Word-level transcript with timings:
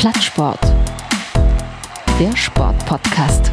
Plattsport. 0.00 0.58
Der 2.18 2.34
Sportpodcast. 2.34 3.50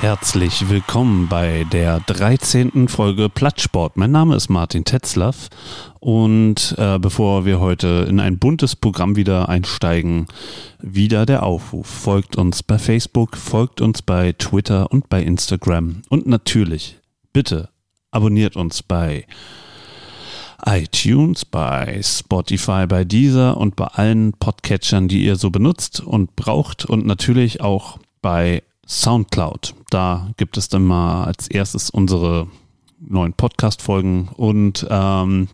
Herzlich 0.00 0.70
willkommen 0.70 1.28
bei 1.28 1.66
der 1.70 2.00
13. 2.00 2.88
Folge 2.88 3.28
Plattsport. 3.28 3.98
Mein 3.98 4.10
Name 4.10 4.34
ist 4.34 4.48
Martin 4.48 4.86
Tetzlaff 4.86 5.50
und 5.98 6.74
äh, 6.78 6.98
bevor 6.98 7.44
wir 7.44 7.60
heute 7.60 8.06
in 8.08 8.18
ein 8.18 8.38
buntes 8.38 8.76
Programm 8.76 9.16
wieder 9.16 9.50
einsteigen, 9.50 10.26
wieder 10.78 11.26
der 11.26 11.42
Aufruf. 11.42 11.86
Folgt 11.86 12.36
uns 12.36 12.62
bei 12.62 12.78
Facebook, 12.78 13.36
folgt 13.36 13.82
uns 13.82 14.00
bei 14.00 14.32
Twitter 14.32 14.90
und 14.90 15.10
bei 15.10 15.22
Instagram 15.22 16.00
und 16.08 16.26
natürlich, 16.26 16.96
bitte, 17.34 17.68
abonniert 18.10 18.56
uns 18.56 18.82
bei 18.82 19.26
iTunes, 20.64 21.44
bei 21.44 22.00
Spotify, 22.02 22.86
bei 22.86 23.04
Deezer 23.04 23.58
und 23.58 23.76
bei 23.76 23.88
allen 23.88 24.32
Podcatchern, 24.32 25.08
die 25.08 25.24
ihr 25.24 25.36
so 25.36 25.50
benutzt 25.50 26.00
und 26.00 26.36
braucht 26.36 26.86
und 26.86 27.04
natürlich 27.04 27.60
auch 27.60 27.98
bei 28.22 28.62
Soundcloud. 28.90 29.74
Da 29.90 30.30
gibt 30.36 30.56
es 30.56 30.68
dann 30.68 30.84
mal 30.84 31.24
als 31.24 31.46
erstes 31.48 31.90
unsere 31.90 32.48
neuen 32.98 33.32
Podcast-Folgen 33.32 34.28
und 34.36 34.84
ähm, 34.90 35.48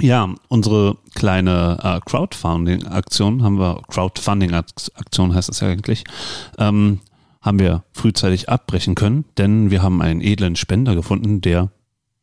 ja, 0.00 0.34
unsere 0.48 0.98
kleine 1.14 1.78
äh, 1.82 2.00
Crowdfunding-Aktion 2.04 3.42
haben 3.42 3.58
wir, 3.58 3.80
Crowdfunding-Aktion 3.88 5.34
heißt 5.34 5.48
es 5.48 5.60
ja 5.60 5.68
eigentlich, 5.68 6.04
ähm, 6.58 7.00
haben 7.40 7.58
wir 7.58 7.84
frühzeitig 7.92 8.50
abbrechen 8.50 8.94
können, 8.94 9.24
denn 9.38 9.70
wir 9.70 9.82
haben 9.82 10.02
einen 10.02 10.20
edlen 10.20 10.54
Spender 10.54 10.94
gefunden, 10.94 11.40
der, 11.40 11.70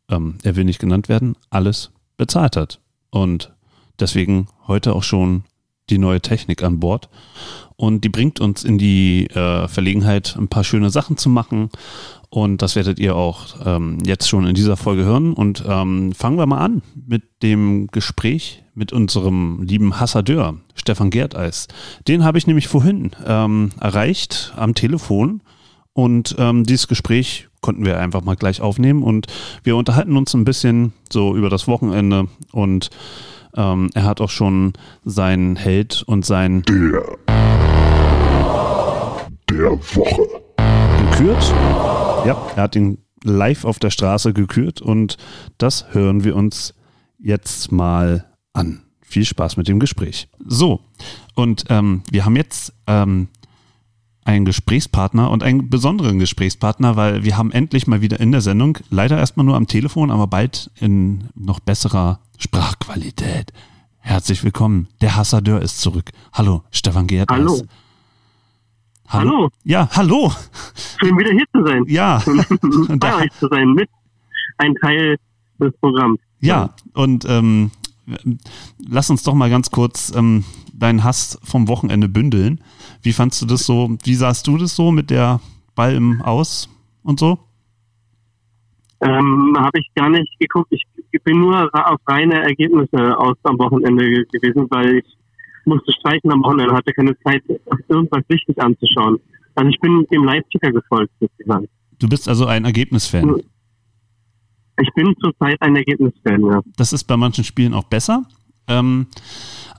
ähm, 0.10 0.38
er 0.44 0.56
will 0.56 0.66
nicht 0.66 0.80
genannt 0.80 1.10
werden, 1.10 1.36
alles 1.50 1.92
bezahlt 2.16 2.58
hat. 2.58 2.80
Und 3.10 3.54
deswegen 4.00 4.48
heute 4.68 4.94
auch 4.94 5.04
schon 5.04 5.46
die 5.90 5.98
neue 5.98 6.22
Technik 6.22 6.64
an 6.64 6.80
Bord. 6.80 7.10
Und 7.76 8.04
die 8.04 8.10
bringt 8.10 8.40
uns 8.40 8.64
in 8.64 8.78
die 8.78 9.28
äh, 9.28 9.68
Verlegenheit, 9.68 10.36
ein 10.38 10.48
paar 10.48 10.64
schöne 10.64 10.90
Sachen 10.90 11.18
zu 11.18 11.30
machen. 11.30 11.70
Und 12.30 12.62
das 12.62 12.76
werdet 12.76 13.00
ihr 13.00 13.16
auch 13.16 13.56
ähm, 13.66 14.00
jetzt 14.06 14.28
schon 14.28 14.48
in 14.48 14.56
dieser 14.56 14.78
Folge 14.78 15.04
hören. 15.04 15.34
Und 15.34 15.64
ähm, 15.68 16.14
fangen 16.14 16.38
wir 16.38 16.46
mal 16.46 16.60
an 16.60 16.82
mit 16.96 17.24
dem 17.44 17.88
Gespräch 17.92 18.64
mit 18.74 18.92
unserem 18.92 19.62
lieben 19.62 20.00
Hassadeur, 20.00 20.56
Stefan 20.74 21.10
Gerteis. 21.10 21.68
Den 22.08 22.24
habe 22.24 22.38
ich 22.38 22.48
nämlich 22.48 22.68
vorhin 22.68 23.12
ähm, 23.26 23.72
erreicht 23.80 24.54
am 24.56 24.74
Telefon. 24.74 25.42
Und 25.94 26.36
ähm, 26.40 26.64
dieses 26.64 26.88
Gespräch 26.88 27.50
konnten 27.62 27.86
wir 27.86 28.00
einfach 28.00 28.24
mal 28.24 28.36
gleich 28.36 28.62
aufnehmen. 28.62 29.04
Und 29.04 29.28
wir 29.64 29.76
unterhalten 29.76 30.18
uns 30.18 30.34
ein 30.34 30.46
bisschen 30.46 30.94
so 31.12 31.36
über 31.36 31.50
das 31.50 31.68
Wochenende 31.68 32.28
und 32.52 32.90
ähm, 33.56 33.90
er 33.94 34.04
hat 34.04 34.22
auch 34.22 34.30
schon 34.30 34.74
seinen 35.04 35.56
Held 35.56 36.04
und 36.06 36.26
sein 36.26 36.64
Der. 36.64 37.18
Der 39.50 39.72
Woche. 39.72 40.28
gekürt. 41.12 41.54
Ja, 42.26 42.42
er 42.56 42.64
hat 42.64 42.76
ihn 42.76 42.98
live 43.24 43.66
auf 43.66 43.80
der 43.80 43.90
Straße 43.90 44.34
gekürt 44.34 44.82
und 44.82 45.18
das 45.58 45.94
hören 45.94 46.24
wir 46.24 46.36
uns 46.36 46.74
jetzt 47.20 47.72
mal 47.72 48.26
an. 48.54 48.82
Viel 49.02 49.26
Spaß 49.26 49.58
mit 49.58 49.68
dem 49.68 49.80
Gespräch. 49.80 50.28
So, 50.46 50.82
und 51.36 51.66
ähm, 51.70 52.02
wir 52.12 52.26
haben 52.26 52.36
jetzt 52.36 52.74
ähm, 52.88 53.28
einen 54.26 54.46
Gesprächspartner 54.46 55.30
und 55.30 55.44
einen 55.44 55.70
besonderen 55.70 56.20
Gesprächspartner, 56.20 56.96
weil 56.96 57.24
wir 57.24 57.38
haben 57.38 57.52
endlich 57.52 57.88
mal 57.88 58.02
wieder 58.02 58.20
in 58.20 58.32
der 58.32 58.42
Sendung, 58.42 58.78
leider 58.90 59.18
erstmal 59.18 59.46
nur 59.46 59.56
am 59.56 59.68
Telefon, 59.68 60.12
aber 60.12 60.28
bald 60.28 60.72
in 60.80 61.26
noch 61.36 61.60
besserer 61.60 62.20
Sprachqualität. 62.38 63.52
Herzlich 64.00 64.44
willkommen. 64.44 64.88
Der 65.02 65.16
Hassadeur 65.16 65.62
ist 65.62 65.80
zurück. 65.80 66.12
Hallo, 66.34 66.64
Stefan 66.72 67.08
Gerd. 67.08 67.30
Hallo. 67.30 67.62
Hallo. 69.08 69.50
Ja, 69.64 69.90
hallo. 69.92 70.32
Schön 71.00 71.18
wieder 71.18 71.32
hier 71.32 71.46
zu 71.54 71.64
sein. 71.66 71.84
Ja. 71.88 72.22
Und 72.62 73.00
Bei 73.00 73.16
euch 73.16 73.32
zu 73.40 73.48
sein, 73.50 73.70
mit 73.74 73.90
ein 74.58 74.74
Teil 74.76 75.18
des 75.60 75.74
Programms. 75.80 76.20
Ja, 76.40 76.72
und 76.94 77.24
ähm, 77.26 77.72
lass 78.86 79.10
uns 79.10 79.24
doch 79.24 79.34
mal 79.34 79.50
ganz 79.50 79.72
kurz 79.72 80.12
ähm, 80.14 80.44
deinen 80.74 81.04
Hass 81.04 81.40
vom 81.44 81.68
Wochenende 81.68 82.10
bündeln. 82.10 82.60
Wie 83.02 83.14
fandst 83.14 83.42
du 83.42 83.46
das 83.46 83.66
so? 83.66 83.96
Wie 84.04 84.16
sahst 84.16 84.48
du 84.48 84.58
das 84.58 84.76
so 84.76 84.92
mit 84.92 85.10
der 85.10 85.40
Ball 85.76 85.96
im 85.96 86.22
Aus 86.22 86.68
und 87.04 87.20
so? 87.20 87.40
Ähm, 89.02 89.56
Habe 89.58 89.80
ich 89.80 89.90
gar 89.96 90.10
nicht 90.10 90.32
geguckt. 90.40 90.72
Ich 90.72 91.22
bin 91.24 91.40
nur 91.40 91.70
auf 91.74 92.00
reine 92.08 92.42
Ergebnisse 92.44 93.18
aus 93.18 93.38
am 93.44 93.58
Wochenende 93.60 94.04
ge- 94.04 94.26
gewesen, 94.32 94.66
weil 94.72 94.98
ich 94.98 95.06
musste 95.66 95.92
streichen 95.94 96.32
am 96.32 96.42
Wochenende, 96.44 96.74
hatte 96.74 96.92
keine 96.92 97.18
Zeit, 97.20 97.44
irgendwas 97.88 98.24
wichtig 98.28 98.60
anzuschauen. 98.62 99.20
Also 99.56 99.70
ich 99.70 99.80
bin 99.80 100.06
dem 100.12 100.24
Live-Ticker 100.24 100.72
gefolgt, 100.72 101.12
sozusagen. 101.20 101.68
Du 102.00 102.10
bist 102.10 102.28
also 102.28 102.48
ein 102.48 102.66
Ergebnisfan. 102.66 103.42
Ich 104.82 104.90
bin 104.96 105.14
zurzeit 105.22 105.62
ein 105.62 105.76
Ergebnisfan, 105.76 106.46
ja. 106.46 106.62
Das 106.78 106.92
ist 106.94 107.04
bei 107.04 107.16
manchen 107.16 107.44
Spielen 107.44 107.74
auch 107.74 107.84
besser. 107.86 108.26
Ähm, 108.68 109.08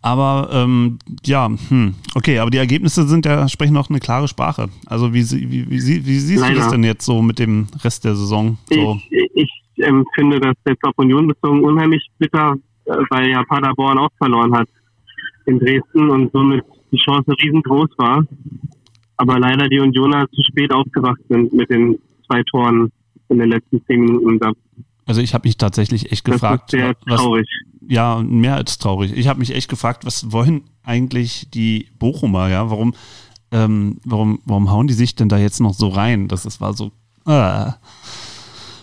aber 0.02 0.50
ähm, 0.52 0.98
ja, 1.24 1.48
hm, 1.68 1.94
okay, 2.14 2.38
aber 2.38 2.50
die 2.50 2.58
Ergebnisse 2.58 3.06
sind 3.08 3.24
ja, 3.24 3.48
sprechen 3.48 3.76
auch 3.78 3.88
eine 3.88 4.00
klare 4.00 4.28
Sprache. 4.28 4.68
Also 4.86 5.14
wie, 5.14 5.22
sie- 5.22 5.50
wie, 5.50 5.70
wie, 5.70 5.78
wie 6.06 6.18
siehst 6.18 6.42
du 6.42 6.46
Leider. 6.46 6.56
das 6.60 6.68
denn 6.70 6.84
jetzt 6.84 7.06
so 7.06 7.22
mit 7.22 7.38
dem 7.38 7.66
Rest 7.82 8.04
der 8.04 8.14
Saison? 8.14 8.58
So, 8.70 9.00
Ich, 9.10 9.30
ich 9.34 9.50
ähm, 9.78 10.04
finde 10.14 10.40
das 10.40 10.54
jetzt 10.68 10.84
auf 10.84 10.92
Union 10.96 11.26
bezogen 11.28 11.64
unheimlich 11.64 12.06
bitter, 12.18 12.56
äh, 12.84 12.92
weil 13.10 13.30
ja 13.30 13.42
Paderborn 13.44 13.98
auch 13.98 14.10
verloren 14.18 14.54
hat 14.54 14.68
in 15.46 15.58
Dresden 15.58 16.10
und 16.10 16.30
somit 16.32 16.62
die 16.92 16.98
Chance 16.98 17.32
riesengroß 17.42 17.90
war. 17.96 18.24
Aber 19.16 19.38
leider 19.38 19.68
die 19.68 19.78
Unioner 19.80 20.26
zu 20.30 20.42
spät 20.42 20.72
aufgewacht 20.72 21.20
sind 21.28 21.52
mit 21.54 21.70
den 21.70 21.98
zwei 22.26 22.42
Toren 22.50 22.90
in 23.30 23.38
den 23.38 23.48
letzten 23.48 23.82
zehn 23.86 24.00
Minuten. 24.00 24.38
Da- 24.38 24.52
also 25.06 25.20
ich 25.20 25.34
habe 25.34 25.46
mich 25.48 25.56
tatsächlich 25.56 26.12
echt 26.12 26.26
Das 26.26 26.34
gefragt, 26.34 26.72
ist 26.72 26.80
sehr 26.80 26.94
was, 27.06 27.20
traurig. 27.20 27.48
ja, 27.86 28.22
mehr 28.22 28.54
als 28.56 28.78
traurig. 28.78 29.12
Ich 29.14 29.28
habe 29.28 29.38
mich 29.38 29.54
echt 29.54 29.68
gefragt, 29.68 30.04
was 30.04 30.32
wollen 30.32 30.64
eigentlich 30.82 31.48
die 31.52 31.88
Bochumer, 31.98 32.48
ja? 32.48 32.70
Warum, 32.70 32.94
ähm, 33.50 33.98
warum, 34.04 34.40
warum 34.44 34.70
hauen 34.70 34.86
die 34.86 34.94
sich 34.94 35.14
denn 35.14 35.28
da 35.28 35.38
jetzt 35.38 35.60
noch 35.60 35.74
so 35.74 35.88
rein? 35.88 36.28
Das, 36.28 36.42
das 36.44 36.60
war 36.60 36.72
so. 36.74 36.92
Äh. 37.26 37.70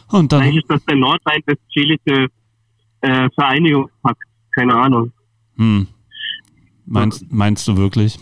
Und 0.09 0.31
dann. 0.31 0.41
Eigentlich 0.41 0.63
ist 0.63 0.69
das 0.69 0.83
der 0.85 0.97
nordrhein-westfälische 0.97 2.27
äh, 3.01 3.29
Vereinigungspakt. 3.35 4.23
Keine 4.53 4.75
Ahnung. 4.75 5.11
Hm, 5.57 5.87
meinst, 6.85 7.31
meinst 7.31 7.67
du 7.67 7.77
wirklich? 7.77 8.19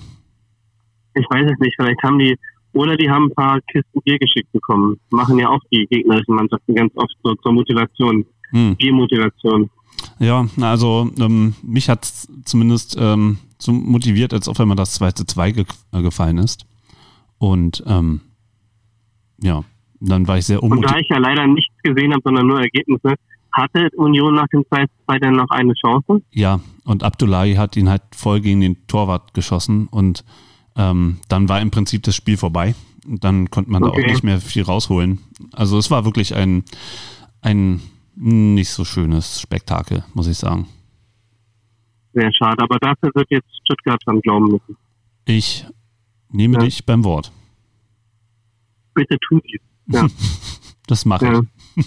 Ich 1.16 1.26
weiß 1.30 1.52
es 1.52 1.60
nicht. 1.60 1.76
Vielleicht 1.76 2.02
haben 2.04 2.20
die, 2.20 2.38
oder 2.74 2.96
die 2.96 3.10
haben 3.10 3.26
ein 3.26 3.34
paar 3.34 3.60
Kisten 3.62 4.02
Bier 4.04 4.20
geschickt 4.20 4.52
bekommen. 4.52 5.00
Machen 5.10 5.40
ja 5.40 5.50
auch 5.50 5.62
die 5.72 5.88
gegnerischen 5.90 6.36
Mannschaften 6.36 6.76
ganz 6.76 6.92
oft 6.96 7.14
so 7.24 7.36
zur 7.36 7.54
Motivation. 7.54 8.26
Hm. 8.52 8.76
Biermotivation. 8.78 9.70
Ja, 10.20 10.48
also 10.62 11.10
ähm, 11.20 11.56
mich 11.62 11.90
hat 11.90 12.04
es 12.04 12.28
zumindest 12.46 12.98
ähm, 13.00 13.38
so 13.58 13.72
motiviert, 13.72 14.34
als 14.34 14.48
ob 14.48 14.60
wenn 14.60 14.68
man 14.68 14.78
das 14.78 14.94
2 14.94 15.12
zu 15.12 15.26
2 15.26 15.52
ge 15.52 15.66
äh, 15.94 16.02
gefallen 16.02 16.38
ist. 16.38 16.66
Und 17.38 17.84
ähm, 17.88 18.22
ja, 19.42 19.64
dann 20.00 20.28
war 20.28 20.38
ich 20.38 20.46
sehr 20.46 20.62
Und 20.62 20.70
da 20.70 20.76
unmotiviert. 20.76 21.02
ich 21.04 21.10
ja 21.10 21.18
leider 21.18 21.48
nichts 21.48 21.74
gesehen 21.84 22.12
habe, 22.12 22.22
sondern 22.24 22.48
nur 22.48 22.60
Ergebnisse, 22.60 23.16
hatte 23.52 23.90
Union 23.96 24.36
nach 24.36 24.48
dem 24.48 24.64
2 24.68 24.86
2 25.06 25.20
dann 25.20 25.36
noch 25.36 25.50
eine 25.50 25.74
Chance? 25.74 26.22
Ja, 26.32 26.60
und 26.86 27.04
Abdullahi 27.04 27.56
hat 27.56 27.76
ihn 27.76 27.90
halt 27.90 28.04
voll 28.14 28.42
gegen 28.42 28.62
den 28.62 28.88
Torwart 28.88 29.34
geschossen 29.34 29.88
und 29.88 30.24
ähm, 30.80 31.18
dann 31.28 31.50
war 31.50 31.60
im 31.62 31.70
Prinzip 31.72 32.04
das 32.04 32.16
Spiel 32.16 32.38
vorbei. 32.38 32.74
Und 33.06 33.24
dann 33.24 33.50
konnte 33.50 33.70
man 33.72 33.82
da 33.82 33.90
Okay. 33.90 34.04
auch 34.04 34.08
nicht 34.08 34.24
mehr 34.24 34.40
viel 34.40 34.64
rausholen. 34.64 35.20
Also 35.52 35.78
es 35.78 35.92
war 35.92 36.06
wirklich 36.06 36.36
ein, 36.36 36.64
ein 37.42 37.82
nicht 38.16 38.70
so 38.70 38.86
schönes 38.86 39.40
Spektakel, 39.42 40.04
muss 40.14 40.28
ich 40.28 40.38
sagen. 40.38 40.68
Sehr 42.14 42.32
schade. 42.34 42.62
Aber 42.64 42.78
dafür 42.80 43.12
wird 43.16 43.28
jetzt 43.30 43.50
Stuttgart 43.64 44.02
dran 44.06 44.20
glauben 44.22 44.46
müssen. 44.46 44.78
Ich 45.26 45.66
nehme 46.32 46.56
Ja. 46.56 46.60
dich 46.62 46.86
beim 46.86 47.04
Wort. 47.04 47.32
Bitte 48.94 49.18
tu 49.28 49.40
dies. 49.42 49.62
Ja. 49.88 50.08
Das 50.88 51.06
mache 51.06 51.26
Ja. 51.26 51.42
ich. 51.76 51.86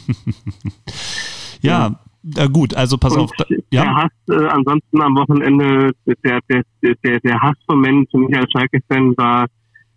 Ja, 1.60 2.00
äh, 2.36 2.48
gut, 2.48 2.74
also 2.74 2.96
pass 2.98 3.16
auf. 3.16 3.30
Und 3.30 3.40
da- 3.40 3.44
der 3.48 3.60
Ja, 3.84 3.94
Hass 3.96 4.10
äh, 4.28 4.46
ansonsten 4.46 5.00
am 5.00 5.16
Wochenende, 5.16 5.92
der, 6.06 6.40
der, 6.48 6.62
der, 7.04 7.20
der 7.20 7.40
Hassmoment 7.40 8.10
für 8.10 8.18
mich 8.18 8.36
als 8.36 8.50
Schalke-Fan 8.52 9.16
war 9.16 9.46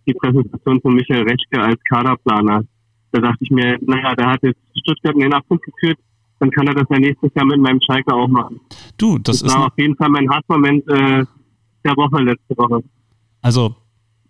die 0.08 0.14
Präsentation 0.14 0.82
von 0.82 0.94
Michael 0.96 1.24
Reschke 1.24 1.62
als 1.62 1.80
Kaderplaner. 1.90 2.64
Da 3.12 3.22
dachte 3.22 3.38
ich 3.42 3.50
mir, 3.52 3.78
naja, 3.82 4.14
der 4.16 4.28
hat 4.28 4.44
jetzt 4.44 4.60
Stuttgart 4.82 5.16
in 5.16 5.22
den 5.22 5.34
Abgrund 5.34 5.62
geführt, 5.64 5.98
dann 6.40 6.52
kann 6.52 6.68
er 6.68 6.74
das 6.76 6.86
ja 6.90 7.00
nächstes 7.00 7.32
Jahr 7.34 7.46
mit 7.46 7.60
meinem 7.60 7.80
Schalke 7.82 8.14
auch 8.14 8.28
machen. 8.28 8.60
du, 8.98 9.18
das 9.20 9.40
Das 9.40 9.50
ist 9.52 9.58
war 9.58 9.68
auf 9.68 9.74
jeden 9.78 9.96
Fall 9.96 10.10
mein 10.10 10.30
Hassmoment 10.30 10.88
äh, 10.90 11.26
der 11.86 11.96
Woche 11.96 12.22
letzte 12.24 12.58
Woche. 12.58 12.84
also 13.42 13.76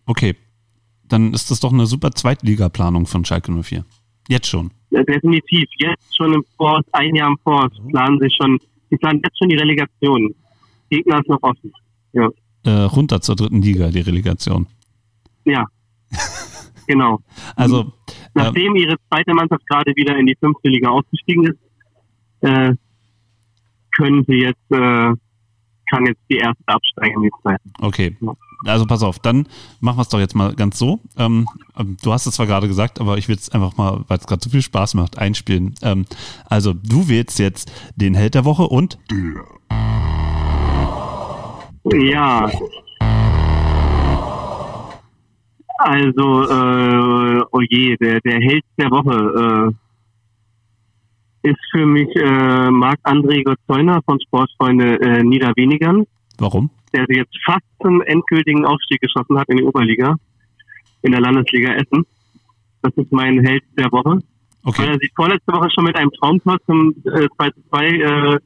okay, 0.06 0.36
dann 1.08 1.34
ist 1.34 1.50
das 1.52 1.60
doch 1.60 1.74
eine 1.74 1.86
super 1.88 2.12
Zweitligaplanung 2.12 3.06
von 3.08 3.26
Schalke 3.26 3.52
04. 3.52 3.86
Jetzt 4.28 4.48
schon. 4.48 4.72
Äh, 4.96 5.06
definitiv. 5.06 5.68
Jetzt 5.78 6.16
schon 6.16 6.34
im 6.34 6.44
Voraus, 6.58 6.84
ein 6.92 7.16
Jahr 7.16 7.30
im 7.30 7.38
Voraus, 7.44 7.72
planen 7.90 8.20
sie 8.20 8.30
schon, 8.32 8.60
sie 8.90 8.98
planen 8.98 9.22
jetzt 9.24 9.38
schon 9.38 9.50
die 9.50 9.58
Relegation. 9.58 10.34
Gegner 10.90 11.20
ist 11.20 11.30
noch 11.30 11.42
offen. 11.42 11.72
Ja. 12.14 12.30
Äh, 12.64 12.84
runter 12.84 13.22
zur 13.22 13.36
dritten 13.36 13.62
Liga, 13.62 13.90
die 13.90 14.02
Relegation. 14.02 14.68
Ja. 15.44 15.66
genau. 16.88 17.20
Also, 17.56 17.94
Nachdem 18.36 18.76
ihre 18.76 18.98
zweite 19.08 19.34
Mannschaft 19.34 19.66
gerade 19.68 19.96
wieder 19.96 20.18
in 20.18 20.26
die 20.26 20.36
fünfte 20.38 20.68
Liga 20.68 20.90
ausgestiegen 20.90 21.46
ist, 21.46 21.60
äh, 22.42 22.74
können 23.96 24.26
sie 24.28 24.42
jetzt, 24.42 24.72
äh, 24.72 25.14
kann 25.90 26.06
jetzt 26.06 26.22
die 26.30 26.38
erste 26.38 26.64
absteigen 26.66 27.22
die 27.22 27.32
zweite. 27.42 27.64
Okay. 27.80 28.18
Also 28.66 28.86
pass 28.86 29.04
auf, 29.04 29.20
dann 29.20 29.48
machen 29.80 29.98
wir 29.98 30.02
es 30.02 30.10
doch 30.10 30.20
jetzt 30.20 30.36
mal 30.36 30.54
ganz 30.56 30.78
so. 30.78 31.00
Ähm, 31.18 31.48
ähm, 31.78 31.98
du 32.02 32.14
hast 32.14 32.26
es 32.26 32.36
zwar 32.36 32.48
gerade 32.48 32.68
gesagt, 32.68 33.00
aber 33.00 33.18
ich 33.18 33.28
will 33.28 33.36
es 33.36 33.50
einfach 33.50 33.78
mal, 33.78 34.04
weil 34.08 34.18
es 34.18 34.28
gerade 34.28 34.42
so 34.44 34.50
viel 34.50 34.62
Spaß 34.62 34.94
macht, 34.94 35.18
einspielen. 35.18 35.76
Ähm, 35.82 36.06
also 36.50 36.74
du 36.74 37.08
wählst 37.08 37.40
jetzt 37.40 37.72
den 37.96 38.16
Held 38.16 38.36
der 38.36 38.46
Woche 38.46 38.64
und 38.64 38.98
Ja. 41.94 42.50
Also, 45.78 46.44
äh, 46.50 47.44
oh 47.52 47.62
je, 47.70 47.96
der, 47.98 48.20
der 48.22 48.40
Held 48.40 48.64
der 48.78 48.90
Woche 48.90 49.74
äh, 51.44 51.50
ist 51.50 51.60
für 51.72 51.86
mich 51.86 52.10
äh, 52.16 52.72
Marc-André 52.72 53.44
Gottzeuner 53.44 54.02
von 54.06 54.20
Sportfreunde 54.20 55.00
äh, 55.00 55.24
Niederwenigern, 55.24 56.06
warum? 56.40 56.70
der 56.94 57.06
jetzt 57.10 57.36
fast 57.44 57.66
zum 57.82 58.02
endgültigen 58.04 58.66
Aufstieg 58.66 59.02
geschossen 59.02 59.38
hat 59.38 59.50
in 59.50 59.58
die 59.58 59.64
Oberliga, 59.64 60.16
in 61.02 61.12
der 61.12 61.20
Landesliga 61.22 61.74
Essen. 61.74 62.06
Das 62.82 62.94
ist 62.96 63.12
mein 63.12 63.46
Held 63.46 63.64
der 63.78 63.92
Woche. 63.92 64.12
Weil 64.12 64.22
Okay. 64.64 64.88
er 64.88 64.98
sich 64.98 65.12
vorletzte 65.16 65.54
Woche 65.54 65.70
schon 65.72 65.84
mit 65.84 65.96
einem 65.96 66.12
Traumtor 66.12 66.58
zum 66.66 66.96
äh, 67.06 67.28
2 67.38 67.50
zu 67.52 67.62
2 67.70 67.86
äh, 67.88 68.40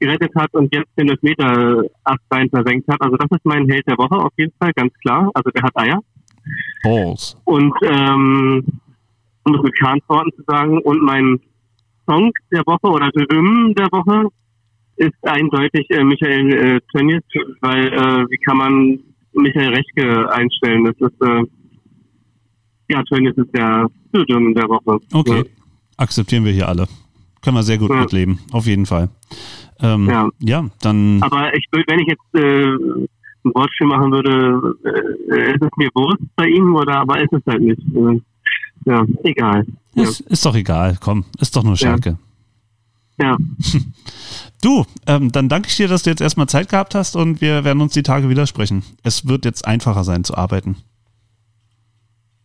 gerettet 0.00 0.32
hat 0.34 0.52
und 0.54 0.74
jetzt 0.74 0.90
den 0.98 1.14
Meter 1.20 1.84
Astrein 2.02 2.48
versenkt 2.50 2.88
hat. 2.88 3.00
Also 3.00 3.16
das 3.16 3.30
ist 3.30 3.44
mein 3.44 3.68
Held 3.68 3.86
der 3.86 3.96
Woche 3.98 4.16
auf 4.16 4.32
jeden 4.36 4.52
Fall, 4.58 4.72
ganz 4.74 4.92
klar. 5.02 5.30
Also 5.34 5.50
der 5.50 5.62
hat 5.62 5.76
Eier. 5.76 6.00
Balls. 6.82 7.36
Und 7.44 7.72
ähm, 7.84 8.64
um 9.44 9.54
es 9.54 9.62
mit 9.62 9.78
Kahns 9.78 10.02
Worten 10.08 10.30
zu 10.36 10.42
sagen, 10.48 10.78
und 10.80 11.00
mein 11.02 11.38
Song 12.06 12.32
der 12.50 12.62
Woche 12.66 12.88
oder 12.88 13.10
Rhythm 13.14 13.74
der 13.74 13.86
Woche 13.92 14.28
ist 15.06 15.28
eindeutig 15.28 15.86
äh, 15.90 16.04
Michael 16.04 16.52
äh, 16.52 16.80
Tönnies, 16.92 17.22
weil 17.60 17.86
äh, 17.92 18.24
wie 18.30 18.38
kann 18.38 18.56
man 18.56 18.98
Michael 19.34 19.74
Rechke 19.74 20.32
einstellen? 20.32 20.84
Das 20.84 21.10
ist 21.10 21.20
äh, 21.22 21.42
ja 22.90 23.02
Tönnies 23.04 23.36
ist 23.36 23.54
der 23.54 23.86
Rhythm 24.14 24.54
der 24.54 24.68
Woche. 24.68 24.98
Okay. 25.12 25.44
Akzeptieren 25.96 26.44
wir 26.44 26.52
hier 26.52 26.68
alle. 26.68 26.86
Können 27.42 27.56
wir 27.56 27.62
sehr 27.62 27.78
gut 27.78 27.90
Ja. 27.90 28.00
mitleben, 28.00 28.38
auf 28.52 28.66
jeden 28.66 28.86
Fall. 28.86 29.08
Ähm, 29.80 30.08
ja. 30.08 30.28
Ja. 30.40 30.64
dann. 30.80 31.20
Aber 31.22 31.54
ich 31.56 31.66
würd, 31.72 31.84
wenn 31.88 31.98
ich 32.00 32.08
jetzt 32.08 32.34
äh, 32.34 32.70
ein 33.44 33.54
Wortspiel 33.54 33.88
machen 33.88 34.12
würde, 34.12 34.76
äh, 34.84 35.54
ist 35.54 35.62
es 35.62 35.70
mir 35.76 35.90
bewusst 35.92 36.22
bei 36.36 36.46
ihm 36.46 36.74
oder 36.76 37.00
aber 37.00 37.20
ist 37.20 37.32
es 37.32 37.42
halt 37.46 37.62
nicht. 37.62 37.82
Äh, 37.94 38.20
ja, 38.84 39.04
egal. 39.24 39.66
Ja. 39.94 40.02
Ist, 40.04 40.20
ist 40.20 40.46
doch 40.46 40.54
egal, 40.54 40.96
komm, 41.00 41.24
ist 41.40 41.54
doch 41.56 41.64
nur 41.64 41.76
Schalke. 41.76 42.16
Ja. 43.22 43.36
Du, 44.62 44.84
ähm, 45.08 45.32
dann 45.32 45.48
danke 45.48 45.68
ich 45.68 45.74
dir, 45.76 45.88
dass 45.88 46.04
du 46.04 46.10
jetzt 46.10 46.20
erstmal 46.20 46.48
Zeit 46.48 46.68
gehabt 46.68 46.94
hast 46.94 47.16
und 47.16 47.40
wir 47.40 47.64
werden 47.64 47.80
uns 47.80 47.94
die 47.94 48.04
Tage 48.04 48.28
wieder 48.28 48.46
sprechen. 48.46 48.84
Es 49.02 49.26
wird 49.26 49.44
jetzt 49.44 49.66
einfacher 49.66 50.04
sein 50.04 50.22
zu 50.22 50.36
arbeiten. 50.36 50.76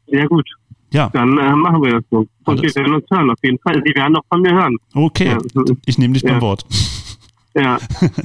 Sehr 0.08 0.28
gut. 0.28 0.48
Ja, 0.92 1.10
Dann 1.10 1.38
äh, 1.38 1.52
machen 1.56 1.84
wir 1.84 1.92
das 1.92 2.04
so. 2.10 2.26
Und 2.46 2.60
Alles. 2.60 2.74
wir 2.76 2.82
werden 2.82 2.96
uns 2.96 3.06
hören, 3.12 3.30
auf 3.30 3.38
jeden 3.44 3.60
Fall. 3.60 3.84
Sie 3.86 3.94
werden 3.94 4.14
noch 4.14 4.24
von 4.32 4.42
mir 4.42 4.54
hören. 4.54 4.78
okay. 4.96 5.28
Ja, 5.28 5.64
Ich 5.86 5.98
nehme 6.00 6.14
dich 6.14 6.24
beim 6.24 6.36
Ja. 6.36 6.42
Wort. 6.42 6.66
ja, 7.56 7.78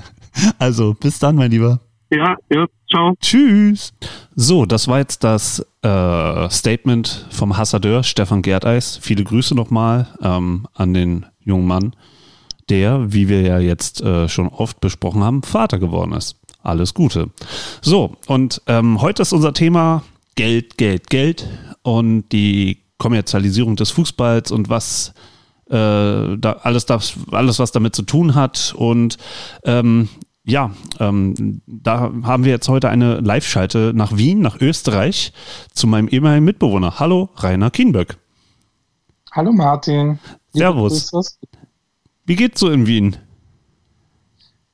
Also, 0.58 0.94
bis 0.94 1.18
dann, 1.18 1.36
mein 1.36 1.50
Lieber. 1.50 1.80
ja, 2.10 2.36
ja 2.50 2.66
ciao. 2.88 3.14
Tschüss. 3.20 3.92
So, 4.36 4.64
das 4.64 4.88
war 4.88 5.00
jetzt 5.00 5.22
das 5.24 5.58
äh, 5.82 6.48
Statement 6.50 7.26
vom 7.30 7.56
Hassadeur 7.58 8.04
Stefan 8.04 8.40
Gerdeis. 8.42 8.96
Viele 9.02 9.24
Grüße 9.24 9.54
nochmal 9.54 10.06
ähm, 10.22 10.66
an 10.72 10.94
den 10.94 11.26
jungen 11.44 11.66
Mann, 11.66 11.94
der, 12.68 13.12
wie 13.12 13.28
wir 13.28 13.42
ja 13.42 13.58
jetzt 13.58 14.00
äh, 14.00 14.28
schon 14.28 14.48
oft 14.48 14.80
besprochen 14.80 15.22
haben, 15.22 15.42
Vater 15.42 15.78
geworden 15.78 16.12
ist. 16.12 16.36
Alles 16.62 16.94
Gute. 16.94 17.30
So, 17.80 18.16
und 18.26 18.62
ähm, 18.66 19.00
heute 19.00 19.22
ist 19.22 19.32
unser 19.32 19.52
Thema 19.52 20.04
Geld, 20.34 20.78
Geld, 20.78 21.10
Geld 21.10 21.48
und 21.82 22.30
die 22.30 22.78
Kommerzialisierung 22.98 23.76
des 23.76 23.90
Fußballs 23.90 24.52
und 24.52 24.68
was 24.68 25.12
äh, 25.68 25.74
da 26.38 26.56
alles, 26.62 26.86
das, 26.86 27.14
alles, 27.30 27.58
was 27.58 27.72
damit 27.72 27.96
zu 27.96 28.02
tun 28.02 28.34
hat. 28.34 28.74
Und 28.76 29.18
ähm, 29.64 30.08
ja, 30.44 30.70
ähm, 31.00 31.62
da 31.66 32.12
haben 32.22 32.44
wir 32.44 32.52
jetzt 32.52 32.68
heute 32.68 32.88
eine 32.88 33.20
Live-Schalte 33.20 33.92
nach 33.94 34.16
Wien, 34.16 34.40
nach 34.40 34.60
Österreich, 34.60 35.32
zu 35.72 35.86
meinem 35.86 36.08
ehemaligen 36.08 36.44
Mitbewohner. 36.44 36.98
Hallo, 36.98 37.30
Rainer 37.36 37.70
Kienböck. 37.70 38.18
Hallo 39.32 39.52
Martin. 39.52 40.18
Servus. 40.52 41.10
Wie 42.24 42.36
geht's 42.36 42.60
so 42.60 42.70
in 42.70 42.86
Wien? 42.86 43.16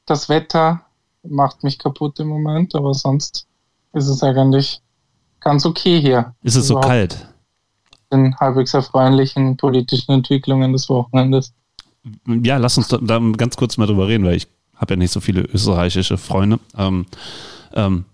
Das 0.06 0.28
Wetter 0.28 0.82
macht 1.22 1.64
mich 1.64 1.78
kaputt 1.78 2.18
im 2.20 2.28
Moment, 2.28 2.74
aber 2.74 2.94
sonst 2.94 3.46
ist 3.92 4.08
es 4.08 4.22
eigentlich 4.22 4.80
ganz 5.40 5.64
okay 5.66 6.00
hier. 6.00 6.34
Ist 6.42 6.56
es 6.56 6.66
so 6.66 6.74
Überhaupt 6.74 6.88
kalt? 6.88 7.28
Den 8.12 8.36
halbwegs 8.38 8.72
erfreulichen 8.74 9.56
politischen 9.56 10.12
Entwicklungen 10.12 10.72
des 10.72 10.88
Wochenendes. 10.88 11.52
Ja, 12.26 12.56
lass 12.56 12.78
uns 12.78 12.88
da, 12.88 12.98
da 12.98 13.18
ganz 13.36 13.56
kurz 13.56 13.76
mal 13.76 13.86
drüber 13.86 14.08
reden, 14.08 14.24
weil 14.24 14.36
ich 14.36 14.46
habe 14.76 14.94
ja 14.94 14.96
nicht 14.96 15.12
so 15.12 15.20
viele 15.20 15.42
österreichische 15.42 16.16
Freunde. 16.16 16.58
Ähm, 16.76 17.06
ähm, 17.74 18.04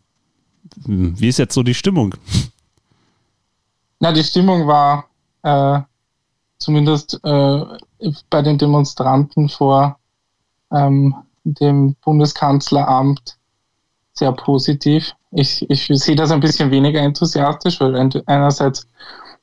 wie 0.87 1.29
ist 1.29 1.39
jetzt 1.39 1.55
so 1.55 1.63
die 1.63 1.75
Stimmung? 1.75 2.15
Na, 4.01 4.13
die 4.13 4.25
Stimmung 4.25 4.67
war 4.67 5.05
äh, 5.43 5.81
zumindest 6.65 7.21
äh, 7.23 7.65
bei 8.31 8.43
den 8.43 8.59
Demonstranten 8.59 9.49
vor 9.49 9.99
ähm, 10.73 11.15
dem 11.45 11.95
Bundeskanzleramt 12.03 13.37
sehr 14.15 14.33
positiv. 14.33 15.13
Ich, 15.31 15.69
ich 15.69 15.87
sehe 15.87 16.17
das 16.17 16.31
ein 16.31 16.41
bisschen 16.41 16.71
weniger 16.71 17.01
enthusiastisch, 17.01 17.81
weil 17.81 17.97
ein- 17.97 18.23
einerseits 18.27 18.89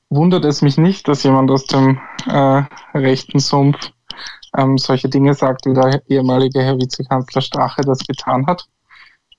wundert 0.10 0.46
es 0.46 0.62
mich 0.62 0.78
nicht, 0.78 1.08
dass 1.08 1.24
jemand 1.24 1.52
aus 1.52 1.66
dem 1.66 2.00
äh, 2.28 2.64
rechten 2.96 3.40
Sumpf 3.40 3.78
ähm, 4.58 4.78
solche 4.78 5.10
Dinge 5.10 5.34
sagt, 5.34 5.66
wie 5.66 5.74
der 5.74 6.02
ehemalige 6.10 6.62
Herr 6.62 6.78
Vizekanzler 6.78 7.42
Strache 7.42 7.82
das 7.82 8.00
getan 8.00 8.48
hat. 8.48 8.66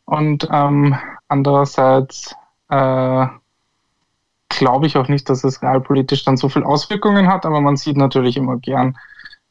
Und 0.04 0.46
ähm, 0.50 0.96
andererseits 1.28 2.34
äh, 2.68 3.26
glaube 4.58 4.86
ich 4.86 4.96
auch 4.96 5.08
nicht, 5.08 5.28
dass 5.28 5.44
es 5.44 5.62
realpolitisch 5.62 6.24
dann 6.24 6.36
so 6.36 6.48
viel 6.48 6.62
Auswirkungen 6.62 7.28
hat, 7.28 7.46
aber 7.46 7.60
man 7.60 7.76
sieht 7.76 7.96
natürlich 7.96 8.36
immer 8.36 8.56
gern, 8.58 8.96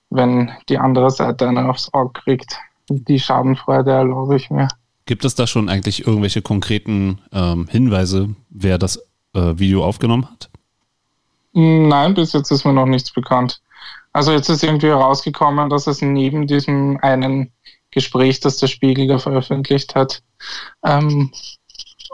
wenn 0.10 0.52
die 0.70 0.78
andere 0.78 1.10
Seite 1.12 1.48
einen 1.48 1.70
aufs 1.70 1.94
Auge 1.94 2.14
kriegt. 2.14 2.58
Die 2.90 3.20
Schadenfreude 3.20 3.92
erlaube 3.92 4.36
ich 4.36 4.50
mir. 4.50 4.68
Gibt 5.06 5.26
es 5.26 5.36
da 5.36 5.48
schon 5.48 5.70
eigentlich 5.70 6.06
irgendwelche 6.06 6.42
konkreten 6.42 7.20
ähm, 7.32 7.68
Hinweise, 7.70 8.36
wer 8.50 8.78
das 8.78 8.98
äh, 9.34 9.54
Video 9.56 9.84
aufgenommen 9.84 10.30
hat? 10.30 10.50
Nein, 11.54 12.14
bis 12.14 12.34
jetzt 12.34 12.52
ist 12.52 12.66
mir 12.66 12.74
noch 12.74 12.86
nichts 12.86 13.12
bekannt. 13.12 13.62
Also 14.14 14.32
jetzt 14.32 14.50
ist 14.50 14.64
irgendwie 14.64 14.88
herausgekommen, 14.88 15.70
dass 15.70 15.88
es 15.88 16.02
neben 16.02 16.48
diesem 16.48 16.98
einen 17.02 17.52
Gespräch, 17.92 18.40
das 18.40 18.58
der 18.58 18.68
Spiegel 18.68 19.08
da 19.08 19.18
veröffentlicht 19.18 19.96
hat, 19.96 20.22
ähm, 20.84 21.32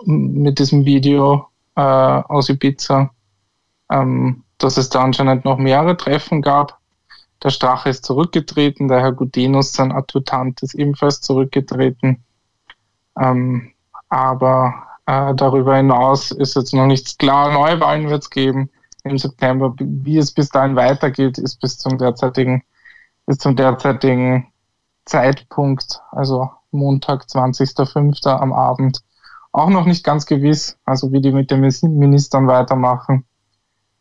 mit 0.06 0.60
diesem 0.60 0.86
Video 0.86 1.48
äh, 1.78 1.82
aus 1.82 2.50
Ibiza, 2.50 3.12
ähm, 3.92 4.44
dass 4.58 4.78
es 4.78 4.90
da 4.90 5.04
anscheinend 5.04 5.46
noch 5.46 5.60
mehrere 5.60 5.96
Treffen 5.96 6.42
gab. 6.42 6.80
Der 7.44 7.52
Strache 7.52 7.90
ist 7.90 8.04
zurückgetreten, 8.04 8.88
der 8.88 9.00
Herr 9.02 9.12
Gudenus, 9.14 9.74
sein 9.74 9.92
Adjutant, 9.92 10.64
ist 10.64 10.74
ebenfalls 10.74 11.22
zurückgetreten. 11.22 12.24
Ähm, 13.20 13.74
aber 14.10 14.74
äh, 15.06 15.36
darüber 15.36 15.78
hinaus 15.78 16.32
ist 16.32 16.56
jetzt 16.56 16.74
noch 16.74 16.88
nichts 16.88 17.18
klar. 17.18 17.54
Neuwahlen 17.54 18.10
wird 18.10 18.24
es 18.24 18.30
geben 18.32 18.72
im 19.04 19.20
September. 19.20 19.76
Wie 19.78 20.18
es 20.18 20.32
bis 20.32 20.50
dahin 20.50 20.76
weitergeht, 20.76 21.38
ist 21.38 21.62
bis 21.62 21.78
zum 21.78 22.00
derzeitigen, 22.00 22.64
bis 23.28 23.38
zum 23.38 23.56
derzeitigen 23.56 24.48
Zeitpunkt, 25.06 26.02
also 26.12 26.50
Montag, 26.72 27.26
20.05. 27.26 28.28
am 28.28 28.52
Abend, 28.52 29.04
auch 29.58 29.70
noch 29.70 29.86
nicht 29.86 30.04
ganz 30.04 30.26
gewiss, 30.26 30.78
also 30.86 31.12
wie 31.12 31.20
die 31.20 31.32
mit 31.32 31.50
den 31.50 31.62
Ministern 31.62 32.48
weitermachen. 32.48 33.26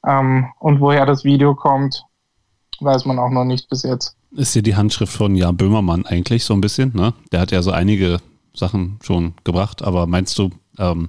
Ähm, 0.07 0.47
und 0.59 0.81
woher 0.81 1.07
das 1.07 1.25
Video 1.25 1.55
kommt, 1.55 2.05
weiß 2.81 3.07
man 3.07 3.19
auch 3.19 3.31
noch 3.31 3.45
nicht 3.45 3.69
bis 3.71 3.83
jetzt. 3.83 4.17
Ist 4.33 4.53
hier 4.53 4.63
die 4.63 4.77
Handschrift 4.77 5.13
von 5.13 5.35
Jan 5.35 5.57
Böhmermann 5.57 6.05
eigentlich 6.05 6.45
so 6.45 6.53
ein 6.53 6.61
bisschen, 6.61 6.93
ne? 6.95 7.15
Der 7.33 7.41
hat 7.41 7.53
ja 7.53 7.63
so 7.63 7.71
einige 7.71 8.19
Sachen 8.55 8.99
schon 9.03 9.33
gebracht, 9.45 9.83
aber 9.83 10.07
meinst 10.07 10.39
du, 10.39 10.51
ähm, 10.79 11.09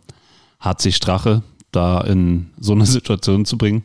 HC 0.62 0.94
Strache 0.94 1.44
da 1.72 2.00
in 2.02 2.52
so 2.58 2.72
eine 2.72 2.86
Situation 2.88 3.44
zu 3.44 3.58
bringen, 3.58 3.84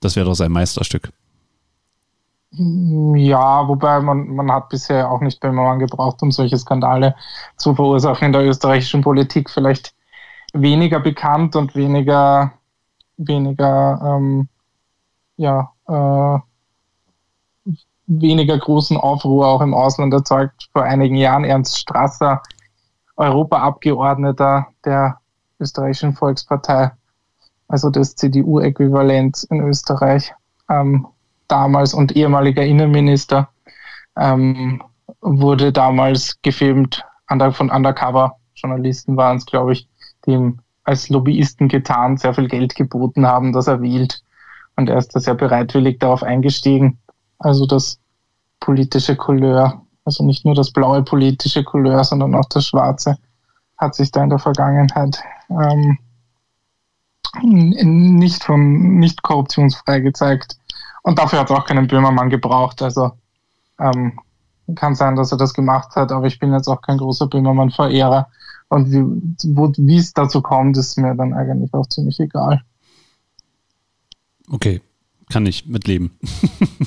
das 0.00 0.14
wäre 0.14 0.26
doch 0.26 0.34
sein 0.34 0.52
Meisterstück. 0.52 1.10
Ja, 2.50 3.68
wobei 3.68 4.00
man, 4.00 4.28
man 4.34 4.50
hat 4.50 4.70
bisher 4.70 5.10
auch 5.10 5.20
nicht 5.20 5.40
Böhmermann 5.40 5.78
gebraucht, 5.78 6.22
um 6.22 6.30
solche 6.32 6.56
Skandale 6.56 7.14
zu 7.56 7.74
verursachen 7.74 8.26
in 8.26 8.32
der 8.32 8.46
österreichischen 8.46 9.02
Politik. 9.02 9.50
Vielleicht 9.50 9.94
weniger 10.54 10.98
bekannt 11.00 11.56
und 11.56 11.74
weniger, 11.74 12.52
weniger, 13.18 14.00
ähm, 14.02 14.48
ja, 15.36 15.72
äh, 15.86 16.38
weniger 18.06 18.58
großen 18.58 18.96
Aufruhr 18.96 19.46
auch 19.46 19.60
im 19.60 19.74
Ausland 19.74 20.14
erzeugt. 20.14 20.70
Vor 20.72 20.82
einigen 20.82 21.16
Jahren 21.16 21.44
Ernst 21.44 21.78
Strasser, 21.78 22.42
Europaabgeordneter 23.16 24.68
der 24.86 25.20
österreichischen 25.60 26.14
Volkspartei, 26.14 26.92
also 27.68 27.90
das 27.90 28.16
CDU-Äquivalent 28.16 29.46
in 29.50 29.60
Österreich, 29.60 30.32
ähm, 30.70 31.06
damals 31.48 31.94
und 31.94 32.16
ehemaliger 32.16 32.64
Innenminister, 32.64 33.48
ähm, 34.16 34.82
wurde 35.20 35.72
damals 35.72 36.40
gefilmt 36.42 37.04
von 37.52 37.70
Undercover-Journalisten 37.70 39.16
waren 39.16 39.36
es, 39.36 39.46
glaube 39.46 39.72
ich, 39.72 39.88
die 40.26 40.32
ihm 40.32 40.60
als 40.84 41.08
Lobbyisten 41.10 41.68
getan, 41.68 42.16
sehr 42.16 42.34
viel 42.34 42.48
Geld 42.48 42.74
geboten 42.74 43.26
haben, 43.26 43.52
dass 43.52 43.66
er 43.66 43.82
wählt. 43.82 44.22
Und 44.76 44.88
er 44.88 44.96
ist 44.96 45.14
da 45.14 45.20
sehr 45.20 45.34
bereitwillig 45.34 45.98
darauf 45.98 46.22
eingestiegen. 46.22 46.98
Also 47.38 47.66
das 47.66 47.98
politische 48.60 49.16
Couleur, 49.16 49.82
also 50.04 50.24
nicht 50.24 50.44
nur 50.44 50.54
das 50.54 50.72
blaue 50.72 51.02
politische 51.02 51.62
Couleur, 51.62 52.02
sondern 52.04 52.34
auch 52.34 52.48
das 52.48 52.66
schwarze, 52.66 53.18
hat 53.76 53.94
sich 53.94 54.10
da 54.10 54.22
in 54.22 54.30
der 54.30 54.38
Vergangenheit 54.38 55.20
ähm, 55.50 55.98
nicht 57.42 58.42
von 58.42 58.98
nicht 58.98 59.22
korruptionsfrei 59.22 60.00
gezeigt. 60.00 60.56
Und 61.02 61.18
dafür 61.18 61.40
hat 61.40 61.50
es 61.50 61.56
auch 61.56 61.64
keinen 61.64 61.86
Böhmermann 61.86 62.30
gebraucht. 62.30 62.82
Also 62.82 63.12
ähm, 63.80 64.18
kann 64.74 64.94
sein, 64.94 65.16
dass 65.16 65.32
er 65.32 65.38
das 65.38 65.54
gemacht 65.54 65.96
hat, 65.96 66.12
aber 66.12 66.26
ich 66.26 66.38
bin 66.38 66.52
jetzt 66.52 66.68
auch 66.68 66.82
kein 66.82 66.98
großer 66.98 67.26
Böhmermann-Verehrer. 67.26 68.28
Und 68.68 68.90
wie 68.90 69.96
es 69.96 70.12
dazu 70.12 70.42
kommt, 70.42 70.76
ist 70.76 70.98
mir 70.98 71.14
dann 71.14 71.32
eigentlich 71.32 71.72
auch 71.72 71.86
ziemlich 71.86 72.20
egal. 72.20 72.62
Okay, 74.50 74.82
kann 75.30 75.46
ich 75.46 75.66
mitleben. 75.66 76.18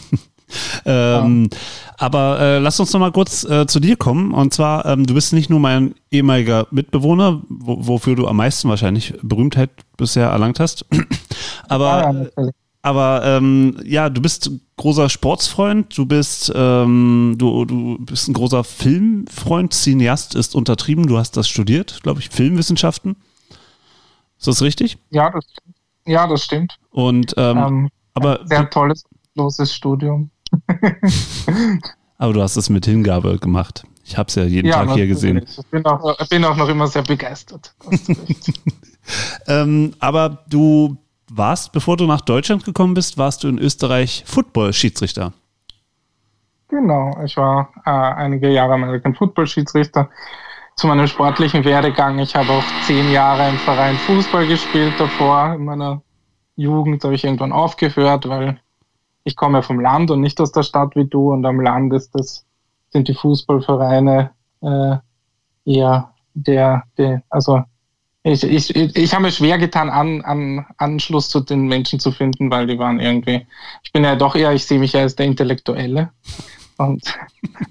ähm, 0.86 1.50
ja. 1.52 1.58
Aber 1.98 2.40
äh, 2.40 2.60
lass 2.60 2.80
uns 2.80 2.94
noch 2.94 3.00
mal 3.00 3.12
kurz 3.12 3.44
äh, 3.44 3.66
zu 3.66 3.80
dir 3.80 3.96
kommen. 3.96 4.32
Und 4.32 4.54
zwar, 4.54 4.86
ähm, 4.86 5.08
du 5.08 5.16
bist 5.16 5.34
nicht 5.34 5.50
nur 5.50 5.60
mein 5.60 5.96
ehemaliger 6.12 6.68
Mitbewohner, 6.70 7.42
wo, 7.50 7.88
wofür 7.88 8.16
du 8.16 8.28
am 8.28 8.38
meisten 8.38 8.70
wahrscheinlich 8.70 9.16
Berühmtheit 9.24 9.72
bisher 9.98 10.30
erlangt 10.30 10.60
hast. 10.60 10.86
aber 11.68 12.30
ja, 12.38 12.50
aber 12.82 13.22
ähm, 13.24 13.78
ja, 13.84 14.10
du 14.10 14.22
bist 14.22 14.50
großer 14.78 15.10
Sportsfreund, 15.10 15.96
du 15.98 16.06
bist, 16.06 16.52
ähm, 16.56 17.36
du, 17.38 17.66
du 17.66 17.98
bist 18.00 18.28
ein 18.28 18.34
großer 18.34 18.64
Filmfreund, 18.64 19.74
Cineast 19.74 20.36
ist 20.36 20.56
untertrieben, 20.56 21.06
du 21.06 21.18
hast 21.18 21.38
das 21.38 21.48
studiert, 21.48 22.02
glaube 22.02 22.20
ich, 22.20 22.30
Filmwissenschaften. 22.30 23.16
Ist 24.38 24.48
das 24.48 24.62
richtig? 24.64 24.98
Ja, 25.12 25.30
das, 25.30 25.46
ja, 26.06 26.26
das 26.26 26.44
stimmt. 26.44 26.78
Und 26.90 27.36
ähm, 27.38 27.58
ähm 27.58 27.90
aber 28.14 28.42
sehr 28.46 28.70
tolles, 28.70 29.06
loses 29.36 29.74
Studium. 29.74 30.32
aber 32.18 32.34
du 32.34 32.42
hast 32.42 32.56
es 32.58 32.70
mit 32.70 32.86
Hingabe 32.86 33.38
gemacht. 33.38 33.84
Ich 34.04 34.18
habe 34.18 34.28
es 34.28 34.36
ja 34.36 34.44
jeden 34.44 34.68
ja, 34.68 34.84
Tag 34.84 34.96
hier 34.96 35.08
gesehen. 35.08 35.46
Ich 35.48 35.66
bin 35.68 35.86
auch, 35.86 36.28
bin 36.28 36.44
auch 36.44 36.56
noch 36.56 36.68
immer 36.68 36.88
sehr 36.88 37.04
begeistert. 37.04 37.74
ähm, 39.48 39.94
aber 40.00 40.44
du 40.50 40.98
warst, 41.32 41.72
bevor 41.72 41.98
du 41.98 42.06
nach 42.06 42.22
Deutschland 42.22 42.66
gekommen 42.66 42.94
bist, 42.94 43.18
warst 43.18 43.44
du 43.44 43.48
in 43.48 43.58
Österreich 43.58 44.24
Football-Schiedsrichter. 44.26 45.34
Genau, 46.68 47.18
ich 47.24 47.36
war 47.38 47.70
äh, 47.86 47.90
einige 47.90 48.50
Jahre 48.50 48.74
American 48.74 49.16
Football-Schiedsrichter. 49.16 50.10
Zu 50.76 50.88
meinem 50.88 51.08
sportlichen 51.08 51.64
Werdegang, 51.66 52.20
ich 52.20 52.36
habe 52.36 52.50
auch 52.50 52.64
zehn 52.86 53.12
Jahre 53.12 53.50
im 53.50 53.58
Verein 53.58 53.96
Fußball 53.96 54.48
gespielt 54.48 54.94
davor. 54.98 55.54
In 55.56 55.66
meiner 55.66 56.02
Jugend 56.56 57.04
habe 57.04 57.16
ich 57.16 57.24
irgendwann 57.24 57.52
aufgehört, 57.52 58.28
weil 58.28 58.60
ich 59.24 59.36
komme 59.36 59.64
vom 59.64 59.80
Land 59.80 60.12
und 60.12 60.22
nicht 60.22 60.40
aus 60.40 60.52
der 60.52 60.64
Stadt 60.64 60.96
wie 60.96 61.06
du. 61.06 61.32
Und 61.32 61.46
am 61.46 61.60
Land 61.60 61.94
ist 61.94 62.16
das, 62.16 62.46
sind 62.90 63.08
die 63.08 63.14
Fußballvereine 63.14 64.32
äh, 64.62 64.96
eher 65.66 66.14
der, 66.34 66.84
der, 66.98 67.24
also 67.30 67.64
ich, 68.24 68.44
ich, 68.44 68.76
ich 68.76 69.14
habe 69.14 69.24
mir 69.24 69.32
schwer 69.32 69.58
getan, 69.58 69.90
an, 69.90 70.22
an 70.22 70.66
Anschluss 70.78 71.30
zu 71.30 71.40
den 71.40 71.68
Menschen 71.68 72.00
zu 72.00 72.12
finden, 72.12 72.52
weil 72.52 72.68
die 72.68 72.78
waren 72.78 73.00
irgendwie, 73.00 73.48
ich 73.84 73.92
bin 73.92 74.04
ja 74.04 74.16
doch 74.16 74.36
eher, 74.36 74.54
ich 74.54 74.66
sehe 74.66 74.80
mich 74.80 74.94
ja 74.94 75.02
als 75.02 75.16
der 75.16 75.26
Intellektuelle. 75.26 76.12
Und 76.78 77.04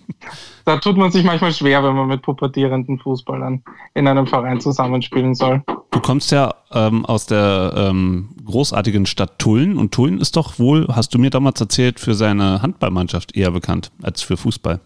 da 0.65 0.79
tut 0.79 0.97
man 0.97 1.13
sich 1.13 1.25
manchmal 1.25 1.53
schwer, 1.53 1.85
wenn 1.85 1.95
man 1.95 2.09
mit 2.09 2.23
pubertierenden 2.23 2.99
Fußballern 2.99 3.63
in 3.95 4.09
einem 4.09 4.27
Verein 4.27 4.61
zusammenspielen 4.61 5.37
soll. 5.37 5.63
Du 5.93 6.01
kommst 6.01 6.33
ja 6.33 6.55
ähm, 6.73 7.05
aus 7.05 7.27
der 7.27 7.73
ähm, 7.77 8.31
großartigen 8.45 9.07
Stadt 9.07 9.39
Tulln 9.39 9.77
und 9.77 9.93
Tulln 9.93 10.19
ist 10.19 10.37
doch 10.37 10.59
wohl, 10.59 10.89
hast 10.89 11.15
du 11.15 11.19
mir 11.19 11.31
damals 11.31 11.61
erzählt, 11.61 12.01
für 12.01 12.15
seine 12.15 12.61
Handballmannschaft 12.63 13.37
eher 13.37 13.53
bekannt 13.53 13.93
als 14.03 14.23
für 14.23 14.37
Fußball. 14.37 14.81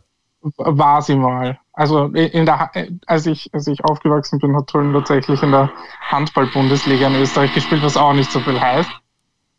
War 0.56 1.00
sie 1.00 1.16
mal. 1.16 1.58
Also 1.72 2.06
in 2.06 2.46
der, 2.46 2.70
als 3.06 3.26
ich, 3.26 3.50
als 3.52 3.66
ich 3.66 3.84
aufgewachsen 3.84 4.38
bin, 4.38 4.54
hat 4.54 4.68
Tulln 4.68 4.92
tatsächlich 4.92 5.42
in 5.42 5.52
der 5.52 5.70
Handball-Bundesliga 6.10 7.06
in 7.06 7.16
Österreich 7.16 7.54
gespielt, 7.54 7.82
was 7.82 7.96
auch 7.96 8.12
nicht 8.12 8.30
so 8.30 8.40
viel 8.40 8.60
heißt. 8.60 8.90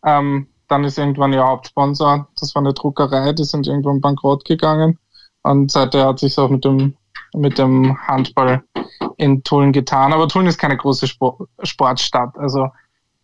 Ähm, 0.05 0.47
dann 0.67 0.83
ist 0.83 0.97
irgendwann 0.97 1.33
ihr 1.33 1.43
Hauptsponsor, 1.43 2.27
das 2.39 2.55
war 2.55 2.61
eine 2.61 2.73
Druckerei, 2.73 3.33
die 3.33 3.43
sind 3.43 3.67
irgendwann 3.67 4.01
bankrott 4.01 4.45
gegangen. 4.45 4.99
Und 5.41 5.71
seither 5.71 6.07
hat 6.07 6.19
sich 6.19 6.37
auch 6.37 6.49
mit 6.49 6.65
dem, 6.65 6.95
mit 7.33 7.57
dem 7.57 7.97
Handball 8.07 8.63
in 9.17 9.43
Tulln 9.43 9.71
getan. 9.71 10.13
Aber 10.13 10.27
Tulln 10.27 10.47
ist 10.47 10.57
keine 10.57 10.77
große 10.77 11.07
Sport, 11.07 11.49
Sportstadt. 11.63 12.37
Also 12.37 12.69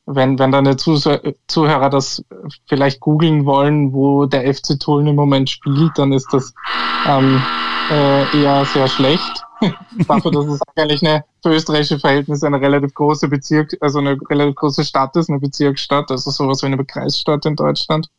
wenn, 0.05 0.39
wenn 0.39 0.51
deine 0.51 0.77
Zuhörer 0.77 1.89
das 1.89 2.23
vielleicht 2.67 2.99
googeln 2.99 3.45
wollen, 3.45 3.93
wo 3.93 4.25
der 4.25 4.53
FC 4.53 4.79
Tulln 4.79 5.07
im 5.07 5.15
Moment 5.15 5.49
spielt, 5.49 5.97
dann 5.97 6.11
ist 6.11 6.27
das 6.31 6.53
ähm, 7.07 7.41
äh, 7.89 8.41
eher 8.41 8.65
sehr 8.65 8.87
schlecht. 8.87 9.45
Dafür, 10.07 10.31
dass 10.31 10.45
es 10.45 10.59
eigentlich 10.75 11.05
eine 11.05 11.23
für 11.43 11.49
österreichische 11.49 11.99
Verhältnisse 11.99 12.47
eine 12.47 12.59
relativ 12.59 12.93
große 12.93 13.27
Bezirk, 13.27 13.77
also 13.79 13.99
eine 13.99 14.17
relativ 14.29 14.55
große 14.55 14.83
Stadt 14.83 15.15
ist, 15.15 15.29
eine 15.29 15.39
Bezirksstadt, 15.39 16.09
also 16.09 16.31
sowas 16.31 16.63
wie 16.63 16.67
eine 16.67 16.83
Kreisstadt 16.83 17.45
in 17.45 17.55
Deutschland. 17.55 18.09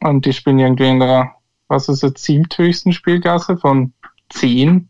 Und 0.00 0.24
die 0.24 0.32
spielen 0.32 0.58
irgendwie 0.58 0.88
in 0.88 1.00
der, 1.00 1.32
was 1.68 1.88
ist 1.88 2.02
jetzt, 2.02 2.24
siebthöchsten 2.24 2.92
Spielgasse 2.92 3.58
von 3.58 3.92
zehn. 4.30 4.88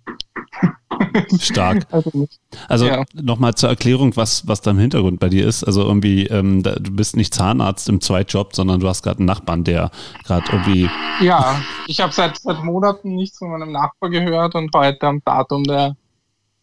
Stark. 1.40 1.86
Also, 1.90 2.28
also 2.68 2.86
ja. 2.86 3.04
nochmal 3.14 3.54
zur 3.54 3.68
Erklärung, 3.68 4.16
was, 4.16 4.46
was 4.46 4.60
da 4.60 4.72
im 4.72 4.78
Hintergrund 4.78 5.20
bei 5.20 5.28
dir 5.28 5.46
ist. 5.46 5.64
Also 5.64 5.82
irgendwie, 5.82 6.26
ähm, 6.26 6.62
da, 6.62 6.74
du 6.74 6.90
bist 6.90 7.16
nicht 7.16 7.34
Zahnarzt 7.34 7.88
im 7.88 8.00
Zweitjob, 8.00 8.54
sondern 8.54 8.80
du 8.80 8.88
hast 8.88 9.02
gerade 9.02 9.18
einen 9.18 9.26
Nachbarn, 9.26 9.64
der 9.64 9.90
gerade 10.24 10.44
irgendwie. 10.50 10.88
Ja, 11.20 11.60
ich 11.86 12.00
habe 12.00 12.12
seit, 12.12 12.38
seit 12.38 12.62
Monaten 12.62 13.14
nichts 13.14 13.38
von 13.38 13.50
meinem 13.50 13.72
Nachbar 13.72 14.10
gehört 14.10 14.54
und 14.54 14.70
heute 14.74 15.06
am 15.06 15.22
Datum 15.24 15.64
der, 15.64 15.96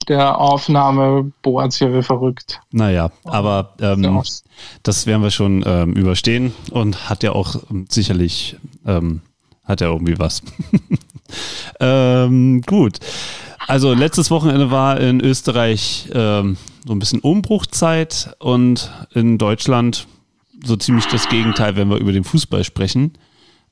der 0.07 0.39
Aufnahme 0.39 1.31
bohrt 1.41 1.73
hier 1.73 1.93
wie 1.93 2.03
verrückt. 2.03 2.59
Naja, 2.71 3.11
aber 3.23 3.73
ähm, 3.81 4.21
das 4.83 5.05
werden 5.05 5.23
wir 5.23 5.31
schon 5.31 5.63
ähm, 5.65 5.93
überstehen 5.93 6.53
und 6.71 7.09
hat 7.09 7.23
ja 7.23 7.31
auch 7.31 7.55
sicherlich, 7.89 8.57
ähm, 8.85 9.21
hat 9.63 9.81
ja 9.81 9.87
irgendwie 9.87 10.17
was. 10.17 10.41
ähm, 11.79 12.61
gut. 12.61 12.99
Also 13.67 13.93
letztes 13.93 14.31
Wochenende 14.31 14.71
war 14.71 14.97
in 15.01 15.19
Österreich 15.19 16.09
ähm, 16.13 16.55
so 16.85 16.93
ein 16.93 16.99
bisschen 16.99 17.19
Umbruchzeit 17.19 18.33
und 18.39 18.89
in 19.13 19.37
Deutschland 19.37 20.07
so 20.63 20.77
ziemlich 20.77 21.05
das 21.07 21.27
Gegenteil, 21.27 21.75
wenn 21.75 21.89
wir 21.89 21.97
über 21.97 22.13
den 22.13 22.23
Fußball 22.23 22.63
sprechen. 22.63 23.17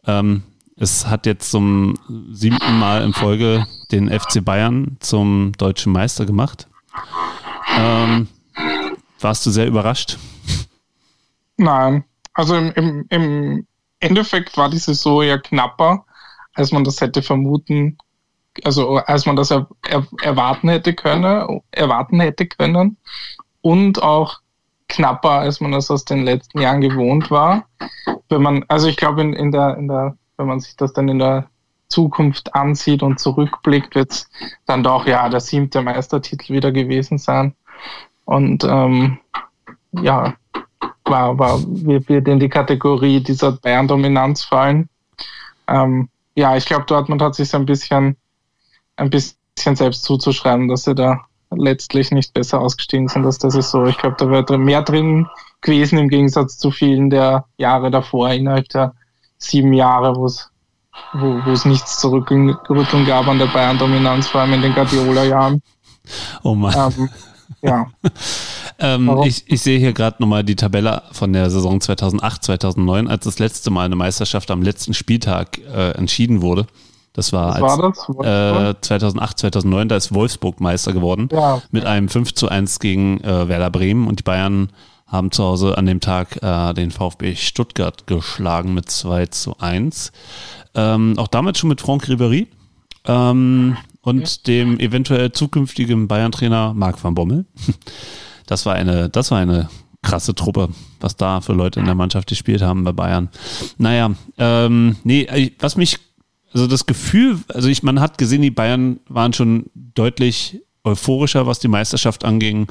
Ähm, 0.05 0.43
es 0.75 1.07
hat 1.07 1.25
jetzt 1.25 1.49
zum 1.49 1.95
siebten 2.29 2.77
Mal 2.77 3.03
in 3.03 3.13
Folge 3.13 3.65
den 3.93 4.09
FC 4.09 4.43
Bayern 4.43 4.97
zum 4.99 5.53
deutschen 5.57 5.93
Meister 5.93 6.25
gemacht. 6.25 6.67
Ähm, 7.77 8.27
warst 9.21 9.45
du 9.45 9.51
sehr 9.51 9.67
überrascht? 9.67 10.17
Nein, 11.55 12.03
also 12.33 12.57
im, 12.57 12.73
im, 12.73 13.05
im 13.09 13.67
Endeffekt 14.01 14.57
war 14.57 14.69
die 14.69 14.77
Saison 14.77 15.23
ja 15.23 15.37
knapper, 15.37 16.05
als 16.53 16.73
man 16.73 16.83
das 16.83 16.99
hätte 16.99 17.21
vermuten 17.21 17.97
also 18.63 18.97
als 18.97 19.25
man 19.25 19.35
das 19.35 19.51
er, 19.51 19.67
er, 19.87 20.05
erwarten 20.21 20.69
hätte 20.69 20.93
können, 20.93 21.61
erwarten 21.71 22.19
hätte 22.19 22.45
können 22.47 22.97
und 23.61 24.01
auch 24.01 24.39
knapper, 24.87 25.31
als 25.31 25.59
man 25.59 25.71
das 25.71 25.91
aus 25.91 26.05
den 26.05 26.23
letzten 26.23 26.61
Jahren 26.61 26.81
gewohnt 26.81 27.31
war. 27.31 27.65
Wenn 28.29 28.41
man, 28.41 28.63
also 28.67 28.87
ich 28.87 28.97
glaube 28.97 29.21
in, 29.21 29.33
in 29.33 29.51
der, 29.51 29.77
in 29.77 29.87
der, 29.87 30.15
wenn 30.37 30.47
man 30.47 30.59
sich 30.59 30.75
das 30.75 30.93
dann 30.93 31.09
in 31.09 31.19
der 31.19 31.49
Zukunft 31.89 32.53
ansieht 32.55 33.03
und 33.03 33.19
zurückblickt, 33.19 33.95
wird 33.95 34.11
es 34.11 34.29
dann 34.65 34.83
doch 34.83 35.05
ja 35.05 35.29
der 35.29 35.39
siebte 35.39 35.81
Meistertitel 35.81 36.53
wieder 36.53 36.71
gewesen 36.71 37.17
sein. 37.17 37.53
Und 38.25 38.63
ähm, 38.63 39.19
ja, 39.91 40.35
war, 41.05 41.37
war, 41.37 41.59
wird 41.61 42.27
in 42.27 42.39
die 42.39 42.49
Kategorie 42.49 43.21
dieser 43.21 43.53
Bayern-Dominanz 43.53 44.43
fallen. 44.43 44.89
ähm, 45.67 46.09
ja, 46.35 46.57
ich 46.57 46.65
glaube, 46.65 46.85
Dortmund 46.85 47.21
hat 47.21 47.35
sich 47.35 47.49
so 47.49 47.57
ein 47.57 47.65
bisschen, 47.65 48.17
ein 48.97 49.09
bisschen 49.09 49.35
selbst 49.75 50.03
zuzuschreiben, 50.03 50.67
dass 50.67 50.83
sie 50.83 50.95
da 50.95 51.21
letztlich 51.51 52.11
nicht 52.11 52.33
besser 52.33 52.59
ausgestiegen 52.59 53.07
sind 53.07 53.25
als 53.25 53.37
das 53.37 53.55
ist 53.55 53.71
so. 53.71 53.85
Ich 53.85 53.97
glaube, 53.97 54.15
da 54.17 54.29
wäre 54.29 54.57
mehr 54.57 54.81
drin 54.81 55.27
gewesen 55.61 55.97
im 55.97 56.09
Gegensatz 56.09 56.57
zu 56.57 56.71
vielen 56.71 57.09
der 57.09 57.45
Jahre 57.57 57.91
davor, 57.91 58.31
innerhalb 58.31 58.69
der 58.69 58.93
sieben 59.37 59.73
Jahre, 59.73 60.15
wo 60.15 60.25
es 60.25 60.49
wo, 61.13 61.41
wo 61.45 61.51
es 61.51 61.65
nichts 61.65 61.99
zu 61.99 62.09
rütteln 62.09 63.05
gab 63.05 63.27
an 63.27 63.37
der 63.37 63.47
Bayern-Dominanz, 63.47 64.27
vor 64.27 64.41
allem 64.41 64.53
in 64.53 64.61
den 64.61 64.73
Guardiola-Jahren. 64.73 65.61
Oh 66.43 66.55
Mann. 66.55 66.93
Ähm, 66.97 67.09
ja. 67.61 67.87
ähm, 68.79 69.21
ich, 69.25 69.43
ich 69.47 69.61
sehe 69.61 69.79
hier 69.79 69.93
gerade 69.93 70.17
nochmal 70.19 70.43
die 70.43 70.55
Tabelle 70.55 71.03
von 71.11 71.33
der 71.33 71.49
Saison 71.49 71.81
2008, 71.81 72.43
2009, 72.43 73.07
als 73.07 73.25
das 73.25 73.39
letzte 73.39 73.71
Mal 73.71 73.85
eine 73.85 73.95
Meisterschaft 73.95 74.51
am 74.51 74.61
letzten 74.61 74.93
Spieltag 74.93 75.57
äh, 75.57 75.91
entschieden 75.91 76.41
wurde. 76.41 76.67
Das 77.15 77.31
war, 77.31 77.55
als, 77.55 77.61
war 77.61 77.93
das? 77.93 78.75
Äh, 78.75 78.81
2008, 78.81 79.39
2009, 79.39 79.87
da 79.87 79.95
ist 79.95 80.13
Wolfsburg 80.13 80.59
Meister 80.59 80.91
geworden. 80.91 81.29
Ja. 81.31 81.61
Mit 81.71 81.85
einem 81.85 82.09
5 82.09 82.33
zu 82.33 82.49
1 82.49 82.79
gegen 82.79 83.21
äh, 83.21 83.47
Werder 83.47 83.69
Bremen 83.69 84.07
und 84.07 84.19
die 84.19 84.23
Bayern 84.23 84.69
haben 85.07 85.31
zu 85.31 85.43
Hause 85.45 85.77
an 85.77 85.85
dem 85.85 86.01
Tag 86.01 86.43
äh, 86.43 86.73
den 86.73 86.91
VfB 86.91 87.35
Stuttgart 87.35 88.05
geschlagen 88.05 88.73
mit 88.73 88.89
2 88.89 89.27
zu 89.27 89.57
1. 89.57 90.11
Ähm, 90.73 91.13
auch 91.17 91.29
damit 91.29 91.57
schon 91.57 91.69
mit 91.69 91.79
Franck 91.79 92.03
Ribéry 92.09 92.47
ähm, 93.05 93.77
und 94.01 94.21
ja. 94.27 94.43
dem 94.47 94.77
eventuell 94.79 95.31
zukünftigen 95.31 96.09
Bayern-Trainer 96.09 96.73
Marc 96.73 97.01
van 97.03 97.15
Bommel. 97.15 97.45
Das 98.47 98.67
war 98.67 98.75
eine, 98.75 99.09
das 99.09 99.31
war 99.31 99.39
eine 99.39 99.69
krasse 100.03 100.35
Truppe, 100.35 100.69
was 100.99 101.15
da 101.15 101.41
für 101.41 101.53
Leute 101.53 101.79
in 101.79 101.87
der 101.87 101.95
Mannschaft 101.95 102.29
gespielt 102.29 102.61
haben 102.61 102.83
bei 102.83 102.91
Bayern. 102.91 103.29
Naja, 103.79 104.11
ähm, 104.37 104.97
nee, 105.03 105.51
was 105.57 105.77
mich, 105.77 105.97
also 106.55 106.67
das 106.67 106.85
Gefühl, 106.85 107.39
also 107.49 107.67
ich, 107.67 107.83
man 107.83 107.99
hat 107.99 108.17
gesehen, 108.17 108.41
die 108.41 108.49
Bayern 108.49 109.01
waren 109.09 109.33
schon 109.33 109.65
deutlich 109.75 110.61
euphorischer, 110.85 111.45
was 111.47 111.59
die 111.59 111.67
Meisterschaft 111.67 112.23
anging, 112.23 112.67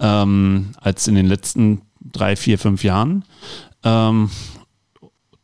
ähm, 0.00 0.70
als 0.80 1.06
in 1.06 1.14
den 1.14 1.26
letzten 1.26 1.82
drei, 2.00 2.34
vier, 2.34 2.58
fünf 2.58 2.82
Jahren. 2.82 3.24
Ähm, 3.84 4.28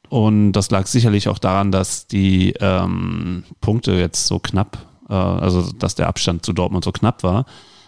und 0.09 0.53
das 0.53 0.73
lag 0.73 0.89
sicherlich 0.89 1.29
auch 1.29 1.39
daran, 1.39 1.71
dass 1.71 2.09
die 2.09 2.53
ähm, 2.59 3.45
Punkte 3.61 3.93
jetzt 3.93 4.27
so 4.27 4.41
knapp, 4.41 4.79
äh, 5.09 5.15
also 5.15 5.71
dass 5.71 5.95
der 5.95 6.09
Abstand 6.09 6.45
zu 6.45 6.53
Dortmund 6.53 6.85
so 6.85 6.91
knapp 6.91 7.23
war. 7.23 7.47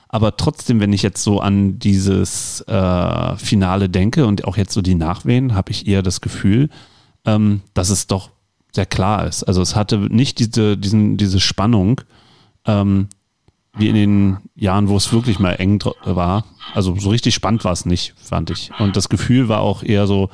Aber 0.08 0.36
trotzdem, 0.36 0.78
wenn 0.78 0.92
ich 0.92 1.02
jetzt 1.02 1.24
so 1.24 1.40
an 1.40 1.80
dieses 1.80 2.60
äh, 2.68 3.36
Finale 3.38 3.88
denke 3.88 4.24
und 4.26 4.44
auch 4.44 4.56
jetzt 4.56 4.72
so 4.72 4.82
die 4.82 4.94
Nachwehen, 4.94 5.56
habe 5.56 5.72
ich 5.72 5.88
eher 5.88 6.02
das 6.02 6.20
Gefühl, 6.20 6.68
ähm, 7.24 7.62
dass 7.74 7.90
es 7.90 8.06
doch 8.06 8.30
sehr 8.72 8.86
klar 8.86 9.26
ist. 9.26 9.44
Also 9.44 9.62
es 9.62 9.76
hatte 9.76 9.98
nicht 9.98 10.38
diese, 10.38 10.76
diesen, 10.76 11.16
diese 11.16 11.40
Spannung, 11.40 12.00
ähm, 12.66 13.08
wie 13.74 13.88
in 13.88 13.94
den 13.94 14.36
Jahren, 14.56 14.88
wo 14.88 14.96
es 14.96 15.12
wirklich 15.12 15.38
mal 15.38 15.52
eng 15.54 15.82
war. 16.04 16.44
Also 16.74 16.96
so 16.96 17.10
richtig 17.10 17.34
spannend 17.34 17.64
war 17.64 17.72
es 17.72 17.86
nicht, 17.86 18.14
fand 18.20 18.50
ich. 18.50 18.70
Und 18.78 18.96
das 18.96 19.08
Gefühl 19.08 19.48
war 19.48 19.60
auch 19.60 19.82
eher 19.82 20.06
so, 20.06 20.28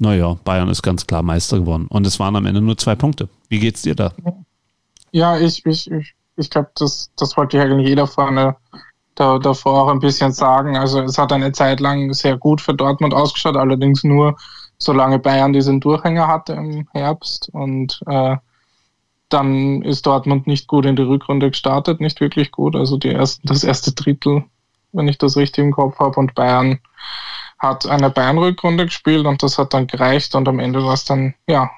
naja, 0.00 0.36
Bayern 0.44 0.68
ist 0.68 0.82
ganz 0.82 1.06
klar 1.06 1.22
Meister 1.22 1.58
geworden. 1.58 1.86
Und 1.88 2.06
es 2.06 2.20
waren 2.20 2.36
am 2.36 2.46
Ende 2.46 2.60
nur 2.60 2.78
zwei 2.78 2.94
Punkte. 2.94 3.28
Wie 3.48 3.58
geht's 3.58 3.82
dir 3.82 3.96
da? 3.96 4.12
Ja, 5.10 5.38
ich, 5.38 5.66
ich, 5.66 5.90
ich, 5.90 6.14
ich 6.36 6.50
glaube, 6.50 6.70
das, 6.76 7.10
das 7.16 7.36
wollte 7.36 7.56
ja 7.56 7.64
eigentlich 7.64 7.88
jeder 7.88 8.06
vorne 8.06 8.56
da, 9.16 9.38
davor 9.38 9.82
auch 9.82 9.88
ein 9.88 9.98
bisschen 9.98 10.32
sagen. 10.32 10.76
Also 10.76 11.02
es 11.02 11.18
hat 11.18 11.32
eine 11.32 11.50
Zeit 11.52 11.80
lang 11.80 12.12
sehr 12.12 12.36
gut 12.36 12.60
für 12.60 12.74
Dortmund 12.74 13.12
ausgeschaut, 13.12 13.56
allerdings 13.56 14.04
nur 14.04 14.36
solange 14.78 15.18
Bayern 15.18 15.52
diesen 15.52 15.80
Durchhänger 15.80 16.26
hatte 16.28 16.54
im 16.54 16.88
Herbst. 16.92 17.50
Und 17.52 18.00
äh, 18.06 18.36
dann 19.28 19.82
ist 19.82 20.06
Dortmund 20.06 20.46
nicht 20.46 20.68
gut 20.68 20.86
in 20.86 20.96
die 20.96 21.02
Rückrunde 21.02 21.50
gestartet, 21.50 22.00
nicht 22.00 22.20
wirklich 22.20 22.50
gut. 22.50 22.74
Also 22.76 22.96
die 22.96 23.10
ersten, 23.10 23.46
das 23.46 23.64
erste 23.64 23.92
Drittel, 23.92 24.44
wenn 24.92 25.08
ich 25.08 25.18
das 25.18 25.36
richtig 25.36 25.64
im 25.64 25.72
Kopf 25.72 25.98
habe, 25.98 26.18
und 26.18 26.34
Bayern 26.34 26.78
hat 27.58 27.86
eine 27.86 28.10
Bayern-Rückrunde 28.10 28.86
gespielt 28.86 29.26
und 29.26 29.42
das 29.42 29.58
hat 29.58 29.74
dann 29.74 29.88
gereicht 29.88 30.34
und 30.34 30.48
am 30.48 30.60
Ende 30.60 30.82
war 30.84 30.94
es 30.94 31.04
dann, 31.04 31.34
ja, 31.48 31.70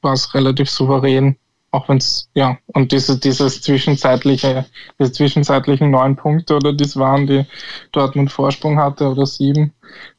war 0.00 0.12
es 0.12 0.32
relativ 0.32 0.70
souverän, 0.70 1.36
auch 1.72 1.88
wenn 1.88 1.96
es, 1.98 2.30
ja, 2.34 2.56
und 2.68 2.92
diese, 2.92 3.18
dieses 3.18 3.60
zwischenzeitliche, 3.60 4.64
diese 4.98 5.10
zwischenzeitlichen 5.10 5.90
neun 5.90 6.14
Punkte 6.14 6.54
oder 6.54 6.72
das 6.72 6.96
waren, 6.96 7.26
die 7.26 7.44
Dortmund 7.90 8.30
Vorsprung 8.30 8.78
hatte 8.78 9.10
oder 9.10 9.26
sieben, 9.26 9.74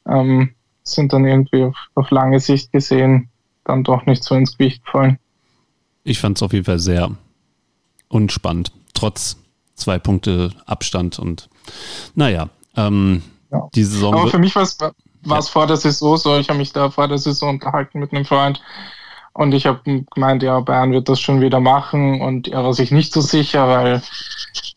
ähm, 0.06 0.54
sind 0.88 1.12
dann 1.12 1.24
irgendwie 1.24 1.64
auf, 1.64 1.76
auf 1.94 2.10
lange 2.10 2.40
Sicht 2.40 2.72
gesehen 2.72 3.28
dann 3.64 3.84
doch 3.84 4.06
nicht 4.06 4.22
so 4.22 4.34
ins 4.34 4.56
Gewicht 4.56 4.84
gefallen. 4.84 5.18
Ich 6.04 6.20
fand 6.20 6.38
es 6.38 6.42
auf 6.42 6.52
jeden 6.52 6.64
Fall 6.64 6.78
sehr 6.78 7.10
unspannend, 8.08 8.70
trotz 8.94 9.36
zwei 9.74 9.98
Punkte 9.98 10.52
Abstand 10.66 11.18
und 11.18 11.48
naja, 12.14 12.48
ähm, 12.76 13.22
ja. 13.50 13.68
die 13.74 13.84
Saison. 13.84 14.14
Aber 14.14 14.28
für 14.28 14.38
mich 14.38 14.54
war 14.54 14.62
es 14.62 14.78
ja. 14.80 15.42
vor 15.42 15.66
der 15.66 15.76
Saison 15.76 16.16
so. 16.16 16.38
Ich 16.38 16.48
habe 16.48 16.58
mich 16.58 16.72
da 16.72 16.90
vor 16.90 17.08
der 17.08 17.18
Saison 17.18 17.50
unterhalten 17.50 17.98
mit 17.98 18.12
einem 18.12 18.24
Freund 18.24 18.62
und 19.32 19.52
ich 19.52 19.66
habe 19.66 20.04
gemeint, 20.14 20.42
ja, 20.42 20.60
Bayern 20.60 20.92
wird 20.92 21.08
das 21.08 21.20
schon 21.20 21.40
wieder 21.40 21.60
machen 21.60 22.20
und 22.22 22.48
er 22.48 22.64
war 22.64 22.72
sich 22.72 22.90
nicht 22.90 23.12
so 23.12 23.20
sicher, 23.20 23.68
weil 23.68 24.02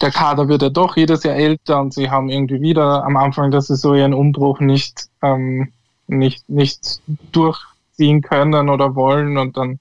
der 0.02 0.12
Kader 0.12 0.50
wird 0.50 0.62
ja 0.62 0.70
doch 0.70 0.98
jedes 0.98 1.24
Jahr 1.24 1.36
älter 1.36 1.80
und 1.80 1.94
sie 1.94 2.10
haben 2.10 2.30
irgendwie 2.30 2.60
wieder 2.60 3.06
am 3.06 3.16
Anfang 3.16 3.52
der 3.52 3.62
Saison 3.62 3.96
ihren 3.96 4.14
Umbruch 4.14 4.60
nicht, 4.60 5.06
ähm, 5.22 5.72
nicht, 6.10 6.50
nicht 6.50 7.02
durchziehen 7.32 8.22
können 8.22 8.70
oder 8.70 8.96
wollen 8.96 9.38
und 9.38 9.58
dann 9.58 9.80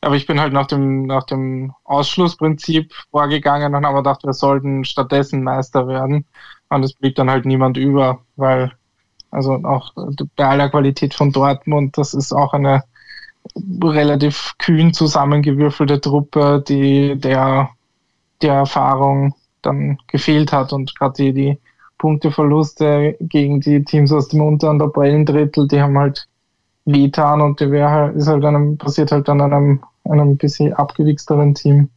aber 0.00 0.14
ich 0.14 0.26
bin 0.26 0.40
halt 0.40 0.52
nach 0.52 0.66
dem, 0.66 1.06
nach 1.06 1.24
dem 1.24 1.74
Ausschlussprinzip 1.84 2.94
vorgegangen 3.10 3.74
und 3.74 3.84
habe 3.84 3.98
gedacht, 3.98 4.24
wir 4.24 4.34
sollten 4.34 4.84
stattdessen 4.84 5.42
Meister 5.42 5.88
werden. 5.88 6.24
Und 6.68 6.84
es 6.84 6.92
blieb 6.92 7.16
dann 7.16 7.28
halt 7.28 7.44
niemand 7.44 7.76
über, 7.76 8.20
weil 8.36 8.72
also 9.30 9.54
auch 9.64 9.92
bei 10.36 10.46
aller 10.46 10.68
Qualität 10.68 11.14
von 11.14 11.32
Dortmund, 11.32 11.98
das 11.98 12.14
ist 12.14 12.32
auch 12.32 12.52
eine 12.54 12.84
relativ 13.82 14.54
kühn 14.58 14.92
zusammengewürfelte 14.92 16.00
Truppe, 16.00 16.62
die 16.66 17.16
der, 17.18 17.70
der 18.42 18.54
Erfahrung 18.54 19.34
dann 19.62 19.98
gefehlt 20.06 20.52
hat 20.52 20.72
und 20.72 20.96
gerade 20.96 21.14
die, 21.14 21.32
die 21.32 21.58
Punkteverluste 21.98 23.16
gegen 23.20 23.60
die 23.60 23.84
Teams 23.84 24.12
aus 24.12 24.28
dem 24.28 24.42
unteren 24.42 24.78
Tabellendrittel, 24.78 25.66
die 25.68 25.80
haben 25.80 25.98
halt 25.98 26.28
wehtan 26.84 27.40
und 27.40 27.60
die 27.60 27.70
wäre 27.70 27.90
halt, 27.90 28.16
ist 28.16 28.28
halt 28.28 28.44
einem, 28.44 28.78
passiert 28.78 29.12
halt 29.12 29.28
dann 29.28 29.40
einem, 29.40 29.82
einem 30.04 30.36
bisschen 30.36 30.72
abgewichsteren 30.72 31.54
Team 31.54 31.88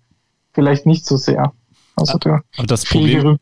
vielleicht 0.53 0.85
nicht 0.85 1.05
so 1.05 1.17
sehr. 1.17 1.53
Also 1.95 2.17
der 2.17 2.43
Aber 2.57 2.67
das 2.67 2.85
Problem, 2.85 3.37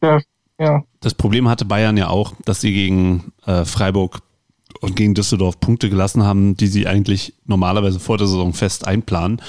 ja. 0.59 0.83
Das 1.01 1.13
Problem 1.13 1.47
hatte 1.47 1.65
Bayern 1.65 1.97
ja 1.97 2.09
auch, 2.09 2.33
dass 2.45 2.61
sie 2.61 2.73
gegen 2.73 3.31
äh, 3.45 3.63
Freiburg 3.65 4.19
und 4.81 4.95
gegen 4.95 5.13
Düsseldorf 5.13 5.59
Punkte 5.59 5.89
gelassen 5.89 6.23
haben, 6.23 6.55
die 6.55 6.67
sie 6.67 6.87
eigentlich 6.87 7.33
normalerweise 7.45 7.99
vor 7.99 8.17
der 8.17 8.27
Saison 8.27 8.53
fest 8.53 8.87
einplanen. 8.87 9.41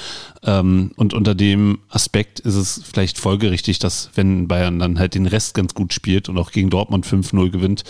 Ähm, 0.43 0.91
und 0.95 1.13
unter 1.13 1.35
dem 1.35 1.79
Aspekt 1.89 2.39
ist 2.39 2.55
es 2.55 2.81
vielleicht 2.83 3.17
folgerichtig, 3.17 3.79
dass 3.79 4.11
wenn 4.15 4.47
Bayern 4.47 4.79
dann 4.79 4.99
halt 4.99 5.15
den 5.15 5.25
Rest 5.25 5.53
ganz 5.53 5.73
gut 5.73 5.93
spielt 5.93 6.29
und 6.29 6.37
auch 6.37 6.51
gegen 6.51 6.69
Dortmund 6.69 7.05
5-0 7.05 7.49
gewinnt, 7.49 7.83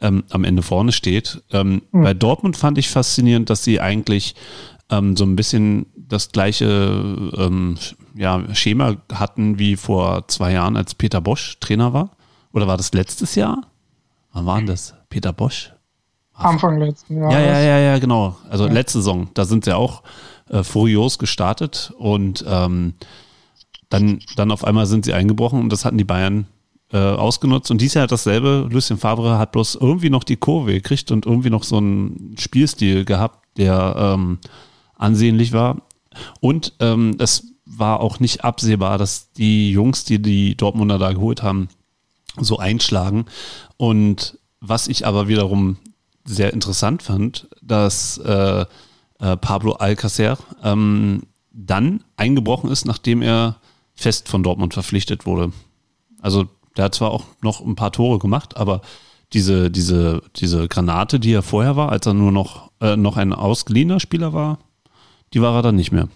ähm, 0.00 0.24
am 0.30 0.44
Ende 0.44 0.62
vorne 0.62 0.92
steht. 0.92 1.42
Mhm. 1.52 1.82
Bei 1.92 2.14
Dortmund 2.14 2.56
fand 2.56 2.78
ich 2.78 2.88
faszinierend, 2.88 3.50
dass 3.50 3.64
sie 3.64 3.80
eigentlich 3.80 4.34
ähm, 4.90 5.16
so 5.16 5.24
ein 5.24 5.36
bisschen 5.36 5.86
das 5.94 6.32
gleiche 6.32 7.30
ja, 8.16 8.54
Schema 8.54 8.96
hatten 9.12 9.58
wie 9.58 9.76
vor 9.76 10.26
zwei 10.28 10.52
Jahren, 10.52 10.76
als 10.76 10.94
Peter 10.94 11.20
Bosch 11.20 11.58
Trainer 11.60 11.92
war. 11.92 12.16
Oder 12.52 12.66
war 12.66 12.76
das 12.76 12.92
letztes 12.92 13.34
Jahr? 13.34 13.66
Wann 14.32 14.46
war 14.46 14.56
denn 14.58 14.66
das? 14.66 14.94
Peter 15.08 15.32
Bosch? 15.32 15.72
Anfang 16.44 16.78
letzten 16.78 17.18
Jahres. 17.18 17.34
Ja, 17.34 17.40
ja, 17.40 17.60
ja, 17.60 17.78
ja, 17.78 17.98
genau. 17.98 18.36
Also 18.48 18.66
ja. 18.66 18.72
letzte 18.72 18.98
Saison, 18.98 19.28
da 19.34 19.44
sind 19.44 19.64
sie 19.64 19.76
auch 19.76 20.02
äh, 20.48 20.62
furios 20.62 21.18
gestartet 21.18 21.92
und 21.98 22.44
ähm, 22.48 22.94
dann, 23.88 24.20
dann 24.36 24.52
auf 24.52 24.64
einmal 24.64 24.86
sind 24.86 25.04
sie 25.04 25.12
eingebrochen 25.12 25.60
und 25.60 25.70
das 25.70 25.84
hatten 25.84 25.98
die 25.98 26.04
Bayern 26.04 26.46
äh, 26.92 26.98
ausgenutzt. 26.98 27.70
Und 27.70 27.80
dieses 27.80 27.94
Jahr 27.94 28.04
hat 28.04 28.12
dasselbe. 28.12 28.68
Lucien 28.70 28.98
Favre 28.98 29.38
hat 29.38 29.52
bloß 29.52 29.76
irgendwie 29.76 30.10
noch 30.10 30.24
die 30.24 30.36
Kurve 30.36 30.72
gekriegt 30.72 31.10
und 31.10 31.26
irgendwie 31.26 31.50
noch 31.50 31.64
so 31.64 31.76
einen 31.76 32.36
Spielstil 32.38 33.04
gehabt, 33.04 33.46
der 33.56 33.94
ähm, 33.96 34.38
ansehnlich 34.96 35.52
war. 35.52 35.82
Und 36.40 36.74
ähm, 36.80 37.16
es 37.18 37.52
war 37.64 38.00
auch 38.00 38.20
nicht 38.20 38.44
absehbar, 38.44 38.98
dass 38.98 39.32
die 39.32 39.70
Jungs, 39.70 40.04
die 40.04 40.20
die 40.20 40.56
Dortmunder 40.56 40.98
da 40.98 41.12
geholt 41.12 41.42
haben, 41.42 41.68
so 42.38 42.58
einschlagen. 42.58 43.26
Und 43.76 44.38
was 44.60 44.88
ich 44.88 45.06
aber 45.06 45.28
wiederum 45.28 45.76
sehr 46.24 46.52
interessant 46.52 47.02
fand, 47.02 47.48
dass 47.62 48.18
äh, 48.18 48.64
äh, 49.20 49.36
Pablo 49.36 49.72
Alcacer 49.72 50.38
ähm, 50.62 51.22
dann 51.52 52.04
eingebrochen 52.16 52.70
ist, 52.70 52.84
nachdem 52.84 53.22
er 53.22 53.56
fest 53.94 54.28
von 54.28 54.42
Dortmund 54.42 54.74
verpflichtet 54.74 55.26
wurde. 55.26 55.52
Also 56.20 56.46
der 56.76 56.86
hat 56.86 56.94
zwar 56.94 57.10
auch 57.10 57.24
noch 57.42 57.60
ein 57.60 57.76
paar 57.76 57.92
Tore 57.92 58.18
gemacht, 58.18 58.56
aber 58.56 58.80
diese, 59.32 59.70
diese, 59.70 60.22
diese 60.36 60.68
Granate, 60.68 61.20
die 61.20 61.32
er 61.32 61.42
vorher 61.42 61.76
war, 61.76 61.90
als 61.90 62.06
er 62.06 62.14
nur 62.14 62.32
noch, 62.32 62.70
äh, 62.80 62.96
noch 62.96 63.16
ein 63.16 63.32
ausgeliehener 63.32 64.00
Spieler 64.00 64.32
war, 64.32 64.58
die 65.32 65.40
war 65.40 65.54
er 65.54 65.62
dann 65.62 65.76
nicht 65.76 65.92
mehr. 65.92 66.08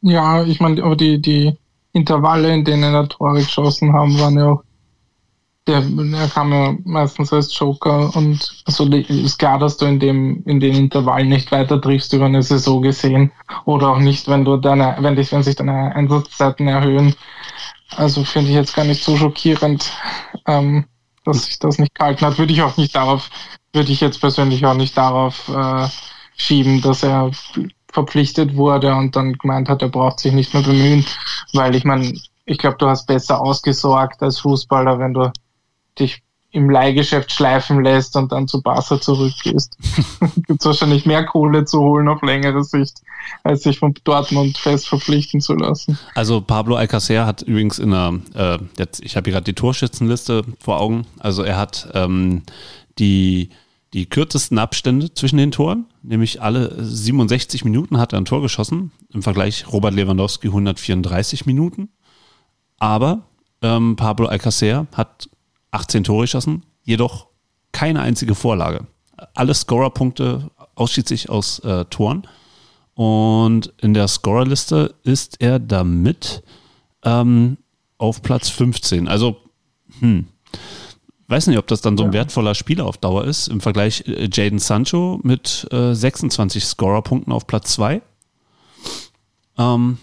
Ja, 0.00 0.44
ich 0.44 0.60
meine, 0.60 0.82
aber 0.82 0.96
die, 0.96 1.20
die 1.20 1.56
Intervalle, 1.92 2.52
in 2.52 2.64
denen 2.64 2.94
er 2.94 3.08
Tore 3.08 3.38
geschossen 3.38 3.92
haben, 3.92 4.18
waren 4.18 4.36
ja 4.36 4.52
auch 4.52 4.62
der, 5.68 5.82
der 5.82 6.28
kam 6.28 6.52
ja 6.52 6.74
meistens 6.84 7.32
als 7.32 7.56
Joker 7.56 8.14
und 8.16 8.62
also 8.64 8.86
ist 8.86 9.38
klar, 9.38 9.58
dass 9.58 9.76
du 9.76 9.84
in 9.84 10.00
dem, 10.00 10.42
in 10.46 10.60
den 10.60 10.74
Intervallen 10.74 11.28
nicht 11.28 11.52
weiter 11.52 11.80
triffst 11.80 12.12
über 12.14 12.24
eine 12.24 12.42
Saison 12.42 12.82
gesehen. 12.82 13.30
Oder 13.66 13.90
auch 13.90 13.98
nicht, 13.98 14.28
wenn 14.28 14.44
du 14.44 14.56
deine, 14.56 14.96
wenn 15.00 15.14
dich, 15.14 15.30
wenn 15.30 15.42
sich 15.42 15.56
deine 15.56 15.94
Einsatzzeiten 15.94 16.66
erhöhen. 16.68 17.14
Also 17.96 18.24
finde 18.24 18.50
ich 18.50 18.56
jetzt 18.56 18.74
gar 18.74 18.84
nicht 18.84 19.04
so 19.04 19.16
schockierend, 19.16 19.92
ähm, 20.46 20.86
dass 21.24 21.44
sich 21.44 21.58
das 21.58 21.78
nicht 21.78 21.94
gehalten 21.94 22.24
hat. 22.24 22.38
Würde 22.38 22.52
ich 22.52 22.62
auch 22.62 22.76
nicht 22.78 22.96
darauf, 22.96 23.30
würde 23.72 23.92
ich 23.92 24.00
jetzt 24.00 24.20
persönlich 24.20 24.64
auch 24.64 24.74
nicht 24.74 24.96
darauf 24.96 25.48
äh, 25.48 25.86
schieben, 26.36 26.80
dass 26.80 27.02
er 27.02 27.30
verpflichtet 27.92 28.56
wurde 28.56 28.94
und 28.94 29.16
dann 29.16 29.34
gemeint 29.34 29.68
hat, 29.68 29.82
er 29.82 29.88
braucht 29.88 30.20
sich 30.20 30.32
nicht 30.32 30.52
mehr 30.54 30.62
bemühen, 30.62 31.04
weil 31.52 31.74
ich 31.74 31.84
meine, 31.84 32.12
ich 32.44 32.58
glaube, 32.58 32.76
du 32.78 32.86
hast 32.86 33.06
besser 33.06 33.40
ausgesorgt 33.40 34.22
als 34.22 34.40
Fußballer, 34.40 34.98
wenn 34.98 35.14
du 35.14 35.30
dich 36.00 36.22
im 36.50 36.70
Leihgeschäft 36.70 37.30
schleifen 37.30 37.84
lässt 37.84 38.16
und 38.16 38.32
dann 38.32 38.48
zu 38.48 38.62
Barca 38.62 39.00
zurückgehst. 39.00 39.76
Gibt 40.46 40.60
es 40.60 40.66
wahrscheinlich 40.66 41.04
mehr 41.04 41.24
Kohle 41.26 41.66
zu 41.66 41.80
holen 41.80 42.08
auf 42.08 42.22
längere 42.22 42.64
Sicht, 42.64 43.02
als 43.42 43.64
sich 43.64 43.78
von 43.78 43.94
Dortmund 44.04 44.56
fest 44.56 44.88
verpflichten 44.88 45.40
zu 45.40 45.54
lassen. 45.54 45.98
Also 46.14 46.40
Pablo 46.40 46.76
Alcacer 46.76 47.26
hat 47.26 47.42
übrigens 47.42 47.78
in 47.78 47.90
der, 47.90 48.18
äh, 48.34 48.58
jetzt, 48.78 49.04
ich 49.04 49.16
habe 49.16 49.24
hier 49.24 49.34
gerade 49.34 49.44
die 49.44 49.54
Torschützenliste 49.54 50.42
vor 50.58 50.80
Augen, 50.80 51.06
also 51.18 51.42
er 51.42 51.58
hat 51.58 51.90
ähm, 51.92 52.42
die, 52.98 53.50
die 53.92 54.06
kürzesten 54.06 54.58
Abstände 54.58 55.12
zwischen 55.12 55.36
den 55.36 55.50
Toren, 55.50 55.84
nämlich 56.02 56.40
alle 56.40 56.82
67 56.82 57.64
Minuten 57.64 57.98
hat 57.98 58.14
er 58.14 58.20
ein 58.20 58.24
Tor 58.24 58.40
geschossen, 58.40 58.90
im 59.12 59.22
Vergleich 59.22 59.70
Robert 59.70 59.92
Lewandowski 59.92 60.48
134 60.48 61.44
Minuten, 61.44 61.90
aber 62.78 63.20
ähm, 63.60 63.96
Pablo 63.96 64.28
Alcacer 64.28 64.86
hat 64.94 65.28
18 65.70 66.04
Tore 66.04 66.22
geschossen, 66.22 66.64
jedoch 66.82 67.26
keine 67.72 68.00
einzige 68.00 68.34
Vorlage. 68.34 68.86
Alle 69.34 69.54
Scorerpunkte 69.54 70.50
ausschließlich 70.74 71.28
aus 71.28 71.58
äh, 71.60 71.84
Toren. 71.86 72.26
Und 72.94 73.72
in 73.78 73.94
der 73.94 74.08
Scorerliste 74.08 74.94
ist 75.04 75.40
er 75.40 75.58
damit 75.58 76.42
ähm, 77.04 77.58
auf 77.98 78.22
Platz 78.22 78.48
15. 78.48 79.08
Also, 79.08 79.36
hm, 80.00 80.26
weiß 81.28 81.46
nicht, 81.46 81.58
ob 81.58 81.66
das 81.66 81.80
dann 81.80 81.96
so 81.96 82.04
ein 82.04 82.10
ja. 82.10 82.14
wertvoller 82.14 82.54
Spieler 82.54 82.86
auf 82.86 82.98
Dauer 82.98 83.24
ist. 83.24 83.48
Im 83.48 83.60
Vergleich 83.60 84.04
äh, 84.06 84.28
Jaden 84.32 84.58
Sancho 84.58 85.20
mit 85.22 85.68
äh, 85.70 85.94
26 85.94 86.64
Scorerpunkten 86.64 87.32
auf 87.32 87.46
Platz 87.46 87.72
2. 87.74 88.02
Ähm, 89.58 89.98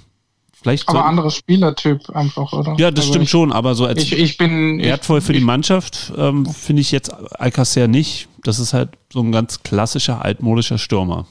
Vielleicht 0.65 0.89
aber 0.89 1.05
anderes 1.05 1.35
Spielertyp 1.35 2.09
einfach, 2.09 2.51
oder? 2.51 2.73
Ja, 2.79 2.89
das 2.89 3.01
also 3.01 3.13
stimmt 3.13 3.25
ich, 3.25 3.29
schon, 3.29 3.51
aber 3.51 3.75
so 3.75 3.85
als 3.85 4.01
ich, 4.01 4.13
ich 4.13 4.35
bin, 4.35 4.79
wertvoll 4.79 5.21
für 5.21 5.31
die 5.31 5.39
Mannschaft 5.39 6.11
ähm, 6.17 6.47
finde 6.47 6.81
ich 6.81 6.91
jetzt 6.91 7.13
Alcacer 7.39 7.87
nicht. 7.87 8.27
Das 8.41 8.57
ist 8.57 8.73
halt 8.73 8.89
so 9.13 9.19
ein 9.19 9.31
ganz 9.31 9.61
klassischer, 9.61 10.25
altmodischer 10.25 10.79
Stürmer. 10.79 11.27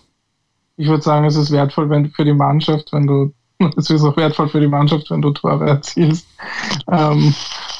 Ich 0.77 0.87
würde 0.87 1.03
sagen, 1.03 1.25
es 1.25 1.35
ist 1.35 1.51
wertvoll 1.51 1.91
wenn, 1.91 2.13
für 2.13 2.25
die 2.25 2.33
Mannschaft, 2.33 2.93
wenn 2.93 3.09
du, 3.09 3.33
es 3.77 3.91
ist 3.91 4.05
auch 4.05 4.17
wertvoll 4.17 4.49
für 4.49 4.61
die 4.61 4.69
Mannschaft, 4.69 5.11
wenn 5.11 5.21
du 5.21 5.33
Tore 5.33 5.67
erzielst 5.67 6.29
ähm, 6.93 7.35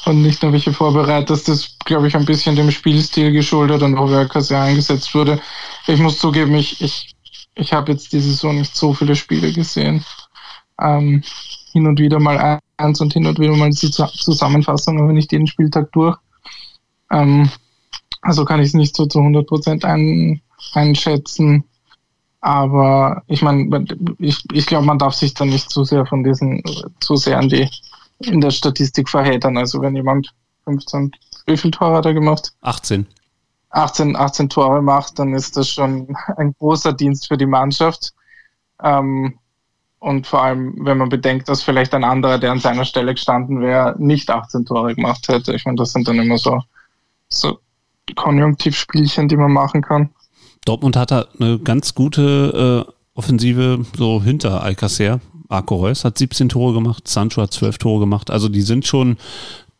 und 0.07 0.23
nicht 0.23 0.43
nur 0.43 0.51
welche 0.51 0.73
vorbereitest. 0.73 1.47
Das 1.47 1.55
ist, 1.55 1.85
glaube 1.85 2.09
ich, 2.09 2.17
ein 2.17 2.25
bisschen 2.25 2.57
dem 2.57 2.69
Spielstil 2.69 3.31
geschuldet 3.31 3.81
und 3.81 3.97
wo 3.97 4.07
Alcacer 4.07 4.59
eingesetzt 4.59 5.15
wurde. 5.15 5.39
Ich 5.87 6.01
muss 6.01 6.19
zugeben, 6.19 6.53
ich, 6.55 6.81
ich, 6.81 7.15
ich 7.55 7.71
habe 7.71 7.93
jetzt 7.93 8.11
diese 8.11 8.31
Saison 8.31 8.57
nicht 8.57 8.75
so 8.75 8.93
viele 8.93 9.15
Spiele 9.15 9.53
gesehen 9.53 10.03
ähm, 10.81 11.23
hin 11.71 11.87
und 11.87 11.99
wieder 11.99 12.19
mal 12.19 12.59
eins 12.77 13.01
und 13.01 13.13
hin 13.13 13.25
und 13.25 13.39
wieder 13.39 13.55
mal 13.55 13.69
die 13.69 13.91
Zusammenfassung, 13.91 14.99
aber 14.99 15.13
nicht 15.13 15.31
jeden 15.31 15.47
Spieltag 15.47 15.91
durch. 15.91 16.17
Ähm, 17.11 17.49
also 18.21 18.43
kann 18.45 18.59
ich 18.59 18.67
es 18.67 18.73
nicht 18.73 18.95
so 18.95 19.05
zu 19.05 19.19
100 19.19 19.47
Prozent 19.47 19.85
ein, 19.85 20.41
einschätzen. 20.73 21.63
Aber 22.41 23.23
ich 23.27 23.41
meine, 23.41 23.85
ich, 24.19 24.43
ich 24.51 24.65
glaube, 24.65 24.85
man 24.85 24.99
darf 24.99 25.15
sich 25.15 25.33
da 25.33 25.45
nicht 25.45 25.69
zu 25.69 25.83
sehr 25.83 26.05
von 26.05 26.23
diesen, 26.23 26.61
zu 26.99 27.15
sehr 27.15 27.39
an 27.39 27.49
die, 27.49 27.67
in 28.19 28.41
der 28.41 28.51
Statistik 28.51 29.09
verheddern. 29.09 29.57
Also 29.57 29.81
wenn 29.81 29.95
jemand 29.95 30.33
15, 30.65 31.11
wie 31.47 31.57
viele 31.57 31.71
Tore 31.71 31.97
hat 31.97 32.05
er 32.05 32.13
gemacht? 32.13 32.53
18. 32.61 33.07
18, 33.71 34.15
18 34.15 34.49
Tore 34.49 34.81
macht, 34.81 35.19
dann 35.19 35.33
ist 35.33 35.57
das 35.57 35.69
schon 35.69 36.15
ein 36.37 36.53
großer 36.57 36.93
Dienst 36.93 37.27
für 37.27 37.37
die 37.37 37.45
Mannschaft. 37.45 38.13
Ähm, 38.81 39.37
und 40.05 40.27
vor 40.27 40.43
allem, 40.43 40.75
wenn 40.85 40.99
man 40.99 41.09
bedenkt, 41.09 41.49
dass 41.49 41.63
vielleicht 41.63 41.95
ein 41.95 42.03
anderer, 42.03 42.37
der 42.37 42.51
an 42.51 42.59
seiner 42.59 42.85
Stelle 42.85 43.15
gestanden 43.15 43.59
wäre, 43.59 43.95
nicht 43.97 44.29
18 44.29 44.63
Tore 44.63 44.93
gemacht 44.93 45.27
hätte. 45.29 45.55
Ich 45.55 45.65
meine, 45.65 45.77
das 45.77 45.93
sind 45.93 46.07
dann 46.07 46.19
immer 46.19 46.37
so, 46.37 46.61
so 47.27 47.57
Konjunktivspielchen, 48.15 49.27
die 49.27 49.35
man 49.35 49.51
machen 49.51 49.81
kann. 49.81 50.11
Dortmund 50.63 50.95
hat 50.95 51.09
da 51.09 51.25
eine 51.39 51.57
ganz 51.57 51.95
gute 51.95 52.85
äh, 52.87 52.91
Offensive 53.15 53.83
so 53.97 54.21
hinter 54.21 54.61
Alcacer. 54.61 55.21
Arco 55.49 55.77
Reus 55.77 56.05
hat 56.05 56.19
17 56.19 56.49
Tore 56.49 56.75
gemacht, 56.75 57.07
Sancho 57.07 57.41
hat 57.41 57.51
12 57.51 57.79
Tore 57.79 58.01
gemacht. 58.01 58.29
Also 58.29 58.47
die 58.47 58.61
sind 58.61 58.85
schon 58.85 59.17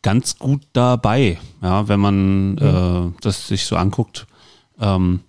ganz 0.02 0.40
gut 0.40 0.64
dabei, 0.74 1.38
ja, 1.62 1.88
wenn 1.88 2.00
man 2.00 2.54
mhm. 2.54 2.58
äh, 2.58 3.22
das 3.22 3.48
sich 3.48 3.66
so 3.66 3.76
anguckt. 3.76 4.26
Ähm, 4.80 5.20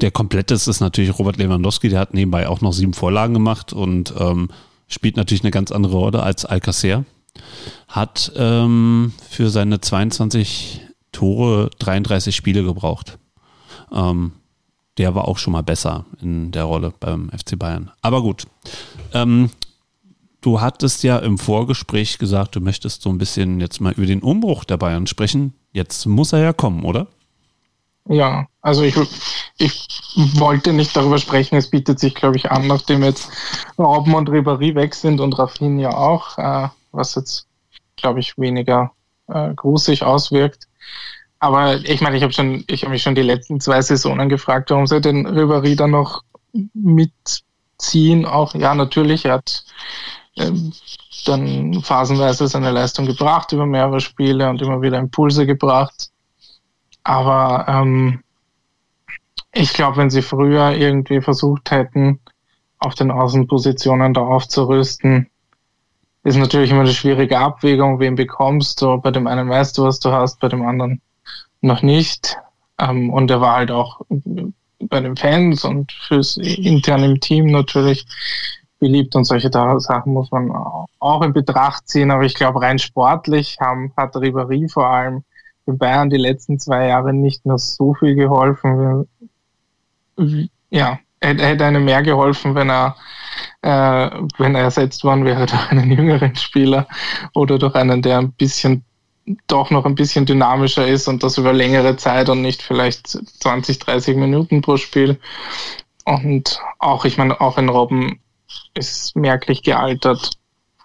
der 0.00 0.10
kompletteste 0.10 0.70
ist 0.70 0.80
natürlich 0.80 1.18
Robert 1.18 1.36
Lewandowski, 1.36 1.88
der 1.88 2.00
hat 2.00 2.14
nebenbei 2.14 2.48
auch 2.48 2.60
noch 2.60 2.72
sieben 2.72 2.94
Vorlagen 2.94 3.34
gemacht 3.34 3.72
und 3.72 4.14
ähm, 4.18 4.48
spielt 4.88 5.16
natürlich 5.16 5.42
eine 5.42 5.50
ganz 5.50 5.72
andere 5.72 5.96
Rolle 5.96 6.22
als 6.22 6.44
Alcacer. 6.44 7.04
Hat 7.88 8.32
ähm, 8.36 9.12
für 9.28 9.50
seine 9.50 9.80
22 9.80 10.80
Tore 11.12 11.70
33 11.78 12.34
Spiele 12.34 12.62
gebraucht. 12.62 13.18
Ähm, 13.92 14.32
der 14.98 15.14
war 15.14 15.28
auch 15.28 15.38
schon 15.38 15.52
mal 15.52 15.62
besser 15.62 16.06
in 16.20 16.52
der 16.52 16.64
Rolle 16.64 16.92
beim 16.98 17.30
FC 17.30 17.58
Bayern. 17.58 17.90
Aber 18.00 18.22
gut. 18.22 18.46
Ähm, 19.12 19.50
du 20.40 20.60
hattest 20.60 21.02
ja 21.02 21.18
im 21.18 21.38
Vorgespräch 21.38 22.18
gesagt, 22.18 22.56
du 22.56 22.60
möchtest 22.60 23.02
so 23.02 23.10
ein 23.10 23.18
bisschen 23.18 23.60
jetzt 23.60 23.80
mal 23.80 23.92
über 23.92 24.06
den 24.06 24.22
Umbruch 24.22 24.64
der 24.64 24.78
Bayern 24.78 25.06
sprechen. 25.06 25.52
Jetzt 25.72 26.06
muss 26.06 26.32
er 26.32 26.40
ja 26.40 26.52
kommen, 26.52 26.84
oder? 26.84 27.08
Ja, 28.08 28.46
also 28.60 28.82
ich, 28.82 28.96
ich 29.58 29.88
wollte 30.38 30.72
nicht 30.72 30.96
darüber 30.96 31.18
sprechen. 31.18 31.56
Es 31.56 31.70
bietet 31.70 31.98
sich, 31.98 32.14
glaube 32.14 32.36
ich, 32.36 32.50
an, 32.50 32.66
nachdem 32.66 33.02
jetzt 33.02 33.30
Robben 33.78 34.14
und 34.14 34.30
Ribéry 34.30 34.74
weg 34.74 34.94
sind 34.94 35.20
und 35.20 35.38
Rafinha 35.38 35.90
auch, 35.90 36.38
äh, 36.38 36.68
was 36.92 37.14
jetzt, 37.16 37.46
glaube 37.96 38.20
ich, 38.20 38.38
weniger 38.38 38.92
äh, 39.28 39.52
grußig 39.54 40.04
auswirkt. 40.04 40.68
Aber 41.38 41.76
ich 41.76 42.00
meine, 42.00 42.16
ich 42.16 42.22
habe 42.22 42.32
schon, 42.32 42.64
ich 42.66 42.82
habe 42.82 42.92
mich 42.92 43.02
schon 43.02 43.14
die 43.14 43.22
letzten 43.22 43.60
zwei 43.60 43.82
Saisonen 43.82 44.28
gefragt, 44.28 44.70
warum 44.70 44.86
sie 44.86 45.00
den 45.00 45.26
Ribéry 45.26 45.76
dann 45.76 45.90
noch 45.90 46.22
mitziehen. 46.74 48.24
Auch 48.24 48.54
ja, 48.54 48.74
natürlich, 48.74 49.24
er 49.26 49.34
hat 49.34 49.64
ähm, 50.36 50.72
dann 51.26 51.82
phasenweise 51.82 52.46
seine 52.48 52.70
Leistung 52.70 53.06
gebracht 53.06 53.52
über 53.52 53.66
mehrere 53.66 54.00
Spiele 54.00 54.48
und 54.48 54.62
immer 54.62 54.80
wieder 54.80 54.98
Impulse 54.98 55.44
gebracht. 55.46 56.10
Aber 57.06 57.66
ähm, 57.68 58.24
ich 59.52 59.72
glaube, 59.72 59.98
wenn 59.98 60.10
sie 60.10 60.22
früher 60.22 60.72
irgendwie 60.72 61.20
versucht 61.20 61.70
hätten, 61.70 62.18
auf 62.78 62.96
den 62.96 63.12
Außenpositionen 63.12 64.12
da 64.12 64.22
aufzurüsten, 64.22 65.30
ist 66.24 66.36
natürlich 66.36 66.72
immer 66.72 66.80
eine 66.80 66.90
schwierige 66.90 67.38
Abwägung, 67.38 68.00
wen 68.00 68.16
bekommst 68.16 68.82
du. 68.82 69.00
Bei 69.00 69.12
dem 69.12 69.28
einen 69.28 69.48
weißt 69.48 69.78
du, 69.78 69.84
was 69.84 70.00
du 70.00 70.10
hast, 70.10 70.40
bei 70.40 70.48
dem 70.48 70.66
anderen 70.66 71.00
noch 71.60 71.80
nicht. 71.80 72.38
Ähm, 72.80 73.10
und 73.10 73.30
er 73.30 73.40
war 73.40 73.54
halt 73.54 73.70
auch 73.70 74.00
bei 74.80 75.00
den 75.00 75.16
Fans 75.16 75.64
und 75.64 75.92
fürs 75.92 76.36
interne 76.36 77.20
Team 77.20 77.46
natürlich 77.46 78.04
beliebt 78.80 79.14
und 79.14 79.22
solche 79.22 79.52
Sachen 79.52 80.12
muss 80.12 80.32
man 80.32 80.50
auch 80.98 81.22
in 81.22 81.32
Betracht 81.32 81.86
ziehen. 81.86 82.10
Aber 82.10 82.24
ich 82.24 82.34
glaube, 82.34 82.60
rein 82.60 82.80
sportlich 82.80 83.58
haben, 83.60 83.92
hat 83.96 84.16
Ribéry 84.16 84.68
vor 84.68 84.88
allem 84.90 85.22
für 85.66 85.74
Bayern 85.74 86.08
die 86.08 86.16
letzten 86.16 86.58
zwei 86.58 86.86
Jahre 86.86 87.12
nicht 87.12 87.44
mehr 87.44 87.58
so 87.58 87.92
viel 87.94 88.14
geholfen. 88.14 89.06
Ja, 90.70 90.98
er 91.20 91.34
hätte 91.34 91.64
einem 91.64 91.84
mehr 91.84 92.02
geholfen, 92.02 92.54
wenn 92.54 92.70
er, 92.70 92.96
äh, 93.62 94.10
wenn 94.38 94.54
er 94.54 94.62
ersetzt 94.62 95.04
worden 95.04 95.24
wäre 95.24 95.46
durch 95.46 95.70
einen 95.70 95.90
jüngeren 95.90 96.34
Spieler 96.36 96.86
oder 97.34 97.58
durch 97.58 97.74
einen, 97.74 98.00
der 98.00 98.18
ein 98.18 98.32
bisschen 98.32 98.84
doch 99.48 99.70
noch 99.70 99.84
ein 99.84 99.96
bisschen 99.96 100.24
dynamischer 100.24 100.86
ist 100.86 101.08
und 101.08 101.24
das 101.24 101.36
über 101.36 101.52
längere 101.52 101.96
Zeit 101.96 102.28
und 102.28 102.42
nicht 102.42 102.62
vielleicht 102.62 103.08
20, 103.08 103.80
30 103.80 104.16
Minuten 104.16 104.62
pro 104.62 104.76
Spiel. 104.76 105.18
Und 106.04 106.60
auch, 106.78 107.04
ich 107.04 107.18
meine, 107.18 107.40
auch 107.40 107.58
ein 107.58 107.68
Robben 107.68 108.20
ist 108.74 109.16
merklich 109.16 109.64
gealtert 109.64 110.30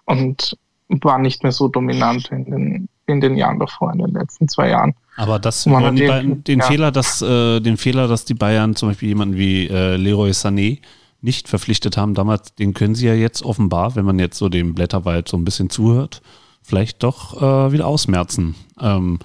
und 0.06 0.56
war 0.88 1.18
nicht 1.18 1.44
mehr 1.44 1.52
so 1.52 1.68
dominant 1.68 2.32
in 2.32 2.44
den 2.46 2.88
in 3.06 3.20
den 3.20 3.36
Jahren 3.36 3.58
davor, 3.58 3.92
in 3.92 3.98
den 3.98 4.12
letzten 4.12 4.48
zwei 4.48 4.70
Jahren. 4.70 4.94
Aber 5.16 5.38
das 5.38 5.66
man 5.66 5.96
den, 5.96 6.44
den 6.44 6.60
ja. 6.60 6.66
Fehler, 6.66 6.90
dass 6.90 7.20
äh, 7.22 7.60
den 7.60 7.76
Fehler, 7.76 8.08
dass 8.08 8.24
die 8.24 8.34
Bayern 8.34 8.76
zum 8.76 8.90
Beispiel 8.90 9.08
jemanden 9.08 9.36
wie 9.36 9.68
äh, 9.68 9.96
Leroy 9.96 10.30
Sané 10.30 10.80
nicht 11.20 11.48
verpflichtet 11.48 11.96
haben 11.96 12.14
damals, 12.14 12.54
den 12.54 12.74
können 12.74 12.94
sie 12.94 13.06
ja 13.06 13.14
jetzt 13.14 13.44
offenbar, 13.44 13.94
wenn 13.94 14.04
man 14.04 14.18
jetzt 14.18 14.38
so 14.38 14.48
dem 14.48 14.74
Blätterwald 14.74 15.28
so 15.28 15.36
ein 15.36 15.44
bisschen 15.44 15.70
zuhört, 15.70 16.22
vielleicht 16.62 17.02
doch 17.02 17.40
äh, 17.40 17.72
wieder 17.72 17.86
ausmerzen. 17.86 18.56
Ähm, 18.80 19.18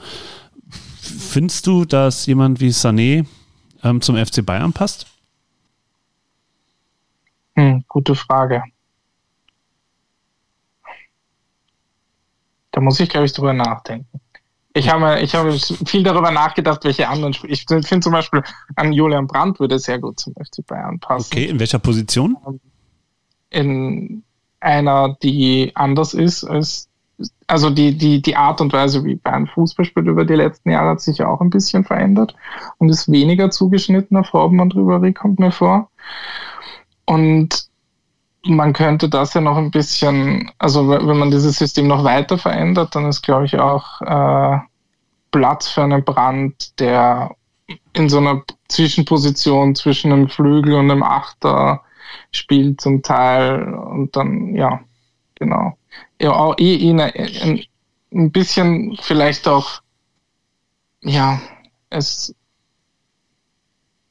findest 1.00 1.66
du, 1.66 1.86
dass 1.86 2.26
jemand 2.26 2.60
wie 2.60 2.70
Sané 2.70 3.26
ähm, 3.84 4.02
zum 4.02 4.16
FC 4.16 4.46
Bayern 4.46 4.74
passt? 4.74 5.08
Hm, 7.56 7.84
gute 7.88 8.14
Frage. 8.14 8.64
Da 12.78 12.82
muss 12.82 13.00
ich, 13.00 13.10
glaube 13.10 13.26
ich, 13.26 13.34
drüber 13.34 13.54
nachdenken. 13.54 14.22
Ich 14.76 14.88
habe, 14.88 15.20
ich 15.22 15.34
habe 15.34 15.52
viel 15.52 16.04
darüber 16.04 16.30
nachgedacht, 16.30 16.84
welche 16.84 17.10
anderen 17.10 17.34
Spiele. 17.34 17.52
Ich 17.52 17.66
finde 17.66 18.02
zum 18.02 18.12
Beispiel 18.12 18.44
an 18.76 18.94
Julian 18.94 19.26
Brandt 19.26 19.60
würde 19.60 19.80
sehr 19.80 19.98
gut 19.98 20.20
zum 20.20 20.34
FC 20.34 20.64
Bayern 20.64 21.00
passen. 21.00 21.34
Okay, 21.34 21.46
in 21.46 21.60
welcher 21.60 21.80
Position? 21.80 22.38
In 23.50 24.22
einer, 24.60 25.18
die 25.24 25.72
anders 25.74 26.14
ist 26.14 26.44
als, 26.44 26.88
also 27.48 27.72
die, 27.72 27.98
die, 27.98 28.22
die 28.22 28.36
Art 28.36 28.62
und 28.62 28.72
Weise, 28.74 29.04
wie 29.04 29.16
Bayern 29.16 29.48
Fußball 29.48 29.84
spielt 29.84 30.06
über 30.06 30.24
die 30.24 30.36
letzten 30.36 30.70
Jahre 30.70 30.92
hat 30.92 31.02
sich 31.02 31.18
ja 31.18 31.28
auch 31.28 31.42
ein 31.42 31.50
bisschen 31.50 31.84
verändert 31.84 32.36
und 32.78 32.90
ist 32.90 33.12
weniger 33.12 33.50
zugeschnitten 33.50 34.18
auf 34.18 34.36
Robben 34.36 34.60
und 34.60 34.76
Ribéry 34.76 35.16
kommt 35.16 35.40
mir 35.40 35.52
vor. 35.52 35.90
Und 37.06 37.67
man 38.48 38.74
könnte 38.74 39.10
das 39.10 39.34
ja 39.34 39.42
noch 39.42 39.58
ein 39.58 39.72
bisschen, 39.72 40.52
also 40.58 40.90
wenn 40.90 41.18
man 41.18 41.32
dieses 41.32 41.58
System 41.58 41.88
noch 41.88 42.04
weiter 42.04 42.38
verändert, 42.38 42.96
dann 42.96 43.08
ist, 43.08 43.22
glaube 43.22 43.46
ich, 43.46 43.60
auch 43.60 44.02
äh, 44.02 44.60
Platz 45.32 45.68
für 45.68 45.84
einen 45.84 46.04
Brand, 46.04 46.80
der 46.80 47.36
in 47.94 48.10
so 48.10 48.18
einer 48.18 48.44
Zwischenposition 48.70 49.76
zwischen 49.76 50.12
einem 50.12 50.30
Flügel 50.30 50.76
und 50.76 50.90
einem 50.90 51.04
Achter 51.04 51.82
spielt 52.32 52.82
zum 52.82 53.02
Teil 53.02 53.74
und 53.74 54.16
dann, 54.16 54.56
ja, 54.56 54.80
genau. 55.36 55.78
Ja, 56.22 56.32
auch 56.32 56.58
eh, 56.58 56.76
eh 56.76 56.92
ein, 56.92 57.64
ein 58.14 58.32
bisschen 58.32 58.98
vielleicht 59.02 59.48
auch, 59.48 59.82
ja, 61.02 61.42
es 61.90 62.34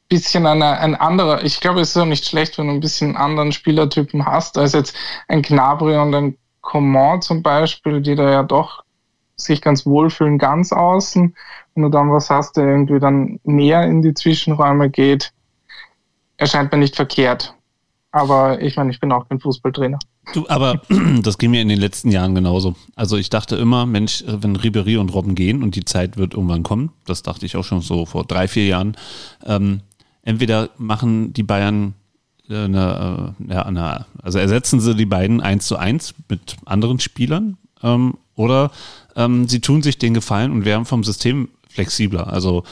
bisschen 0.08 0.46
eine, 0.46 0.78
ein 0.78 0.94
anderer, 0.94 1.44
ich 1.44 1.60
glaube, 1.60 1.80
es 1.80 1.90
ist 1.90 1.96
auch 1.96 2.06
nicht 2.06 2.26
schlecht, 2.26 2.58
wenn 2.58 2.68
du 2.68 2.74
ein 2.74 2.80
bisschen 2.80 3.16
anderen 3.16 3.52
Spielertypen 3.52 4.24
hast, 4.24 4.58
als 4.58 4.72
jetzt 4.72 4.96
ein 5.28 5.42
Gnabry 5.42 5.96
und 5.96 6.14
ein 6.14 6.36
Coman 6.60 7.22
zum 7.22 7.42
Beispiel, 7.42 8.00
die 8.00 8.14
da 8.14 8.30
ja 8.30 8.42
doch 8.42 8.84
sich 9.36 9.60
ganz 9.60 9.86
wohlfühlen, 9.86 10.38
ganz 10.38 10.72
außen. 10.72 11.34
Wenn 11.74 11.82
du 11.82 11.88
dann 11.88 12.10
was 12.10 12.30
hast, 12.30 12.56
der 12.56 12.66
irgendwie 12.66 12.98
dann 12.98 13.38
mehr 13.44 13.84
in 13.84 14.02
die 14.02 14.14
Zwischenräume 14.14 14.90
geht, 14.90 15.32
erscheint 16.36 16.72
mir 16.72 16.78
nicht 16.78 16.96
verkehrt. 16.96 17.54
Aber 18.12 18.62
ich 18.62 18.76
meine, 18.76 18.90
ich 18.90 18.98
bin 18.98 19.12
auch 19.12 19.28
kein 19.28 19.40
Fußballtrainer. 19.40 19.98
Du, 20.32 20.48
aber 20.48 20.80
das 21.22 21.36
ging 21.38 21.50
mir 21.50 21.60
in 21.60 21.68
den 21.68 21.78
letzten 21.78 22.10
Jahren 22.10 22.34
genauso. 22.34 22.74
Also 22.94 23.16
ich 23.16 23.28
dachte 23.28 23.56
immer, 23.56 23.84
Mensch, 23.84 24.24
wenn 24.26 24.56
Ribery 24.56 24.96
und 24.96 25.10
Robben 25.10 25.34
gehen 25.34 25.62
und 25.62 25.76
die 25.76 25.84
Zeit 25.84 26.16
wird 26.16 26.34
irgendwann 26.34 26.62
kommen, 26.62 26.92
das 27.04 27.22
dachte 27.22 27.44
ich 27.44 27.56
auch 27.56 27.64
schon 27.64 27.82
so 27.82 28.06
vor 28.06 28.24
drei, 28.24 28.48
vier 28.48 28.66
Jahren, 28.66 28.96
ähm, 29.44 29.82
entweder 30.26 30.70
machen 30.76 31.32
die 31.32 31.44
Bayern 31.44 31.94
eine, 32.50 33.34
äh, 33.48 33.54
eine, 33.54 34.06
also 34.22 34.38
ersetzen 34.38 34.80
sie 34.80 34.94
die 34.94 35.06
beiden 35.06 35.40
eins 35.40 35.66
zu 35.66 35.76
eins 35.76 36.14
mit 36.28 36.56
anderen 36.66 37.00
Spielern 37.00 37.56
ähm, 37.82 38.14
oder 38.34 38.70
ähm, 39.14 39.48
sie 39.48 39.60
tun 39.60 39.82
sich 39.82 39.98
den 39.98 40.14
Gefallen 40.14 40.52
und 40.52 40.64
werden 40.64 40.84
vom 40.84 41.02
System 41.02 41.48
flexibler. 41.68 42.26
Also 42.32 42.64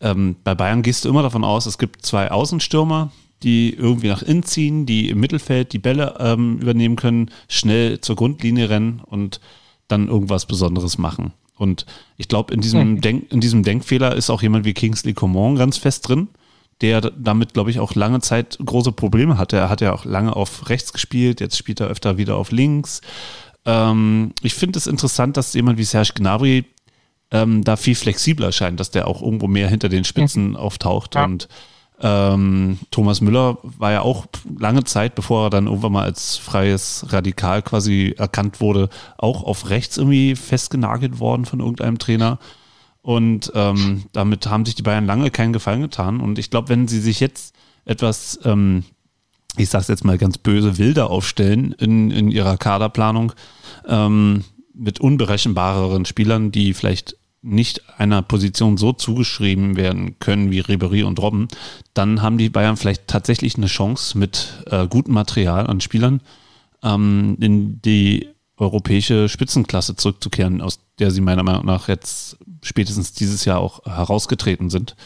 ähm, 0.00 0.36
bei 0.42 0.54
Bayern 0.54 0.82
gehst 0.82 1.04
du 1.04 1.08
immer 1.08 1.22
davon 1.22 1.44
aus, 1.44 1.66
es 1.66 1.78
gibt 1.78 2.04
zwei 2.04 2.30
Außenstürmer, 2.30 3.12
die 3.42 3.74
irgendwie 3.74 4.08
nach 4.08 4.22
innen 4.22 4.42
ziehen, 4.42 4.86
die 4.86 5.10
im 5.10 5.20
Mittelfeld 5.20 5.72
die 5.72 5.78
Bälle 5.78 6.16
ähm, 6.18 6.58
übernehmen 6.60 6.96
können, 6.96 7.30
schnell 7.48 8.00
zur 8.00 8.16
Grundlinie 8.16 8.70
rennen 8.70 9.02
und 9.04 9.40
dann 9.88 10.08
irgendwas 10.08 10.46
Besonderes 10.46 10.96
machen. 10.98 11.32
Und 11.56 11.86
ich 12.16 12.28
glaube, 12.28 12.54
in 12.54 12.60
diesem, 12.60 12.92
mhm. 12.92 13.00
Denk, 13.00 13.32
in 13.32 13.40
diesem 13.40 13.62
Denkfehler 13.62 14.14
ist 14.14 14.30
auch 14.30 14.42
jemand 14.42 14.64
wie 14.64 14.74
Kingsley 14.74 15.12
Coman 15.12 15.56
ganz 15.56 15.76
fest 15.76 16.08
drin 16.08 16.28
der 16.82 17.00
damit, 17.00 17.54
glaube 17.54 17.70
ich, 17.70 17.80
auch 17.80 17.94
lange 17.94 18.20
Zeit 18.20 18.58
große 18.62 18.92
Probleme 18.92 19.38
hatte. 19.38 19.56
Er 19.56 19.70
hat 19.70 19.80
ja 19.80 19.92
auch 19.92 20.04
lange 20.04 20.34
auf 20.34 20.68
rechts 20.68 20.92
gespielt, 20.92 21.40
jetzt 21.40 21.56
spielt 21.56 21.80
er 21.80 21.86
öfter 21.86 22.18
wieder 22.18 22.36
auf 22.36 22.50
links. 22.50 23.00
Ähm, 23.64 24.32
ich 24.42 24.54
finde 24.54 24.78
es 24.78 24.86
interessant, 24.86 25.36
dass 25.36 25.54
jemand 25.54 25.78
wie 25.78 25.84
Serge 25.84 26.12
Gnabry 26.14 26.64
ähm, 27.30 27.62
da 27.64 27.76
viel 27.76 27.94
flexibler 27.94 28.52
scheint, 28.52 28.80
dass 28.80 28.90
der 28.90 29.06
auch 29.06 29.22
irgendwo 29.22 29.46
mehr 29.46 29.68
hinter 29.68 29.88
den 29.88 30.04
Spitzen 30.04 30.50
mhm. 30.50 30.56
auftaucht. 30.56 31.14
Ja. 31.14 31.24
Und 31.24 31.48
ähm, 32.00 32.80
Thomas 32.90 33.20
Müller 33.20 33.58
war 33.62 33.92
ja 33.92 34.02
auch 34.02 34.26
lange 34.58 34.82
Zeit, 34.82 35.14
bevor 35.14 35.46
er 35.46 35.50
dann 35.50 35.68
irgendwann 35.68 35.92
mal 35.92 36.04
als 36.04 36.36
freies 36.36 37.06
Radikal 37.10 37.62
quasi 37.62 38.14
erkannt 38.18 38.60
wurde, 38.60 38.88
auch 39.18 39.44
auf 39.44 39.70
rechts 39.70 39.98
irgendwie 39.98 40.34
festgenagelt 40.34 41.20
worden 41.20 41.44
von 41.44 41.60
irgendeinem 41.60 41.98
Trainer. 41.98 42.40
Und 43.02 43.52
ähm, 43.54 44.04
damit 44.12 44.46
haben 44.46 44.64
sich 44.64 44.76
die 44.76 44.82
Bayern 44.82 45.06
lange 45.06 45.30
keinen 45.30 45.52
Gefallen 45.52 45.82
getan. 45.82 46.20
Und 46.20 46.38
ich 46.38 46.50
glaube, 46.50 46.68
wenn 46.68 46.86
sie 46.86 47.00
sich 47.00 47.18
jetzt 47.18 47.54
etwas, 47.84 48.38
ähm, 48.44 48.84
ich 49.56 49.68
sage 49.68 49.82
es 49.82 49.88
jetzt 49.88 50.04
mal 50.04 50.18
ganz 50.18 50.38
böse, 50.38 50.78
wilder 50.78 51.10
aufstellen 51.10 51.72
in, 51.72 52.10
in 52.12 52.30
ihrer 52.30 52.56
Kaderplanung 52.56 53.32
ähm, 53.86 54.44
mit 54.72 55.00
unberechenbareren 55.00 56.04
Spielern, 56.04 56.52
die 56.52 56.74
vielleicht 56.74 57.16
nicht 57.42 57.82
einer 57.98 58.22
Position 58.22 58.76
so 58.76 58.92
zugeschrieben 58.92 59.76
werden 59.76 60.18
können 60.20 60.52
wie 60.52 60.60
Ribery 60.60 61.02
und 61.02 61.18
Robben, 61.18 61.48
dann 61.92 62.22
haben 62.22 62.38
die 62.38 62.48
Bayern 62.48 62.76
vielleicht 62.76 63.08
tatsächlich 63.08 63.56
eine 63.56 63.66
Chance 63.66 64.16
mit 64.16 64.64
äh, 64.70 64.86
gutem 64.86 65.14
Material 65.14 65.66
an 65.66 65.80
Spielern 65.80 66.20
ähm, 66.84 67.36
in 67.40 67.82
die 67.82 68.28
europäische 68.62 69.28
Spitzenklasse 69.28 69.96
zurückzukehren, 69.96 70.60
aus 70.60 70.80
der 70.98 71.10
sie 71.10 71.20
meiner 71.20 71.42
Meinung 71.42 71.66
nach 71.66 71.88
jetzt 71.88 72.38
spätestens 72.62 73.12
dieses 73.12 73.44
Jahr 73.44 73.58
auch 73.58 73.84
herausgetreten 73.84 74.70
sind. 74.70 74.96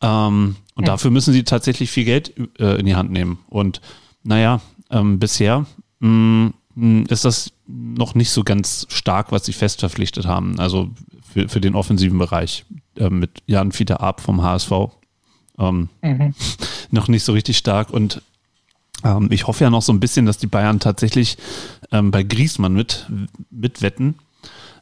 Ähm, 0.00 0.56
und 0.74 0.86
ja. 0.86 0.92
dafür 0.92 1.10
müssen 1.10 1.32
sie 1.34 1.44
tatsächlich 1.44 1.90
viel 1.90 2.04
Geld 2.04 2.32
äh, 2.58 2.80
in 2.80 2.86
die 2.86 2.96
Hand 2.96 3.12
nehmen. 3.12 3.38
Und 3.48 3.80
naja, 4.22 4.60
ähm, 4.90 5.18
bisher 5.18 5.66
mh, 6.00 6.52
mm, 6.74 7.04
ist 7.08 7.24
das 7.24 7.52
noch 7.66 8.14
nicht 8.14 8.30
so 8.30 8.42
ganz 8.44 8.86
stark, 8.88 9.30
was 9.30 9.44
sie 9.44 9.52
fest 9.52 9.80
verpflichtet 9.80 10.26
haben. 10.26 10.58
Also 10.58 10.90
für, 11.32 11.48
für 11.48 11.60
den 11.60 11.74
offensiven 11.74 12.18
Bereich 12.18 12.64
äh, 12.96 13.10
mit 13.10 13.42
Jan 13.46 13.72
Fieter 13.72 14.00
Ab 14.00 14.22
vom 14.22 14.42
HSV. 14.42 14.72
Ähm, 15.58 15.90
mhm. 16.02 16.34
noch 16.90 17.08
nicht 17.08 17.24
so 17.24 17.32
richtig 17.32 17.58
stark. 17.58 17.90
Und 17.90 18.22
ähm, 19.04 19.28
ich 19.30 19.46
hoffe 19.46 19.64
ja 19.64 19.70
noch 19.70 19.82
so 19.82 19.92
ein 19.92 20.00
bisschen, 20.00 20.26
dass 20.26 20.38
die 20.38 20.46
Bayern 20.46 20.80
tatsächlich 20.80 21.38
ähm, 21.92 22.10
bei 22.10 22.22
Griesmann 22.22 22.74
mit, 22.74 23.06
mitwetten. 23.50 24.18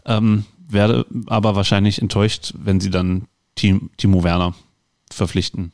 Ähm, 0.06 0.44
werde 0.68 1.06
aber 1.26 1.56
wahrscheinlich 1.56 2.00
enttäuscht, 2.00 2.52
wenn 2.56 2.80
sie 2.80 2.90
dann 2.90 3.26
Team, 3.54 3.90
Timo 3.96 4.22
Werner 4.22 4.54
verpflichten. 5.10 5.72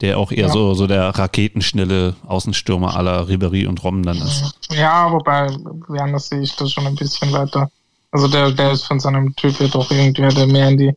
Der 0.00 0.18
auch 0.18 0.32
eher 0.32 0.46
ja. 0.46 0.52
so, 0.52 0.74
so 0.74 0.86
der 0.86 1.08
raketenschnelle 1.10 2.16
Außenstürmer 2.26 2.96
aller 2.96 3.28
Ribery 3.28 3.66
und 3.66 3.82
Robben 3.84 4.02
dann 4.02 4.16
ist. 4.18 4.54
Ja, 4.70 5.10
wobei 5.10 5.48
Werner 5.88 6.18
sehe 6.18 6.40
ich 6.40 6.54
das 6.56 6.72
schon 6.72 6.86
ein 6.86 6.96
bisschen 6.96 7.32
weiter. 7.32 7.70
Also 8.10 8.28
der, 8.28 8.50
der 8.52 8.72
ist 8.72 8.84
von 8.84 9.00
seinem 9.00 9.34
Typ 9.36 9.58
ja 9.60 9.68
doch 9.68 9.90
irgendwie, 9.90 10.22
der 10.22 10.46
mehr 10.46 10.68
in 10.68 10.78
die 10.78 10.92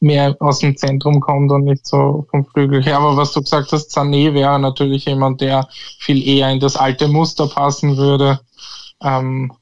mehr 0.00 0.36
aus 0.40 0.60
dem 0.60 0.76
Zentrum 0.76 1.20
kommt 1.20 1.50
und 1.50 1.64
nicht 1.64 1.86
so 1.86 2.26
vom 2.30 2.46
Flügel 2.46 2.84
her. 2.84 2.98
Aber 2.98 3.16
was 3.16 3.32
du 3.32 3.42
gesagt 3.42 3.72
hast, 3.72 3.96
Sané 3.96 4.32
wäre 4.32 4.58
natürlich 4.58 5.06
jemand, 5.06 5.40
der 5.40 5.68
viel 5.98 6.26
eher 6.26 6.50
in 6.50 6.60
das 6.60 6.76
alte 6.76 7.08
Muster 7.08 7.48
passen 7.48 7.96
würde, 7.96 8.40
ähm, 9.02 9.52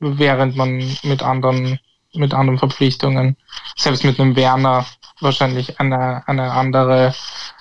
während 0.00 0.56
man 0.56 0.82
mit 1.02 1.22
anderen, 1.22 1.78
mit 2.14 2.34
anderen 2.34 2.58
Verpflichtungen, 2.58 3.36
selbst 3.76 4.04
mit 4.04 4.18
einem 4.18 4.34
Werner, 4.34 4.86
wahrscheinlich 5.20 5.80
eine, 5.80 6.26
eine 6.26 6.52
andere 6.52 7.14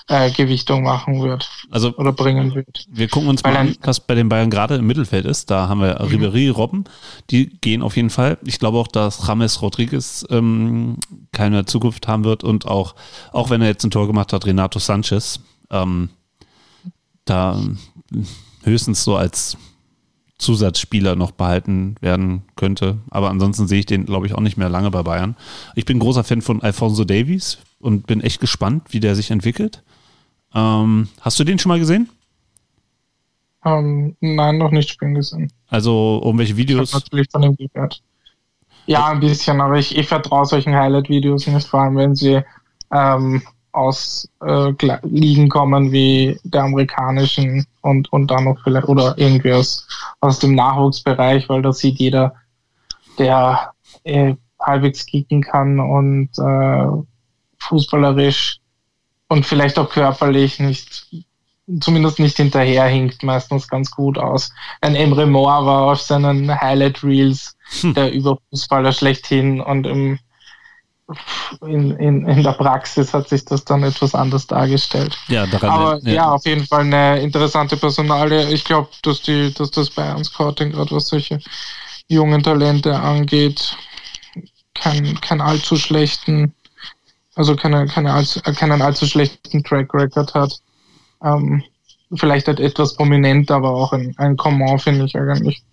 äh, 0.08 0.32
Gewichtung 0.32 0.84
machen 0.84 1.22
wird. 1.22 1.50
Also 1.70 1.96
oder 1.96 2.12
bringen 2.12 2.56
wird. 2.56 2.86
Wir 2.90 3.08
gucken 3.08 3.30
uns 3.30 3.44
Weil 3.44 3.54
mal 3.54 3.60
an, 3.60 3.76
was 3.82 4.00
bei 4.00 4.16
den 4.16 4.28
Bayern 4.28 4.50
gerade 4.50 4.76
im 4.76 4.88
Mittelfeld 4.88 5.26
ist. 5.26 5.52
Da 5.52 5.70
haben 5.70 5.82
wir 5.82 6.02
mhm. 6.02 6.08
Ribery, 6.08 6.50
Robben, 6.50 6.86
die 7.30 7.50
gehen 7.62 7.82
auf 7.82 7.96
jeden 7.96 8.10
Fall. 8.10 8.38
Ich 8.44 8.60
glaube 8.60 8.78
auch, 8.80 8.88
dass 8.88 9.26
James 9.28 9.62
Rodriguez 9.62 10.26
ähm, 10.30 10.98
keine 11.32 11.66
Zukunft 11.66 12.08
haben 12.08 12.24
wird 12.24 12.44
und 12.44 12.66
auch, 12.66 12.96
auch 13.32 13.50
wenn 13.50 13.62
er 13.62 13.68
jetzt 13.68 13.84
ein 13.84 13.92
Tor 13.92 14.08
gemacht 14.08 14.34
hat, 14.34 14.46
Renato 14.46 14.80
Sanchez, 14.80 15.40
ähm, 15.70 16.10
da 17.26 17.62
höchstens 18.64 19.04
so 19.04 19.16
als 19.16 19.58
Zusatzspieler 20.40 21.16
noch 21.16 21.32
behalten 21.32 21.96
werden 22.02 22.44
könnte. 22.56 22.98
Aber 23.12 23.30
ansonsten 23.30 23.68
sehe 23.68 23.80
ich 23.80 23.86
den, 23.86 24.06
glaube 24.06 24.26
ich, 24.26 24.34
auch 24.34 24.40
nicht 24.40 24.58
mehr 24.58 24.70
lange 24.70 24.90
bei 24.90 25.04
Bayern. 25.04 25.36
Ich 25.76 25.86
bin 25.86 26.00
großer 26.00 26.24
Fan 26.24 26.42
von 26.42 26.62
Alfonso 26.62 27.06
Davies 27.06 27.60
und 27.80 28.08
bin 28.08 28.22
echt 28.22 28.40
gespannt, 28.40 28.86
wie 28.90 29.00
der 29.00 29.16
sich 29.16 29.32
entwickelt. 29.32 29.84
Ähm, 30.56 31.10
hast 31.22 31.40
du 31.40 31.44
den 31.44 31.60
schon 31.60 31.70
mal 31.70 31.80
gesehen? 31.80 32.10
Ähm, 33.66 34.16
nein, 34.22 34.58
noch 34.58 34.72
nicht 34.72 34.90
spielen 34.90 35.14
gesehen. 35.14 35.52
Also 35.68 36.22
irgendwelche 36.24 36.56
Videos? 36.56 36.90
Ich 36.90 36.96
natürlich 36.96 37.28
von 37.30 37.42
dem 37.42 37.56
gehört. 37.56 38.02
Ja, 38.86 39.08
ein 39.08 39.20
bisschen, 39.20 39.62
aber 39.62 39.78
ich, 39.78 39.96
ich 39.96 40.08
vertraue 40.08 40.46
solchen 40.46 40.74
Highlight-Videos 40.74 41.46
nicht, 41.46 41.68
vor 41.68 41.82
allem 41.82 41.98
wenn 41.98 42.16
sie 42.16 42.42
ähm, 42.92 43.42
ausliegen 43.72 45.46
äh, 45.46 45.50
kommen 45.50 45.92
wie 45.92 46.40
der 46.44 46.64
amerikanischen 46.64 47.66
und, 47.82 48.12
und 48.12 48.32
dann 48.32 48.46
noch 48.46 48.58
vielleicht 48.64 48.88
oder 48.88 49.14
irgendwie 49.18 49.54
aus, 49.54 49.88
aus 50.20 50.40
dem 50.40 50.56
Nachwuchsbereich, 50.56 51.48
weil 51.50 51.62
da 51.62 51.72
sieht 51.72 52.00
jeder, 52.00 52.34
der 53.18 53.74
äh, 54.04 54.36
halbwegs 54.60 55.06
kicken 55.06 55.42
kann 55.42 55.80
und 55.80 56.30
äh, 56.38 57.04
fußballerisch 57.60 58.60
und 59.28 59.46
vielleicht 59.46 59.78
auch 59.78 59.90
körperlich 59.90 60.60
nicht, 60.60 61.08
zumindest 61.80 62.20
nicht 62.20 62.38
hinterherhinkt, 62.38 63.24
meistens 63.24 63.68
ganz 63.68 63.92
gut 63.92 64.18
aus. 64.18 64.52
Ein 64.82 64.96
Emre 64.96 65.28
Moore 65.28 65.66
war 65.66 65.92
auf 65.92 66.02
seinen 66.02 66.60
Highlight 66.60 67.04
Reels 67.04 67.56
hm. 67.82 67.94
der 67.96 68.12
Überfußballer 68.12 68.92
schlechthin 68.92 69.62
und 69.62 69.86
im 69.86 70.20
in, 71.62 71.92
in, 71.98 72.28
in 72.28 72.44
der 72.44 72.54
Praxis 72.54 73.14
hat 73.14 73.30
sich 73.30 73.46
das 73.46 73.66
dann 73.66 73.84
etwas 73.84 74.14
anders 74.14 74.48
dargestellt. 74.48 75.18
Ja, 75.28 75.46
daran 75.48 75.70
Aber 75.70 76.00
ja. 76.04 76.14
ja, 76.14 76.32
auf 76.32 76.46
jeden 76.46 76.66
Fall 76.66 76.82
eine 76.82 77.20
interessante 77.20 77.78
Personalie. 77.78 78.52
Ich 78.54 78.64
glaube, 78.64 78.90
dass 79.04 79.22
die, 79.22 79.54
dass 79.54 79.72
das 79.72 79.90
Bayern 79.90 80.24
Scouting, 80.24 80.72
gerade 80.72 80.92
was 80.92 81.08
solche 81.08 81.40
jungen 82.08 82.44
Talente 82.44 82.98
angeht, 82.98 83.76
kein, 84.74 85.20
kein 85.22 85.42
allzu 85.42 85.76
schlechten, 85.76 86.54
also 87.36 87.56
keine, 87.56 87.88
keine 87.88 88.14
allzu, 88.14 88.42
keinen 88.42 88.82
allzu 88.82 89.06
schlechten 89.06 89.64
Track 89.64 89.94
Record 89.94 90.34
hat. 90.34 90.60
Ähm, 91.24 91.64
vielleicht 92.16 92.48
halt 92.48 92.60
etwas 92.60 92.96
prominent, 92.96 93.52
aber 93.52 93.72
auch 93.72 93.94
ein, 93.94 94.14
ein 94.18 94.38
Command 94.38 94.82
finde 94.82 95.06
ich 95.06 95.16
eigentlich. 95.16 95.64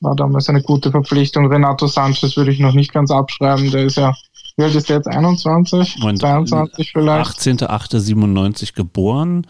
War 0.00 0.16
damals 0.16 0.48
eine 0.48 0.62
gute 0.62 0.90
Verpflichtung. 0.90 1.46
Renato 1.46 1.86
Sanchez 1.86 2.36
würde 2.36 2.52
ich 2.52 2.58
noch 2.58 2.72
nicht 2.72 2.92
ganz 2.92 3.10
abschreiben, 3.10 3.70
der 3.70 3.84
ist 3.84 3.96
ja 3.96 4.14
wie 4.56 4.64
alt 4.64 4.74
ist 4.74 4.88
der 4.88 4.96
jetzt? 4.96 5.08
21? 5.08 5.98
Moment, 5.98 6.20
22 6.20 6.92
vielleicht? 6.92 7.30
18.08.97 7.38 8.74
geboren. 8.74 9.46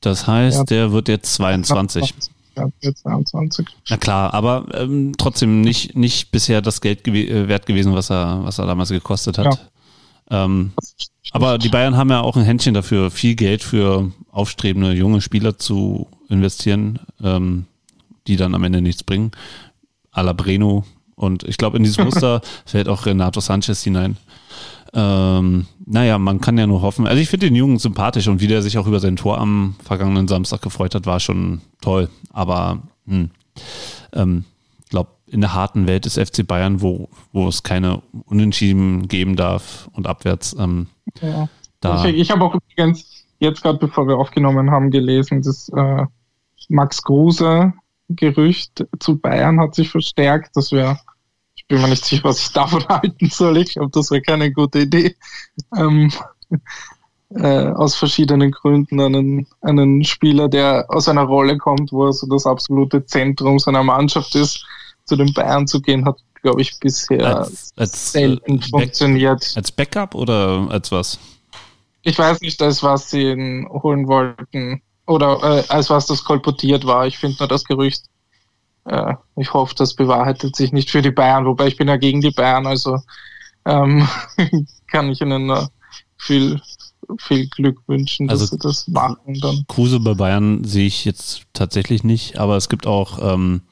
Das 0.00 0.26
heißt, 0.26 0.58
ja. 0.58 0.64
der 0.64 0.92
wird 0.92 1.08
jetzt 1.08 1.34
22. 1.34 2.14
Ja, 2.56 2.68
jetzt 2.80 3.02
22. 3.02 3.66
Na 3.88 3.96
klar, 3.96 4.34
aber 4.34 4.66
ähm, 4.74 5.12
trotzdem 5.16 5.60
nicht, 5.60 5.96
nicht 5.96 6.30
bisher 6.30 6.62
das 6.62 6.80
Geld 6.80 7.04
gew 7.04 7.14
äh, 7.14 7.48
wert 7.48 7.66
gewesen, 7.66 7.94
was 7.94 8.10
er, 8.10 8.44
was 8.44 8.58
er 8.58 8.66
damals 8.66 8.90
gekostet 8.90 9.38
hat. 9.38 9.60
Ja. 10.30 10.44
Ähm, 10.44 10.72
aber 11.32 11.58
die 11.58 11.68
Bayern 11.68 11.96
haben 11.96 12.10
ja 12.10 12.20
auch 12.20 12.36
ein 12.36 12.44
Händchen 12.44 12.74
dafür, 12.74 13.10
viel 13.10 13.34
Geld 13.34 13.62
für 13.62 14.10
aufstrebende 14.30 14.92
junge 14.92 15.20
Spieler 15.20 15.58
zu 15.58 16.08
investieren, 16.28 16.98
ähm, 17.22 17.66
die 18.26 18.36
dann 18.36 18.54
am 18.54 18.64
Ende 18.64 18.80
nichts 18.80 19.04
bringen. 19.04 19.32
A 20.12 20.22
la 20.22 20.32
Breno. 20.32 20.84
Und 21.20 21.44
ich 21.44 21.58
glaube, 21.58 21.76
in 21.76 21.82
dieses 21.82 21.98
Muster 22.04 22.40
fällt 22.64 22.88
auch 22.88 23.04
Renato 23.04 23.40
Sanchez 23.40 23.82
hinein. 23.82 24.16
Ähm, 24.94 25.66
naja, 25.84 26.18
man 26.18 26.40
kann 26.40 26.58
ja 26.58 26.66
nur 26.66 26.82
hoffen. 26.82 27.06
Also 27.06 27.20
ich 27.20 27.28
finde 27.28 27.46
den 27.46 27.54
Jungen 27.54 27.78
sympathisch 27.78 28.26
und 28.26 28.40
wie 28.40 28.46
der 28.46 28.62
sich 28.62 28.78
auch 28.78 28.86
über 28.86 29.00
sein 29.00 29.16
Tor 29.16 29.38
am 29.38 29.76
vergangenen 29.84 30.28
Samstag 30.28 30.62
gefreut 30.62 30.94
hat, 30.94 31.06
war 31.06 31.20
schon 31.20 31.60
toll. 31.80 32.08
Aber 32.32 32.82
hm, 33.06 33.30
ähm, 34.14 34.44
glaube, 34.88 35.10
in 35.26 35.42
der 35.42 35.54
harten 35.54 35.86
Welt 35.86 36.06
des 36.06 36.18
FC 36.18 36.44
Bayern, 36.46 36.80
wo, 36.80 37.08
wo 37.32 37.46
es 37.46 37.62
keine 37.62 38.02
Unentschieden 38.24 39.06
geben 39.06 39.36
darf 39.36 39.88
und 39.92 40.06
abwärts. 40.06 40.56
Ähm, 40.58 40.88
ja. 41.20 41.48
da 41.80 42.04
ich, 42.06 42.16
ich 42.16 42.30
habe 42.30 42.44
auch 42.44 42.54
übrigens 42.54 43.26
jetzt 43.38 43.62
gerade, 43.62 43.78
bevor 43.78 44.08
wir 44.08 44.16
aufgenommen 44.16 44.70
haben, 44.70 44.90
gelesen, 44.90 45.42
dass 45.42 45.68
äh, 45.68 46.06
Max 46.68 47.02
Kruse 47.02 47.74
Gerücht 48.08 48.86
zu 48.98 49.18
Bayern 49.18 49.60
hat 49.60 49.74
sich 49.74 49.88
verstärkt. 49.88 50.56
Das 50.56 50.72
wäre 50.72 50.98
bin 51.70 51.80
mir 51.80 51.88
nicht 51.88 52.04
sicher, 52.04 52.24
was 52.24 52.40
ich 52.40 52.52
davon 52.52 52.84
halten 52.88 53.30
soll. 53.30 53.56
Ich 53.58 53.74
glaube, 53.74 53.90
das 53.92 54.10
wäre 54.10 54.20
keine 54.20 54.52
gute 54.52 54.80
Idee. 54.80 55.16
Ähm, 55.76 56.12
äh, 57.30 57.68
aus 57.68 57.94
verschiedenen 57.94 58.50
Gründen 58.50 59.00
einen, 59.00 59.46
einen 59.60 60.04
Spieler, 60.04 60.48
der 60.48 60.84
aus 60.88 61.08
einer 61.08 61.22
Rolle 61.22 61.56
kommt, 61.58 61.92
wo 61.92 62.06
er 62.06 62.12
so 62.12 62.26
das 62.26 62.44
absolute 62.44 63.06
Zentrum 63.06 63.60
seiner 63.60 63.84
Mannschaft 63.84 64.34
ist, 64.34 64.66
zu 65.04 65.14
den 65.14 65.32
Bayern 65.32 65.66
zu 65.68 65.80
gehen, 65.80 66.04
hat, 66.04 66.18
glaube 66.42 66.60
ich, 66.60 66.78
bisher 66.80 67.38
als, 67.38 67.70
als, 67.76 68.12
selten 68.12 68.58
äh, 68.58 68.68
funktioniert. 68.68 69.52
Als 69.54 69.70
Backup 69.70 70.16
oder 70.16 70.66
als 70.70 70.90
was? 70.90 71.20
Ich 72.02 72.18
weiß 72.18 72.40
nicht, 72.40 72.60
als 72.62 72.82
was 72.82 73.10
sie 73.10 73.30
ihn 73.30 73.68
holen 73.70 74.08
wollten 74.08 74.82
oder 75.06 75.38
äh, 75.42 75.62
als 75.68 75.88
was 75.88 76.06
das 76.06 76.24
kolportiert 76.24 76.84
war. 76.84 77.06
Ich 77.06 77.18
finde 77.18 77.36
nur 77.38 77.48
das 77.48 77.64
Gerücht 77.64 78.06
äh, 78.84 79.14
ich 79.36 79.52
hoffe, 79.52 79.74
das 79.76 79.94
bewahrheitet 79.94 80.56
sich 80.56 80.72
nicht 80.72 80.90
für 80.90 81.02
die 81.02 81.10
Bayern, 81.10 81.46
wobei 81.46 81.66
ich 81.66 81.76
bin 81.76 81.88
ja 81.88 81.96
gegen 81.96 82.20
die 82.20 82.30
Bayern, 82.30 82.66
also 82.66 82.98
ähm, 83.64 84.08
kann 84.86 85.10
ich 85.10 85.20
ihnen 85.20 85.50
äh, 85.50 85.66
viel, 86.16 86.60
viel 87.18 87.48
Glück 87.48 87.78
wünschen, 87.86 88.28
dass 88.28 88.40
also, 88.40 88.56
sie 88.56 88.58
das 88.58 88.88
machen 88.88 89.38
dann. 89.40 89.64
Kruse 89.68 90.00
bei 90.00 90.14
Bayern 90.14 90.64
sehe 90.64 90.86
ich 90.86 91.04
jetzt 91.04 91.42
tatsächlich 91.52 92.04
nicht, 92.04 92.38
aber 92.38 92.56
es 92.56 92.68
gibt 92.68 92.86
auch 92.86 93.18
ähm, 93.34 93.62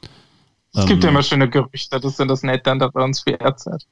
es 0.74 0.86
gibt 0.86 1.02
ja 1.02 1.08
ähm, 1.08 1.16
immer 1.16 1.22
schöne 1.22 1.48
Gerüchte, 1.48 1.98
das 1.98 2.12
ist 2.12 2.18
ja 2.18 2.26
das 2.26 2.42
Nette 2.42 2.70
an 2.70 2.78
der 2.78 2.90
Transferzeit. 2.90 3.86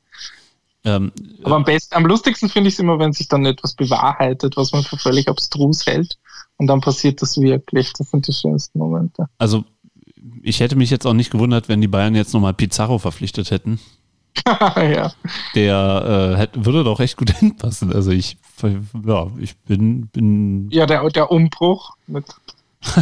Ähm, 0.85 1.11
aber 1.43 1.57
am 1.57 1.65
besten, 1.65 1.97
am 1.97 2.07
lustigsten 2.07 2.49
finde 2.49 2.69
ich 2.69 2.75
es 2.75 2.81
immer, 2.81 2.99
wenn 2.99 3.13
sich 3.13 3.27
dann 3.27 3.45
etwas 3.45 3.75
bewahrheitet, 3.75 4.57
was 4.57 4.73
man 4.73 4.85
für 4.85 4.97
völlig 4.97 5.29
abstrus 5.29 5.85
hält 5.85 6.17
und 6.59 6.69
dann 6.69 6.81
passiert 6.81 7.21
das 7.23 7.37
wirklich. 7.39 7.93
Das 7.95 8.11
sind 8.11 8.29
die 8.29 8.33
schönsten 8.33 8.79
Momente. 8.79 9.27
Also 9.39 9.65
ich 10.47 10.61
hätte 10.61 10.77
mich 10.77 10.91
jetzt 10.91 11.07
auch 11.07 11.13
nicht 11.13 11.31
gewundert, 11.31 11.69
wenn 11.69 11.81
die 11.81 11.89
Bayern 11.89 12.15
jetzt 12.15 12.33
nochmal 12.33 12.55
Pizarro 12.55 12.99
verpflichtet 12.99 13.51
hätten. 13.51 13.81
ja. 14.47 15.13
Der 15.55 16.35
äh, 16.35 16.37
hätte, 16.37 16.65
würde 16.65 16.85
doch 16.85 17.01
recht 17.01 17.17
gut 17.17 17.31
hinpassen. 17.39 17.93
Also 17.93 18.13
ich, 18.13 18.37
ja, 19.05 19.27
ich 19.39 19.57
bin, 19.59 20.07
bin. 20.07 20.69
Ja, 20.71 20.87
der, 20.87 21.09
der 21.11 21.33
Umbruch 21.33 21.97
mit. 22.07 22.27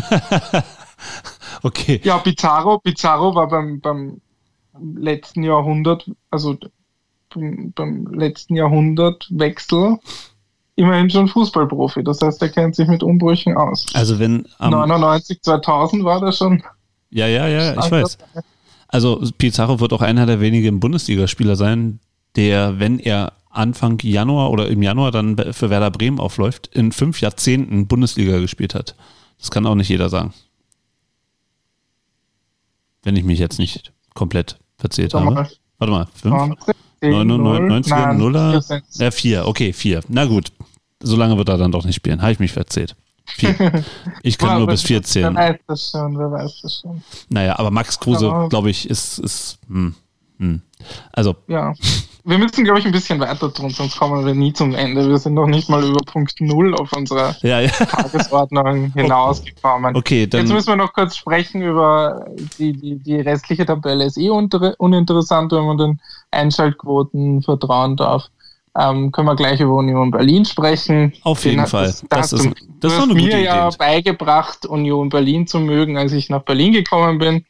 okay. 1.63 2.01
Ja, 2.03 2.17
Pizarro, 2.19 2.79
Pizarro 2.79 3.35
war 3.35 3.49
beim, 3.49 3.81
beim 3.81 4.23
letzten 4.97 5.43
Jahrhundert, 5.43 6.11
also 6.31 6.57
beim, 7.35 7.73
beim 7.75 8.07
letzten 8.07 8.57
Jahrhundertwechsel 8.57 9.99
immerhin 10.77 11.11
schon 11.11 11.29
Fußballprofi. 11.29 12.03
Das 12.05 12.23
heißt, 12.23 12.41
er 12.41 12.49
kennt 12.49 12.75
sich 12.75 12.89
mit 12.89 13.03
Umbrüchen 13.03 13.55
aus. 13.55 13.85
Also 13.93 14.19
wenn 14.19 14.47
ähm, 14.61 14.71
99, 14.71 15.43
2000 15.43 16.05
war 16.05 16.21
der 16.21 16.33
schon 16.33 16.63
ja, 17.15 17.29
ja, 17.29 17.49
ja, 17.49 17.85
ich 17.85 17.91
weiß. 17.91 18.19
Also 18.89 19.23
Pizarro 19.39 19.81
wird 19.81 19.93
auch 19.93 20.03
einer 20.03 20.27
der 20.27 20.41
wenigen 20.41 20.81
Bundesligaspieler 20.81 21.57
sein, 21.57 22.01
der, 22.37 22.81
wenn 22.81 22.99
er 22.99 23.33
Anfang 23.51 24.01
Januar 24.03 24.51
oder 24.51 24.69
im 24.69 24.83
Januar 24.83 25.13
dann 25.13 25.37
für 25.53 25.71
Werder 25.71 25.93
Bremen 25.93 26.19
aufläuft, 26.19 26.67
in 26.73 26.91
fünf 26.91 27.21
Jahrzehnten 27.21 27.87
Bundesliga 27.87 28.39
gespielt 28.41 28.75
hat. 28.75 28.97
Das 29.39 29.53
kann 29.53 29.65
auch 29.65 29.77
nicht 29.77 29.89
jeder 29.89 30.09
sagen. 30.09 30.35
Wenn 33.05 33.15
ich 33.15 33.25
mich 33.25 33.39
jetzt 33.39 33.59
nicht 33.59 33.93
komplett 34.15 34.59
verzählt 34.77 35.15
habe. 35.15 35.31
Mal. 35.31 35.51
Warte 35.79 35.93
mal, 35.93 36.07
fünf? 36.15 36.35
90er, 37.03 38.15
Nuller? 38.15 38.63
Ja, 38.95 39.11
vier, 39.11 39.47
okay, 39.47 39.73
vier. 39.73 40.01
Na 40.09 40.25
gut. 40.25 40.51
So 41.01 41.17
lange 41.17 41.37
wird 41.37 41.49
er 41.49 41.59
dann 41.59 41.71
doch 41.71 41.85
nicht 41.85 41.97
spielen. 41.97 42.23
Habe 42.23 42.33
ich 42.33 42.39
mich 42.41 42.53
verzählt. 42.53 42.97
Vier. 43.27 43.85
Ich 44.23 44.39
kann 44.39 44.59
nur 44.59 44.67
bis 44.67 44.83
14. 44.83 45.23
Wer 45.23 45.35
weiß 45.35 45.57
das 45.67 45.91
schon, 45.91 46.19
wer 46.19 46.31
weiß 46.31 46.61
das 46.63 46.81
schon. 46.81 47.03
Naja, 47.29 47.59
aber 47.59 47.71
Max 47.71 47.99
Kruse, 47.99 48.47
glaube 48.49 48.71
ich, 48.71 48.89
ist, 48.89 49.19
ist 49.19 49.59
hm, 49.69 49.95
hm. 50.39 50.63
also. 51.13 51.37
Ja. 51.47 51.75
Wir 52.27 52.39
müssen, 52.39 52.65
glaube 52.65 52.79
ich, 52.79 52.87
ein 52.87 52.93
bisschen 52.93 53.21
weiter 53.21 53.53
tun, 53.53 53.69
sonst 53.69 53.99
kommen 53.99 54.25
wir 54.25 54.35
nie 54.35 54.51
zum 54.55 54.75
Ende. 54.75 55.07
Wir 55.07 55.19
sind 55.19 55.35
noch 55.35 55.47
nicht 55.47 55.69
mal 55.69 55.85
über 55.85 56.01
Punkt 56.07 56.41
Null 56.41 56.75
auf 56.75 56.91
unserer 56.95 57.37
ja, 57.43 57.61
ja. 57.61 57.69
Tagesordnung 57.69 58.93
hinausgekommen. 58.95 59.95
Okay, 59.95 60.27
dann. 60.27 60.41
Jetzt 60.41 60.53
müssen 60.53 60.69
wir 60.69 60.77
noch 60.77 60.95
kurz 60.95 61.17
sprechen 61.17 61.61
über 61.61 62.25
die, 62.59 62.73
die, 62.73 62.97
die 62.97 63.17
restliche 63.17 63.67
Tabelle. 63.67 64.07
Ist 64.07 64.17
eh 64.17 64.31
uninteressant, 64.31 65.53
wenn 65.53 65.65
man 65.65 65.77
den 65.77 66.01
Einschaltquoten 66.31 67.43
vertrauen 67.43 67.97
darf. 67.97 68.31
Ähm, 68.77 69.13
können 69.13 69.29
wir 69.29 69.37
gleich 69.37 69.61
über 69.61 69.75
Union 69.75 70.11
Berlin 70.11 70.45
sprechen. 70.45 71.13
Auf 71.23 71.43
Den 71.43 71.53
jeden 71.53 71.67
Fall. 71.67 71.87
Das, 71.87 72.05
das, 72.09 72.33
ist, 72.33 72.51
das 72.81 72.93
ist 72.93 73.03
eine 73.03 73.15
mir 73.15 73.29
Idee. 73.29 73.45
ja 73.45 73.71
beigebracht, 73.71 74.67
Union 74.67 75.09
Berlin 75.09 75.47
zu 75.47 75.61
mögen, 75.61 75.97
als 75.97 76.13
ich 76.13 76.29
nach 76.29 76.43
Berlin 76.43 76.73
gekommen 76.73 77.19
bin 77.19 77.45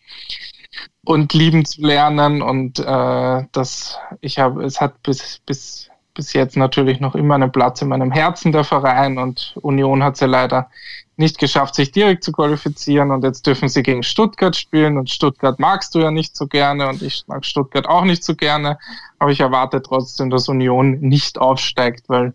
und 1.05 1.33
lieben 1.33 1.65
zu 1.65 1.81
lernen. 1.81 2.43
Und 2.43 2.79
äh, 2.79 3.45
das, 3.53 3.99
ich 4.21 4.39
habe, 4.39 4.65
es 4.65 4.81
hat 4.81 5.03
bis, 5.03 5.41
bis, 5.47 5.89
bis 6.13 6.33
jetzt 6.35 6.57
natürlich 6.57 7.01
noch 7.01 7.15
immer 7.15 7.37
einen 7.37 7.53
Platz 7.53 7.81
in 7.81 7.89
meinem 7.89 8.13
Herzen 8.13 8.53
der 8.53 8.65
Verein 8.65 9.17
und 9.17 9.55
Union 9.63 10.03
hat 10.03 10.21
ja 10.21 10.27
leider 10.27 10.69
nicht 11.17 11.39
geschafft, 11.39 11.75
sich 11.75 11.93
direkt 11.93 12.25
zu 12.25 12.33
qualifizieren 12.33 13.11
und 13.11 13.23
jetzt 13.23 13.47
dürfen 13.47 13.69
sie 13.69 13.83
gegen 13.83 14.03
Stuttgart 14.03 14.57
spielen 14.57 14.99
und 14.99 15.11
Stuttgart 15.11 15.59
magst 15.59 15.95
du 15.95 16.01
ja 16.01 16.11
nicht 16.11 16.37
so 16.37 16.47
gerne 16.47 16.89
und 16.89 17.03
ich 17.03 17.25
mag 17.27 17.45
Stuttgart 17.45 17.87
auch 17.87 18.05
nicht 18.05 18.25
so 18.25 18.35
gerne, 18.35 18.79
aber 19.19 19.31
ich 19.31 19.41
erwarte 19.41 19.81
trotzdem, 19.83 20.31
dass 20.31 20.49
Union 20.49 20.99
nicht 21.01 21.39
aufsteigt, 21.39 22.09
weil 22.09 22.35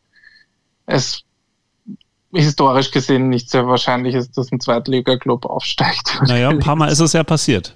es 0.85 1.23
historisch 2.31 2.91
gesehen 2.91 3.29
nicht 3.29 3.49
sehr 3.49 3.67
wahrscheinlich 3.67 4.15
ist, 4.15 4.37
dass 4.37 4.51
ein 4.51 4.59
Zweitliga-Club 4.59 5.45
aufsteigt. 5.45 6.21
Naja, 6.27 6.49
ein 6.49 6.59
paar 6.59 6.75
Mal 6.75 6.89
ist 6.89 6.99
es 6.99 7.13
ja 7.13 7.23
passiert. 7.23 7.75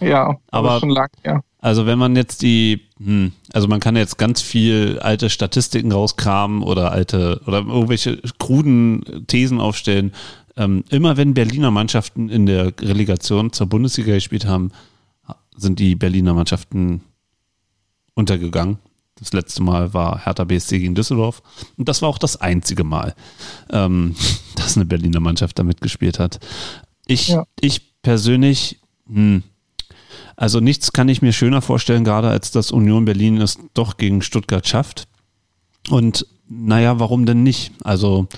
Ja, 0.00 0.36
aber 0.50 0.80
schon 0.80 0.90
lang, 0.90 1.10
ja. 1.24 1.42
Also 1.58 1.86
wenn 1.86 1.98
man 1.98 2.16
jetzt 2.16 2.42
die, 2.42 2.82
hm, 2.98 3.32
also 3.52 3.68
man 3.68 3.78
kann 3.78 3.94
jetzt 3.94 4.18
ganz 4.18 4.42
viel 4.42 4.98
alte 5.00 5.30
Statistiken 5.30 5.92
rauskramen 5.92 6.62
oder 6.62 6.90
alte 6.90 7.40
oder 7.46 7.58
irgendwelche 7.58 8.20
kruden 8.38 9.24
Thesen 9.28 9.60
aufstellen. 9.60 10.12
Ähm, 10.56 10.84
immer 10.90 11.16
wenn 11.16 11.34
Berliner 11.34 11.70
Mannschaften 11.70 12.28
in 12.28 12.46
der 12.46 12.72
Relegation 12.80 13.52
zur 13.52 13.68
Bundesliga 13.68 14.12
gespielt 14.14 14.44
haben, 14.44 14.72
sind 15.56 15.78
die 15.78 15.94
Berliner 15.94 16.34
Mannschaften 16.34 17.02
untergegangen. 18.14 18.78
Das 19.16 19.32
letzte 19.32 19.62
Mal 19.62 19.94
war 19.94 20.24
Hertha 20.24 20.44
BSC 20.44 20.80
gegen 20.80 20.94
Düsseldorf. 20.94 21.42
Und 21.76 21.88
das 21.88 22.02
war 22.02 22.08
auch 22.08 22.18
das 22.18 22.40
einzige 22.40 22.82
Mal, 22.82 23.14
ähm, 23.70 24.16
dass 24.56 24.76
eine 24.76 24.84
Berliner 24.84 25.20
Mannschaft 25.20 25.58
damit 25.58 25.80
gespielt 25.80 26.18
hat. 26.18 26.40
Ich, 27.06 27.28
ja. 27.28 27.46
ich 27.60 28.00
persönlich, 28.02 28.80
hm, 29.06 29.44
also 30.36 30.60
nichts 30.60 30.92
kann 30.92 31.08
ich 31.08 31.22
mir 31.22 31.32
schöner 31.32 31.62
vorstellen, 31.62 32.04
gerade 32.04 32.28
als 32.28 32.50
dass 32.50 32.70
Union 32.70 33.04
Berlin 33.04 33.40
es 33.40 33.58
doch 33.74 33.96
gegen 33.96 34.22
Stuttgart 34.22 34.66
schafft. 34.66 35.06
Und 35.90 36.26
naja, 36.48 36.98
warum 36.98 37.26
denn 37.26 37.42
nicht? 37.42 37.72
Also 37.82 38.28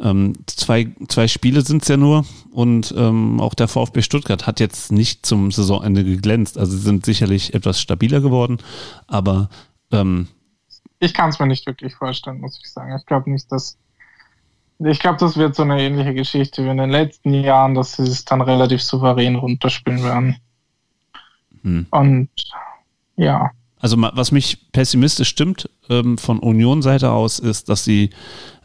ähm, 0.00 0.34
zwei, 0.46 0.94
zwei 1.08 1.28
Spiele 1.28 1.62
sind 1.62 1.82
es 1.82 1.88
ja 1.88 1.96
nur 1.96 2.24
und 2.52 2.94
ähm, 2.96 3.40
auch 3.40 3.54
der 3.54 3.68
VfB 3.68 4.02
Stuttgart 4.02 4.46
hat 4.46 4.60
jetzt 4.60 4.92
nicht 4.92 5.26
zum 5.26 5.50
Saisonende 5.50 6.04
geglänzt. 6.04 6.58
Also 6.58 6.72
sie 6.72 6.82
sind 6.82 7.04
sicherlich 7.04 7.54
etwas 7.54 7.80
stabiler 7.80 8.20
geworden, 8.20 8.58
aber 9.06 9.48
ähm, 9.90 10.28
ich 10.98 11.12
kann 11.12 11.30
es 11.30 11.38
mir 11.38 11.46
nicht 11.46 11.66
wirklich 11.66 11.94
vorstellen, 11.94 12.40
muss 12.40 12.58
ich 12.62 12.70
sagen. 12.70 12.96
Ich 12.98 13.06
glaube 13.06 13.30
nicht, 13.30 13.50
dass 13.52 13.76
ich 14.78 14.98
glaube, 14.98 15.18
das 15.18 15.38
wird 15.38 15.54
so 15.54 15.62
eine 15.62 15.80
ähnliche 15.80 16.12
Geschichte 16.12 16.62
wie 16.62 16.68
in 16.68 16.76
den 16.76 16.90
letzten 16.90 17.32
Jahren, 17.32 17.74
dass 17.74 17.94
sie 17.94 18.02
es 18.02 18.26
dann 18.26 18.42
relativ 18.42 18.82
souverän 18.82 19.36
runterspielen 19.36 20.04
werden. 20.04 20.36
Hm. 21.66 21.86
Und 21.90 22.28
ja. 23.16 23.50
Also 23.78 23.96
was 24.00 24.32
mich 24.32 24.70
pessimistisch 24.72 25.28
stimmt 25.28 25.68
ähm, 25.90 26.16
von 26.16 26.38
Union-Seite 26.38 27.10
aus, 27.10 27.38
ist, 27.38 27.68
dass 27.68 27.84
sie 27.84 28.10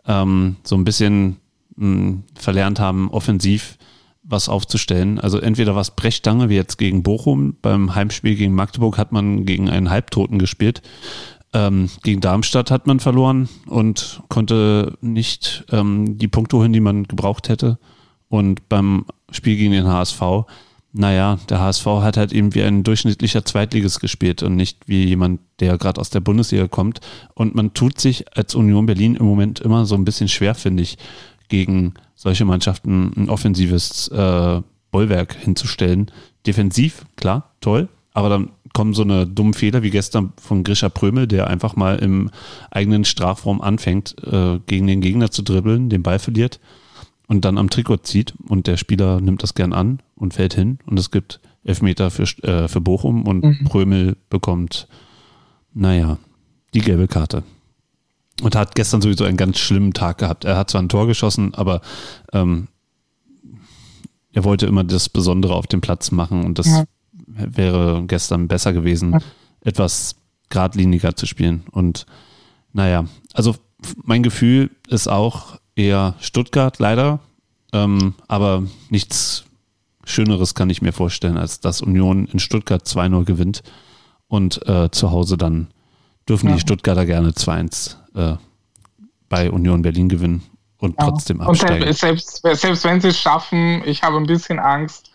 ähm, 0.07 0.55
so 0.63 0.75
ein 0.75 0.85
bisschen 0.85 1.37
mh, 1.75 1.85
hm, 1.85 2.23
verlernt 2.35 2.79
haben, 2.79 3.09
offensiv 3.11 3.77
was 4.23 4.47
aufzustellen. 4.47 5.19
Also 5.19 5.39
entweder 5.39 5.75
was 5.75 5.95
Brechstange, 5.95 6.49
wie 6.49 6.55
jetzt 6.55 6.77
gegen 6.77 7.03
Bochum, 7.03 7.57
beim 7.61 7.95
Heimspiel 7.95 8.35
gegen 8.35 8.53
Magdeburg 8.53 8.97
hat 8.97 9.11
man 9.11 9.45
gegen 9.45 9.69
einen 9.69 9.89
Halbtoten 9.89 10.37
gespielt. 10.37 10.81
Ähm, 11.53 11.89
gegen 12.03 12.21
Darmstadt 12.21 12.71
hat 12.71 12.87
man 12.87 12.99
verloren 12.99 13.49
und 13.65 14.21
konnte 14.29 14.97
nicht 15.01 15.65
ähm, 15.71 16.17
die 16.17 16.29
Punkte 16.29 16.57
holen, 16.57 16.71
die 16.71 16.79
man 16.79 17.03
gebraucht 17.03 17.49
hätte. 17.49 17.79
Und 18.29 18.69
beim 18.69 19.05
Spiel 19.31 19.57
gegen 19.57 19.73
den 19.73 19.87
HSV 19.87 20.21
naja, 20.93 21.39
der 21.49 21.59
HSV 21.59 21.85
hat 21.85 22.17
halt 22.17 22.33
eben 22.33 22.53
wie 22.53 22.63
ein 22.63 22.83
durchschnittlicher 22.83 23.45
Zweitliges 23.45 23.99
gespielt 23.99 24.43
und 24.43 24.55
nicht 24.55 24.79
wie 24.87 25.05
jemand, 25.05 25.39
der 25.59 25.77
gerade 25.77 26.01
aus 26.01 26.09
der 26.09 26.19
Bundesliga 26.19 26.67
kommt. 26.67 26.99
Und 27.33 27.55
man 27.55 27.73
tut 27.73 27.99
sich 27.99 28.37
als 28.37 28.55
Union 28.55 28.85
Berlin 28.85 29.15
im 29.15 29.25
Moment 29.25 29.59
immer 29.61 29.85
so 29.85 29.95
ein 29.95 30.03
bisschen 30.03 30.27
schwer, 30.27 30.53
finde 30.53 30.83
ich, 30.83 30.97
gegen 31.47 31.93
solche 32.15 32.45
Mannschaften 32.45 33.13
ein 33.15 33.29
offensives 33.29 34.09
äh, 34.09 34.61
Bollwerk 34.91 35.35
hinzustellen. 35.35 36.11
Defensiv, 36.45 37.05
klar, 37.15 37.51
toll, 37.61 37.87
aber 38.13 38.29
dann 38.29 38.49
kommen 38.73 38.93
so 38.93 39.03
eine 39.03 39.25
dummen 39.27 39.53
Fehler 39.53 39.83
wie 39.83 39.91
gestern 39.91 40.33
von 40.41 40.63
Grisha 40.63 40.89
Prömel, 40.89 41.27
der 41.27 41.47
einfach 41.47 41.75
mal 41.75 41.99
im 41.99 42.29
eigenen 42.69 43.05
Strafraum 43.05 43.61
anfängt, 43.61 44.15
äh, 44.23 44.59
gegen 44.65 44.87
den 44.87 45.01
Gegner 45.01 45.31
zu 45.31 45.41
dribbeln, 45.41 45.89
den 45.89 46.03
Ball 46.03 46.19
verliert 46.19 46.59
und 47.31 47.45
dann 47.45 47.57
am 47.57 47.69
Trikot 47.69 47.99
zieht 48.03 48.33
und 48.49 48.67
der 48.67 48.75
Spieler 48.75 49.21
nimmt 49.21 49.41
das 49.41 49.53
gern 49.53 49.71
an 49.71 50.01
und 50.15 50.33
fällt 50.33 50.53
hin 50.53 50.79
und 50.85 50.99
es 50.99 51.11
gibt 51.11 51.39
Elfmeter 51.63 52.11
für, 52.11 52.23
äh, 52.43 52.67
für 52.67 52.81
Bochum 52.81 53.25
und 53.25 53.45
mhm. 53.45 53.63
Prömel 53.63 54.17
bekommt, 54.29 54.89
naja, 55.73 56.17
die 56.73 56.81
gelbe 56.81 57.07
Karte. 57.07 57.43
Und 58.41 58.57
hat 58.57 58.75
gestern 58.75 59.01
sowieso 59.01 59.23
einen 59.23 59.37
ganz 59.37 59.59
schlimmen 59.59 59.93
Tag 59.93 60.17
gehabt. 60.17 60.43
Er 60.43 60.57
hat 60.57 60.71
zwar 60.71 60.81
ein 60.81 60.89
Tor 60.89 61.07
geschossen, 61.07 61.53
aber 61.53 61.79
ähm, 62.33 62.67
er 64.33 64.43
wollte 64.43 64.65
immer 64.65 64.83
das 64.83 65.07
Besondere 65.07 65.55
auf 65.55 65.67
dem 65.67 65.79
Platz 65.79 66.11
machen 66.11 66.43
und 66.43 66.59
das 66.59 66.67
ja. 66.67 66.83
wäre 67.27 68.03
gestern 68.07 68.49
besser 68.49 68.73
gewesen, 68.73 69.13
ja. 69.13 69.19
etwas 69.61 70.17
geradliniger 70.49 71.15
zu 71.15 71.25
spielen. 71.27 71.63
Und 71.71 72.05
naja, 72.73 73.05
also 73.33 73.55
mein 74.03 74.21
Gefühl 74.21 74.69
ist 74.89 75.07
auch, 75.07 75.60
eher 75.75 76.15
Stuttgart, 76.19 76.79
leider. 76.79 77.19
Ähm, 77.73 78.15
aber 78.27 78.63
nichts 78.89 79.45
Schöneres 80.03 80.55
kann 80.55 80.69
ich 80.69 80.81
mir 80.81 80.91
vorstellen, 80.91 81.37
als 81.37 81.59
dass 81.59 81.81
Union 81.81 82.25
in 82.25 82.39
Stuttgart 82.39 82.85
2-0 82.85 83.23
gewinnt 83.23 83.63
und 84.27 84.67
äh, 84.67 84.89
zu 84.91 85.11
Hause 85.11 85.37
dann 85.37 85.67
dürfen 86.27 86.49
ja. 86.49 86.55
die 86.55 86.61
Stuttgarter 86.61 87.05
gerne 87.05 87.31
2-1 87.31 87.95
äh, 88.15 88.37
bei 89.29 89.51
Union 89.51 89.81
Berlin 89.81 90.09
gewinnen 90.09 90.43
und 90.79 90.95
ja. 90.99 91.07
trotzdem 91.07 91.41
absteigen. 91.41 91.87
Und 91.87 91.93
selbst, 91.93 92.41
selbst 92.41 92.83
wenn 92.83 92.99
sie 92.99 93.09
es 93.09 93.19
schaffen, 93.19 93.83
ich 93.85 94.03
habe 94.03 94.17
ein 94.17 94.27
bisschen 94.27 94.59
Angst, 94.59 95.11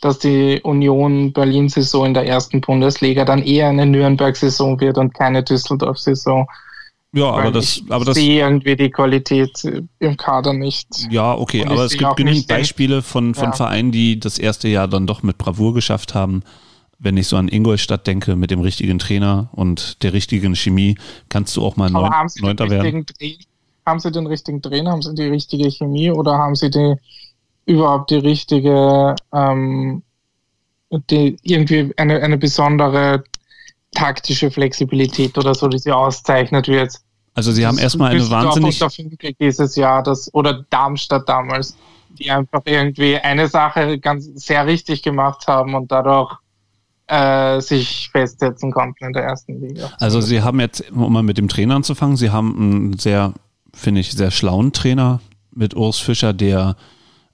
dass 0.00 0.18
die 0.18 0.60
Union 0.62 1.32
Berlin-Saison 1.32 2.06
in 2.06 2.14
der 2.14 2.26
ersten 2.26 2.60
Bundesliga 2.60 3.24
dann 3.24 3.42
eher 3.42 3.68
eine 3.68 3.86
Nürnberg-Saison 3.86 4.80
wird 4.80 4.98
und 4.98 5.14
keine 5.14 5.42
Düsseldorf-Saison. 5.42 6.46
Ja, 7.12 7.30
aber 7.30 7.50
das, 7.50 7.82
aber 7.88 8.04
das. 8.04 8.16
Ich 8.16 8.24
sehe 8.24 8.40
irgendwie 8.40 8.76
die 8.76 8.90
Qualität 8.90 9.64
im 9.98 10.16
Kader 10.16 10.52
nicht. 10.52 10.88
Ja, 11.10 11.34
okay, 11.34 11.64
aber 11.64 11.84
es 11.84 11.96
gibt 11.96 12.16
genügend 12.16 12.46
Beispiele 12.48 13.00
von, 13.00 13.34
von 13.34 13.44
ja. 13.44 13.52
Vereinen, 13.52 13.92
die 13.92 14.20
das 14.20 14.38
erste 14.38 14.68
Jahr 14.68 14.88
dann 14.88 15.06
doch 15.06 15.22
mit 15.22 15.38
Bravour 15.38 15.72
geschafft 15.72 16.14
haben. 16.14 16.42
Wenn 16.98 17.16
ich 17.16 17.28
so 17.28 17.36
an 17.36 17.48
Ingolstadt 17.48 18.06
denke, 18.06 18.36
mit 18.36 18.50
dem 18.50 18.60
richtigen 18.60 18.98
Trainer 18.98 19.48
und 19.52 20.02
der 20.02 20.12
richtigen 20.12 20.54
Chemie, 20.56 20.98
kannst 21.28 21.56
du 21.56 21.64
auch 21.64 21.76
mal 21.76 21.90
neun, 21.90 22.10
Neunter 22.40 22.68
werden. 22.68 23.06
haben 23.86 24.00
sie 24.00 24.10
den 24.10 24.26
richtigen 24.26 24.60
Trainer, 24.60 24.90
haben 24.90 25.02
sie 25.02 25.14
die 25.14 25.28
richtige 25.28 25.70
Chemie 25.70 26.10
oder 26.10 26.32
haben 26.32 26.56
sie 26.56 26.70
die, 26.70 26.96
überhaupt 27.66 28.10
die 28.10 28.16
richtige, 28.16 29.14
ähm, 29.32 30.02
die, 30.90 31.36
irgendwie 31.42 31.92
eine, 31.96 32.20
eine 32.20 32.36
besondere 32.36 33.22
taktische 33.98 34.50
Flexibilität 34.50 35.36
oder 35.36 35.54
so, 35.54 35.66
die 35.68 35.78
sie 35.78 35.92
auszeichnet 35.92 36.68
wird. 36.68 36.94
Also 37.34 37.52
sie 37.52 37.66
haben 37.66 37.78
erstmal 37.78 38.12
eine 38.12 38.30
wahnsinnig... 38.30 38.80
dieses 39.40 39.76
Jahr, 39.76 40.02
das, 40.02 40.32
oder 40.34 40.64
Darmstadt 40.70 41.28
damals, 41.28 41.76
die 42.10 42.30
einfach 42.30 42.62
irgendwie 42.64 43.16
eine 43.16 43.48
Sache 43.48 43.98
ganz 43.98 44.26
sehr 44.34 44.66
richtig 44.66 45.02
gemacht 45.02 45.46
haben 45.46 45.74
und 45.74 45.90
dadurch 45.90 46.36
äh, 47.08 47.60
sich 47.60 48.08
festsetzen 48.12 48.70
konnten 48.70 49.06
in 49.06 49.12
der 49.12 49.24
ersten 49.24 49.60
Liga. 49.60 49.90
Also 49.98 50.20
sie 50.20 50.42
haben 50.42 50.60
jetzt, 50.60 50.90
um 50.92 51.12
mal 51.12 51.22
mit 51.22 51.38
dem 51.38 51.48
Trainer 51.48 51.76
anzufangen, 51.76 52.16
sie 52.16 52.30
haben 52.30 52.56
einen 52.56 52.98
sehr, 52.98 53.34
finde 53.74 54.00
ich, 54.00 54.12
sehr 54.12 54.30
schlauen 54.30 54.72
Trainer 54.72 55.20
mit 55.52 55.74
Urs 55.74 55.98
Fischer, 55.98 56.32
der 56.32 56.76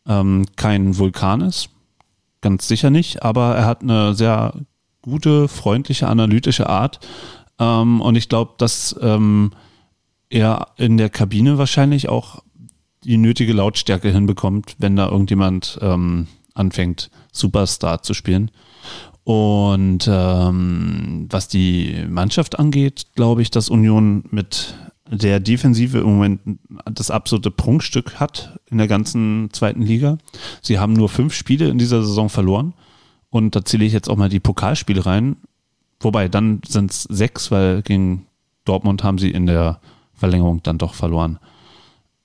ähm, 0.07 0.47
kein 0.57 0.97
Vulkan 0.97 1.41
ist. 1.43 1.69
Ganz 2.41 2.69
sicher 2.69 2.91
nicht, 2.91 3.23
aber 3.23 3.57
er 3.57 3.67
hat 3.67 3.83
eine 3.83 4.15
sehr 4.15 4.53
gute, 5.05 5.49
freundliche, 5.49 6.09
analytische 6.09 6.69
Art. 6.69 6.99
Ähm, 7.59 8.01
und 8.01 8.17
ich 8.17 8.29
glaube, 8.31 8.55
dass 8.57 8.97
ähm, 9.01 9.53
er 10.31 10.69
in 10.79 10.97
der 10.97 11.11
Kabine 11.11 11.59
wahrscheinlich 11.59 12.09
auch 12.09 12.43
die 13.05 13.19
nötige 13.19 13.53
Lautstärke 13.53 14.11
hinbekommt, 14.11 14.77
wenn 14.79 14.97
da 14.97 15.09
irgendjemand 15.09 15.79
ähm, 15.83 16.27
anfängt, 16.55 17.11
Superstar 17.33 18.03
zu 18.03 18.15
spielen. 18.15 18.51
Und 19.25 20.09
ähm, 20.11 21.27
was 21.31 21.49
die 21.49 22.05
Mannschaft 22.09 22.59
angeht, 22.59 23.09
glaube 23.15 23.43
ich, 23.43 23.51
dass 23.51 23.69
Union 23.69 24.25
mit 24.31 24.75
der 25.11 25.39
Defensive 25.39 25.99
im 25.99 26.05
Moment 26.05 26.41
das 26.91 27.11
absolute 27.11 27.51
Prunkstück 27.51 28.19
hat 28.21 28.59
in 28.71 28.79
der 28.79 28.89
ganzen 28.89 29.51
zweiten 29.53 29.83
Liga. 29.83 30.17
Sie 30.63 30.79
haben 30.79 30.95
nur 30.95 31.11
fünf 31.11 31.35
Spiele 31.35 31.69
in 31.69 31.77
dieser 31.77 32.03
Saison 32.03 32.31
verloren 32.31 32.73
und 33.35 33.57
da 33.57 33.65
zähle 33.65 33.85
ich 33.85 33.93
jetzt 33.93 34.09
auch 34.09 34.15
mal 34.15 34.29
die 34.29 34.39
Pokalspiele 34.39 35.05
rein. 35.05 35.35
Wobei, 35.99 36.29
dann 36.29 36.61
sind 36.65 36.93
es 36.93 37.03
sechs, 37.03 37.51
weil 37.51 37.83
gegen 37.83 38.29
Dortmund 38.65 39.03
haben 39.03 39.19
sie 39.19 39.33
in 39.33 39.47
der 39.47 39.81
Verlängerung 40.13 40.63
dann 40.63 40.79
doch 40.79 40.95
verloren. 40.95 41.41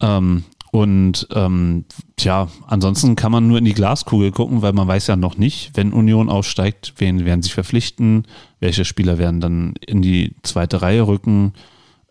Ähm, 0.01 0.43
und 0.71 1.27
ähm, 1.33 1.85
tja, 2.15 2.47
ansonsten 2.67 3.15
kann 3.15 3.31
man 3.31 3.47
nur 3.47 3.57
in 3.57 3.65
die 3.65 3.73
Glaskugel 3.73 4.31
gucken, 4.31 4.61
weil 4.61 4.73
man 4.73 4.87
weiß 4.87 5.07
ja 5.07 5.15
noch 5.15 5.35
nicht, 5.35 5.71
wenn 5.73 5.93
Union 5.93 6.29
aussteigt, 6.29 6.93
wen 6.97 7.25
werden 7.25 7.41
sich 7.41 7.55
verpflichten, 7.55 8.27
welche 8.59 8.85
Spieler 8.85 9.17
werden 9.17 9.41
dann 9.41 9.73
in 9.87 10.03
die 10.03 10.35
zweite 10.43 10.83
Reihe 10.83 11.07
rücken. 11.07 11.53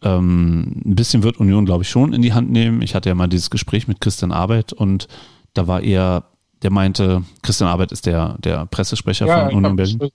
Ähm, 0.03 0.83
ein 0.85 0.97
bisschen 0.97 1.23
wird 1.23 1.39
Union, 1.39 1.67
glaube 1.67 1.85
ich, 1.85 1.89
schon 1.89 2.13
in 2.13 2.23
die 2.23 2.33
Hand 2.33 2.51
nehmen. 2.51 2.83
Ich 2.83 2.97
hatte 2.97 3.09
ja 3.09 3.15
mal 3.15 3.29
dieses 3.29 3.51
Gespräch 3.51 3.87
mit 3.87 4.01
Christian 4.01 4.33
Arbeit 4.33 4.73
und 4.73 5.07
da 5.55 5.69
war 5.69 5.83
eher 5.83 6.25
der 6.63 6.71
meinte, 6.71 7.23
Christian 7.43 7.69
Arbeit 7.69 7.93
ist 7.93 8.07
der, 8.07 8.37
der 8.39 8.67
Pressesprecher 8.67 9.27
ja, 9.27 9.47
von 9.47 9.57
Union 9.57 9.77
Berlin. 9.77 10.11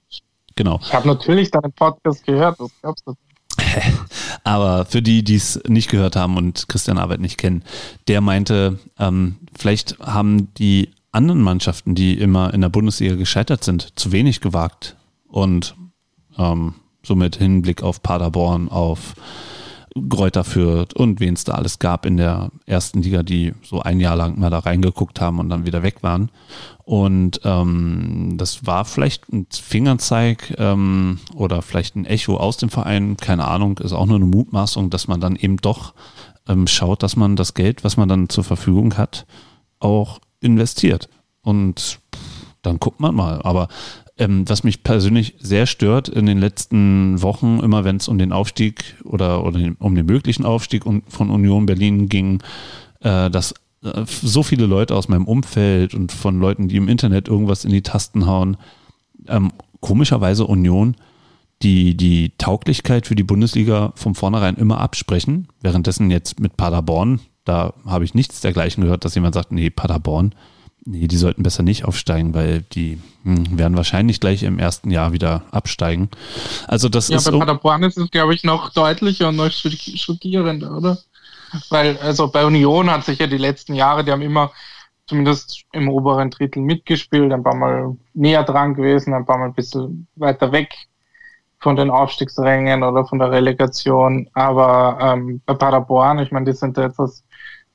Genau. 0.55 0.79
Ich 0.81 0.93
habe 0.93 1.07
natürlich 1.07 1.51
deinen 1.51 1.71
Podcast 1.73 2.25
gehört, 2.25 2.59
das 2.59 2.69
glaubst 2.81 3.07
du. 3.07 3.15
Aber 4.43 4.85
für 4.85 5.01
die, 5.01 5.23
die 5.23 5.35
es 5.35 5.59
nicht 5.67 5.89
gehört 5.89 6.15
haben 6.15 6.37
und 6.37 6.67
Christian 6.69 6.97
Arbeit 6.97 7.19
nicht 7.19 7.37
kennen, 7.37 7.63
der 8.07 8.21
meinte, 8.21 8.79
ähm, 8.99 9.37
vielleicht 9.55 9.99
haben 9.99 10.53
die 10.55 10.89
anderen 11.11 11.41
Mannschaften, 11.41 11.95
die 11.95 12.17
immer 12.17 12.53
in 12.53 12.61
der 12.61 12.69
Bundesliga 12.69 13.15
gescheitert 13.15 13.63
sind, 13.63 13.97
zu 13.97 14.11
wenig 14.11 14.41
gewagt. 14.41 14.95
Und 15.27 15.75
ähm, 16.37 16.75
somit 17.03 17.35
Hinblick 17.35 17.83
auf 17.83 18.01
Paderborn, 18.01 18.69
auf 18.69 19.13
Gräuter 20.09 20.43
Fürth 20.43 20.93
und 20.95 21.19
wen 21.19 21.35
es 21.35 21.43
da 21.43 21.53
alles 21.53 21.77
gab 21.79 22.05
in 22.05 22.17
der 22.17 22.49
ersten 22.65 23.01
Liga, 23.01 23.21
die 23.21 23.53
so 23.63 23.81
ein 23.81 23.99
Jahr 23.99 24.15
lang 24.15 24.39
mal 24.39 24.49
da 24.49 24.59
reingeguckt 24.59 25.21
haben 25.21 25.39
und 25.39 25.49
dann 25.49 25.65
wieder 25.65 25.83
weg 25.83 26.01
waren. 26.01 26.31
Und 26.83 27.41
ähm, 27.43 28.33
das 28.37 28.65
war 28.65 28.85
vielleicht 28.85 29.31
ein 29.31 29.47
Fingerzeig 29.51 30.55
ähm, 30.57 31.19
oder 31.35 31.61
vielleicht 31.61 31.95
ein 31.95 32.05
Echo 32.05 32.37
aus 32.37 32.57
dem 32.57 32.69
Verein, 32.69 33.17
keine 33.17 33.47
Ahnung, 33.47 33.77
ist 33.77 33.93
auch 33.93 34.05
nur 34.05 34.17
eine 34.17 34.25
Mutmaßung, 34.25 34.89
dass 34.89 35.07
man 35.07 35.21
dann 35.21 35.35
eben 35.35 35.57
doch 35.57 35.93
ähm, 36.47 36.67
schaut, 36.67 37.03
dass 37.03 37.15
man 37.15 37.35
das 37.35 37.53
Geld, 37.53 37.83
was 37.83 37.95
man 37.95 38.09
dann 38.09 38.29
zur 38.29 38.43
Verfügung 38.43 38.97
hat, 38.97 39.25
auch 39.79 40.19
investiert. 40.39 41.07
Und 41.41 41.99
dann 42.63 42.79
guckt 42.79 42.99
man 42.99 43.13
mal. 43.13 43.41
Aber 43.43 43.67
ähm, 44.17 44.47
was 44.47 44.63
mich 44.63 44.83
persönlich 44.83 45.35
sehr 45.39 45.65
stört 45.65 46.07
in 46.07 46.25
den 46.25 46.37
letzten 46.37 47.21
Wochen, 47.21 47.59
immer 47.59 47.83
wenn 47.83 47.97
es 47.97 48.07
um 48.07 48.17
den 48.17 48.31
Aufstieg 48.31 48.95
oder, 49.03 49.43
oder 49.43 49.59
um 49.79 49.95
den 49.95 50.05
möglichen 50.05 50.45
Aufstieg 50.45 50.83
von 51.07 51.29
Union 51.29 51.65
Berlin 51.65 52.09
ging, 52.09 52.41
äh, 53.01 53.29
dass 53.29 53.53
äh, 53.83 54.03
so 54.05 54.43
viele 54.43 54.65
Leute 54.65 54.95
aus 54.95 55.07
meinem 55.07 55.25
Umfeld 55.25 55.93
und 55.95 56.11
von 56.11 56.39
Leuten, 56.39 56.67
die 56.67 56.77
im 56.77 56.87
Internet 56.87 57.27
irgendwas 57.27 57.65
in 57.65 57.71
die 57.71 57.81
Tasten 57.81 58.27
hauen, 58.27 58.57
ähm, 59.27 59.51
komischerweise 59.79 60.45
Union 60.45 60.95
die 61.63 61.95
die 61.95 62.33
Tauglichkeit 62.37 63.07
für 63.07 63.15
die 63.15 63.23
Bundesliga 63.23 63.93
von 63.95 64.15
vornherein 64.15 64.55
immer 64.55 64.79
absprechen. 64.79 65.47
Währenddessen 65.61 66.11
jetzt 66.11 66.39
mit 66.39 66.57
Paderborn, 66.57 67.21
da 67.45 67.73
habe 67.85 68.03
ich 68.03 68.13
nichts 68.13 68.41
dergleichen 68.41 68.83
gehört, 68.83 69.05
dass 69.05 69.15
jemand 69.15 69.33
sagt, 69.33 69.51
nee, 69.51 69.69
Paderborn, 69.69 70.35
nee, 70.85 71.07
die 71.07 71.17
sollten 71.17 71.43
besser 71.43 71.63
nicht 71.63 71.85
aufsteigen, 71.85 72.33
weil 72.33 72.61
die 72.61 72.99
hm, 73.23 73.57
werden 73.57 73.77
wahrscheinlich 73.77 74.19
gleich 74.19 74.43
im 74.43 74.59
ersten 74.59 74.91
Jahr 74.91 75.13
wieder 75.13 75.43
absteigen. 75.51 76.09
Also 76.67 76.89
das 76.89 77.09
ja, 77.09 77.17
ist. 77.17 77.25
Ja, 77.25 77.31
bei 77.31 77.39
Paderborn 77.39 77.83
ist 77.83 77.97
es, 77.97 78.11
glaube 78.11 78.33
ich, 78.33 78.43
noch 78.43 78.69
deutlicher 78.71 79.29
und 79.29 79.37
noch 79.37 79.51
schockierender, 79.51 80.77
oder? 80.77 80.97
Weil, 81.69 81.97
also 81.97 82.29
bei 82.29 82.45
Union 82.45 82.89
hat 82.89 83.05
sich 83.05 83.19
ja 83.19 83.27
die 83.27 83.37
letzten 83.37 83.75
Jahre, 83.75 84.03
die 84.03 84.11
haben 84.11 84.21
immer 84.21 84.51
zumindest 85.05 85.63
im 85.71 85.89
oberen 85.89 86.29
Drittel 86.31 86.63
mitgespielt, 86.63 87.31
ein 87.31 87.43
paar 87.43 87.55
Mal 87.55 87.95
näher 88.13 88.43
dran 88.43 88.73
gewesen, 88.73 89.13
ein 89.13 89.25
paar 89.25 89.37
Mal 89.37 89.45
ein 89.45 89.53
bisschen 89.53 90.07
weiter 90.15 90.51
weg 90.51 90.73
von 91.59 91.75
den 91.75 91.89
Aufstiegsrängen 91.89 92.83
oder 92.83 93.05
von 93.05 93.19
der 93.19 93.31
Relegation. 93.31 94.29
Aber 94.33 94.97
ähm, 95.01 95.41
bei 95.45 95.53
Paderborn, 95.53 96.19
ich 96.19 96.31
meine, 96.31 96.45
die 96.45 96.57
sind 96.57 96.77
jetzt 96.77 96.99
aus, 96.99 97.23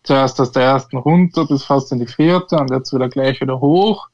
zuerst 0.09 0.41
aus 0.41 0.53
der 0.53 0.63
ersten 0.63 0.97
runter 0.97 1.47
bis 1.47 1.65
fast 1.65 1.93
in 1.93 1.99
die 1.99 2.07
vierte 2.07 2.57
und 2.57 2.71
jetzt 2.71 2.95
wieder 2.95 3.11
gleich 3.11 3.43
wieder 3.43 3.61
hoch. 3.61 4.09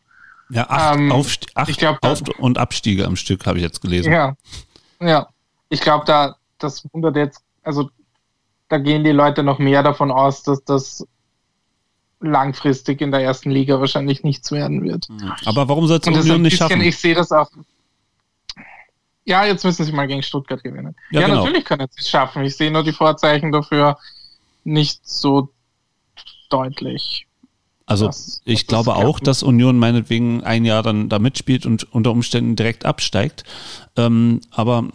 Ja, 0.51 0.69
acht, 0.69 0.97
ähm, 0.97 1.13
Aufst 1.13 1.47
acht 1.55 1.71
ich 1.71 1.79
glaub, 1.79 1.99
Auf- 2.03 2.21
und 2.39 2.59
Abstiege 2.59 3.07
am 3.07 3.15
Stück 3.15 3.47
habe 3.47 3.59
ich 3.59 3.65
jetzt 3.65 3.81
gelesen. 3.81 4.13
Ja, 4.13 4.35
ja. 5.01 5.29
Ich 5.69 5.81
glaube, 5.81 6.05
da 6.05 6.35
das 6.59 6.85
wundert 6.93 7.17
jetzt, 7.17 7.43
also 7.63 7.91
da 8.69 8.79
gehen 8.79 9.05
die 9.05 9.13
Leute 9.13 9.45
noch 9.45 9.61
mehr 9.61 9.85
davon 9.85 10.11
aus, 10.11 10.43
dass 10.43 10.65
das 10.65 11.07
langfristig 12.21 13.01
in 13.01 13.13
der 13.13 13.21
ersten 13.21 13.51
Liga 13.51 13.79
wahrscheinlich 13.79 14.25
nichts 14.25 14.51
werden 14.51 14.83
wird. 14.83 15.07
Aber 15.45 15.69
warum 15.69 15.87
soll 15.87 16.01
es 16.01 16.07
Union 16.09 16.43
nicht 16.43 16.53
bisschen, 16.53 16.69
schaffen? 16.69 16.81
Ich 16.81 16.99
sehe 16.99 17.15
das 17.15 17.31
auch 17.31 17.51
ja, 19.27 19.47
jetzt 19.47 19.65
müssen 19.65 19.85
sie 19.85 19.93
mal 19.93 20.07
gegen 20.07 20.23
Stuttgart 20.23 20.63
gewinnen. 20.63 20.95
Ja, 21.11 21.21
ja 21.21 21.27
genau. 21.29 21.45
natürlich 21.45 21.65
können 21.65 21.87
sie 21.91 22.01
es 22.01 22.11
schaffen. 22.11 22.45
Ich 22.45 22.57
sehe 22.57 22.71
nur 22.71 22.85
die 22.85 22.93
Vorzeichen 22.93 23.53
dafür 23.53 23.97
nicht 24.65 25.09
so 25.09 25.49
deutlich. 26.49 27.27
Also 27.87 28.07
was, 28.07 28.41
ich 28.45 28.61
was 28.61 28.67
glaube 28.67 28.97
auch, 28.97 29.21
dass 29.21 29.43
Union 29.43 29.79
meinetwegen 29.79 30.43
ein 30.43 30.65
Jahr 30.65 30.83
dann 30.83 31.09
da 31.09 31.19
mitspielt 31.19 31.67
und 31.67 31.93
unter 31.93 32.13
Umständen 32.13 32.57
direkt 32.57 32.87
absteigt. 32.87 33.45
Ähm, 33.97 34.41
aber 34.51 34.89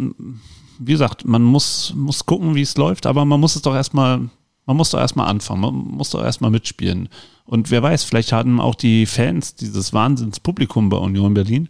wie 0.80 0.92
gesagt, 0.94 1.26
man 1.26 1.44
muss, 1.44 1.94
muss 1.96 2.26
gucken, 2.26 2.56
wie 2.56 2.62
es 2.62 2.78
läuft, 2.78 3.06
aber 3.06 3.26
man 3.26 3.40
muss 3.40 3.56
es 3.56 3.62
doch 3.62 3.76
erstmal, 3.76 4.30
man 4.66 4.78
muss 4.78 4.90
doch 4.90 5.00
erstmal 5.00 5.28
anfangen, 5.28 5.62
man 5.62 5.74
muss 5.74 6.10
doch 6.10 6.24
erstmal 6.24 6.52
mitspielen. 6.52 7.10
Und 7.46 7.70
wer 7.70 7.84
weiß, 7.84 8.04
vielleicht 8.04 8.32
hatten 8.32 8.60
auch 8.60 8.76
die 8.76 9.06
Fans 9.06 9.56
dieses 9.56 9.94
Wahnsinnspublikum 9.94 10.90
bei 10.90 10.98
Union 10.98 11.34
Berlin 11.34 11.70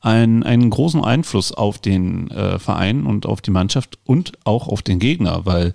einen, 0.00 0.42
einen 0.42 0.70
großen 0.70 1.02
Einfluss 1.04 1.52
auf 1.52 1.78
den 1.78 2.30
äh, 2.30 2.58
Verein 2.58 3.06
und 3.06 3.26
auf 3.26 3.40
die 3.40 3.50
Mannschaft 3.50 3.98
und 4.04 4.32
auch 4.44 4.68
auf 4.68 4.82
den 4.82 4.98
Gegner, 4.98 5.44
weil 5.44 5.74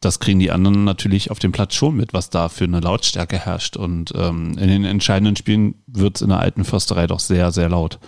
das 0.00 0.18
kriegen 0.18 0.38
die 0.38 0.50
anderen 0.50 0.84
natürlich 0.84 1.30
auf 1.30 1.38
dem 1.38 1.52
Platz 1.52 1.74
schon 1.74 1.94
mit, 1.94 2.14
was 2.14 2.30
da 2.30 2.48
für 2.48 2.64
eine 2.64 2.80
Lautstärke 2.80 3.38
herrscht. 3.38 3.76
Und 3.76 4.12
ähm, 4.16 4.56
in 4.58 4.68
den 4.68 4.84
entscheidenden 4.84 5.36
Spielen 5.36 5.82
wird 5.86 6.16
es 6.16 6.22
in 6.22 6.30
der 6.30 6.40
alten 6.40 6.64
Försterei 6.64 7.06
doch 7.06 7.20
sehr, 7.20 7.52
sehr 7.52 7.68
laut. 7.68 7.98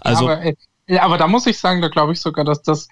Also, 0.00 0.28
aber, 0.28 0.44
äh, 0.44 0.98
aber 0.98 1.18
da 1.18 1.26
muss 1.26 1.46
ich 1.46 1.58
sagen, 1.58 1.82
da 1.82 1.88
glaube 1.88 2.12
ich 2.12 2.20
sogar, 2.20 2.44
dass 2.44 2.62
das 2.62 2.88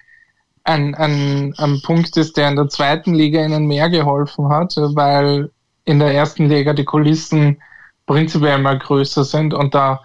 ein, 0.64 0.94
ein, 0.96 1.54
ein 1.56 1.80
Punkt 1.82 2.16
ist, 2.16 2.36
der 2.36 2.48
in 2.48 2.56
der 2.56 2.68
zweiten 2.68 3.14
Liga 3.14 3.44
ihnen 3.44 3.66
mehr 3.66 3.88
geholfen 3.90 4.48
hat, 4.48 4.74
weil 4.76 5.50
in 5.84 6.00
der 6.00 6.12
ersten 6.12 6.48
Liga 6.48 6.72
die 6.72 6.84
Kulissen 6.84 7.62
prinzipiell 8.06 8.58
mal 8.58 8.78
größer 8.78 9.24
sind 9.24 9.54
und 9.54 9.74
da 9.74 10.00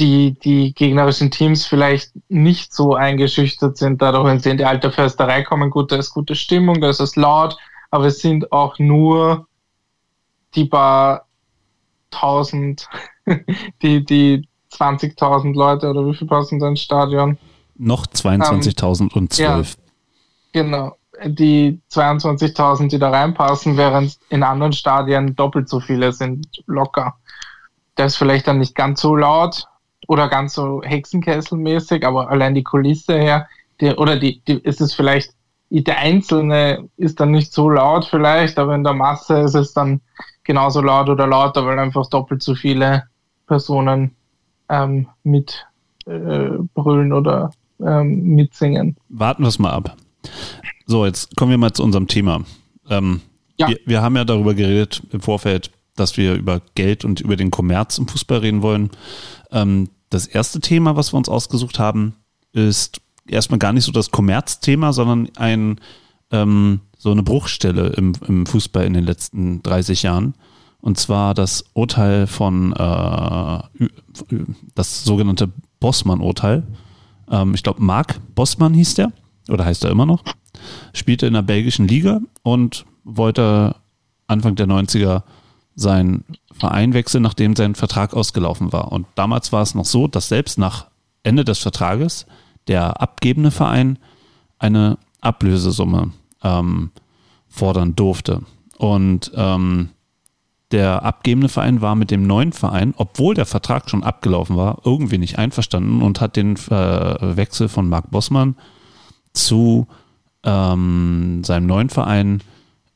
die, 0.00 0.32
die 0.32 0.72
gegnerischen 0.72 1.30
Teams 1.30 1.66
vielleicht 1.66 2.12
nicht 2.28 2.72
so 2.72 2.94
eingeschüchtert 2.94 3.76
sind, 3.76 4.00
dadurch, 4.00 4.24
wenn 4.24 4.40
sie 4.40 4.50
in 4.50 4.56
die 4.56 4.64
alte 4.64 4.90
Försterei 4.90 5.42
kommen, 5.42 5.70
gut, 5.70 5.92
da 5.92 5.96
ist 5.96 6.14
gute 6.14 6.34
Stimmung, 6.34 6.80
da 6.80 6.88
ist 6.88 7.00
es 7.00 7.16
laut, 7.16 7.56
aber 7.90 8.06
es 8.06 8.20
sind 8.20 8.50
auch 8.50 8.78
nur 8.78 9.46
die 10.54 10.64
paar 10.64 11.26
tausend, 12.10 12.88
die, 13.82 14.04
die 14.04 14.48
20.000 14.72 15.54
Leute 15.54 15.90
oder 15.90 16.06
wie 16.06 16.14
viel 16.14 16.26
passen 16.26 16.58
da 16.58 16.68
ins 16.68 16.80
Stadion? 16.80 17.36
Noch 17.76 18.06
22.012. 18.06 19.38
Ja, 19.42 19.62
genau. 20.52 20.96
Die 21.26 21.78
22.000, 21.92 22.88
die 22.88 22.98
da 22.98 23.10
reinpassen, 23.10 23.76
während 23.76 24.18
in 24.30 24.42
anderen 24.42 24.72
Stadien 24.72 25.36
doppelt 25.36 25.68
so 25.68 25.80
viele 25.80 26.14
sind, 26.14 26.46
locker. 26.66 27.16
Das 27.96 28.12
ist 28.12 28.16
vielleicht 28.16 28.46
dann 28.46 28.58
nicht 28.58 28.74
ganz 28.74 29.02
so 29.02 29.14
laut, 29.14 29.66
oder 30.08 30.28
ganz 30.28 30.54
so 30.54 30.82
Hexenkesselmäßig, 30.82 32.06
aber 32.06 32.30
allein 32.30 32.54
die 32.54 32.62
Kulisse 32.62 33.18
her, 33.18 33.48
die, 33.80 33.94
oder 33.94 34.18
die, 34.18 34.40
die 34.46 34.54
ist 34.54 34.80
es 34.80 34.94
vielleicht, 34.94 35.32
der 35.70 35.98
Einzelne 35.98 36.88
ist 36.96 37.20
dann 37.20 37.30
nicht 37.30 37.52
so 37.52 37.70
laut 37.70 38.04
vielleicht, 38.04 38.58
aber 38.58 38.74
in 38.74 38.84
der 38.84 38.94
Masse 38.94 39.40
ist 39.40 39.54
es 39.54 39.72
dann 39.72 40.00
genauso 40.42 40.80
laut 40.80 41.08
oder 41.08 41.26
lauter, 41.26 41.64
weil 41.64 41.78
einfach 41.78 42.08
doppelt 42.08 42.42
so 42.42 42.54
viele 42.54 43.04
Personen 43.46 44.16
ähm, 44.68 45.06
mit 45.22 45.64
äh, 46.06 46.50
brüllen 46.74 47.12
oder 47.12 47.50
ähm, 47.80 48.22
mitsingen. 48.34 48.96
Warten 49.08 49.42
wir 49.42 49.48
es 49.48 49.58
mal 49.58 49.70
ab. 49.70 49.96
So, 50.86 51.06
jetzt 51.06 51.36
kommen 51.36 51.50
wir 51.50 51.58
mal 51.58 51.72
zu 51.72 51.84
unserem 51.84 52.08
Thema. 52.08 52.42
Ähm, 52.88 53.20
ja. 53.56 53.68
wir, 53.68 53.78
wir 53.86 54.02
haben 54.02 54.16
ja 54.16 54.24
darüber 54.24 54.54
geredet 54.54 55.02
im 55.12 55.20
Vorfeld, 55.20 55.70
dass 56.00 56.16
wir 56.16 56.34
über 56.34 56.60
Geld 56.74 57.04
und 57.04 57.20
über 57.20 57.36
den 57.36 57.50
Kommerz 57.50 57.98
im 57.98 58.08
Fußball 58.08 58.38
reden 58.38 58.62
wollen. 58.62 58.90
Ähm, 59.52 59.90
das 60.08 60.26
erste 60.26 60.60
Thema, 60.60 60.96
was 60.96 61.12
wir 61.12 61.18
uns 61.18 61.28
ausgesucht 61.28 61.78
haben, 61.78 62.14
ist 62.52 63.00
erstmal 63.28 63.58
gar 63.58 63.72
nicht 63.72 63.84
so 63.84 63.92
das 63.92 64.10
Kommerzthema, 64.10 64.92
sondern 64.92 65.28
ein, 65.36 65.80
ähm, 66.32 66.80
so 66.98 67.12
eine 67.12 67.22
Bruchstelle 67.22 67.88
im, 67.90 68.12
im, 68.26 68.46
Fußball 68.46 68.84
in 68.84 68.94
den 68.94 69.04
letzten 69.04 69.62
30 69.62 70.02
Jahren. 70.02 70.34
Und 70.80 70.98
zwar 70.98 71.34
das 71.34 71.64
Urteil 71.74 72.26
von, 72.26 72.72
äh, 72.72 73.86
das 74.74 75.04
sogenannte 75.04 75.50
Bossmann-Urteil. 75.78 76.66
Ähm, 77.30 77.54
ich 77.54 77.62
glaube, 77.62 77.82
Marc 77.82 78.20
Bossmann 78.34 78.74
hieß 78.74 78.94
der, 78.94 79.12
oder 79.48 79.64
heißt 79.64 79.84
er 79.84 79.90
immer 79.90 80.06
noch. 80.06 80.24
Spielte 80.92 81.26
in 81.26 81.34
der 81.34 81.42
belgischen 81.42 81.86
Liga 81.86 82.20
und 82.42 82.84
wollte 83.04 83.76
Anfang 84.26 84.54
der 84.56 84.66
90er 84.66 85.22
sein 85.80 86.24
Verein 86.52 86.92
wechseln, 86.92 87.22
nachdem 87.22 87.56
sein 87.56 87.74
Vertrag 87.74 88.12
ausgelaufen 88.14 88.72
war. 88.72 88.92
Und 88.92 89.06
damals 89.14 89.52
war 89.52 89.62
es 89.62 89.74
noch 89.74 89.86
so, 89.86 90.06
dass 90.06 90.28
selbst 90.28 90.58
nach 90.58 90.86
Ende 91.22 91.44
des 91.44 91.58
Vertrages 91.58 92.26
der 92.68 93.00
abgebende 93.00 93.50
Verein 93.50 93.98
eine 94.58 94.98
Ablösesumme 95.20 96.12
ähm, 96.42 96.90
fordern 97.48 97.96
durfte. 97.96 98.42
Und 98.76 99.32
ähm, 99.34 99.90
der 100.70 101.02
abgebende 101.02 101.48
Verein 101.48 101.80
war 101.80 101.94
mit 101.94 102.10
dem 102.10 102.26
neuen 102.26 102.52
Verein, 102.52 102.94
obwohl 102.96 103.34
der 103.34 103.46
Vertrag 103.46 103.90
schon 103.90 104.04
abgelaufen 104.04 104.56
war, 104.56 104.82
irgendwie 104.84 105.18
nicht 105.18 105.38
einverstanden 105.38 106.02
und 106.02 106.20
hat 106.20 106.36
den 106.36 106.56
äh, 106.56 107.36
Wechsel 107.36 107.68
von 107.68 107.88
Marc 107.88 108.10
Bossmann 108.10 108.54
zu 109.32 109.88
ähm, 110.44 111.42
seinem 111.44 111.66
neuen 111.66 111.88
Verein 111.88 112.42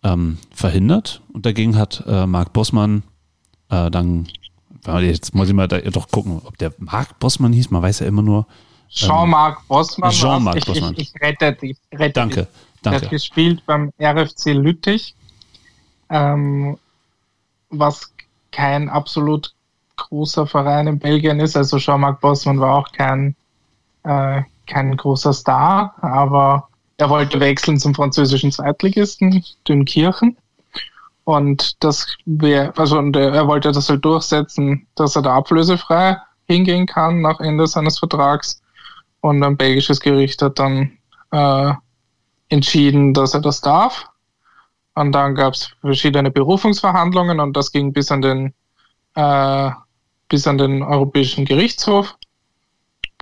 ähm, 0.05 0.39
verhindert. 0.55 1.23
Und 1.33 1.47
dagegen 1.47 1.77
hat 1.77 2.05
äh, 2.07 2.27
Marc 2.27 2.53
Bossmann 2.53 3.03
äh, 3.71 3.91
dann, 3.91 4.29
jetzt 5.01 5.35
muss 5.35 5.49
ich 5.49 5.55
mal 5.55 5.67
da, 5.67 5.81
doch 5.81 6.09
gucken, 6.09 6.41
ob 6.45 6.59
der 6.59 6.73
Marc 6.79 7.19
Bossmann 7.19 7.53
hieß, 7.53 7.71
man 7.71 7.83
weiß 7.83 8.01
ja 8.01 8.07
immer 8.07 8.23
nur. 8.23 8.47
Jean-Marc 8.89 9.67
Bossmann. 9.67 10.13
Jean-Marc 10.13 10.65
Bossmann. 10.67 10.95
Ich, 10.97 11.13
ich, 11.15 11.21
rette 11.21 11.53
dich. 11.55 11.77
Rette 11.93 12.13
danke, 12.13 12.43
dich. 12.43 12.49
danke. 12.83 13.01
Der 13.01 13.07
hat 13.07 13.11
gespielt 13.11 13.63
beim 13.67 13.91
RFC 13.99 14.53
Lüttich, 14.53 15.15
ähm, 16.11 16.79
was 17.71 18.13
kein 18.53 18.89
absolut 18.89 19.53
großer 19.97 20.47
Verein 20.47 20.87
in 20.87 20.99
Belgien 20.99 21.41
ist. 21.41 21.57
Also 21.57 21.79
Jean-Marc 21.79 22.21
Bossmann 22.21 22.61
war 22.61 22.77
auch 22.77 22.93
kein, 22.93 23.35
äh, 24.05 24.43
kein 24.67 24.97
großer 24.97 25.33
Star, 25.33 25.95
aber 26.03 26.69
er 26.97 27.11
wollte 27.11 27.41
wechseln 27.41 27.79
zum 27.79 27.95
französischen 27.95 28.53
Zweitligisten 28.53 29.45
Dünkirchen. 29.69 30.37
Und 31.25 31.83
das 31.83 32.07
wäre, 32.27 32.77
also 32.77 32.99
und 32.99 33.17
er 33.17 33.47
wollte 33.49 33.73
das 33.73 33.89
halt 33.89 34.05
durchsetzen, 34.05 34.87
dass 34.95 35.17
er 35.17 35.23
da 35.23 35.35
ablösefrei 35.37 36.19
hingehen 36.47 36.87
kann 36.87 37.23
nach 37.23 37.41
Ende 37.41 37.67
seines 37.67 37.99
Vertrags. 37.99 38.63
Und 39.21 39.43
ein 39.43 39.57
belgisches 39.57 40.01
Gericht 40.01 40.43
hat 40.43 40.59
dann 40.59 40.99
äh, 41.31 41.73
entschieden, 42.51 43.15
dass 43.15 43.33
er 43.33 43.41
das 43.41 43.63
darf. 43.63 44.07
Und 44.95 45.13
dann 45.13 45.35
gab 45.35 45.55
es 45.55 45.71
verschiedene 45.81 46.31
Berufungsverhandlungen 46.31 47.41
und 47.41 47.57
das 47.57 47.73
ging 47.73 47.93
bis 47.93 48.13
an 48.13 48.23
den 48.23 48.55
äh, 49.15 49.71
bis 50.29 50.47
an 50.47 50.59
den 50.59 50.83
Europäischen 50.83 51.45
Gerichtshof. 51.45 52.15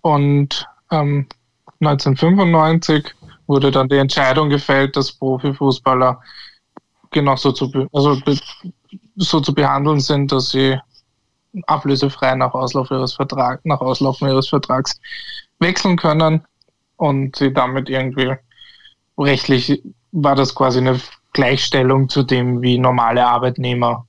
Und 0.03 0.66
ähm, 0.91 1.27
1995 1.81 3.14
wurde 3.53 3.70
dann 3.70 3.88
die 3.88 3.96
Entscheidung 3.96 4.48
gefällt, 4.48 4.96
dass 4.96 5.12
Profifußballer 5.12 6.20
genauso 7.11 7.53
zu, 7.53 7.70
also 7.92 8.16
so 9.16 9.40
zu 9.40 9.55
behandeln 9.55 10.00
sind, 10.00 10.32
dass 10.32 10.50
sie 10.50 10.78
ablösefrei 11.66 12.34
nach 12.34 12.55
Auslauf 12.55 12.90
ihres 12.90 13.12
Vertrags, 13.12 13.62
nach 13.64 13.82
Auslaufen 13.82 14.28
ihres 14.28 14.48
Vertrags 14.48 14.98
wechseln 15.59 15.98
können 15.98 16.42
und 16.96 17.36
sie 17.36 17.53
damit 17.53 17.90
irgendwie 17.90 18.34
rechtlich 19.18 19.82
war 20.12 20.34
das 20.34 20.55
quasi 20.55 20.78
eine 20.78 20.98
Gleichstellung 21.34 22.09
zu 22.09 22.22
dem, 22.22 22.62
wie 22.62 22.78
normale 22.78 23.26
Arbeitnehmer 23.26 24.07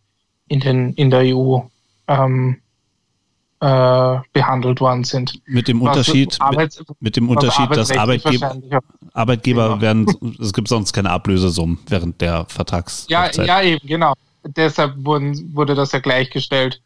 in, 0.47 0.61
den, 0.61 0.93
in 0.93 1.09
der 1.09 1.35
EU 1.35 1.59
ähm, 2.07 2.61
äh, 3.63 4.19
behandelt 4.33 4.81
worden 4.81 5.05
sind. 5.05 5.39
Mit 5.45 5.69
dem 5.69 5.81
Unterschied, 5.81 6.35
Arbeits 6.41 6.83
mit, 6.99 7.15
dem 7.15 7.29
Unterschied, 7.29 7.73
dass 7.73 7.91
Arbeitgeber, 7.91 8.57
Arbeitgeber 9.13 9.69
genau. 9.69 9.81
werden, 9.81 10.35
es 10.41 10.51
gibt 10.51 10.67
sonst 10.67 10.91
keine 10.91 11.11
Ablösesummen 11.11 11.79
während 11.87 12.19
der 12.19 12.45
Vertrags. 12.49 13.05
Ja, 13.07 13.31
ja, 13.31 13.61
eben, 13.61 13.87
genau. 13.87 14.15
Deshalb 14.45 14.95
wurden, 15.05 15.55
wurde 15.55 15.75
das 15.75 15.93
ja 15.93 15.99
gleichgestellt. 15.99 16.81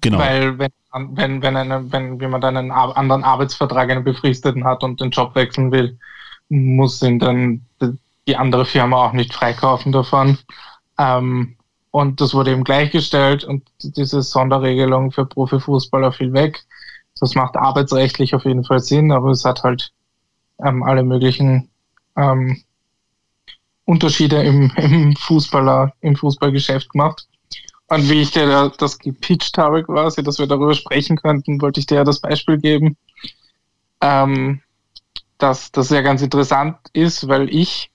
Genau. 0.00 0.16
Weil 0.16 0.58
wenn, 0.58 0.70
wenn, 1.10 1.42
wenn, 1.42 1.56
eine, 1.56 1.92
wenn 1.92 2.18
jemand 2.18 2.42
einen 2.46 2.70
anderen 2.70 3.22
Arbeitsvertrag, 3.22 3.90
einen 3.90 4.02
befristeten 4.02 4.64
hat 4.64 4.82
und 4.82 4.98
den 4.98 5.10
Job 5.10 5.34
wechseln 5.34 5.72
will, 5.72 5.98
muss 6.48 7.02
ihn 7.02 7.18
dann 7.18 7.60
die 8.26 8.36
andere 8.36 8.64
Firma 8.64 9.04
auch 9.04 9.12
nicht 9.12 9.34
freikaufen 9.34 9.92
davon. 9.92 10.38
Ähm, 10.96 11.56
und 11.90 12.20
das 12.20 12.34
wurde 12.34 12.52
eben 12.52 12.64
gleichgestellt 12.64 13.44
und 13.44 13.68
diese 13.82 14.22
Sonderregelung 14.22 15.10
für 15.10 15.26
Profifußballer 15.26 16.12
fiel 16.12 16.32
weg. 16.32 16.64
Das 17.18 17.34
macht 17.34 17.56
arbeitsrechtlich 17.56 18.34
auf 18.34 18.44
jeden 18.44 18.64
Fall 18.64 18.80
Sinn, 18.80 19.12
aber 19.12 19.30
es 19.30 19.44
hat 19.44 19.62
halt 19.62 19.92
ähm, 20.64 20.82
alle 20.82 21.02
möglichen 21.02 21.68
ähm, 22.16 22.62
Unterschiede 23.84 24.42
im, 24.42 24.70
im 24.76 25.16
Fußballer, 25.16 25.92
im 26.00 26.16
Fußballgeschäft 26.16 26.90
gemacht. 26.90 27.26
Und 27.88 28.08
wie 28.08 28.22
ich 28.22 28.30
dir 28.30 28.70
das 28.78 28.98
gepitcht 29.00 29.58
habe 29.58 29.82
quasi, 29.82 30.22
dass 30.22 30.38
wir 30.38 30.46
darüber 30.46 30.74
sprechen 30.74 31.16
könnten, 31.16 31.60
wollte 31.60 31.80
ich 31.80 31.86
dir 31.86 31.96
ja 31.96 32.04
das 32.04 32.20
Beispiel 32.20 32.56
geben, 32.58 32.96
ähm, 34.00 34.62
dass 35.38 35.72
das 35.72 35.90
ja 35.90 36.00
ganz 36.02 36.22
interessant 36.22 36.76
ist, 36.92 37.26
weil 37.26 37.52
ich 37.52 37.90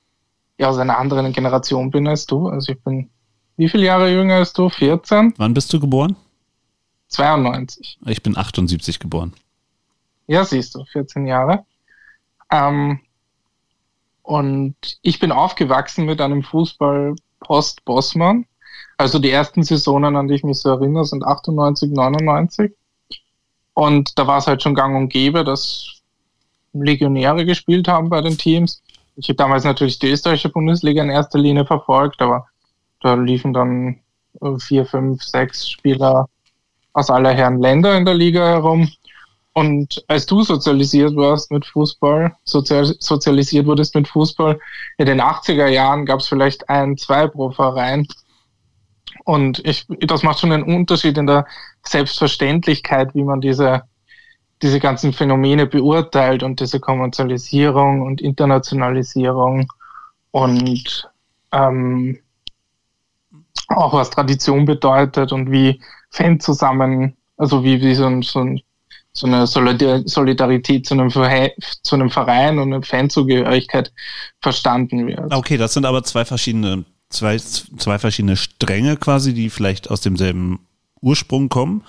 ja 0.57 0.67
aus 0.67 0.77
einer 0.77 0.97
anderen 0.97 1.31
Generation 1.31 1.91
bin 1.91 2.09
als 2.09 2.25
du. 2.25 2.49
Also 2.49 2.73
ich 2.73 2.83
bin 2.83 3.09
wie 3.57 3.69
viele 3.69 3.85
Jahre 3.85 4.11
jünger 4.11 4.35
als 4.35 4.53
du? 4.53 4.69
14? 4.69 5.33
Wann 5.37 5.53
bist 5.53 5.71
du 5.71 5.79
geboren? 5.79 6.15
92. 7.09 7.99
Ich 8.07 8.21
bin 8.21 8.35
78 8.35 8.99
geboren. 8.99 9.33
Ja, 10.27 10.43
siehst 10.43 10.75
du, 10.75 10.83
14 10.85 11.27
Jahre. 11.27 11.65
Ähm, 12.51 12.99
und 14.23 14.75
ich 15.01 15.19
bin 15.19 15.31
aufgewachsen 15.31 16.05
mit 16.05 16.19
einem 16.19 16.43
Fußball 16.43 17.15
post-Bossmann. 17.41 18.45
Also 18.97 19.19
die 19.19 19.29
ersten 19.29 19.63
Saisonen, 19.63 20.15
an 20.15 20.27
die 20.27 20.35
ich 20.35 20.43
mich 20.43 20.59
so 20.59 20.69
erinnere, 20.69 21.05
sind 21.05 21.23
98, 21.23 21.91
99. 21.91 22.71
Und 23.73 24.17
da 24.17 24.25
war 24.25 24.39
es 24.39 24.47
halt 24.47 24.63
schon 24.63 24.73
gang 24.73 24.95
und 24.95 25.09
gäbe, 25.09 25.43
dass 25.43 26.01
Legionäre 26.73 27.45
gespielt 27.45 27.87
haben 27.87 28.09
bei 28.09 28.21
den 28.21 28.37
Teams. 28.37 28.81
Ich 29.15 29.29
habe 29.29 29.37
damals 29.37 29.63
natürlich 29.63 29.99
die 29.99 30.09
österreichische 30.09 30.49
Bundesliga 30.49 31.03
in 31.03 31.09
erster 31.09 31.39
Linie 31.39 31.65
verfolgt, 31.65 32.21
aber 32.21 32.47
da 33.05 33.13
liefen 33.13 33.53
dann 33.53 33.99
äh, 34.41 34.57
vier, 34.57 34.85
fünf, 34.85 35.21
sechs 35.21 35.69
Spieler 35.69 36.27
aus 36.93 37.11
aller 37.11 37.33
Herren 37.33 37.61
Länder 37.61 37.95
in 37.95 38.03
der 38.03 38.15
Liga 38.15 38.43
herum. 38.47 38.89
Und 39.53 40.03
als 40.07 40.25
du 40.25 40.41
sozialisiert 40.41 41.15
warst 41.15 41.51
mit 41.51 41.65
Fußball, 41.67 42.35
sozial, 42.43 42.85
sozialisiert 42.99 43.67
wurdest 43.67 43.93
mit 43.93 44.07
Fußball, 44.07 44.59
in 44.97 45.05
den 45.05 45.21
80er 45.21 45.67
Jahren 45.67 46.05
gab 46.05 46.19
es 46.19 46.27
vielleicht 46.27 46.67
ein, 46.67 46.97
zwei 46.97 47.27
pro 47.27 47.51
Verein. 47.51 48.07
Und 49.23 49.63
ich, 49.65 49.85
das 50.01 50.23
macht 50.23 50.39
schon 50.39 50.51
einen 50.51 50.63
Unterschied 50.63 51.17
in 51.17 51.27
der 51.27 51.45
Selbstverständlichkeit, 51.83 53.13
wie 53.13 53.23
man 53.23 53.39
diese, 53.39 53.83
diese 54.63 54.79
ganzen 54.79 55.13
Phänomene 55.13 55.67
beurteilt 55.67 56.41
und 56.41 56.59
diese 56.59 56.79
Kommerzialisierung 56.79 58.01
und 58.01 58.19
Internationalisierung 58.19 59.71
und 60.31 61.09
ähm, 61.51 62.19
auch 63.69 63.93
was 63.93 64.09
Tradition 64.09 64.65
bedeutet 64.65 65.31
und 65.31 65.51
wie 65.51 65.79
Fans 66.09 66.43
zusammen, 66.43 67.15
also 67.37 67.63
wie, 67.63 67.81
wie 67.81 67.95
so, 67.95 68.05
ein, 68.05 68.21
so, 68.21 68.39
ein, 68.39 68.61
so 69.11 69.27
eine 69.27 69.47
Solidarität 69.47 70.85
zu 70.85 70.93
einem, 70.93 71.11
Verein, 71.11 71.51
zu 71.83 71.95
einem 71.95 72.09
Verein 72.09 72.59
und 72.59 72.73
eine 72.73 72.83
Fanzugehörigkeit 72.83 73.91
verstanden 74.41 75.07
wird. 75.07 75.33
Okay, 75.33 75.57
das 75.57 75.73
sind 75.73 75.85
aber 75.85 76.03
zwei 76.03 76.25
verschiedene, 76.25 76.85
zwei, 77.09 77.37
zwei 77.37 77.99
verschiedene 77.99 78.37
Stränge 78.37 78.97
quasi, 78.97 79.33
die 79.33 79.49
vielleicht 79.49 79.89
aus 79.89 80.01
demselben 80.01 80.59
Ursprung 81.01 81.49
kommen. 81.49 81.83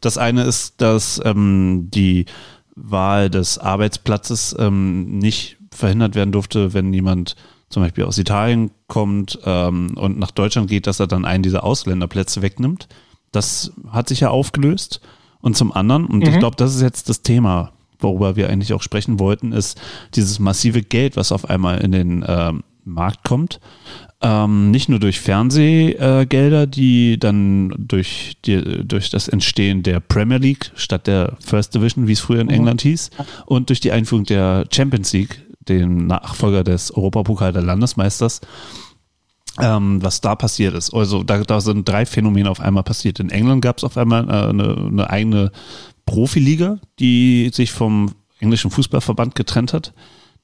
Das 0.00 0.18
eine 0.18 0.44
ist, 0.44 0.80
dass 0.80 1.20
ähm, 1.24 1.88
die 1.92 2.26
Wahl 2.74 3.28
des 3.28 3.58
Arbeitsplatzes 3.58 4.56
ähm, 4.58 5.18
nicht 5.18 5.58
verhindert 5.70 6.14
werden 6.14 6.32
durfte, 6.32 6.72
wenn 6.74 6.92
jemand 6.92 7.36
zum 7.72 7.82
Beispiel 7.82 8.04
aus 8.04 8.18
Italien 8.18 8.70
kommt 8.86 9.38
ähm, 9.44 9.96
und 9.96 10.18
nach 10.18 10.30
Deutschland 10.30 10.68
geht, 10.68 10.86
dass 10.86 11.00
er 11.00 11.06
dann 11.06 11.24
einen 11.24 11.42
dieser 11.42 11.64
Ausländerplätze 11.64 12.42
wegnimmt. 12.42 12.86
Das 13.32 13.72
hat 13.90 14.08
sich 14.08 14.20
ja 14.20 14.28
aufgelöst. 14.28 15.00
Und 15.40 15.56
zum 15.56 15.72
anderen, 15.72 16.04
und 16.06 16.18
mhm. 16.18 16.28
ich 16.28 16.38
glaube, 16.38 16.56
das 16.56 16.74
ist 16.74 16.82
jetzt 16.82 17.08
das 17.08 17.22
Thema, 17.22 17.72
worüber 17.98 18.36
wir 18.36 18.50
eigentlich 18.50 18.74
auch 18.74 18.82
sprechen 18.82 19.18
wollten, 19.18 19.52
ist 19.52 19.80
dieses 20.14 20.38
massive 20.38 20.82
Geld, 20.82 21.16
was 21.16 21.32
auf 21.32 21.48
einmal 21.48 21.80
in 21.80 21.92
den 21.92 22.24
ähm, 22.26 22.62
Markt 22.84 23.24
kommt. 23.24 23.58
Ähm, 24.20 24.70
nicht 24.70 24.88
nur 24.88 25.00
durch 25.00 25.20
Fernsehgelder, 25.20 26.62
äh, 26.62 26.68
die 26.68 27.18
dann 27.18 27.74
durch, 27.76 28.36
die, 28.44 28.86
durch 28.86 29.10
das 29.10 29.28
Entstehen 29.28 29.82
der 29.82 29.98
Premier 29.98 30.38
League 30.38 30.70
statt 30.76 31.06
der 31.06 31.36
First 31.40 31.74
Division, 31.74 32.06
wie 32.06 32.12
es 32.12 32.20
früher 32.20 32.40
in 32.40 32.46
mhm. 32.46 32.54
England 32.54 32.82
hieß, 32.82 33.10
und 33.46 33.68
durch 33.70 33.80
die 33.80 33.90
Einführung 33.90 34.24
der 34.24 34.66
Champions 34.70 35.12
League, 35.12 35.42
dem 35.68 36.06
Nachfolger 36.06 36.64
des 36.64 36.90
Europapokal 36.90 37.52
der 37.52 37.62
Landesmeisters, 37.62 38.40
ähm, 39.60 40.02
was 40.02 40.20
da 40.20 40.34
passiert 40.34 40.74
ist. 40.74 40.94
Also 40.94 41.22
da, 41.22 41.42
da, 41.42 41.60
sind 41.60 41.88
drei 41.88 42.06
Phänomene 42.06 42.50
auf 42.50 42.60
einmal 42.60 42.82
passiert. 42.82 43.20
In 43.20 43.30
England 43.30 43.62
gab 43.62 43.78
es 43.78 43.84
auf 43.84 43.96
einmal 43.96 44.28
äh, 44.28 44.48
eine, 44.48 44.76
eine 44.76 45.10
eigene 45.10 45.52
Profiliga, 46.06 46.78
die 46.98 47.50
sich 47.52 47.72
vom 47.72 48.12
englischen 48.40 48.70
Fußballverband 48.70 49.34
getrennt 49.34 49.72
hat. 49.72 49.92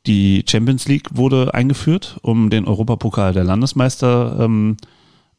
Die 0.07 0.45
Champions 0.49 0.87
League 0.87 1.09
wurde 1.13 1.53
eingeführt, 1.55 2.19
um 2.23 2.51
den 2.51 2.67
Europapokal 2.67 3.33
der 3.33 3.45
Landesmeister 3.45 4.39
ähm, 4.41 4.77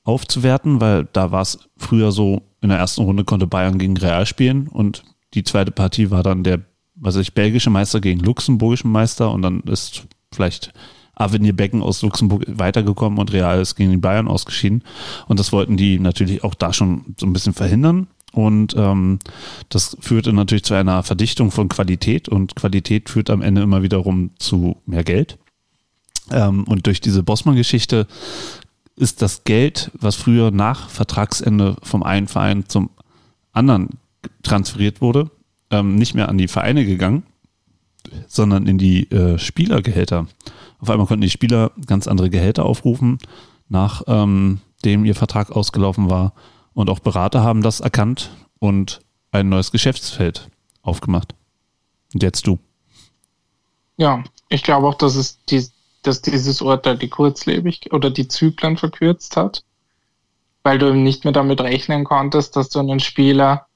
aufzuwerten, 0.03 0.81
weil 0.81 1.07
da 1.13 1.31
war 1.31 1.41
es 1.41 1.59
früher 1.77 2.11
so, 2.11 2.41
in 2.61 2.69
der 2.69 2.77
ersten 2.77 3.03
Runde 3.03 3.23
konnte 3.23 3.47
Bayern 3.47 3.77
gegen 3.77 3.97
Real 3.97 4.25
spielen 4.25 4.67
und 4.67 5.03
die 5.33 5.43
zweite 5.43 5.71
Partie 5.71 6.11
war 6.11 6.23
dann 6.23 6.43
der 6.43 6.59
was 6.99 7.15
weiß 7.15 7.21
ich, 7.21 7.33
belgische 7.33 7.69
Meister 7.69 8.01
gegen 8.01 8.19
luxemburgischen 8.19 8.91
Meister 8.91 9.31
und 9.31 9.41
dann 9.41 9.61
ist 9.61 10.03
vielleicht 10.31 10.73
Avenir 11.15 11.53
Becken 11.53 11.81
aus 11.81 12.01
Luxemburg 12.01 12.45
weitergekommen 12.47 13.19
und 13.19 13.33
Real 13.33 13.59
ist 13.59 13.75
gegen 13.75 13.91
die 13.91 13.97
Bayern 13.97 14.27
ausgeschieden. 14.27 14.83
Und 15.27 15.39
das 15.39 15.51
wollten 15.51 15.75
die 15.75 15.99
natürlich 15.99 16.43
auch 16.43 16.55
da 16.55 16.71
schon 16.71 17.13
so 17.19 17.25
ein 17.25 17.33
bisschen 17.33 17.53
verhindern. 17.53 18.07
Und 18.31 18.73
ähm, 18.77 19.19
das 19.67 19.97
führte 19.99 20.31
natürlich 20.31 20.63
zu 20.63 20.75
einer 20.75 21.03
Verdichtung 21.03 21.51
von 21.51 21.67
Qualität 21.67 22.29
und 22.29 22.55
Qualität 22.55 23.09
führt 23.09 23.29
am 23.29 23.41
Ende 23.41 23.61
immer 23.61 23.83
wiederum 23.83 24.31
zu 24.37 24.77
mehr 24.85 25.03
Geld. 25.03 25.37
Ähm, 26.31 26.63
und 26.65 26.85
durch 26.85 27.01
diese 27.01 27.23
Bossmann-Geschichte 27.23 28.07
ist 28.95 29.21
das 29.21 29.43
Geld, 29.43 29.91
was 29.93 30.15
früher 30.15 30.51
nach 30.51 30.89
Vertragsende 30.89 31.75
vom 31.81 32.03
einen 32.03 32.27
Verein 32.27 32.65
zum 32.67 32.91
anderen 33.51 33.89
transferiert 34.43 35.01
wurde, 35.01 35.31
ähm, 35.71 35.95
nicht 35.95 36.15
mehr 36.15 36.29
an 36.29 36.37
die 36.37 36.47
Vereine 36.47 36.85
gegangen, 36.85 37.23
sondern 38.27 38.67
in 38.67 38.77
die 38.77 39.09
äh, 39.11 39.37
Spielergehälter. 39.37 40.27
Auf 40.79 40.89
einmal 40.89 41.07
konnten 41.07 41.21
die 41.21 41.29
Spieler 41.29 41.71
ganz 41.85 42.07
andere 42.07 42.29
Gehälter 42.29 42.65
aufrufen, 42.65 43.19
nachdem 43.67 44.59
ähm, 44.85 45.05
ihr 45.05 45.15
Vertrag 45.15 45.51
ausgelaufen 45.51 46.09
war. 46.09 46.33
Und 46.73 46.89
auch 46.89 46.99
Berater 46.99 47.43
haben 47.43 47.61
das 47.61 47.81
erkannt 47.81 48.31
und 48.59 49.01
ein 49.31 49.49
neues 49.49 49.71
Geschäftsfeld 49.71 50.49
aufgemacht. 50.81 51.35
Und 52.13 52.23
jetzt 52.23 52.47
du. 52.47 52.57
Ja, 53.97 54.23
ich 54.47 54.63
glaube 54.63 54.87
auch, 54.87 54.95
dass 54.95 55.15
es 55.15 55.43
die, 55.45 55.65
dass 56.03 56.21
dieses 56.21 56.61
Urteil 56.61 56.97
die 56.97 57.09
Kurzlebig 57.09 57.91
oder 57.91 58.09
die 58.09 58.27
Zyklen 58.27 58.77
verkürzt 58.77 59.35
hat, 59.35 59.63
weil 60.63 60.79
du 60.79 60.93
nicht 60.93 61.25
mehr 61.25 61.33
damit 61.33 61.61
rechnen 61.61 62.05
konntest, 62.05 62.55
dass 62.55 62.69
du 62.69 62.79
einen 62.79 62.99
Spieler, 62.99 63.67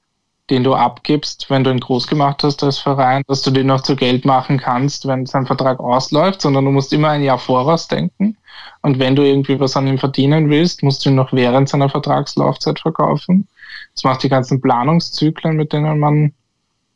den 0.50 0.64
du 0.64 0.74
abgibst, 0.74 1.48
wenn 1.48 1.64
du 1.64 1.70
ihn 1.70 1.80
groß 1.80 2.06
gemacht 2.06 2.42
hast 2.42 2.62
als 2.62 2.78
Verein, 2.78 3.22
dass 3.26 3.42
du 3.42 3.50
den 3.50 3.66
noch 3.66 3.82
zu 3.82 3.96
Geld 3.96 4.24
machen 4.24 4.58
kannst, 4.58 5.06
wenn 5.06 5.24
sein 5.26 5.46
Vertrag 5.46 5.80
ausläuft, 5.80 6.42
sondern 6.42 6.66
du 6.66 6.70
musst 6.70 6.92
immer 6.92 7.10
ein 7.10 7.22
Jahr 7.22 7.38
voraus 7.38 7.88
denken. 7.88 8.36
Und 8.82 8.98
wenn 8.98 9.16
du 9.16 9.22
irgendwie 9.22 9.58
was 9.58 9.76
an 9.76 9.86
ihm 9.86 9.98
verdienen 9.98 10.50
willst, 10.50 10.82
musst 10.82 11.04
du 11.04 11.08
ihn 11.08 11.14
noch 11.14 11.32
während 11.32 11.68
seiner 11.68 11.88
Vertragslaufzeit 11.88 12.78
verkaufen. 12.78 13.48
Das 13.94 14.04
macht 14.04 14.22
die 14.22 14.28
ganzen 14.28 14.60
Planungszyklen, 14.60 15.56
mit 15.56 15.72
denen 15.72 15.98
man, 15.98 16.34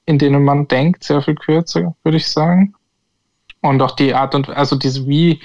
in 0.04 0.18
denen 0.18 0.44
man 0.44 0.68
denkt, 0.68 1.04
sehr 1.04 1.22
viel 1.22 1.34
kürzer, 1.34 1.94
würde 2.04 2.18
ich 2.18 2.28
sagen. 2.28 2.74
Und 3.62 3.80
auch 3.80 3.92
die 3.92 4.14
Art 4.14 4.34
und 4.34 4.50
also 4.50 4.76
diese 4.76 5.06
wie 5.06 5.40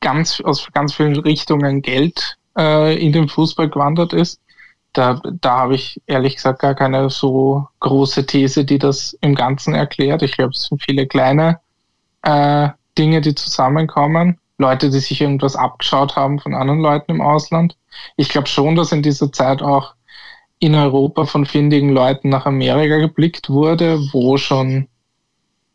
ganz 0.00 0.40
aus 0.40 0.68
ganz 0.72 0.94
vielen 0.94 1.16
Richtungen 1.16 1.80
Geld 1.80 2.36
äh, 2.56 2.94
in 3.02 3.12
den 3.12 3.28
Fußball 3.28 3.70
gewandert 3.70 4.12
ist, 4.12 4.40
da, 4.96 5.20
da 5.40 5.58
habe 5.58 5.74
ich 5.74 6.00
ehrlich 6.06 6.36
gesagt 6.36 6.60
gar 6.60 6.74
keine 6.74 7.10
so 7.10 7.68
große 7.80 8.24
These, 8.24 8.64
die 8.64 8.78
das 8.78 9.16
im 9.20 9.34
Ganzen 9.34 9.74
erklärt. 9.74 10.22
Ich 10.22 10.32
glaube, 10.32 10.52
es 10.52 10.62
sind 10.62 10.82
viele 10.82 11.06
kleine 11.06 11.60
äh, 12.22 12.70
Dinge, 12.96 13.20
die 13.20 13.34
zusammenkommen. 13.34 14.38
Leute, 14.58 14.88
die 14.88 14.98
sich 15.00 15.20
irgendwas 15.20 15.54
abgeschaut 15.54 16.16
haben 16.16 16.38
von 16.38 16.54
anderen 16.54 16.80
Leuten 16.80 17.12
im 17.12 17.20
Ausland. 17.20 17.76
Ich 18.16 18.30
glaube 18.30 18.48
schon, 18.48 18.74
dass 18.74 18.90
in 18.92 19.02
dieser 19.02 19.30
Zeit 19.30 19.60
auch 19.60 19.94
in 20.60 20.74
Europa 20.74 21.26
von 21.26 21.44
findigen 21.44 21.90
Leuten 21.90 22.30
nach 22.30 22.46
Amerika 22.46 22.96
geblickt 22.96 23.50
wurde, 23.50 23.98
wo 24.12 24.38
schon 24.38 24.88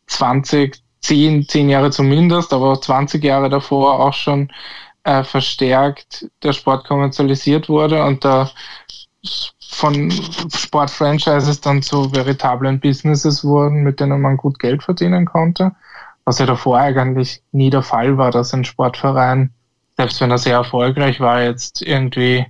20, 0.08 0.82
10, 1.00 1.46
10 1.46 1.68
Jahre 1.68 1.92
zumindest, 1.92 2.52
aber 2.52 2.72
auch 2.72 2.80
20 2.80 3.22
Jahre 3.22 3.48
davor 3.48 4.00
auch 4.00 4.14
schon 4.14 4.50
äh, 5.04 5.22
verstärkt 5.22 6.26
der 6.42 6.52
Sport 6.52 6.86
kommerzialisiert 6.86 7.68
wurde 7.68 8.04
und 8.04 8.24
da 8.24 8.50
von 9.60 10.10
Sportfranchises 10.10 11.60
dann 11.60 11.82
zu 11.82 12.12
veritablen 12.12 12.80
Businesses 12.80 13.44
wurden, 13.44 13.82
mit 13.82 14.00
denen 14.00 14.20
man 14.20 14.36
gut 14.36 14.58
Geld 14.58 14.82
verdienen 14.82 15.24
konnte. 15.24 15.72
Was 16.24 16.38
ja 16.38 16.46
davor 16.46 16.78
eigentlich 16.78 17.42
nie 17.52 17.70
der 17.70 17.82
Fall 17.82 18.16
war, 18.16 18.30
dass 18.30 18.54
ein 18.54 18.64
Sportverein, 18.64 19.50
selbst 19.96 20.20
wenn 20.20 20.30
er 20.30 20.38
sehr 20.38 20.54
erfolgreich 20.54 21.20
war, 21.20 21.42
jetzt 21.42 21.82
irgendwie 21.82 22.46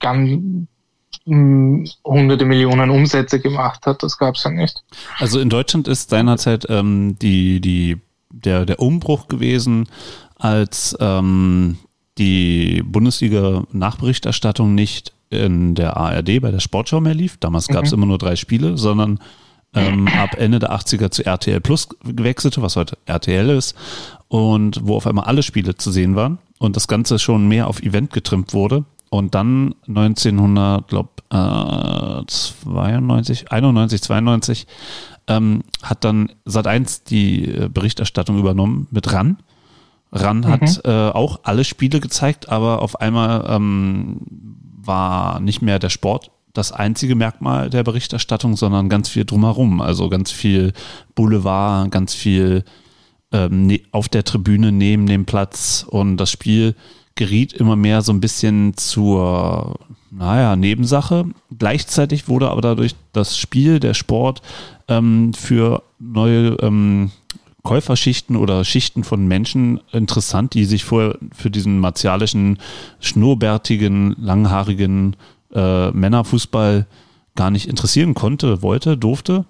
ganz 0.00 0.68
hunderte 1.26 2.44
Millionen 2.44 2.90
Umsätze 2.90 3.40
gemacht 3.40 3.86
hat. 3.86 4.02
Das 4.02 4.16
gab 4.16 4.36
es 4.36 4.44
ja 4.44 4.50
nicht. 4.50 4.82
Also 5.18 5.40
in 5.40 5.50
Deutschland 5.50 5.88
ist 5.88 6.10
seinerzeit 6.10 6.66
ähm, 6.68 7.18
die, 7.18 7.60
die, 7.60 7.98
der, 8.30 8.64
der 8.64 8.80
Umbruch 8.80 9.28
gewesen, 9.28 9.88
als 10.36 10.96
ähm, 11.00 11.78
die 12.16 12.82
Bundesliga-Nachberichterstattung 12.84 14.74
nicht 14.74 15.12
in 15.30 15.74
der 15.74 15.96
ARD 15.96 16.40
bei 16.40 16.50
der 16.50 16.60
Sportschau 16.60 17.00
mehr 17.00 17.14
lief. 17.14 17.36
Damals 17.38 17.68
gab 17.68 17.84
es 17.84 17.90
mhm. 17.90 17.98
immer 17.98 18.06
nur 18.06 18.18
drei 18.18 18.36
Spiele, 18.36 18.76
sondern 18.76 19.18
ähm, 19.74 20.08
ab 20.08 20.34
Ende 20.36 20.58
der 20.58 20.72
80er 20.72 21.10
zu 21.10 21.24
RTL 21.24 21.60
Plus 21.60 21.88
gewechselte, 22.04 22.62
was 22.62 22.76
heute 22.76 22.96
RTL 23.06 23.50
ist, 23.50 23.74
und 24.28 24.80
wo 24.82 24.96
auf 24.96 25.06
einmal 25.06 25.24
alle 25.24 25.42
Spiele 25.42 25.76
zu 25.76 25.90
sehen 25.90 26.16
waren 26.16 26.38
und 26.58 26.76
das 26.76 26.88
Ganze 26.88 27.18
schon 27.18 27.48
mehr 27.48 27.66
auf 27.66 27.82
Event 27.82 28.12
getrimmt 28.12 28.54
wurde. 28.54 28.84
Und 29.10 29.34
dann 29.34 29.74
1900, 29.86 30.86
glaube 30.88 31.10
äh, 31.30 32.26
92, 32.26 33.50
91, 33.50 34.02
92 34.02 34.66
ähm, 35.28 35.62
hat 35.82 36.04
dann 36.04 36.32
Sat1 36.46 37.02
die 37.08 37.48
äh, 37.48 37.68
Berichterstattung 37.68 38.38
übernommen 38.38 38.86
mit 38.90 39.12
RAN. 39.12 39.38
RAN 40.12 40.38
mhm. 40.38 40.46
hat 40.48 40.80
äh, 40.84 40.90
auch 41.10 41.40
alle 41.44 41.64
Spiele 41.64 42.00
gezeigt, 42.00 42.48
aber 42.48 42.82
auf 42.82 43.00
einmal 43.00 43.44
ähm, 43.48 44.20
war 44.88 45.38
nicht 45.38 45.62
mehr 45.62 45.78
der 45.78 45.90
Sport 45.90 46.32
das 46.52 46.72
einzige 46.72 47.14
Merkmal 47.14 47.70
der 47.70 47.84
Berichterstattung, 47.84 48.56
sondern 48.56 48.88
ganz 48.88 49.08
viel 49.08 49.24
drumherum. 49.24 49.80
Also 49.80 50.08
ganz 50.08 50.32
viel 50.32 50.72
Boulevard, 51.14 51.90
ganz 51.90 52.14
viel 52.14 52.64
ähm, 53.32 53.66
ne, 53.66 53.82
auf 53.92 54.08
der 54.08 54.24
Tribüne 54.24 54.72
neben 54.72 55.06
dem 55.06 55.24
Platz 55.24 55.86
und 55.88 56.16
das 56.16 56.30
Spiel 56.30 56.74
geriet 57.14 57.52
immer 57.52 57.76
mehr 57.76 58.02
so 58.02 58.12
ein 58.12 58.20
bisschen 58.20 58.76
zur, 58.76 59.78
naja, 60.10 60.56
Nebensache. 60.56 61.26
Gleichzeitig 61.56 62.28
wurde 62.28 62.50
aber 62.50 62.60
dadurch 62.60 62.94
das 63.12 63.38
Spiel, 63.38 63.80
der 63.80 63.94
Sport 63.94 64.42
ähm, 64.88 65.32
für 65.34 65.82
neue 65.98 66.56
ähm, 66.60 67.10
Käuferschichten 67.68 68.36
oder 68.36 68.64
Schichten 68.64 69.04
von 69.04 69.28
Menschen 69.28 69.78
interessant, 69.92 70.54
die 70.54 70.64
sich 70.64 70.84
vorher 70.84 71.18
für 71.36 71.50
diesen 71.50 71.80
martialischen, 71.80 72.56
schnurrbärtigen, 72.98 74.16
langhaarigen 74.18 75.16
äh, 75.52 75.90
Männerfußball 75.90 76.86
gar 77.34 77.50
nicht 77.50 77.68
interessieren 77.68 78.14
konnte, 78.14 78.62
wollte, 78.62 78.96
durfte. 78.96 79.44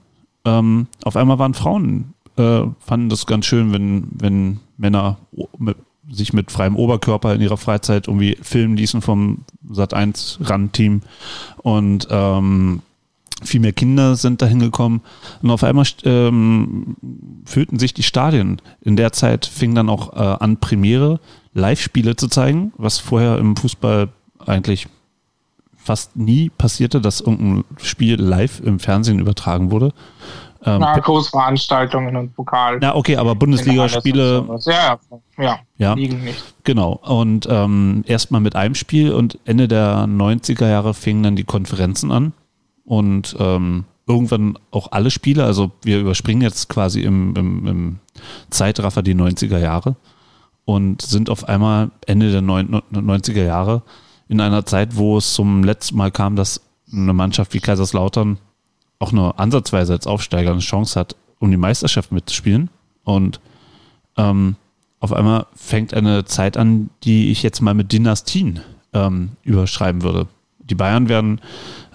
Ähm, 0.45 0.89
auf 1.05 1.15
einmal 1.15 1.39
waren 1.39 1.55
Frauen, 1.55 2.15
äh, 2.37 2.63
fanden 2.81 3.09
das 3.09 3.25
ganz 3.25 3.47
schön, 3.47 3.73
wenn, 3.73 4.09
wenn 4.11 4.59
Männer 4.79 5.19
mit, 5.57 5.77
sich 6.11 6.33
mit 6.33 6.51
freiem 6.51 6.75
Oberkörper 6.75 7.33
in 7.37 7.41
ihrer 7.41 7.57
Freizeit 7.57 8.09
irgendwie 8.09 8.37
filmen 8.43 8.77
ließen 8.77 9.01
vom 9.01 9.45
Sat1-Rand-Team. 9.71 11.03
Und 11.59 12.09
ähm, 12.11 12.83
viel 13.43 13.61
mehr 13.61 13.73
Kinder 13.73 14.17
sind 14.17 14.43
dahin 14.43 14.59
gekommen. 14.59 15.03
Und 15.43 15.51
auf 15.51 15.65
einmal 15.65 15.87
ähm, 16.05 16.97
füllten 17.45 17.79
sich 17.79 17.95
die 17.95 18.03
Stadien. 18.03 18.61
In 18.81 18.97
der 18.97 19.13
Zeit 19.13 19.47
fing 19.47 19.75
dann 19.75 19.89
auch 19.89 20.13
äh, 20.15 20.37
an, 20.43 20.59
Premiere, 20.59 21.21
Live-Spiele 21.55 22.17
zu 22.17 22.29
zeigen, 22.29 22.73
was 22.77 22.99
vorher 22.99 23.39
im 23.39 23.57
Fußball 23.57 24.09
eigentlich 24.45 24.89
fast 25.77 26.17
nie 26.17 26.51
passierte, 26.51 27.01
dass 27.01 27.21
irgendein 27.21 27.65
Spiel 27.79 28.21
live 28.21 28.61
im 28.61 28.79
Fernsehen 28.79 29.21
übertragen 29.21 29.71
wurde. 29.71 29.95
Ähm, 30.65 30.81
Na, 30.81 30.99
Großveranstaltungen 30.99 32.17
und 32.17 32.35
Pokal. 32.35 32.79
Na, 32.81 32.95
okay, 32.95 33.17
aber 33.17 33.35
Bundesligaspiele. 33.35 34.45
Ja, 34.67 34.99
ja, 35.39 35.59
ja, 35.79 35.95
liegen 35.95 36.25
nicht. 36.25 36.43
Genau. 36.65 37.01
Und 37.05 37.47
ähm, 37.49 38.05
erstmal 38.07 38.41
mit 38.41 38.57
einem 38.57 38.75
Spiel 38.75 39.13
und 39.13 39.39
Ende 39.45 39.69
der 39.69 40.05
90er 40.07 40.69
Jahre 40.69 40.95
fingen 40.95 41.23
dann 41.23 41.37
die 41.37 41.45
Konferenzen 41.45 42.11
an. 42.11 42.33
Und 42.89 43.37
ähm, 43.39 43.85
irgendwann 44.07 44.59
auch 44.71 44.93
alle 44.93 45.11
Spiele, 45.11 45.45
also 45.45 45.71
wir 45.83 46.01
überspringen 46.01 46.41
jetzt 46.41 46.71
quasi 46.71 47.03
im, 47.03 47.37
im, 47.37 47.67
im 47.67 47.99
Zeitraffer 48.49 49.03
die 49.03 49.15
90er 49.15 49.59
Jahre 49.59 49.97
und 50.65 51.03
sind 51.03 51.29
auf 51.29 51.47
einmal 51.47 51.91
Ende 52.07 52.33
der 52.33 52.41
90er 52.41 53.45
Jahre 53.45 53.83
in 54.29 54.41
einer 54.41 54.65
Zeit, 54.65 54.97
wo 54.97 55.19
es 55.19 55.35
zum 55.35 55.63
letzten 55.63 55.99
Mal 55.99 56.11
kam, 56.11 56.35
dass 56.35 56.63
eine 56.91 57.13
Mannschaft 57.13 57.53
wie 57.53 57.61
Kaiserslautern 57.61 58.39
auch 58.99 59.13
nur 59.13 59.39
ansatzweise 59.39 59.93
als 59.93 60.07
Aufsteiger 60.07 60.53
eine 60.53 60.61
Chance 60.61 60.99
hat, 60.99 61.15
um 61.39 61.51
die 61.51 61.59
Meisterschaft 61.59 62.11
mitzuspielen. 62.11 62.71
Und 63.05 63.39
ähm, 64.17 64.57
auf 65.01 65.13
einmal 65.13 65.47
fängt 65.55 65.93
eine 65.93 66.25
Zeit 66.25 66.57
an, 66.57 66.89
die 67.05 67.31
ich 67.31 67.43
jetzt 67.43 67.61
mal 67.61 67.75
mit 67.75 67.93
Dynastien 67.93 68.61
ähm, 68.95 69.33
überschreiben 69.43 70.03
würde. 70.03 70.27
Die 70.59 70.75
Bayern 70.75 71.11
werden 71.11 71.43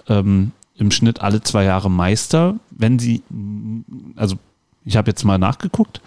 ähm, 0.08 0.52
im 0.76 0.90
Schnitt 0.90 1.20
alle 1.20 1.42
zwei 1.42 1.64
Jahre 1.64 1.90
Meister, 1.90 2.56
wenn 2.70 2.98
sie, 2.98 3.22
also 4.16 4.36
ich 4.84 4.96
habe 4.96 5.10
jetzt 5.10 5.24
mal 5.24 5.38
nachgeguckt, 5.38 6.00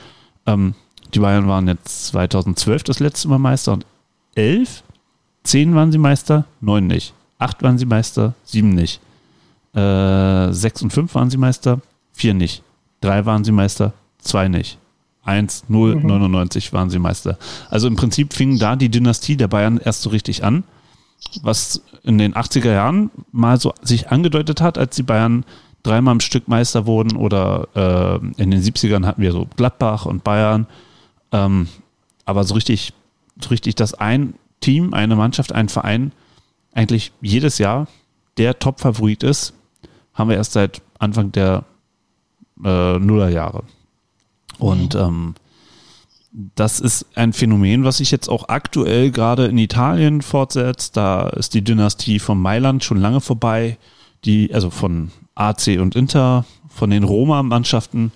ähm, 0.45 0.75
die 1.13 1.19
Bayern 1.19 1.47
waren 1.47 1.67
jetzt 1.67 2.07
2012 2.07 2.83
das 2.83 2.99
letzte 2.99 3.27
Mal 3.29 3.39
Meister 3.39 3.73
und 3.73 3.85
11 4.35 4.83
Zehn 5.47 5.73
waren 5.75 5.93
sie 5.93 5.97
Meister, 5.97 6.43
neun 6.59 6.87
nicht. 6.87 7.13
Acht 7.39 7.63
waren 7.63 7.77
sie 7.77 7.85
Meister, 7.85 8.33
sieben 8.43 8.71
nicht. 8.71 8.99
Äh, 9.73 10.51
sechs 10.51 10.81
und 10.81 10.91
fünf 10.91 11.15
waren 11.15 11.29
sie 11.29 11.37
Meister, 11.37 11.79
vier 12.11 12.33
nicht. 12.33 12.63
Drei 12.99 13.25
waren 13.25 13.45
sie 13.45 13.53
Meister, 13.53 13.93
zwei 14.19 14.49
nicht. 14.49 14.77
1, 15.23 15.69
0, 15.69 15.95
mhm. 15.95 16.05
99 16.05 16.73
waren 16.73 16.89
sie 16.89 16.99
Meister. 16.99 17.37
Also 17.69 17.87
im 17.87 17.95
Prinzip 17.95 18.33
fing 18.33 18.59
da 18.59 18.75
die 18.75 18.89
Dynastie 18.89 19.37
der 19.37 19.47
Bayern 19.47 19.77
erst 19.77 20.01
so 20.01 20.09
richtig 20.09 20.43
an, 20.43 20.65
was 21.41 21.81
in 22.03 22.17
den 22.17 22.33
80er 22.33 22.71
Jahren 22.71 23.11
mal 23.31 23.59
so 23.59 23.73
sich 23.81 24.09
angedeutet 24.09 24.61
hat, 24.61 24.77
als 24.77 24.95
die 24.95 25.03
Bayern 25.03 25.45
dreimal 25.83 26.13
im 26.13 26.19
Stück 26.19 26.47
Meister 26.47 26.85
wurden 26.85 27.15
oder 27.15 27.67
äh, 27.75 28.41
in 28.41 28.51
den 28.51 28.61
70ern 28.61 29.05
hatten 29.05 29.21
wir 29.21 29.31
so 29.31 29.47
Gladbach 29.55 30.05
und 30.05 30.23
Bayern. 30.23 30.67
Ähm, 31.31 31.67
aber 32.25 32.43
so 32.43 32.55
richtig, 32.55 32.93
so 33.41 33.49
richtig 33.49 33.75
das 33.75 33.93
ein 33.93 34.33
Team, 34.59 34.93
eine 34.93 35.15
Mannschaft, 35.15 35.53
ein 35.53 35.69
Verein 35.69 36.11
eigentlich 36.73 37.11
jedes 37.21 37.57
Jahr 37.57 37.87
der 38.37 38.59
Top-Favorit 38.59 39.23
ist, 39.23 39.53
haben 40.13 40.29
wir 40.29 40.37
erst 40.37 40.53
seit 40.53 40.81
Anfang 40.99 41.31
der 41.31 41.63
äh, 42.63 42.99
Nullerjahre. 42.99 43.63
Und 44.59 44.93
mhm. 44.95 44.99
ähm, 44.99 45.35
das 46.31 46.79
ist 46.79 47.05
ein 47.15 47.33
Phänomen, 47.33 47.83
was 47.83 47.97
sich 47.97 48.11
jetzt 48.11 48.27
auch 48.27 48.49
aktuell 48.49 49.11
gerade 49.11 49.45
in 49.47 49.57
Italien 49.57 50.21
fortsetzt. 50.21 50.97
Da 50.97 51.29
ist 51.29 51.53
die 51.53 51.63
Dynastie 51.63 52.19
von 52.19 52.39
Mailand 52.39 52.83
schon 52.83 52.99
lange 52.99 53.21
vorbei, 53.21 53.77
die, 54.25 54.53
also 54.53 54.69
von 54.69 55.11
AC 55.35 55.79
und 55.79 55.95
Inter, 55.95 56.45
von 56.69 56.89
den 56.89 57.03
Roma-Mannschaften, 57.03 58.11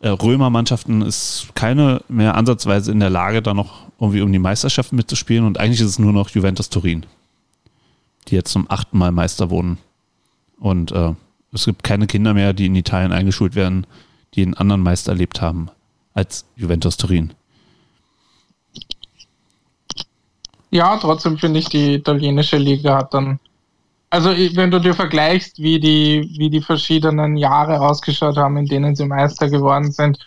äh, 0.00 0.08
Römer-Mannschaften 0.08 1.02
ist 1.02 1.48
keine 1.54 2.02
mehr 2.08 2.34
ansatzweise 2.34 2.92
in 2.92 3.00
der 3.00 3.10
Lage, 3.10 3.42
da 3.42 3.54
noch 3.54 3.86
irgendwie 4.00 4.22
um 4.22 4.32
die 4.32 4.38
Meisterschaft 4.38 4.92
mitzuspielen 4.92 5.44
und 5.44 5.58
eigentlich 5.58 5.80
ist 5.80 5.88
es 5.88 5.98
nur 5.98 6.12
noch 6.12 6.30
Juventus 6.30 6.70
Turin, 6.70 7.06
die 8.28 8.34
jetzt 8.34 8.52
zum 8.52 8.70
achten 8.70 8.98
Mal 8.98 9.12
Meister 9.12 9.50
wurden. 9.50 9.78
Und 10.58 10.92
äh, 10.92 11.12
es 11.52 11.66
gibt 11.66 11.84
keine 11.84 12.06
Kinder 12.06 12.34
mehr, 12.34 12.52
die 12.52 12.66
in 12.66 12.74
Italien 12.74 13.12
eingeschult 13.12 13.54
werden, 13.54 13.86
die 14.34 14.42
einen 14.42 14.54
anderen 14.54 14.82
Meister 14.82 15.12
erlebt 15.12 15.40
haben 15.40 15.70
als 16.14 16.46
Juventus 16.56 16.96
Turin. 16.96 17.34
Ja, 20.70 20.96
trotzdem 20.96 21.38
finde 21.38 21.60
ich, 21.60 21.68
die 21.68 21.94
italienische 21.94 22.56
Liga 22.56 22.96
hat 22.96 23.14
dann. 23.14 23.38
Also, 24.10 24.30
wenn 24.30 24.70
du 24.70 24.80
dir 24.80 24.94
vergleichst, 24.94 25.58
wie 25.58 25.78
die, 25.78 26.34
wie 26.38 26.50
die 26.50 26.60
verschiedenen 26.60 27.36
Jahre 27.36 27.80
ausgeschaut 27.80 28.36
haben, 28.36 28.56
in 28.56 28.66
denen 28.66 28.94
sie 28.96 29.04
Meister 29.04 29.48
geworden 29.50 29.90
sind, 29.92 30.18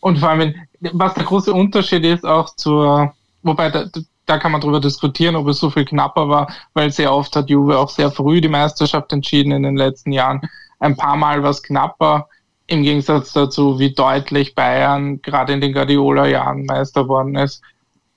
und 0.00 0.18
vor 0.18 0.30
allem, 0.30 0.54
was 0.92 1.14
der 1.14 1.24
große 1.24 1.52
Unterschied 1.52 2.04
ist, 2.04 2.24
auch 2.24 2.54
zur, 2.54 3.12
wobei 3.42 3.70
da, 3.70 3.86
da 4.26 4.38
kann 4.38 4.52
man 4.52 4.60
darüber 4.60 4.80
diskutieren, 4.80 5.34
ob 5.34 5.48
es 5.48 5.58
so 5.58 5.70
viel 5.70 5.84
knapper 5.84 6.28
war, 6.28 6.52
weil 6.74 6.92
sehr 6.92 7.12
oft 7.12 7.34
hat 7.34 7.50
Juve 7.50 7.78
auch 7.78 7.88
sehr 7.88 8.10
früh 8.10 8.40
die 8.40 8.48
Meisterschaft 8.48 9.12
entschieden 9.12 9.52
in 9.52 9.64
den 9.64 9.76
letzten 9.76 10.12
Jahren. 10.12 10.40
Ein 10.78 10.96
paar 10.96 11.16
Mal 11.16 11.42
war 11.42 11.50
es 11.50 11.62
knapper, 11.62 12.28
im 12.66 12.82
Gegensatz 12.82 13.32
dazu, 13.32 13.78
wie 13.78 13.92
deutlich 13.92 14.54
Bayern 14.54 15.22
gerade 15.22 15.52
in 15.52 15.60
den 15.60 15.72
Guardiola-Jahren 15.72 16.66
Meister 16.66 17.08
worden 17.08 17.36
ist. 17.36 17.62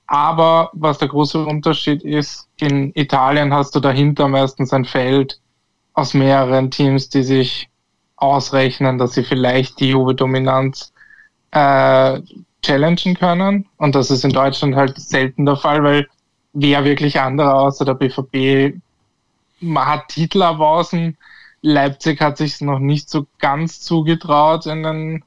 Aber 0.06 0.70
was 0.72 0.98
der 0.98 1.08
große 1.08 1.44
Unterschied 1.44 2.02
ist, 2.02 2.48
in 2.56 2.92
Italien 2.94 3.54
hast 3.54 3.74
du 3.76 3.80
dahinter 3.80 4.26
meistens 4.26 4.72
ein 4.72 4.84
Feld 4.84 5.38
aus 5.94 6.14
mehreren 6.14 6.70
Teams, 6.70 7.08
die 7.08 7.22
sich 7.22 7.68
ausrechnen, 8.16 8.98
dass 8.98 9.14
sie 9.14 9.22
vielleicht 9.22 9.78
die 9.78 9.90
Juve-Dominanz 9.90 10.92
äh, 11.52 12.20
challengen 12.62 13.14
können. 13.14 13.66
Und 13.76 13.94
das 13.94 14.10
ist 14.10 14.24
in 14.24 14.32
Deutschland 14.32 14.74
halt 14.74 14.98
selten 14.98 15.46
der 15.46 15.56
Fall, 15.56 15.82
weil 15.84 16.08
wer 16.52 16.84
wirklich 16.84 17.20
andere 17.20 17.54
außer 17.54 17.84
der 17.84 17.94
BVB 17.94 18.76
hat 19.76 20.08
Titel 20.08 20.42
erwausen, 20.42 21.16
Leipzig 21.62 22.20
hat 22.20 22.38
sich 22.38 22.60
noch 22.60 22.78
nicht 22.78 23.10
so 23.10 23.26
ganz 23.38 23.80
zugetraut 23.80 24.66
in 24.66 24.82
den, 24.82 25.24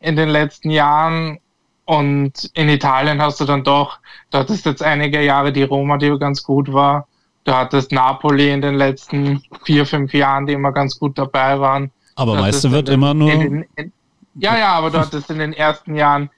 in 0.00 0.16
den 0.16 0.28
letzten 0.28 0.70
Jahren. 0.70 1.38
Und 1.84 2.50
in 2.54 2.68
Italien 2.68 3.20
hast 3.20 3.40
du 3.40 3.44
dann 3.44 3.64
doch, 3.64 3.98
du 4.30 4.38
hattest 4.38 4.64
jetzt 4.66 4.82
einige 4.82 5.20
Jahre 5.22 5.52
die 5.52 5.64
Roma, 5.64 5.98
die 5.98 6.16
ganz 6.18 6.42
gut 6.42 6.72
war. 6.72 7.08
Du 7.44 7.52
hattest 7.52 7.90
Napoli 7.90 8.52
in 8.52 8.60
den 8.60 8.76
letzten 8.76 9.42
vier, 9.64 9.84
fünf 9.84 10.14
Jahren, 10.14 10.46
die 10.46 10.52
immer 10.52 10.70
ganz 10.70 10.98
gut 10.98 11.18
dabei 11.18 11.58
waren. 11.58 11.90
Aber 12.14 12.36
Meister 12.36 12.70
wird 12.70 12.86
den, 12.86 12.94
immer 12.94 13.14
nur. 13.14 13.32
In, 13.32 13.64
in, 13.74 13.92
ja, 14.34 14.56
ja, 14.56 14.72
aber 14.72 14.90
du 14.90 15.00
hattest 15.00 15.28
in 15.30 15.38
den 15.38 15.52
ersten 15.52 15.96
Jahren 15.96 16.30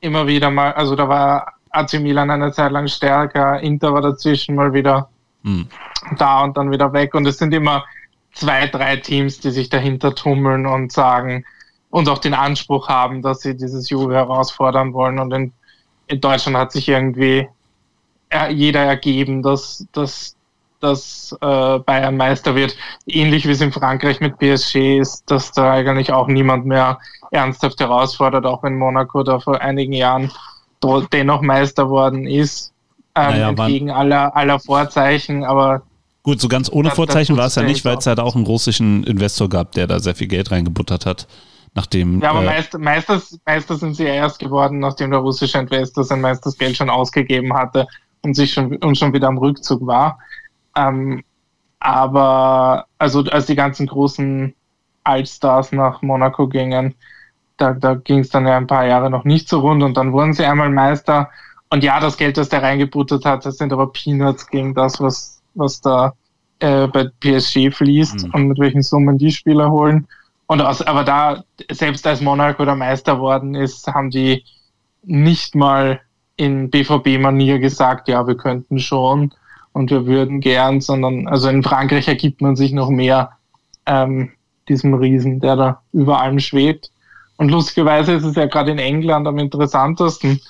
immer 0.00 0.26
wieder 0.26 0.50
mal, 0.50 0.72
also 0.72 0.94
da 0.94 1.08
war 1.08 1.54
AC 1.70 1.94
Milan 1.94 2.30
eine 2.30 2.52
Zeit 2.52 2.72
lang 2.72 2.88
stärker, 2.88 3.60
Inter 3.60 3.92
war 3.92 4.02
dazwischen 4.02 4.54
mal 4.54 4.72
wieder 4.72 5.08
hm. 5.44 5.66
da 6.18 6.42
und 6.42 6.56
dann 6.56 6.70
wieder 6.70 6.92
weg. 6.92 7.14
Und 7.14 7.26
es 7.26 7.38
sind 7.38 7.54
immer 7.54 7.84
zwei, 8.32 8.66
drei 8.66 8.96
Teams, 8.96 9.40
die 9.40 9.50
sich 9.50 9.68
dahinter 9.68 10.14
tummeln 10.14 10.66
und 10.66 10.92
sagen 10.92 11.44
und 11.90 12.08
auch 12.08 12.18
den 12.18 12.34
Anspruch 12.34 12.88
haben, 12.88 13.22
dass 13.22 13.40
sie 13.40 13.56
dieses 13.56 13.90
Juve 13.90 14.14
herausfordern 14.14 14.92
wollen. 14.92 15.18
Und 15.18 15.32
in, 15.32 15.52
in 16.06 16.20
Deutschland 16.20 16.56
hat 16.56 16.72
sich 16.72 16.88
irgendwie 16.88 17.48
jeder 18.50 18.84
ergeben, 18.84 19.42
dass, 19.42 19.86
dass, 19.92 20.36
dass 20.78 21.36
äh, 21.40 21.78
Bayern 21.80 22.16
Meister 22.16 22.54
wird. 22.54 22.76
Ähnlich 23.06 23.46
wie 23.46 23.52
es 23.52 23.60
in 23.60 23.72
Frankreich 23.72 24.20
mit 24.20 24.38
PSG 24.38 24.98
ist, 24.98 25.24
dass 25.30 25.50
da 25.52 25.72
eigentlich 25.72 26.12
auch 26.12 26.28
niemand 26.28 26.64
mehr 26.64 26.98
ernsthaft 27.32 27.80
herausfordert, 27.80 28.46
auch 28.46 28.62
wenn 28.62 28.78
Monaco 28.78 29.22
da 29.22 29.40
vor 29.40 29.60
einigen 29.60 29.92
Jahren 29.92 30.32
dennoch 31.12 31.42
Meister 31.42 31.90
worden 31.90 32.26
ist, 32.26 32.72
ähm, 33.14 33.30
naja, 33.30 33.48
entgegen 33.50 33.90
aller, 33.90 34.34
aller 34.36 34.60
Vorzeichen. 34.60 35.44
Aber 35.44 35.82
Gut, 36.22 36.40
so 36.40 36.48
ganz 36.48 36.70
ohne 36.70 36.90
Vorzeichen 36.90 37.36
war 37.36 37.46
es 37.46 37.54
ja 37.54 37.62
nicht, 37.62 37.84
weil 37.84 37.96
es 37.96 38.06
halt 38.06 38.20
auch 38.20 38.36
einen 38.36 38.44
russischen 38.44 39.04
Investor 39.04 39.48
gab, 39.48 39.72
der 39.72 39.86
da 39.86 40.00
sehr 40.00 40.14
viel 40.14 40.28
Geld 40.28 40.50
reingebuttert 40.50 41.06
hat. 41.06 41.26
Nachdem, 41.74 42.20
ja, 42.20 42.30
aber 42.30 42.42
äh, 42.42 42.46
meist, 42.46 42.78
meistens, 42.78 43.40
meistens 43.46 43.80
sind 43.80 43.94
sie 43.94 44.04
ja 44.04 44.14
erst 44.14 44.38
geworden, 44.40 44.80
nachdem 44.80 45.12
der 45.12 45.20
russische 45.20 45.58
Investor 45.58 46.04
sein 46.04 46.20
meistes 46.20 46.58
Geld 46.58 46.76
schon 46.76 46.90
ausgegeben 46.90 47.54
hatte 47.54 47.86
und 48.22 48.34
sich 48.34 48.52
schon, 48.52 48.76
und 48.76 48.98
schon 48.98 49.12
wieder 49.12 49.28
am 49.28 49.38
Rückzug 49.38 49.86
war. 49.86 50.18
Ähm, 50.76 51.22
aber, 51.78 52.86
also, 52.98 53.20
als 53.22 53.46
die 53.46 53.54
ganzen 53.54 53.86
großen 53.86 54.52
Allstars 55.04 55.72
nach 55.72 56.02
Monaco 56.02 56.48
gingen, 56.48 56.94
da, 57.56 57.72
da 57.72 57.94
ging 57.94 58.18
es 58.18 58.30
dann 58.30 58.46
ja 58.46 58.56
ein 58.56 58.66
paar 58.66 58.86
Jahre 58.86 59.08
noch 59.08 59.24
nicht 59.24 59.48
so 59.48 59.60
rund 59.60 59.82
und 59.82 59.96
dann 59.96 60.12
wurden 60.12 60.34
sie 60.34 60.44
einmal 60.44 60.70
Meister. 60.70 61.30
Und 61.70 61.84
ja, 61.84 62.00
das 62.00 62.16
Geld, 62.16 62.36
das 62.36 62.48
der 62.48 62.62
reingebuttert 62.62 63.24
hat, 63.24 63.46
das 63.46 63.58
sind 63.58 63.72
aber 63.72 63.92
Peanuts 63.92 64.48
gegen 64.48 64.74
das, 64.74 65.00
was 65.00 65.39
was 65.54 65.80
da 65.80 66.14
äh, 66.60 66.86
bei 66.86 67.10
PSG 67.20 67.70
fließt 67.72 68.26
mhm. 68.26 68.30
und 68.34 68.48
mit 68.48 68.58
welchen 68.58 68.82
Summen 68.82 69.18
die 69.18 69.32
Spieler 69.32 69.70
holen. 69.70 70.06
Und 70.46 70.60
aus, 70.60 70.82
aber 70.82 71.04
da, 71.04 71.44
selbst 71.70 72.06
als 72.06 72.20
Monaco 72.20 72.62
oder 72.62 72.74
Meister 72.74 73.20
worden 73.20 73.54
ist, 73.54 73.86
haben 73.86 74.10
die 74.10 74.44
nicht 75.02 75.54
mal 75.54 76.00
in 76.36 76.70
BVB-Manier 76.70 77.58
gesagt, 77.58 78.08
ja, 78.08 78.26
wir 78.26 78.36
könnten 78.36 78.78
schon 78.78 79.32
und 79.72 79.90
wir 79.90 80.06
würden 80.06 80.40
gern, 80.40 80.80
sondern 80.80 81.28
also 81.28 81.48
in 81.48 81.62
Frankreich 81.62 82.08
ergibt 82.08 82.40
man 82.40 82.56
sich 82.56 82.72
noch 82.72 82.90
mehr 82.90 83.32
ähm, 83.86 84.32
diesem 84.68 84.94
Riesen, 84.94 85.40
der 85.40 85.56
da 85.56 85.82
über 85.92 86.20
allem 86.20 86.40
schwebt. 86.40 86.90
Und 87.36 87.50
lustigerweise 87.50 88.12
ist 88.12 88.24
es 88.24 88.36
ja 88.36 88.46
gerade 88.46 88.70
in 88.70 88.78
England 88.78 89.26
am 89.26 89.38
interessantesten, 89.38 90.40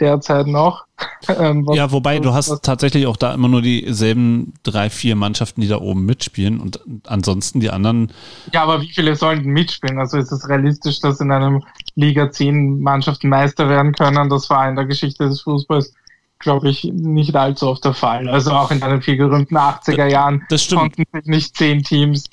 derzeit 0.00 0.46
noch. 0.46 0.84
Ähm, 1.28 1.66
ja, 1.74 1.92
wobei 1.92 2.20
du 2.20 2.32
hast 2.32 2.62
tatsächlich 2.62 3.06
auch 3.06 3.16
da 3.16 3.34
immer 3.34 3.48
nur 3.48 3.60
dieselben 3.60 4.54
drei, 4.62 4.88
vier 4.88 5.14
Mannschaften, 5.14 5.60
die 5.60 5.68
da 5.68 5.78
oben 5.78 6.06
mitspielen 6.06 6.58
und 6.58 6.80
ansonsten 7.06 7.60
die 7.60 7.70
anderen. 7.70 8.12
Ja, 8.52 8.62
aber 8.62 8.80
wie 8.80 8.88
viele 8.88 9.14
sollen 9.14 9.44
mitspielen? 9.44 9.98
Also 9.98 10.16
ist 10.16 10.32
es 10.32 10.48
realistisch, 10.48 11.00
dass 11.00 11.20
in 11.20 11.30
einem 11.30 11.64
Liga 11.96 12.30
10 12.30 12.80
Mannschaften 12.80 13.28
Meister 13.28 13.68
werden 13.68 13.92
können? 13.92 14.30
Das 14.30 14.48
war 14.48 14.68
in 14.68 14.76
der 14.76 14.86
Geschichte 14.86 15.28
des 15.28 15.42
Fußballs 15.42 15.92
glaube 16.38 16.70
ich, 16.70 16.84
nicht 16.84 17.34
allzu 17.34 17.68
oft 17.68 17.84
der 17.84 17.94
Fall. 17.94 18.28
Also 18.28 18.52
auch 18.52 18.70
in 18.70 18.80
den 18.80 19.02
viel 19.02 19.16
gerühmten 19.16 19.56
80er 19.56 20.06
Jahren 20.06 20.46
konnten 20.72 21.04
sich 21.12 21.26
nicht 21.26 21.56
zehn 21.56 21.82
Teams 21.82 22.24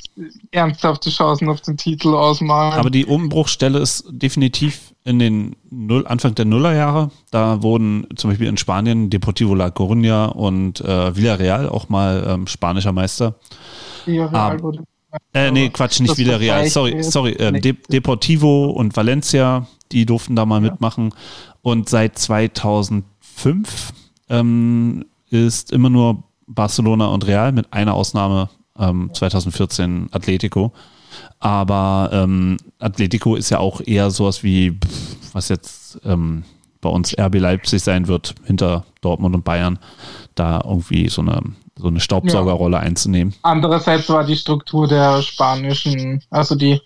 ernsthafte 0.51 1.09
Chancen 1.09 1.49
auf 1.49 1.61
den 1.61 1.77
Titel 1.77 2.09
ausmalen. 2.09 2.79
Aber 2.79 2.89
die 2.89 3.05
Umbruchstelle 3.05 3.79
ist 3.79 4.05
definitiv 4.09 4.93
in 5.05 5.19
den 5.19 5.55
Null, 5.69 6.05
Anfang 6.07 6.35
der 6.35 6.45
Nullerjahre. 6.45 7.11
Da 7.31 7.61
wurden 7.61 8.07
zum 8.15 8.31
Beispiel 8.31 8.47
in 8.47 8.57
Spanien 8.57 9.09
Deportivo 9.09 9.53
La 9.55 9.67
Coruña 9.67 10.25
und 10.25 10.81
äh, 10.81 11.15
Villarreal 11.15 11.69
auch 11.69 11.89
mal 11.89 12.25
ähm, 12.27 12.47
spanischer 12.47 12.91
Meister. 12.91 13.35
Villarreal 14.05 14.61
wurde 14.61 14.83
äh, 15.33 15.51
nee, 15.51 15.69
Quatsch, 15.69 16.01
nicht 16.01 16.17
Villarreal. 16.17 16.67
Sorry, 16.67 17.01
sorry. 17.03 17.31
Äh, 17.33 17.61
De 17.61 17.75
Deportivo 17.89 18.65
und 18.71 18.97
Valencia, 18.97 19.67
die 19.91 20.05
durften 20.05 20.35
da 20.35 20.45
mal 20.45 20.63
ja. 20.63 20.71
mitmachen. 20.71 21.13
Und 21.61 21.87
seit 21.87 22.17
2000 22.17 23.05
fünf 23.19 23.93
ähm, 24.29 25.05
ist 25.29 25.71
immer 25.71 25.89
nur 25.89 26.23
Barcelona 26.47 27.07
und 27.07 27.25
Real 27.27 27.51
mit 27.51 27.71
einer 27.73 27.93
Ausnahme 27.93 28.49
ähm, 28.77 29.09
2014 29.13 30.09
Atletico. 30.11 30.73
Aber 31.45 32.09
ähm, 32.11 32.57
Atletico 32.79 33.35
ist 33.35 33.51
ja 33.51 33.59
auch 33.59 33.79
eher 33.85 34.09
sowas 34.09 34.43
wie, 34.43 34.79
was 35.31 35.49
jetzt 35.49 35.99
ähm, 36.03 36.43
bei 36.81 36.89
uns 36.89 37.15
RB 37.15 37.35
Leipzig 37.35 37.83
sein 37.83 38.07
wird, 38.07 38.33
hinter 38.45 38.83
Dortmund 39.01 39.35
und 39.35 39.45
Bayern, 39.45 39.77
da 40.33 40.59
irgendwie 40.65 41.07
so 41.07 41.21
eine, 41.21 41.39
so 41.75 41.89
eine 41.89 41.99
Staubsaugerrolle 41.99 42.77
ja. 42.77 42.81
einzunehmen. 42.81 43.35
Andererseits 43.43 44.09
war 44.09 44.23
die 44.23 44.37
Struktur 44.37 44.87
der 44.87 45.21
spanischen, 45.21 46.19
also 46.31 46.55
die 46.55 46.81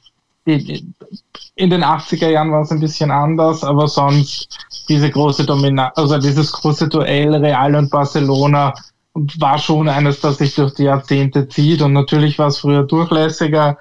in 0.46 1.70
den 1.70 1.86
80er 1.86 2.28
Jahren 2.28 2.52
war 2.52 2.64
es 2.64 2.72
ein 2.72 2.82
bisschen 2.82 3.12
anders, 3.12 3.64
aber 3.64 3.88
sonst 3.88 4.50
diese 4.90 5.10
große 5.10 5.46
Dominanz, 5.46 5.94
also 5.96 6.18
dieses 6.18 6.52
große 6.52 6.90
Duell 6.90 7.34
Real 7.34 7.76
und 7.76 7.90
Barcelona 7.90 8.74
war 9.14 9.58
schon 9.58 9.88
eines, 9.88 10.20
das 10.20 10.40
sich 10.40 10.54
durch 10.56 10.74
die 10.74 10.84
Jahrzehnte 10.84 11.48
zieht 11.48 11.82
und 11.82 11.94
natürlich 11.94 12.38
war 12.38 12.48
es 12.48 12.58
früher 12.58 12.84
durchlässiger, 12.84 13.78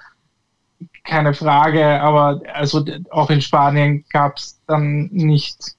keine 1.08 1.34
Frage, 1.34 2.00
aber 2.00 2.40
also 2.52 2.84
auch 3.10 3.30
in 3.30 3.40
Spanien 3.40 4.04
gab 4.10 4.36
es 4.36 4.60
dann 4.66 5.08
nicht 5.10 5.78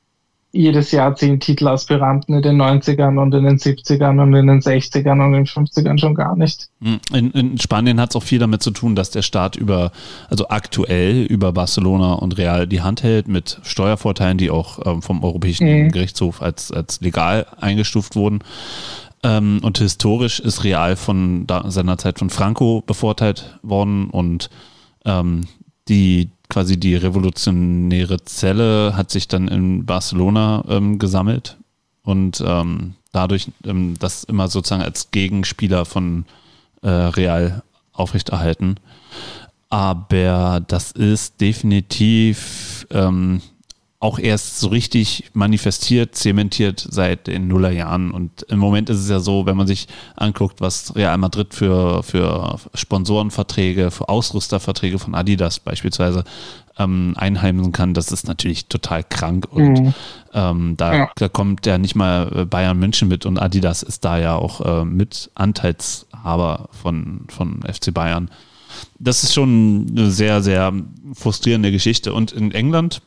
jedes 0.51 0.91
Jahr 0.91 1.15
zehn 1.15 1.39
Titelaspiranten 1.39 2.33
in 2.33 2.41
den 2.41 2.59
90ern 2.59 3.21
und 3.21 3.35
in 3.35 3.43
den 3.43 3.59
70ern 3.59 4.19
und 4.19 4.33
in 4.33 4.47
den 4.47 4.61
60ern 4.61 5.23
und 5.23 5.35
in 5.35 5.43
den 5.43 5.45
50ern 5.45 5.99
schon 5.99 6.15
gar 6.15 6.35
nicht. 6.35 6.69
Hm, 6.81 6.99
in, 7.13 7.31
in 7.31 7.57
Spanien 7.59 8.01
hat 8.01 8.09
es 8.09 8.15
auch 8.15 8.23
viel 8.23 8.39
damit 8.39 8.63
zu 8.63 8.71
tun, 8.71 8.95
dass 8.95 9.11
der 9.11 9.21
Staat 9.21 9.55
über, 9.55 9.91
also 10.27 10.49
aktuell 10.49 11.23
über 11.25 11.51
Barcelona 11.51 12.13
und 12.13 12.39
Real 12.39 12.65
die 12.65 12.81
Hand 12.81 13.03
hält 13.03 13.27
mit 13.27 13.59
Steuervorteilen, 13.61 14.39
die 14.39 14.49
auch 14.49 14.79
ähm, 14.87 15.03
vom 15.03 15.23
Europäischen 15.23 15.67
mhm. 15.67 15.91
Gerichtshof 15.91 16.41
als, 16.41 16.71
als 16.71 16.99
legal 16.99 17.45
eingestuft 17.61 18.15
wurden. 18.15 18.39
Ähm, 19.21 19.59
und 19.61 19.77
historisch 19.77 20.39
ist 20.39 20.63
Real 20.63 20.95
von 20.95 21.45
da, 21.45 21.69
seiner 21.69 21.99
Zeit 21.99 22.17
von 22.17 22.31
Franco 22.31 22.81
bevorteilt 22.81 23.59
worden 23.61 24.09
und 24.09 24.49
ähm, 25.09 25.47
die 25.87 26.29
quasi 26.49 26.79
die 26.79 26.95
revolutionäre 26.95 28.23
Zelle 28.23 28.93
hat 28.95 29.11
sich 29.11 29.27
dann 29.27 29.47
in 29.47 29.85
Barcelona 29.85 30.63
ähm, 30.67 30.99
gesammelt 30.99 31.57
und 32.03 32.43
ähm, 32.45 32.95
dadurch 33.11 33.47
ähm, 33.65 33.95
das 33.99 34.23
immer 34.23 34.47
sozusagen 34.47 34.83
als 34.83 35.11
Gegenspieler 35.11 35.85
von 35.85 36.25
äh, 36.81 36.89
Real 36.89 37.63
aufrechterhalten. 37.93 38.77
Aber 39.69 40.61
das 40.67 40.91
ist 40.91 41.39
definitiv 41.41 42.87
ähm, 42.89 43.41
auch 44.01 44.17
erst 44.17 44.59
so 44.59 44.69
richtig 44.69 45.29
manifestiert, 45.33 46.15
zementiert 46.15 46.87
seit 46.89 47.27
den 47.27 47.49
Nullerjahren. 47.49 48.11
Und 48.11 48.43
im 48.43 48.57
Moment 48.57 48.89
ist 48.89 48.99
es 48.99 49.09
ja 49.09 49.19
so, 49.19 49.45
wenn 49.45 49.57
man 49.57 49.67
sich 49.67 49.87
anguckt, 50.15 50.61
was 50.61 50.95
Real 50.95 51.17
Madrid 51.17 51.53
für, 51.53 52.01
für 52.03 52.57
Sponsorenverträge, 52.73 53.91
für 53.91 54.07
Ausrüsterverträge 54.07 54.99
von 54.99 55.15
Adidas 55.15 55.59
beispielsweise 55.59 56.23
ähm, 56.77 57.13
einheimsen 57.17 57.73
kann, 57.73 57.93
das 57.93 58.13
ist 58.13 58.25
natürlich 58.25 58.67
total 58.67 59.03
krank. 59.03 59.49
Und 59.51 59.81
mhm. 59.81 59.93
ähm, 60.33 60.77
da, 60.77 60.95
ja. 60.95 61.11
da, 61.17 61.27
kommt 61.27 61.65
ja 61.65 61.77
nicht 61.77 61.95
mal 61.95 62.45
Bayern 62.45 62.79
München 62.79 63.09
mit 63.09 63.25
und 63.25 63.37
Adidas 63.37 63.83
ist 63.83 64.05
da 64.05 64.17
ja 64.17 64.35
auch 64.35 64.61
äh, 64.61 64.85
mit 64.85 65.29
Anteilshaber 65.35 66.69
von, 66.71 67.25
von 67.27 67.61
FC 67.63 67.93
Bayern. 67.93 68.31
Das 68.97 69.23
ist 69.23 69.33
schon 69.33 69.87
eine 69.89 70.09
sehr, 70.09 70.41
sehr 70.41 70.71
frustrierende 71.15 71.73
Geschichte. 71.73 72.13
Und 72.13 72.31
in 72.31 72.51
England 72.51 73.01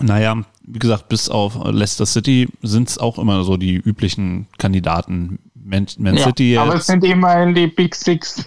naja, 0.00 0.42
wie 0.64 0.78
gesagt, 0.78 1.08
bis 1.08 1.28
auf 1.28 1.58
Leicester 1.64 2.06
City 2.06 2.48
sind 2.62 2.88
es 2.88 2.98
auch 2.98 3.18
immer 3.18 3.44
so 3.44 3.56
die 3.56 3.74
üblichen 3.74 4.46
Kandidaten. 4.58 5.38
Man, 5.54 5.86
Man 5.98 6.16
ja, 6.16 6.24
City 6.24 6.56
Aber 6.56 6.74
es 6.74 6.86
sind 6.86 7.04
immerhin 7.04 7.54
die 7.54 7.66
Big 7.66 7.94
Six. 7.94 8.44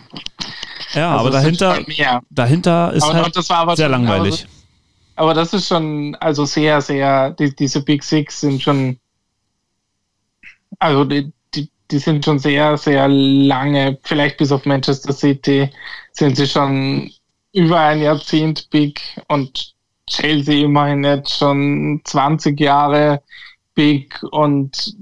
Ja, 0.93 1.11
also 1.11 1.21
aber 1.21 1.29
dahinter, 1.31 1.79
dahinter 2.29 2.93
ist 2.93 3.03
aber 3.03 3.23
halt 3.23 3.33
sehr 3.33 3.45
schon, 3.75 3.91
langweilig. 3.91 4.47
Aber, 5.15 5.31
aber, 5.31 5.33
das 5.33 5.53
ist 5.53 5.67
schon, 5.67 6.15
also 6.15 6.45
sehr, 6.45 6.81
sehr, 6.81 7.31
die, 7.31 7.55
diese 7.55 7.81
Big 7.83 8.03
Six 8.03 8.41
sind 8.41 8.61
schon, 8.61 8.97
also 10.79 11.03
die, 11.05 11.31
die, 11.53 11.69
die 11.91 11.99
sind 11.99 12.23
schon 12.23 12.39
sehr, 12.39 12.77
sehr 12.77 13.07
lange, 13.07 13.97
vielleicht 14.03 14.37
bis 14.37 14.51
auf 14.51 14.65
Manchester 14.65 15.13
City, 15.13 15.69
sind 16.11 16.37
sie 16.37 16.47
schon 16.47 17.11
über 17.53 17.79
ein 17.79 18.01
Jahrzehnt 18.01 18.69
big 18.69 19.01
und 19.27 19.74
Chelsea 20.07 20.65
immerhin 20.65 21.03
jetzt 21.03 21.37
schon 21.37 22.01
20 22.03 22.59
Jahre 22.59 23.21
big 23.73 24.21
und 24.31 24.95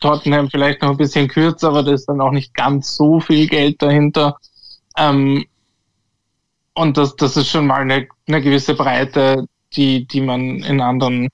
Tottenham 0.00 0.50
vielleicht 0.50 0.82
noch 0.82 0.90
ein 0.90 0.96
bisschen 0.96 1.28
kürzer, 1.28 1.68
aber 1.68 1.82
da 1.82 1.92
ist 1.92 2.06
dann 2.06 2.20
auch 2.20 2.30
nicht 2.30 2.54
ganz 2.54 2.96
so 2.96 3.20
viel 3.20 3.48
Geld 3.48 3.82
dahinter. 3.82 4.36
Ähm, 4.96 5.44
und 6.74 6.96
das, 6.96 7.16
das 7.16 7.36
ist 7.36 7.48
schon 7.48 7.66
mal 7.66 7.80
eine, 7.80 8.06
eine 8.28 8.40
gewisse 8.40 8.74
Breite, 8.74 9.46
die, 9.72 10.06
die 10.06 10.20
man 10.20 10.60
in 10.60 10.80
anderen 10.80 11.28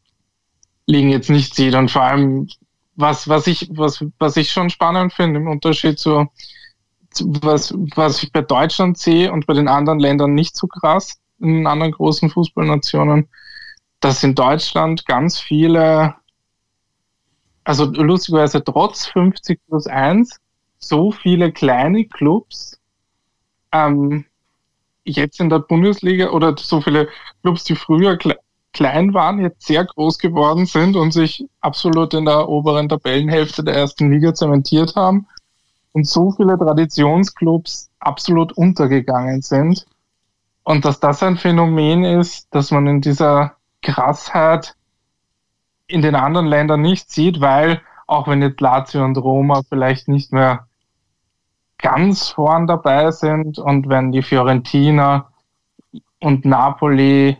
Ligen 0.86 1.10
jetzt 1.10 1.30
nicht 1.30 1.54
sieht. 1.54 1.74
Und 1.74 1.90
vor 1.90 2.02
allem, 2.02 2.48
was, 2.96 3.28
was 3.28 3.46
ich, 3.46 3.68
was, 3.72 4.04
was 4.18 4.36
ich 4.36 4.50
schon 4.50 4.70
spannend 4.70 5.12
finde 5.12 5.40
im 5.40 5.48
Unterschied 5.48 5.98
zu, 5.98 6.26
zu 7.10 7.26
was, 7.42 7.74
was 7.94 8.22
ich 8.22 8.32
bei 8.32 8.40
Deutschland 8.42 8.96
sehe 8.98 9.30
und 9.32 9.46
bei 9.46 9.54
den 9.54 9.68
anderen 9.68 9.98
Ländern 9.98 10.34
nicht 10.34 10.56
so 10.56 10.66
krass, 10.66 11.20
in 11.40 11.66
anderen 11.66 11.92
großen 11.92 12.30
Fußballnationen, 12.30 13.28
dass 14.00 14.22
in 14.22 14.34
Deutschland 14.34 15.06
ganz 15.06 15.38
viele, 15.38 16.14
also 17.64 17.84
lustigerweise 17.86 18.62
trotz 18.62 19.06
50 19.06 19.60
plus 19.66 19.86
1, 19.86 20.40
so 20.78 21.10
viele 21.12 21.52
kleine 21.52 22.04
Clubs 22.04 22.78
ähm, 23.72 24.24
jetzt 25.04 25.40
in 25.40 25.50
der 25.50 25.58
Bundesliga 25.60 26.30
oder 26.30 26.54
so 26.56 26.80
viele 26.80 27.08
Clubs, 27.42 27.64
die 27.64 27.76
früher 27.76 28.16
kle 28.16 28.38
klein 28.72 29.14
waren, 29.14 29.40
jetzt 29.40 29.64
sehr 29.64 29.84
groß 29.84 30.18
geworden 30.18 30.66
sind 30.66 30.96
und 30.96 31.12
sich 31.12 31.46
absolut 31.60 32.12
in 32.12 32.24
der 32.24 32.48
oberen 32.48 32.88
Tabellenhälfte 32.88 33.62
der 33.62 33.76
ersten 33.76 34.10
Liga 34.10 34.34
zementiert 34.34 34.96
haben 34.96 35.28
und 35.92 36.08
so 36.08 36.32
viele 36.32 36.58
Traditionsclubs 36.58 37.88
absolut 38.00 38.52
untergegangen 38.52 39.42
sind. 39.42 39.86
Und 40.64 40.86
dass 40.86 40.98
das 40.98 41.22
ein 41.22 41.36
Phänomen 41.36 42.04
ist, 42.04 42.52
dass 42.54 42.70
man 42.70 42.86
in 42.86 43.00
dieser 43.02 43.56
Krassheit 43.82 44.74
in 45.86 46.00
den 46.00 46.14
anderen 46.14 46.46
Ländern 46.46 46.80
nicht 46.80 47.10
sieht, 47.10 47.40
weil 47.40 47.82
auch 48.06 48.26
wenn 48.26 48.42
jetzt 48.42 48.60
Lazio 48.60 49.04
und 49.04 49.16
Roma 49.18 49.62
vielleicht 49.68 50.08
nicht 50.08 50.32
mehr 50.32 50.66
ganz 51.78 52.30
vorn 52.30 52.66
dabei 52.66 53.10
sind 53.10 53.58
und 53.58 53.88
wenn 53.90 54.10
die 54.10 54.22
Fiorentina 54.22 55.28
und 56.20 56.46
Napoli 56.46 57.36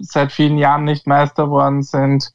seit 0.00 0.30
vielen 0.32 0.58
Jahren 0.58 0.84
nicht 0.84 1.06
Meister 1.06 1.48
worden 1.48 1.82
sind, 1.82 2.32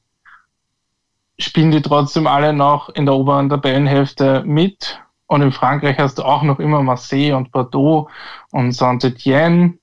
spielen 1.37 1.71
die 1.71 1.83
trotzdem 1.83 2.25
alle 2.25 2.53
noch 2.53 2.89
in 2.89 3.05
der 3.05 3.15
oberen 3.15 3.49
Tabellenhälfte 3.49 4.43
mit. 4.45 4.99
Und 5.27 5.41
in 5.41 5.51
Frankreich 5.51 5.97
hast 5.99 6.17
du 6.17 6.23
auch 6.23 6.43
noch 6.43 6.59
immer 6.59 6.81
Marseille 6.81 7.33
und 7.33 7.51
Bordeaux 7.51 8.09
und 8.51 8.71
Saint-Etienne 8.71 9.77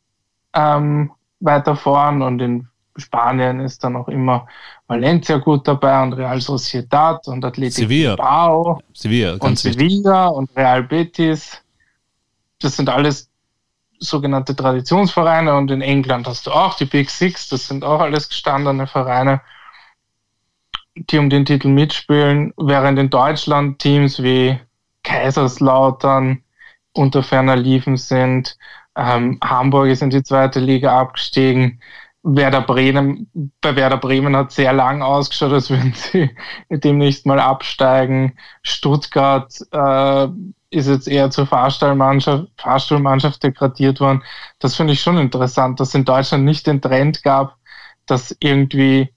ähm, 0.55 1.13
weiter 1.41 1.77
vorn 1.77 2.23
und 2.23 2.41
in 2.41 2.69
Spanien 2.97 3.61
ist 3.61 3.83
dann 3.83 3.97
auch 3.97 4.09
immer 4.09 4.47
Valencia 4.87 5.39
gut 5.39 5.67
dabei 5.67 6.03
und 6.03 6.13
Real 6.15 6.41
Sociedad 6.41 7.27
und 7.29 7.43
Sevilla. 7.73 8.17
Bilbao 8.17 8.81
Sevilla, 8.93 9.37
und 9.39 9.59
Sevilla 9.59 10.27
und 10.27 10.55
Real 10.57 10.83
Betis. 10.83 11.63
Das 12.61 12.77
sind 12.77 12.89
alles 12.89 13.31
sogenannte 14.01 14.57
Traditionsvereine 14.57 15.57
und 15.57 15.71
in 15.71 15.83
England 15.83 16.27
hast 16.27 16.47
du 16.47 16.51
auch 16.51 16.75
die 16.75 16.87
Big 16.87 17.11
Six, 17.11 17.49
das 17.49 17.69
sind 17.69 17.85
auch 17.85 18.01
alles 18.01 18.29
gestandene 18.29 18.87
Vereine, 18.87 19.43
die 20.95 21.19
um 21.19 21.31
den 21.31 21.45
Titel 21.45 21.69
mitspielen, 21.69 22.53
während 22.57 22.99
in 22.99 23.11
Deutschland 23.11 23.79
Teams 23.79 24.23
wie 24.23 24.59
Kaiserslautern 25.03 26.43
unter 26.93 27.23
ferner 27.23 27.57
Liefen 27.57 27.97
sind, 27.97 28.57
ähm, 28.97 29.39
Hamburg 29.43 29.89
ist 29.89 30.03
in 30.03 30.11
die 30.11 30.23
zweite 30.23 30.61
Liga 30.61 30.99
abgestiegen. 30.99 31.81
Werder 32.23 32.61
Bremen, 32.61 33.31
bei 33.63 33.75
Werder 33.77 33.97
Bremen 33.97 34.37
hat 34.37 34.53
sehr 34.53 34.75
lang 34.75 35.01
ausgeschaut, 35.01 35.53
als 35.53 35.71
würden 35.71 35.95
sie 35.95 36.31
demnächst 36.71 37.25
mal 37.25 37.41
absteigen. 37.41 38.35
Stuttgart 38.63 39.55
äh, 39.73 40.29
ist 40.71 40.89
jetzt 40.89 41.09
eher 41.09 41.31
zur 41.31 41.47
Fahrstallmannschaft, 41.47 42.49
Fahrstuhlmannschaft 42.59 43.43
degradiert 43.43 44.01
worden. 44.01 44.23
Das 44.59 44.77
finde 44.77 44.93
ich 44.93 45.01
schon 45.01 45.19
interessant, 45.19 45.81
dass 45.81 45.89
es 45.89 45.95
in 45.95 46.05
Deutschland 46.05 46.45
nicht 46.45 46.67
den 46.67 46.83
Trend 46.83 47.23
gab, 47.23 47.57
dass 48.07 48.37
irgendwie 48.41 49.09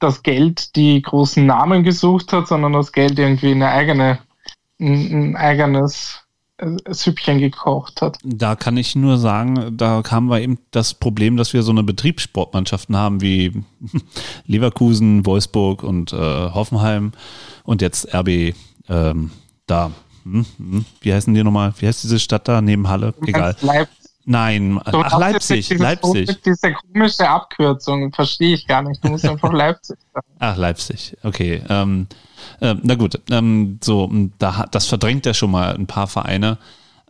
das 0.00 0.22
Geld 0.22 0.76
die 0.76 1.00
großen 1.00 1.44
Namen 1.46 1.84
gesucht 1.84 2.32
hat, 2.32 2.48
sondern 2.48 2.72
das 2.72 2.92
Geld 2.92 3.18
irgendwie 3.18 3.52
eine 3.52 3.68
eigene, 3.68 4.18
ein, 4.80 5.32
ein 5.32 5.36
eigenes 5.36 6.27
Süppchen 6.88 7.38
gekocht 7.38 8.02
hat. 8.02 8.18
Da 8.24 8.56
kann 8.56 8.76
ich 8.76 8.96
nur 8.96 9.18
sagen, 9.18 9.76
da 9.76 10.02
haben 10.10 10.26
wir 10.26 10.40
eben 10.40 10.58
das 10.70 10.94
Problem, 10.94 11.36
dass 11.36 11.52
wir 11.52 11.62
so 11.62 11.70
eine 11.70 11.82
Betriebssportmannschaften 11.82 12.96
haben 12.96 13.20
wie 13.20 13.62
Leverkusen, 14.46 15.24
Wolfsburg 15.24 15.82
und 15.82 16.12
äh, 16.12 16.16
Hoffenheim 16.16 17.12
und 17.64 17.82
jetzt 17.82 18.12
RB 18.12 18.54
ähm, 18.88 19.30
da. 19.66 19.92
Hm, 20.24 20.46
hm, 20.56 20.84
wie 21.00 21.14
heißen 21.14 21.32
die 21.32 21.44
nochmal? 21.44 21.72
Wie 21.78 21.86
heißt 21.86 22.02
diese 22.02 22.18
Stadt 22.18 22.48
da 22.48 22.60
neben 22.60 22.88
Halle? 22.88 23.14
Egal. 23.24 23.56
Leipzig. 23.60 23.98
Nein, 24.30 24.78
du 24.90 24.98
ach, 24.98 25.18
Leipzig, 25.18 25.70
Leipzig. 25.70 26.26
Komische, 26.26 26.38
diese 26.44 26.74
komische 26.74 27.26
Abkürzung 27.26 28.12
verstehe 28.12 28.54
ich 28.56 28.66
gar 28.66 28.82
nicht. 28.82 29.02
Du 29.02 29.08
musst 29.08 29.24
einfach 29.24 29.52
Leipzig 29.54 29.96
sagen. 30.12 30.26
Ach, 30.38 30.56
Leipzig, 30.56 31.16
okay. 31.22 31.62
Ähm, 31.66 32.08
äh, 32.60 32.74
na 32.82 32.94
gut, 32.94 33.20
ähm, 33.30 33.78
so, 33.82 34.10
da, 34.38 34.66
das 34.70 34.86
verdrängt 34.86 35.26
ja 35.26 35.34
schon 35.34 35.50
mal 35.50 35.74
ein 35.74 35.86
paar 35.86 36.06
Vereine. 36.06 36.58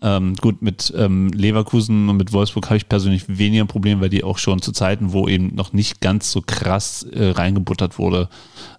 Ähm, 0.00 0.36
gut, 0.36 0.62
mit 0.62 0.92
ähm, 0.96 1.28
Leverkusen 1.28 2.08
und 2.08 2.16
mit 2.18 2.32
Wolfsburg 2.32 2.66
habe 2.66 2.76
ich 2.76 2.88
persönlich 2.88 3.24
weniger 3.26 3.64
Probleme, 3.64 4.00
weil 4.00 4.08
die 4.08 4.22
auch 4.22 4.38
schon 4.38 4.62
zu 4.62 4.70
Zeiten, 4.70 5.12
wo 5.12 5.26
eben 5.26 5.54
noch 5.56 5.72
nicht 5.72 6.00
ganz 6.00 6.30
so 6.30 6.40
krass 6.40 7.02
äh, 7.02 7.30
reingebuttert 7.30 7.98
wurde, 7.98 8.28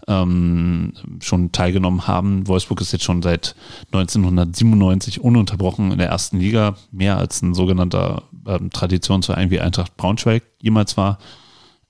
ähm, 0.08 0.94
schon 1.20 1.52
teilgenommen 1.52 2.08
haben. 2.08 2.48
Wolfsburg 2.48 2.80
ist 2.80 2.94
jetzt 2.94 3.04
schon 3.04 3.22
seit 3.22 3.56
1997 3.92 5.20
ununterbrochen 5.20 5.92
in 5.92 5.98
der 5.98 6.08
ersten 6.08 6.40
Liga, 6.40 6.76
mehr 6.92 7.18
als 7.18 7.42
ein 7.42 7.54
sogenannter 7.54 8.24
ähm, 8.48 8.70
Traditionsverein 8.70 9.52
wie 9.52 9.60
Eintracht 9.60 9.98
Braunschweig 9.98 10.44
jemals 10.62 10.96
war. 10.96 11.20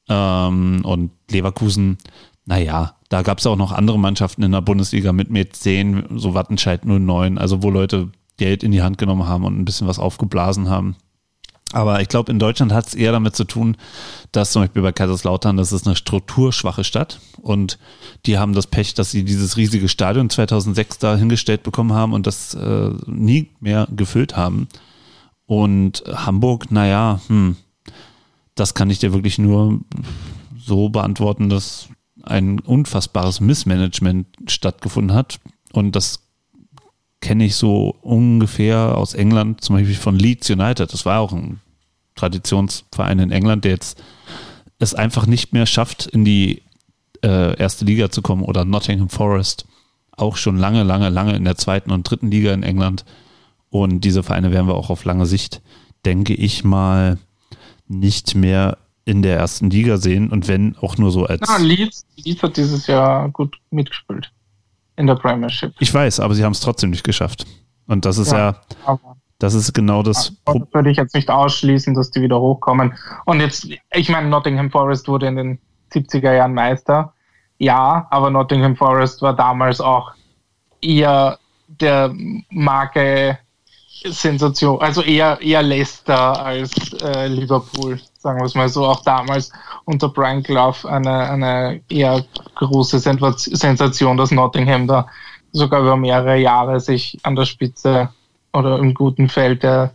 Ähm, 0.07 0.81
und 0.83 1.11
Leverkusen, 1.29 1.99
naja, 2.45 2.95
da 3.09 3.23
gab 3.23 3.39
es 3.39 3.47
auch 3.47 3.55
noch 3.55 3.71
andere 3.71 3.99
Mannschaften 3.99 4.43
in 4.43 4.51
der 4.51 4.61
Bundesliga 4.61 5.11
mit 5.11 5.29
mir 5.31 5.49
10, 5.49 6.05
so 6.15 6.35
Wattenscheid 6.35 6.85
09, 6.85 7.37
also 7.37 7.63
wo 7.63 7.71
Leute 7.71 8.09
Geld 8.37 8.63
in 8.63 8.71
die 8.71 8.83
Hand 8.83 8.97
genommen 8.97 9.27
haben 9.27 9.43
und 9.43 9.59
ein 9.59 9.65
bisschen 9.65 9.87
was 9.87 9.99
aufgeblasen 9.99 10.69
haben. 10.69 10.95
Aber 11.71 12.01
ich 12.01 12.07
glaube, 12.07 12.31
in 12.31 12.39
Deutschland 12.39 12.71
hat 12.71 12.87
es 12.87 12.95
eher 12.95 13.11
damit 13.11 13.35
zu 13.35 13.43
tun, 13.43 13.77
dass 14.31 14.51
zum 14.51 14.63
Beispiel 14.63 14.81
bei 14.81 14.91
Kaiserslautern, 14.91 15.57
das 15.57 15.71
ist 15.71 15.85
eine 15.85 15.95
strukturschwache 15.95 16.83
Stadt 16.83 17.19
und 17.41 17.77
die 18.25 18.39
haben 18.39 18.53
das 18.53 18.65
Pech, 18.65 18.95
dass 18.95 19.11
sie 19.11 19.23
dieses 19.23 19.55
riesige 19.55 19.87
Stadion 19.87 20.29
2006 20.29 20.97
da 20.97 21.15
hingestellt 21.15 21.61
bekommen 21.61 21.93
haben 21.93 22.13
und 22.13 22.25
das 22.25 22.55
äh, 22.55 22.89
nie 23.05 23.49
mehr 23.59 23.87
gefüllt 23.95 24.35
haben. 24.35 24.67
Und 25.45 26.03
Hamburg, 26.07 26.71
naja, 26.71 27.21
hm, 27.27 27.55
das 28.55 28.73
kann 28.73 28.89
ich 28.89 28.99
dir 28.99 29.13
wirklich 29.13 29.37
nur 29.37 29.79
so 30.57 30.89
beantworten, 30.89 31.49
dass 31.49 31.89
ein 32.29 32.59
unfassbares 32.59 33.39
Missmanagement 33.39 34.27
stattgefunden 34.47 35.15
hat. 35.15 35.39
Und 35.71 35.95
das 35.95 36.21
kenne 37.21 37.45
ich 37.45 37.55
so 37.55 37.95
ungefähr 38.01 38.97
aus 38.97 39.13
England, 39.13 39.61
zum 39.61 39.75
Beispiel 39.75 39.95
von 39.95 40.17
Leeds 40.17 40.49
United. 40.49 40.93
Das 40.93 41.05
war 41.05 41.19
auch 41.19 41.33
ein 41.33 41.59
Traditionsverein 42.15 43.19
in 43.19 43.31
England, 43.31 43.65
der 43.65 43.71
jetzt 43.71 44.01
es 44.79 44.93
einfach 44.93 45.25
nicht 45.25 45.51
mehr 45.53 45.65
schafft, 45.65 46.07
in 46.07 46.23
die 46.23 46.63
äh, 47.21 47.57
erste 47.57 47.85
Liga 47.85 48.09
zu 48.09 48.21
kommen. 48.21 48.43
Oder 48.43 48.63
Nottingham 48.63 49.09
Forest, 49.09 49.65
auch 50.11 50.37
schon 50.37 50.57
lange, 50.57 50.83
lange, 50.83 51.09
lange 51.09 51.35
in 51.35 51.43
der 51.43 51.57
zweiten 51.57 51.91
und 51.91 52.09
dritten 52.09 52.31
Liga 52.31 52.53
in 52.53 52.63
England. 52.63 53.05
Und 53.69 54.01
diese 54.01 54.23
Vereine 54.23 54.51
werden 54.51 54.67
wir 54.67 54.75
auch 54.75 54.89
auf 54.89 55.03
lange 55.03 55.25
Sicht, 55.25 55.61
denke 56.05 56.33
ich 56.33 56.63
mal, 56.63 57.17
nicht 57.87 58.35
mehr 58.35 58.77
in 59.09 59.21
der 59.23 59.37
ersten 59.37 59.69
Liga 59.69 59.97
sehen. 59.97 60.29
Und 60.29 60.47
wenn 60.47 60.77
auch 60.77 60.97
nur 60.97 61.11
so 61.11 61.25
als. 61.25 61.41
Ja, 61.47 61.57
Leeds, 61.57 62.05
Leeds 62.15 62.43
hat 62.43 62.57
dieses 62.57 62.87
Jahr 62.87 63.29
gut 63.29 63.57
mitgespielt 63.71 64.31
in 64.95 65.07
der 65.07 65.15
Premiership. 65.15 65.73
Ich 65.79 65.93
weiß, 65.93 66.19
aber 66.19 66.35
sie 66.35 66.43
haben 66.43 66.51
es 66.51 66.59
trotzdem 66.59 66.91
nicht 66.91 67.03
geschafft. 67.03 67.45
Und 67.87 68.05
das 68.05 68.17
ist 68.17 68.31
ja, 68.31 68.61
ja 68.85 68.99
das 69.39 69.53
ist 69.53 69.73
genau 69.73 70.03
das. 70.03 70.33
Das 70.45 70.55
würde 70.71 70.91
ich 70.91 70.97
jetzt 70.97 71.15
nicht 71.15 71.29
ausschließen, 71.29 71.93
dass 71.95 72.11
die 72.11 72.21
wieder 72.21 72.39
hochkommen. 72.39 72.93
Und 73.25 73.39
jetzt, 73.39 73.67
ich 73.93 74.09
meine, 74.09 74.29
Nottingham 74.29 74.69
Forest 74.69 75.07
wurde 75.07 75.27
in 75.27 75.35
den 75.37 75.59
70er 75.91 76.33
Jahren 76.33 76.53
Meister. 76.53 77.13
Ja, 77.57 78.07
aber 78.11 78.29
Nottingham 78.29 78.75
Forest 78.75 79.21
war 79.21 79.35
damals 79.35 79.81
auch 79.81 80.11
eher 80.81 81.39
der 81.67 82.13
Marke 82.49 83.39
Sensation, 84.05 84.79
also 84.81 85.01
eher, 85.01 85.39
eher 85.41 85.61
Leicester 85.61 86.41
als 86.41 86.71
äh, 87.01 87.27
Liverpool, 87.27 87.99
sagen 88.19 88.39
wir 88.39 88.45
es 88.45 88.55
mal 88.55 88.69
so. 88.69 88.85
Auch 88.85 89.01
damals 89.03 89.51
unter 89.85 90.09
Brian 90.09 90.43
Clough 90.43 90.85
eine, 90.85 91.29
eine 91.29 91.81
eher 91.89 92.23
große 92.55 92.99
Sensation, 92.99 94.17
dass 94.17 94.31
Nottingham 94.31 94.87
da 94.87 95.07
sogar 95.51 95.81
über 95.81 95.97
mehrere 95.97 96.37
Jahre 96.37 96.79
sich 96.79 97.17
an 97.23 97.35
der 97.35 97.45
Spitze 97.45 98.09
oder 98.51 98.79
im 98.79 98.93
guten 98.93 99.29
Feld 99.29 99.61
der, 99.63 99.93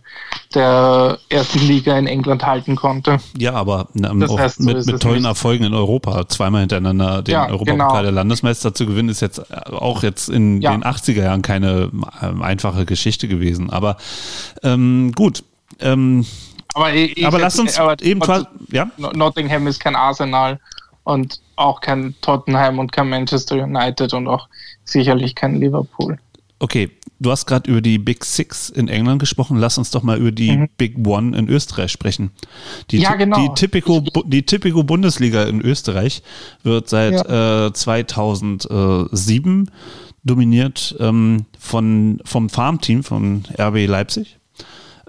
der 0.53 1.17
ersten 1.29 1.59
Liga 1.59 1.97
in 1.97 2.07
England 2.07 2.45
halten 2.45 2.75
konnte. 2.75 3.17
Ja, 3.37 3.53
aber 3.53 3.89
ähm, 3.95 4.23
auch 4.23 4.39
heißt, 4.39 4.57
so 4.57 4.63
mit, 4.63 4.85
mit 4.85 5.01
tollen 5.01 5.17
nicht. 5.17 5.25
Erfolgen 5.25 5.65
in 5.65 5.73
Europa, 5.73 6.27
zweimal 6.29 6.61
hintereinander 6.61 7.21
den 7.21 7.33
ja, 7.33 7.49
Europapokal 7.49 7.89
genau. 7.89 8.01
der 8.01 8.11
Landesmeister 8.11 8.73
zu 8.73 8.85
gewinnen, 8.85 9.09
ist 9.09 9.21
jetzt 9.21 9.39
äh, 9.39 9.71
auch 9.71 10.03
jetzt 10.03 10.29
in 10.29 10.61
ja. 10.61 10.71
den 10.71 10.83
80er 10.83 11.23
Jahren 11.23 11.41
keine 11.41 11.91
ähm, 12.21 12.41
einfache 12.41 12.85
Geschichte 12.85 13.27
gewesen. 13.27 13.69
Aber 13.69 13.97
ähm, 14.63 15.11
gut. 15.13 15.43
Ähm, 15.81 16.25
aber, 16.75 16.93
ich, 16.93 17.25
aber 17.25 17.39
lass 17.39 17.57
uns 17.57 17.79
aber, 17.79 18.01
eben 18.03 18.19
quasi, 18.19 18.45
ja? 18.71 18.91
Nottingham 18.97 19.65
ist 19.67 19.79
kein 19.79 19.95
Arsenal 19.95 20.59
und 21.03 21.39
auch 21.55 21.79
kein 21.79 22.15
Tottenham 22.21 22.79
und 22.79 22.91
kein 22.91 23.09
Manchester 23.09 23.55
United 23.63 24.13
und 24.13 24.27
auch 24.27 24.49
sicherlich 24.83 25.35
kein 25.35 25.59
Liverpool. 25.59 26.17
Okay, 26.59 26.89
du 27.19 27.31
hast 27.31 27.45
gerade 27.45 27.69
über 27.69 27.81
die 27.81 27.97
Big 27.97 28.23
Six 28.25 28.69
in 28.69 28.87
England 28.87 29.19
gesprochen. 29.19 29.57
Lass 29.57 29.77
uns 29.77 29.91
doch 29.91 30.03
mal 30.03 30.17
über 30.17 30.31
die 30.31 30.51
mhm. 30.51 30.69
Big 30.77 31.07
One 31.07 31.37
in 31.37 31.47
Österreich 31.49 31.91
sprechen. 31.91 32.31
Die, 32.91 32.97
ja, 32.97 33.15
genau. 33.15 33.37
Die 33.39 33.53
Typico, 33.53 34.01
die 34.25 34.45
Typico 34.45 34.83
Bundesliga 34.83 35.43
in 35.43 35.61
Österreich 35.61 36.23
wird 36.63 36.89
seit 36.89 37.13
ja. 37.13 37.67
äh, 37.67 37.73
2007 37.73 39.69
dominiert 40.23 40.95
ähm, 40.99 41.45
von, 41.59 42.21
vom 42.25 42.49
Farmteam 42.49 43.03
von 43.03 43.43
RB 43.59 43.85
Leipzig, 43.85 44.39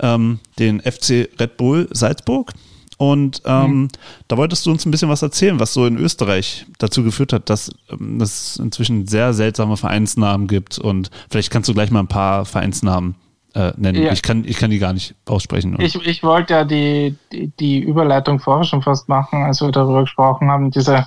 ähm, 0.01 0.41
den 0.59 0.81
FC 0.81 1.29
Red 1.39 1.57
Bull 1.57 1.89
Salzburg 1.93 2.53
und 2.99 3.43
ähm, 3.45 3.83
mhm. 3.83 3.89
da 4.29 4.37
wolltest 4.39 4.65
du 4.65 4.71
uns 4.71 4.87
ein 4.87 4.91
bisschen 4.91 5.11
was 5.11 5.21
erzählen, 5.21 5.61
was 5.61 5.75
so 5.75 5.87
in 5.87 5.99
Österreich 5.99 6.67
dazu 6.79 7.03
geführt 7.03 7.33
hat, 7.33 7.51
dass 7.51 7.71
ähm, 7.91 8.21
es 8.21 8.57
inzwischen 8.57 9.07
sehr 9.07 9.35
seltsame 9.35 9.77
Vereinsnamen 9.77 10.47
gibt. 10.47 10.79
Und 10.79 11.11
vielleicht 11.31 11.51
kannst 11.51 11.69
du 11.69 11.75
gleich 11.75 11.91
mal 11.91 12.01
ein 12.01 12.09
paar 12.09 12.47
Vereinsnamen 12.47 13.15
äh, 13.55 13.73
nennen. 13.77 14.03
Ja. 14.03 14.13
Ich, 14.13 14.23
kann, 14.23 14.45
ich 14.47 14.57
kann 14.57 14.71
die 14.71 14.79
gar 14.79 14.95
nicht 14.95 15.15
aussprechen. 15.27 15.77
Ich, 15.79 15.95
ich 15.95 16.23
wollte 16.23 16.55
ja 16.55 16.65
die, 16.65 17.17
die, 17.33 17.49
die, 17.61 17.81
Überleitung 17.81 18.39
vorher 18.39 18.65
schon 18.65 18.83
fast 18.83 19.11
machen, 19.11 19.43
als 19.43 19.61
wir 19.61 19.71
darüber 19.71 20.03
gesprochen 20.03 20.51
haben, 20.51 20.71
diese 20.71 21.07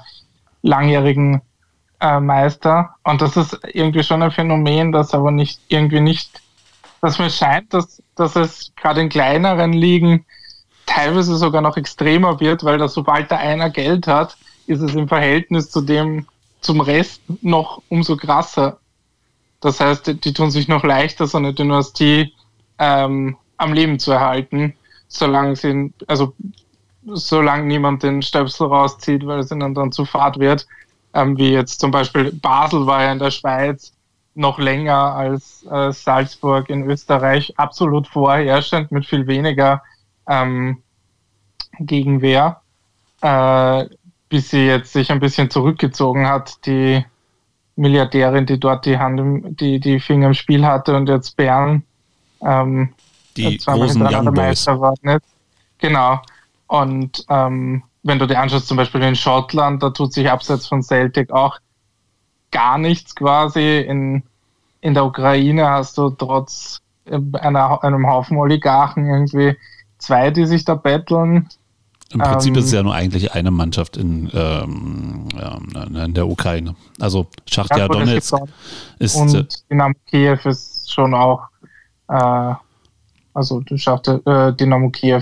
langjährigen 0.62 1.42
äh, 2.02 2.20
Meister. 2.20 2.92
Und 3.04 3.22
das 3.24 3.36
ist 3.36 3.60
irgendwie 3.74 4.04
schon 4.04 4.22
ein 4.22 4.32
Phänomen, 4.32 4.92
das 4.92 5.16
aber 5.16 5.32
nicht 5.32 5.60
irgendwie 5.70 6.02
nicht, 6.02 6.40
dass 7.02 7.18
mir 7.18 7.32
scheint, 7.32 7.74
dass, 7.74 8.02
dass 8.20 8.36
es 8.36 8.72
gerade 8.76 9.01
in 9.01 9.09
kleineren 9.09 9.74
Ligen 9.74 10.26
teilweise 10.86 11.38
sogar 11.38 11.61
noch 11.61 11.78
extremer 11.78 12.39
wird, 12.39 12.63
weil 12.63 12.78
da 12.78 12.88
sobald 12.88 13.32
da 13.32 13.38
einer 13.38 13.70
Geld 13.70 14.07
hat, 14.07 14.38
ist 14.67 14.82
es 14.82 14.95
im 14.95 15.07
Verhältnis 15.07 15.70
zu 15.70 15.82
dem, 15.82 16.28
zum 16.61 16.82
Rest 16.82 17.22
noch 17.41 17.82
umso 17.89 18.17
krasser. 18.17 18.80
Das 19.61 19.80
heißt, 19.80 20.07
die, 20.07 20.20
die 20.20 20.34
tun 20.34 20.51
sich 20.51 20.67
noch 20.67 20.84
leichter, 20.84 21.28
so 21.28 21.38
eine 21.38 21.53
Dynastie 21.53 22.34
ähm, 22.78 23.38
am 23.57 23.74
Leben 23.74 23.99
zu 23.99 24.11
erhalten, 24.11 24.74
solange 25.07 25.55
sie, 25.55 25.93
also 26.07 26.34
solange 27.05 27.65
niemand 27.65 28.03
den 28.03 28.22
Stöpsel 28.22 28.67
rauszieht, 28.67 29.26
weil 29.26 29.39
es 29.39 29.51
ihnen 29.51 29.74
dann 29.74 29.91
zu 29.91 30.05
fad 30.05 30.39
wird. 30.39 30.67
Ähm, 31.13 31.38
wie 31.38 31.51
jetzt 31.51 31.80
zum 31.80 31.91
Beispiel 31.91 32.32
Basel 32.32 32.86
war 32.86 33.03
ja 33.03 33.11
in 33.11 33.20
der 33.20 33.32
Schweiz 33.32 33.93
noch 34.36 34.60
länger 34.60 35.16
als 35.16 35.66
äh, 35.70 35.92
Salzburg 35.92 36.70
in 36.70 36.90
Österreich 36.90 37.54
absolut 37.58 38.08
vorherrschend 38.08 38.92
mit 38.92 39.06
viel 39.06 39.28
weniger 39.28 39.82
ähm, 40.28 40.82
Gegenwehr, 41.80 42.62
äh, 43.22 43.86
bis 44.30 44.52
sie 44.52 44.66
jetzt 44.66 44.94
sich 44.94 45.12
ein 45.12 45.20
bisschen 45.20 45.50
zurückgezogen 45.50 46.28
hat, 46.28 46.66
die 46.66 47.04
Milliardärin, 47.76 48.46
die 48.46 48.60
dort 48.60 48.86
die 48.86 48.98
Hand, 48.98 49.20
im, 49.20 49.56
die, 49.56 49.80
die 49.80 50.00
Finger 50.00 50.28
im 50.28 50.34
Spiel 50.34 50.66
hatte 50.66 50.96
und 50.96 51.10
jetzt 51.10 51.36
Bern 51.36 51.84
ähm, 52.42 52.94
die 53.38 53.58
großen 53.58 54.02
Young 54.02 54.34
Meister 54.34 54.80
war. 54.80 54.94
Nicht? 55.02 55.22
Genau. 55.80 56.20
Und 56.68 57.26
ähm, 57.30 57.84
wenn 58.04 58.20
du 58.20 58.28
dir 58.28 58.40
anschaust, 58.40 58.68
zum 58.68 58.78
Beispiel 58.78 59.02
in 59.02 59.16
Schottland, 59.16 59.82
da 59.82 59.90
tut 59.90 60.14
sich 60.14 60.30
abseits 60.30 60.68
von 60.68 60.84
Celtic 60.84 61.32
auch 61.32 61.58
gar 62.52 62.78
nichts 62.78 63.16
quasi. 63.16 63.80
In, 63.80 64.24
in 64.82 64.93
der 64.93 65.06
Ukraine 65.06 65.70
hast 65.70 65.97
du 65.97 66.10
trotz 66.10 66.82
äh, 67.06 67.20
einer, 67.39 67.84
einem 67.84 68.08
Haufen 68.08 68.38
Oligarchen 68.38 69.05
irgendwie 69.08 69.55
zwei, 69.97 70.32
die 70.32 70.46
sich 70.46 70.66
da 70.66 70.76
betteln. 70.76 71.50
Im 72.12 72.21
Prinzip 72.21 72.55
ähm, 72.55 72.59
ist 72.59 72.66
es 72.66 72.71
ja 72.71 72.82
nur 72.82 72.96
eigentlich 72.96 73.34
eine 73.34 73.51
Mannschaft 73.51 73.96
in, 73.96 74.32
ähm, 74.34 75.28
in 75.93 76.13
der 76.16 76.28
Ukraine. 76.28 76.76
Also 77.00 77.28
Schachtja 77.46 77.78
ja, 77.78 77.88
Donetsk 77.88 78.36
ist. 78.97 79.16
Und 79.16 79.34
äh, 79.36 79.46
Dynamo 79.70 79.93
Kiew 80.09 80.39
ist 80.46 80.92
schon 80.92 81.13
auch, 81.13 81.43
äh, 82.08 82.54
also 83.36 83.62
Schachtja, 83.76 84.20
äh, 84.26 84.54
Dynamo 84.54 84.89
Kiew 84.89 85.21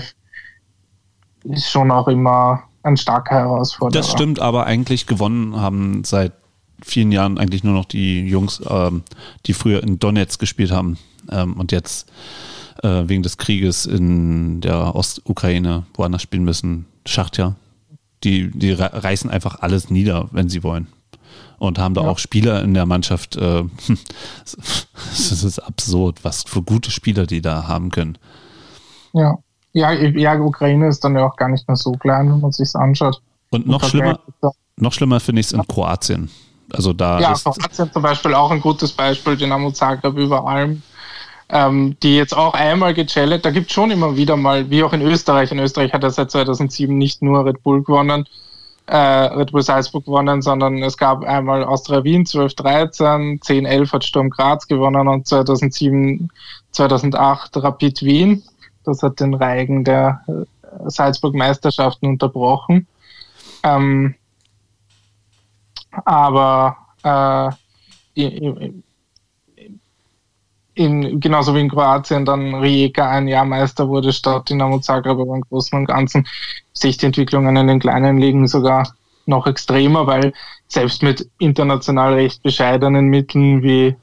ist 1.44 1.70
schon 1.70 1.90
auch 1.90 2.08
immer 2.08 2.62
ein 2.82 2.96
starker 2.96 3.34
Herausforderer. 3.36 4.00
Das 4.00 4.10
stimmt, 4.10 4.40
aber 4.40 4.64
eigentlich 4.64 5.06
gewonnen 5.06 5.60
haben 5.60 6.04
seit 6.04 6.32
vielen 6.82 7.12
Jahren 7.12 7.38
eigentlich 7.38 7.64
nur 7.64 7.74
noch 7.74 7.84
die 7.84 8.26
Jungs, 8.26 8.62
ähm, 8.68 9.02
die 9.46 9.52
früher 9.52 9.82
in 9.82 9.98
Donetsk 9.98 10.40
gespielt 10.40 10.70
haben 10.70 10.98
ähm, 11.30 11.54
und 11.54 11.72
jetzt 11.72 12.10
äh, 12.82 13.04
wegen 13.06 13.22
des 13.22 13.38
Krieges 13.38 13.86
in 13.86 14.60
der 14.60 14.94
Ostukraine 14.94 15.84
woanders 15.94 16.22
spielen 16.22 16.44
müssen. 16.44 16.86
Schachtja. 17.06 17.56
Die, 18.24 18.50
die 18.50 18.72
reißen 18.72 19.30
einfach 19.30 19.60
alles 19.60 19.90
nieder, 19.90 20.28
wenn 20.32 20.48
sie 20.48 20.64
wollen. 20.64 20.88
Und 21.58 21.78
haben 21.78 21.94
da 21.94 22.02
ja. 22.02 22.08
auch 22.08 22.18
Spieler 22.18 22.62
in 22.62 22.74
der 22.74 22.86
Mannschaft. 22.86 23.36
Äh, 23.36 23.64
das 24.46 25.42
ist 25.42 25.58
absurd, 25.60 26.24
was 26.24 26.42
für 26.44 26.62
gute 26.62 26.90
Spieler 26.90 27.26
die 27.26 27.40
da 27.40 27.68
haben 27.68 27.90
können. 27.90 28.18
Ja. 29.12 29.38
Ja, 29.72 29.92
ja, 29.92 30.40
Ukraine 30.40 30.88
ist 30.88 31.04
dann 31.04 31.14
ja 31.14 31.26
auch 31.26 31.36
gar 31.36 31.48
nicht 31.48 31.68
mehr 31.68 31.76
so 31.76 31.92
klein, 31.92 32.30
wenn 32.32 32.40
man 32.40 32.52
sich 32.52 32.74
anschaut. 32.74 33.20
Und 33.50 33.66
noch 33.66 33.84
schlimmer, 33.84 34.18
noch 34.76 34.92
schlimmer 34.92 35.20
finde 35.20 35.40
ich 35.40 35.46
es 35.48 35.52
in 35.52 35.66
Kroatien. 35.68 36.30
Also 36.72 36.92
da 36.92 37.18
ja, 37.20 37.32
Kroatien 37.32 37.92
zum 37.92 38.02
Beispiel 38.02 38.34
auch 38.34 38.50
ein 38.50 38.60
gutes 38.60 38.92
Beispiel, 38.92 39.36
Dynamo 39.36 39.70
Zagreb 39.70 40.16
über 40.16 40.46
allem 40.46 40.82
ähm, 41.50 41.96
die 42.02 42.16
jetzt 42.16 42.36
auch 42.36 42.54
einmal 42.54 42.94
gechallenged. 42.94 43.44
Da 43.44 43.50
gibt 43.50 43.68
es 43.68 43.72
schon 43.72 43.90
immer 43.90 44.16
wieder 44.16 44.36
mal, 44.36 44.68
wie 44.70 44.82
auch 44.82 44.92
in 44.92 45.02
Österreich. 45.02 45.50
In 45.50 45.58
Österreich 45.58 45.92
hat 45.92 46.02
er 46.02 46.10
seit 46.10 46.30
2007 46.30 46.96
nicht 46.96 47.22
nur 47.22 47.44
Red 47.44 47.62
Bull 47.62 47.82
gewonnen, 47.82 48.26
äh, 48.86 48.96
Red 48.96 49.52
Bull 49.52 49.62
Salzburg 49.62 50.04
gewonnen, 50.04 50.42
sondern 50.42 50.82
es 50.82 50.96
gab 50.96 51.24
einmal 51.24 51.64
Austria 51.64 52.04
Wien 52.04 52.24
12-13, 52.24 53.42
10-11 53.42 53.92
hat 53.92 54.04
Sturm 54.04 54.30
Graz 54.30 54.66
gewonnen 54.66 55.08
und 55.08 55.26
2007, 55.26 56.30
2008 56.72 57.56
Rapid 57.56 58.02
Wien. 58.02 58.42
Das 58.84 59.02
hat 59.02 59.20
den 59.20 59.34
Reigen 59.34 59.84
der 59.84 60.22
äh, 60.28 60.44
Salzburg-Meisterschaften 60.86 62.06
unterbrochen. 62.06 62.86
Ähm, 63.62 64.14
aber 65.90 66.76
äh, 67.02 67.50
in, 68.14 68.82
in, 70.74 71.20
genauso 71.20 71.54
wie 71.54 71.60
in 71.60 71.70
Kroatien 71.70 72.24
dann 72.24 72.54
Rijeka 72.54 73.08
ein 73.08 73.28
Jahr 73.28 73.44
Meister 73.44 73.88
wurde 73.88 74.12
statt 74.12 74.48
Dinamo 74.48 74.78
Zagreb, 74.78 75.18
aber 75.18 75.34
im 75.34 75.42
Großen 75.42 75.78
und 75.78 75.86
Ganzen 75.86 76.26
sehe 76.72 76.90
ich 76.90 76.98
die 76.98 77.06
Entwicklungen 77.06 77.56
in 77.56 77.66
den 77.66 77.80
kleinen 77.80 78.18
Ligen 78.18 78.46
sogar 78.46 78.94
noch 79.26 79.46
extremer, 79.46 80.06
weil 80.06 80.32
selbst 80.68 81.02
mit 81.02 81.28
international 81.38 82.14
recht 82.14 82.42
bescheidenen 82.42 83.06
Mitteln 83.06 83.62
wie 83.62 83.96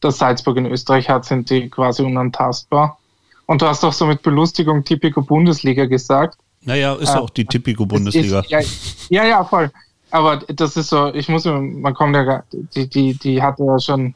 das 0.00 0.18
Salzburg 0.18 0.56
in 0.56 0.66
Österreich 0.66 1.08
hat, 1.08 1.24
sind 1.24 1.50
die 1.50 1.68
quasi 1.68 2.02
unantastbar. 2.02 2.98
Und 3.46 3.62
du 3.62 3.66
hast 3.66 3.82
auch 3.84 3.92
so 3.92 4.06
mit 4.06 4.22
Belustigung 4.22 4.84
Typico 4.84 5.22
Bundesliga 5.22 5.86
gesagt. 5.86 6.38
Naja, 6.62 6.94
ist 6.94 7.14
äh, 7.14 7.18
auch 7.18 7.30
die 7.30 7.46
Typico 7.46 7.86
Bundesliga. 7.86 8.40
Ist, 8.40 8.50
ja, 8.50 8.60
ja, 9.08 9.24
ja, 9.24 9.44
voll. 9.44 9.70
Aber 10.10 10.38
das 10.38 10.76
ist 10.76 10.88
so, 10.88 11.12
ich 11.12 11.28
muss, 11.28 11.44
man 11.44 11.94
kommt 11.94 12.16
ja, 12.16 12.42
die, 12.52 12.88
die, 12.88 13.14
die 13.14 13.42
hatte 13.42 13.64
ja 13.64 13.78
schon 13.78 14.14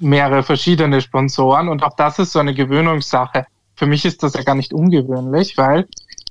mehrere 0.00 0.42
verschiedene 0.42 1.00
Sponsoren 1.00 1.68
und 1.68 1.82
auch 1.82 1.94
das 1.96 2.18
ist 2.18 2.32
so 2.32 2.38
eine 2.38 2.54
Gewöhnungssache. 2.54 3.46
Für 3.74 3.86
mich 3.86 4.04
ist 4.04 4.22
das 4.22 4.34
ja 4.34 4.42
gar 4.42 4.54
nicht 4.54 4.72
ungewöhnlich, 4.72 5.56
weil 5.56 5.86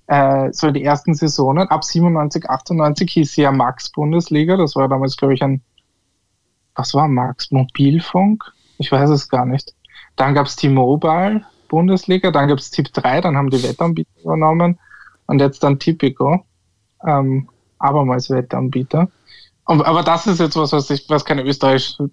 äh, 0.07 0.51
so 0.51 0.71
die 0.71 0.83
ersten 0.83 1.13
Saisonen, 1.13 1.67
ab 1.69 1.83
97, 1.83 2.49
98 2.49 3.11
hieß 3.11 3.33
sie 3.33 3.41
ja 3.43 3.51
Max 3.51 3.91
Bundesliga, 3.91 4.57
das 4.57 4.75
war 4.75 4.87
damals, 4.87 5.17
glaube 5.17 5.33
ich, 5.33 5.41
ein, 5.41 5.61
was 6.75 6.93
war 6.93 7.07
Max? 7.07 7.51
Mobilfunk? 7.51 8.43
Ich 8.77 8.91
weiß 8.91 9.09
es 9.09 9.29
gar 9.29 9.45
nicht. 9.45 9.73
Dann 10.15 10.33
gab 10.33 10.47
es 10.47 10.55
T-Mobile 10.57 11.45
Bundesliga, 11.69 12.31
dann 12.31 12.47
gab 12.47 12.59
es 12.59 12.71
Tipp 12.71 12.91
3, 12.93 13.21
dann 13.21 13.37
haben 13.37 13.49
die 13.49 13.63
Wettanbieter 13.63 14.21
übernommen 14.21 14.79
und 15.27 15.39
jetzt 15.39 15.63
dann 15.63 15.79
Tipico, 15.79 16.45
ähm, 17.05 17.49
abermals 17.79 18.29
Wettanbieter. 18.29 19.09
Aber 19.65 20.03
das 20.03 20.27
ist 20.27 20.39
jetzt 20.39 20.55
was, 20.55 20.71
was, 20.73 20.89
ich, 20.91 21.09
was 21.09 21.25
keine 21.25 21.41
österreichische 21.41 22.09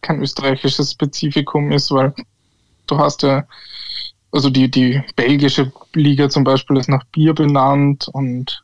kein 0.00 0.22
österreichisches 0.22 0.92
Spezifikum 0.92 1.72
ist, 1.72 1.90
weil 1.90 2.14
du 2.86 2.98
hast 2.98 3.22
ja, 3.22 3.44
also 4.32 4.50
die, 4.50 4.70
die 4.70 5.02
belgische 5.16 5.72
Liga 5.94 6.28
zum 6.28 6.44
Beispiel 6.44 6.76
ist 6.76 6.88
nach 6.88 7.04
Bier 7.12 7.34
benannt 7.34 8.08
und 8.12 8.62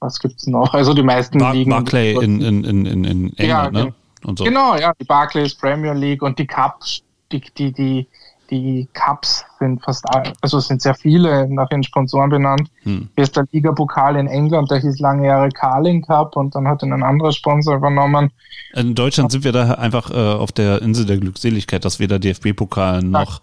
was 0.00 0.18
gibt's 0.18 0.46
noch? 0.46 0.72
Also 0.72 0.94
die 0.94 1.02
meisten 1.02 1.38
Bar 1.38 1.54
Ligen. 1.54 1.70
Barclay 1.70 2.14
in, 2.14 2.40
in, 2.40 2.64
in, 2.64 2.86
in 2.86 3.04
England, 3.04 3.38
ja, 3.38 3.70
ne? 3.70 3.94
Und 4.24 4.38
so. 4.38 4.44
Genau, 4.44 4.76
ja, 4.76 4.92
die 5.00 5.04
Barclays 5.04 5.54
Premier 5.54 5.92
League 5.92 6.22
und 6.22 6.38
die 6.38 6.46
Cups, 6.46 7.02
die, 7.32 7.40
die, 7.56 7.72
die 7.72 8.06
die 8.50 8.88
Cups 8.92 9.44
sind 9.58 9.82
fast, 9.82 10.04
also 10.40 10.60
sind 10.60 10.82
sehr 10.82 10.94
viele 10.94 11.48
nach 11.48 11.70
ihren 11.70 11.84
Sponsoren 11.84 12.30
benannt. 12.30 12.68
Hm. 12.82 13.08
Hier 13.14 13.24
ist 13.24 13.36
der 13.36 13.46
Liga-Pokal 13.52 14.16
in 14.16 14.26
England, 14.26 14.70
der 14.70 14.78
hieß 14.78 14.98
lange 14.98 15.26
Jahre 15.26 15.48
Carling 15.50 16.02
Cup 16.02 16.36
und 16.36 16.54
dann 16.54 16.66
hat 16.66 16.82
ihn 16.82 16.92
ein 16.92 17.02
anderer 17.02 17.32
Sponsor 17.32 17.76
übernommen. 17.76 18.30
In 18.74 18.94
Deutschland 18.94 19.32
sind 19.32 19.44
wir 19.44 19.52
da 19.52 19.72
einfach 19.74 20.10
äh, 20.10 20.14
auf 20.14 20.52
der 20.52 20.82
Insel 20.82 21.06
der 21.06 21.18
Glückseligkeit, 21.18 21.84
dass 21.84 22.00
weder 22.00 22.18
DFB-Pokal 22.18 23.02
noch 23.02 23.40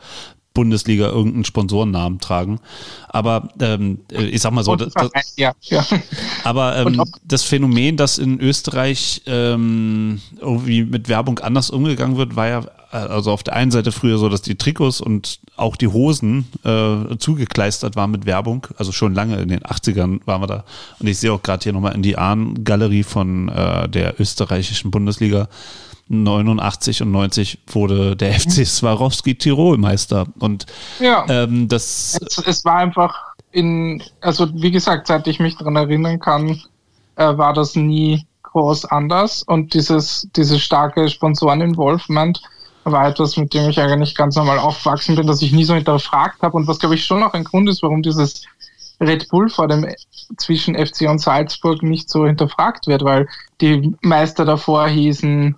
Bundesliga 0.57 1.05
irgendeinen 1.09 1.45
Sponsorennamen 1.45 2.19
tragen. 2.19 2.59
Aber 3.09 3.49
ähm, 3.61 3.99
äh, 4.11 4.23
ich 4.23 4.41
sag 4.41 4.53
mal 4.53 4.63
so, 4.63 4.75
das, 4.75 4.91
das, 4.91 5.35
ja, 5.37 5.53
ja. 5.61 5.85
aber 6.43 6.77
ähm, 6.77 7.03
das 7.23 7.43
Phänomen, 7.43 7.95
dass 7.95 8.17
in 8.17 8.39
Österreich 8.39 9.21
ähm, 9.27 10.19
irgendwie 10.39 10.83
mit 10.83 11.09
Werbung 11.09 11.37
anders 11.37 11.69
umgegangen 11.69 12.17
wird, 12.17 12.35
war 12.35 12.47
ja 12.47 12.63
also 12.91 13.31
auf 13.31 13.43
der 13.43 13.55
einen 13.55 13.71
Seite 13.71 13.91
früher 13.91 14.17
so, 14.17 14.29
dass 14.29 14.41
die 14.41 14.55
Trikots 14.55 15.01
und 15.01 15.39
auch 15.55 15.75
die 15.75 15.87
Hosen 15.87 16.47
äh, 16.63 17.17
zugekleistert 17.17 17.95
waren 17.95 18.11
mit 18.11 18.25
Werbung. 18.25 18.67
Also 18.77 18.91
schon 18.91 19.13
lange 19.13 19.37
in 19.37 19.49
den 19.49 19.61
80ern 19.61 20.21
waren 20.25 20.41
wir 20.41 20.47
da. 20.47 20.63
Und 20.99 21.07
ich 21.07 21.17
sehe 21.17 21.33
auch 21.33 21.43
gerade 21.43 21.63
hier 21.63 21.73
nochmal 21.73 21.95
in 21.95 22.01
die 22.01 22.17
Ahn-Galerie 22.17 23.03
von 23.03 23.49
äh, 23.49 23.89
der 23.89 24.19
österreichischen 24.19 24.91
Bundesliga 24.91 25.49
89 26.09 27.01
und 27.01 27.11
90 27.11 27.59
wurde 27.67 28.15
der 28.15 28.33
FC 28.39 28.65
Swarovski 28.65 29.35
Tirol 29.35 29.77
Meister. 29.77 30.25
Und 30.39 30.65
ja. 30.99 31.25
ähm, 31.27 31.67
das. 31.67 32.17
Es, 32.21 32.37
es, 32.37 32.65
war 32.65 32.77
einfach 32.77 33.33
in, 33.51 34.01
also 34.21 34.47
wie 34.53 34.71
gesagt, 34.71 35.07
seit 35.07 35.27
ich 35.27 35.39
mich 35.39 35.57
daran 35.57 35.75
erinnern 35.75 36.19
kann, 36.19 36.61
äh, 37.15 37.37
war 37.37 37.53
das 37.53 37.75
nie 37.75 38.25
groß 38.43 38.85
anders. 38.85 39.43
Und 39.43 39.73
dieses, 39.73 40.27
dieses 40.35 40.61
starke 40.61 41.09
Sponsoren-Involvement 41.09 42.41
war 42.91 43.07
etwas, 43.07 43.37
mit 43.37 43.53
dem 43.53 43.69
ich 43.69 43.79
eigentlich 43.79 44.15
ganz 44.15 44.35
normal 44.35 44.59
aufgewachsen 44.59 45.15
bin, 45.15 45.27
dass 45.27 45.41
ich 45.41 45.51
nie 45.51 45.63
so 45.63 45.75
hinterfragt 45.75 46.41
habe. 46.41 46.55
Und 46.57 46.67
was, 46.67 46.79
glaube 46.79 46.95
ich, 46.95 47.05
schon 47.05 47.23
auch 47.23 47.33
ein 47.33 47.43
Grund 47.43 47.69
ist, 47.69 47.83
warum 47.83 48.01
dieses 48.01 48.43
Red 48.99 49.29
Bull 49.29 49.49
vor 49.49 49.67
dem 49.67 49.87
zwischen 50.37 50.75
FC 50.75 51.09
und 51.09 51.19
Salzburg 51.19 51.83
nicht 51.83 52.09
so 52.09 52.25
hinterfragt 52.25 52.87
wird, 52.87 53.03
weil 53.03 53.27
die 53.61 53.95
Meister 54.01 54.45
davor 54.45 54.87
hießen 54.87 55.55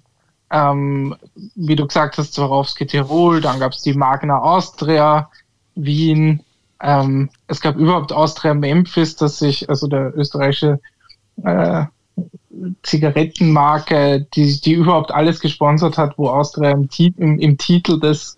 ähm, 0.52 1.16
wie 1.56 1.76
du 1.76 1.86
gesagt 1.86 2.18
hast, 2.18 2.34
Swarovski 2.34 2.86
Tirol, 2.86 3.42
dann 3.42 3.60
gab 3.60 3.74
es 3.74 3.82
die 3.82 3.94
Magna 3.94 4.40
Austria, 4.40 5.30
Wien, 5.76 6.44
ähm, 6.82 7.30
es 7.48 7.62
gab 7.62 7.76
überhaupt 7.76 8.12
Austria 8.12 8.54
Memphis, 8.54 9.16
dass 9.16 9.40
sich, 9.40 9.70
also 9.70 9.88
der 9.88 10.16
österreichische 10.18 10.80
äh, 11.44 11.86
Zigarettenmarke, 12.84 14.28
die, 14.34 14.60
die 14.62 14.74
überhaupt 14.74 15.12
alles 15.12 15.40
gesponsert 15.40 15.98
hat, 15.98 16.18
wo 16.18 16.30
Austria 16.30 16.72
im, 16.72 16.90
im, 17.18 17.40
im 17.40 17.58
Titel 17.58 18.00
des, 18.00 18.38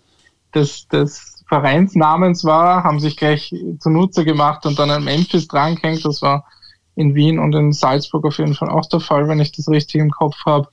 des, 0.54 0.86
des 0.88 1.44
Vereinsnamens 1.48 2.44
war, 2.44 2.84
haben 2.84 3.00
sich 3.00 3.16
gleich 3.16 3.54
zunutze 3.78 4.24
gemacht 4.24 4.64
und 4.64 4.78
dann 4.78 4.90
ein 4.90 5.04
Memphis 5.04 5.48
drangehängt. 5.48 6.04
Das 6.04 6.22
war 6.22 6.46
in 6.94 7.14
Wien 7.14 7.38
und 7.38 7.54
in 7.54 7.72
Salzburg 7.72 8.24
auf 8.24 8.38
jeden 8.38 8.54
Fall 8.54 8.70
auch 8.70 8.86
der 8.86 9.00
Fall, 9.00 9.28
wenn 9.28 9.40
ich 9.40 9.52
das 9.52 9.68
richtig 9.68 10.00
im 10.00 10.10
Kopf 10.10 10.36
habe. 10.46 10.68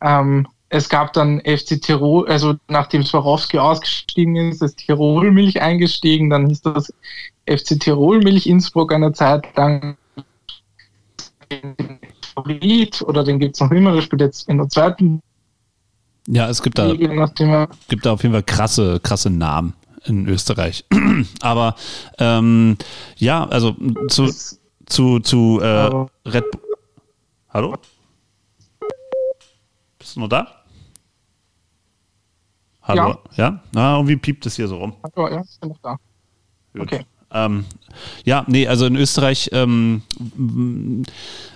Ähm, 0.00 0.46
es 0.68 0.88
gab 0.88 1.12
dann 1.12 1.40
FC 1.40 1.80
Tirol, 1.80 2.26
also 2.28 2.54
nachdem 2.68 3.04
Swarovski 3.04 3.58
ausgestiegen 3.58 4.36
ist, 4.36 4.62
ist 4.62 4.78
Tirol 4.78 5.30
Milch 5.30 5.60
eingestiegen, 5.62 6.30
dann 6.30 6.48
hieß 6.48 6.62
das 6.62 6.92
FC 7.46 7.78
Tirol 7.78 8.18
Milch 8.18 8.46
Innsbruck 8.46 8.92
eine 8.92 9.12
Zeit 9.12 9.54
lang 9.56 9.96
Favorit 12.34 13.02
oder 13.02 13.24
den 13.24 13.38
gibt 13.38 13.54
es 13.54 13.60
noch 13.60 13.70
immer, 13.70 13.92
der 13.92 14.02
spielt 14.02 14.20
jetzt 14.20 14.48
in 14.48 14.58
der 14.58 14.68
zweiten. 14.68 15.22
Ja, 16.26 16.48
es 16.48 16.62
gibt 16.62 16.78
da, 16.78 16.92
gibt 16.94 18.06
da 18.06 18.12
auf 18.12 18.22
jeden 18.22 18.32
Fall 18.32 18.42
krasse, 18.42 18.98
krasse 19.00 19.30
Namen 19.30 19.74
in 20.04 20.26
Österreich. 20.26 20.84
Aber 21.40 21.74
ähm, 22.18 22.76
ja, 23.16 23.46
also 23.46 23.76
zu, 24.08 24.30
zu, 24.86 25.20
zu 25.20 25.60
äh, 25.60 26.06
Red 26.28 26.50
Bull. 26.50 26.60
Hallo? 27.50 27.76
Bist 29.98 30.16
du 30.16 30.20
noch 30.20 30.28
da? 30.28 30.64
Hallo? 32.82 33.18
Ja? 33.32 33.48
ja? 33.48 33.62
Na, 33.72 33.96
irgendwie 33.96 34.16
piept 34.16 34.44
es 34.46 34.56
hier 34.56 34.68
so 34.68 34.78
rum. 34.78 34.94
Hallo, 35.02 35.28
ja, 35.28 35.42
ich 35.42 35.60
bin 35.60 35.68
noch 35.70 35.78
da. 35.78 35.96
Gut. 36.72 36.82
Okay. 36.82 37.04
Ähm, 37.34 37.64
ja, 38.24 38.44
nee, 38.46 38.66
also 38.66 38.86
in 38.86 38.96
Österreich, 38.96 39.50
ähm, 39.52 40.02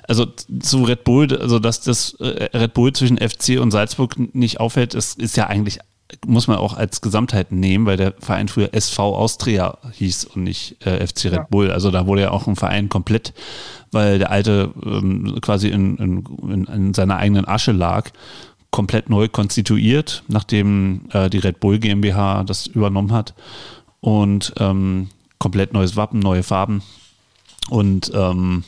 also 0.07 0.27
zu 0.61 0.85
Red 0.85 1.05
Bull, 1.05 1.37
also 1.37 1.59
dass 1.59 1.81
das 1.81 2.15
äh, 2.15 2.57
Red 2.57 2.75
Bull 2.75 2.93
zwischen 2.93 3.19
FC 3.19 3.61
und 3.61 3.71
Salzburg 3.71 4.35
nicht 4.35 4.61
auffällt, 4.61 4.95
ist, 4.95 5.19
ist 5.19 5.37
ja 5.37 5.47
eigentlich, 5.47 5.79
muss 6.27 6.47
man 6.49 6.59
auch 6.59 6.77
als 6.77 7.01
Gesamtheit 7.01 7.53
nehmen, 7.53 7.87
weil 7.87 7.97
der 7.97 8.15
Verein 8.19 8.49
früher 8.49 8.73
SV 8.73 9.17
Austria 9.17 9.79
hieß 9.93 10.25
und 10.27 10.45
nicht 10.45 10.85
äh, 10.87 11.07
FC 11.07 11.27
Red 11.27 11.33
ja. 11.33 11.47
Bull. 11.51 11.71
Also 11.71 11.91
da 11.91 12.07
wurde 12.07 12.23
ja 12.23 12.31
auch 12.31 12.47
ein 12.47 12.57
Verein 12.57 12.89
komplett, 12.89 13.35
weil 13.93 14.19
der 14.19 14.31
alte 14.31 14.73
ähm, 14.85 15.39
quasi 15.41 15.69
in, 15.69 15.97
in, 15.97 16.65
in 16.65 16.95
seiner 16.95 17.17
eigenen 17.17 17.47
Asche 17.47 17.73
lag 17.73 18.11
komplett 18.71 19.09
neu 19.09 19.29
konstituiert, 19.29 20.25
nachdem 20.29 21.03
äh, 21.13 21.31
die 21.31 21.39
Red 21.39 21.61
Bull 21.61 21.79
GmbH 21.79 22.45
das 22.45 22.67
übernommen 22.67 23.13
hat. 23.13 23.35
Und 24.01 24.53
ähm, 24.59 25.09
komplett 25.39 25.73
neues 25.73 25.97
Wappen, 25.97 26.21
neue 26.21 26.43
Farben. 26.43 26.83
Und 27.69 28.11
ähm, 28.15 28.65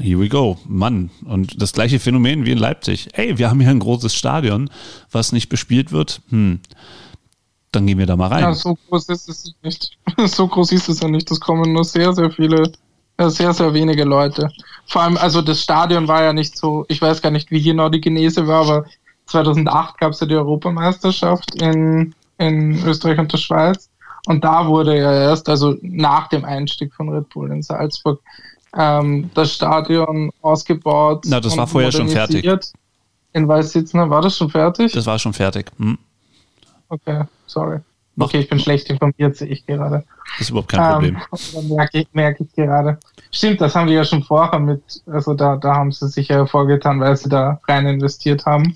here 0.00 0.20
we 0.20 0.28
go, 0.28 0.58
Mann. 0.66 1.10
Und 1.24 1.60
das 1.60 1.72
gleiche 1.72 1.98
Phänomen 1.98 2.44
wie 2.44 2.52
in 2.52 2.58
Leipzig. 2.58 3.08
Ey, 3.12 3.38
wir 3.38 3.50
haben 3.50 3.60
hier 3.60 3.70
ein 3.70 3.80
großes 3.80 4.14
Stadion, 4.14 4.70
was 5.10 5.32
nicht 5.32 5.48
bespielt 5.48 5.92
wird. 5.92 6.20
Hm. 6.30 6.60
Dann 7.72 7.86
gehen 7.86 7.98
wir 7.98 8.06
da 8.06 8.16
mal 8.16 8.28
rein. 8.28 8.42
Ja, 8.42 8.54
so 8.54 8.78
groß 8.88 9.08
ist 9.10 9.28
es 9.28 9.54
nicht. 9.62 9.98
So 10.26 10.48
groß 10.48 10.72
ist 10.72 10.88
es 10.88 11.00
ja 11.00 11.08
nicht. 11.08 11.30
Das 11.30 11.38
kommen 11.38 11.72
nur 11.72 11.84
sehr, 11.84 12.12
sehr 12.12 12.30
viele, 12.30 12.72
äh, 13.18 13.28
sehr, 13.28 13.52
sehr 13.52 13.72
wenige 13.74 14.04
Leute. 14.04 14.50
Vor 14.86 15.02
allem, 15.02 15.16
also 15.16 15.42
das 15.42 15.62
Stadion 15.62 16.08
war 16.08 16.22
ja 16.22 16.32
nicht 16.32 16.56
so, 16.56 16.84
ich 16.88 17.00
weiß 17.00 17.22
gar 17.22 17.30
nicht, 17.30 17.50
wie 17.50 17.62
genau 17.62 17.88
die 17.88 18.00
Genese 18.00 18.46
war, 18.46 18.62
aber 18.62 18.86
2008 19.26 19.98
gab 19.98 20.12
es 20.12 20.20
ja 20.20 20.26
die 20.26 20.34
Europameisterschaft 20.34 21.54
in, 21.62 22.14
in 22.38 22.82
Österreich 22.84 23.18
und 23.18 23.32
der 23.32 23.38
Schweiz. 23.38 23.90
Und 24.28 24.44
da 24.44 24.66
wurde 24.66 24.94
ja 24.94 25.10
erst, 25.10 25.48
also 25.48 25.74
nach 25.80 26.28
dem 26.28 26.44
Einstieg 26.44 26.92
von 26.92 27.08
Red 27.08 27.30
Bull 27.30 27.50
in 27.50 27.62
Salzburg, 27.62 28.20
ähm, 28.76 29.30
das 29.32 29.54
Stadion 29.54 30.30
ausgebaut. 30.42 31.24
Na, 31.26 31.40
das 31.40 31.56
war 31.56 31.66
vorher 31.66 31.90
schon 31.90 32.10
fertig. 32.10 32.46
In 33.32 33.48
Weißsitzner 33.48 34.10
war 34.10 34.20
das 34.20 34.36
schon 34.36 34.50
fertig? 34.50 34.92
Das 34.92 35.06
war 35.06 35.18
schon 35.18 35.32
fertig. 35.32 35.70
Hm. 35.78 35.96
Okay, 36.90 37.22
sorry. 37.46 37.78
Okay, 38.18 38.40
ich 38.40 38.50
bin 38.50 38.60
schlecht 38.60 38.90
informiert, 38.90 39.34
sehe 39.34 39.48
ich 39.48 39.64
gerade. 39.64 40.04
Das 40.32 40.40
ist 40.42 40.50
überhaupt 40.50 40.72
kein 40.72 40.92
Problem. 40.92 41.16
Ähm, 41.56 41.68
merke, 41.68 41.98
ich, 42.00 42.08
merke 42.12 42.44
ich 42.44 42.52
gerade. 42.52 42.98
Stimmt, 43.30 43.62
das 43.62 43.74
haben 43.74 43.86
die 43.86 43.94
ja 43.94 44.04
schon 44.04 44.22
vorher 44.22 44.58
mit, 44.58 44.82
also 45.06 45.32
da, 45.32 45.56
da 45.56 45.74
haben 45.74 45.90
sie 45.90 46.06
sich 46.08 46.28
ja 46.28 46.36
hervorgetan, 46.36 47.00
weil 47.00 47.16
sie 47.16 47.30
da 47.30 47.60
rein 47.66 47.86
investiert 47.86 48.44
haben. 48.44 48.74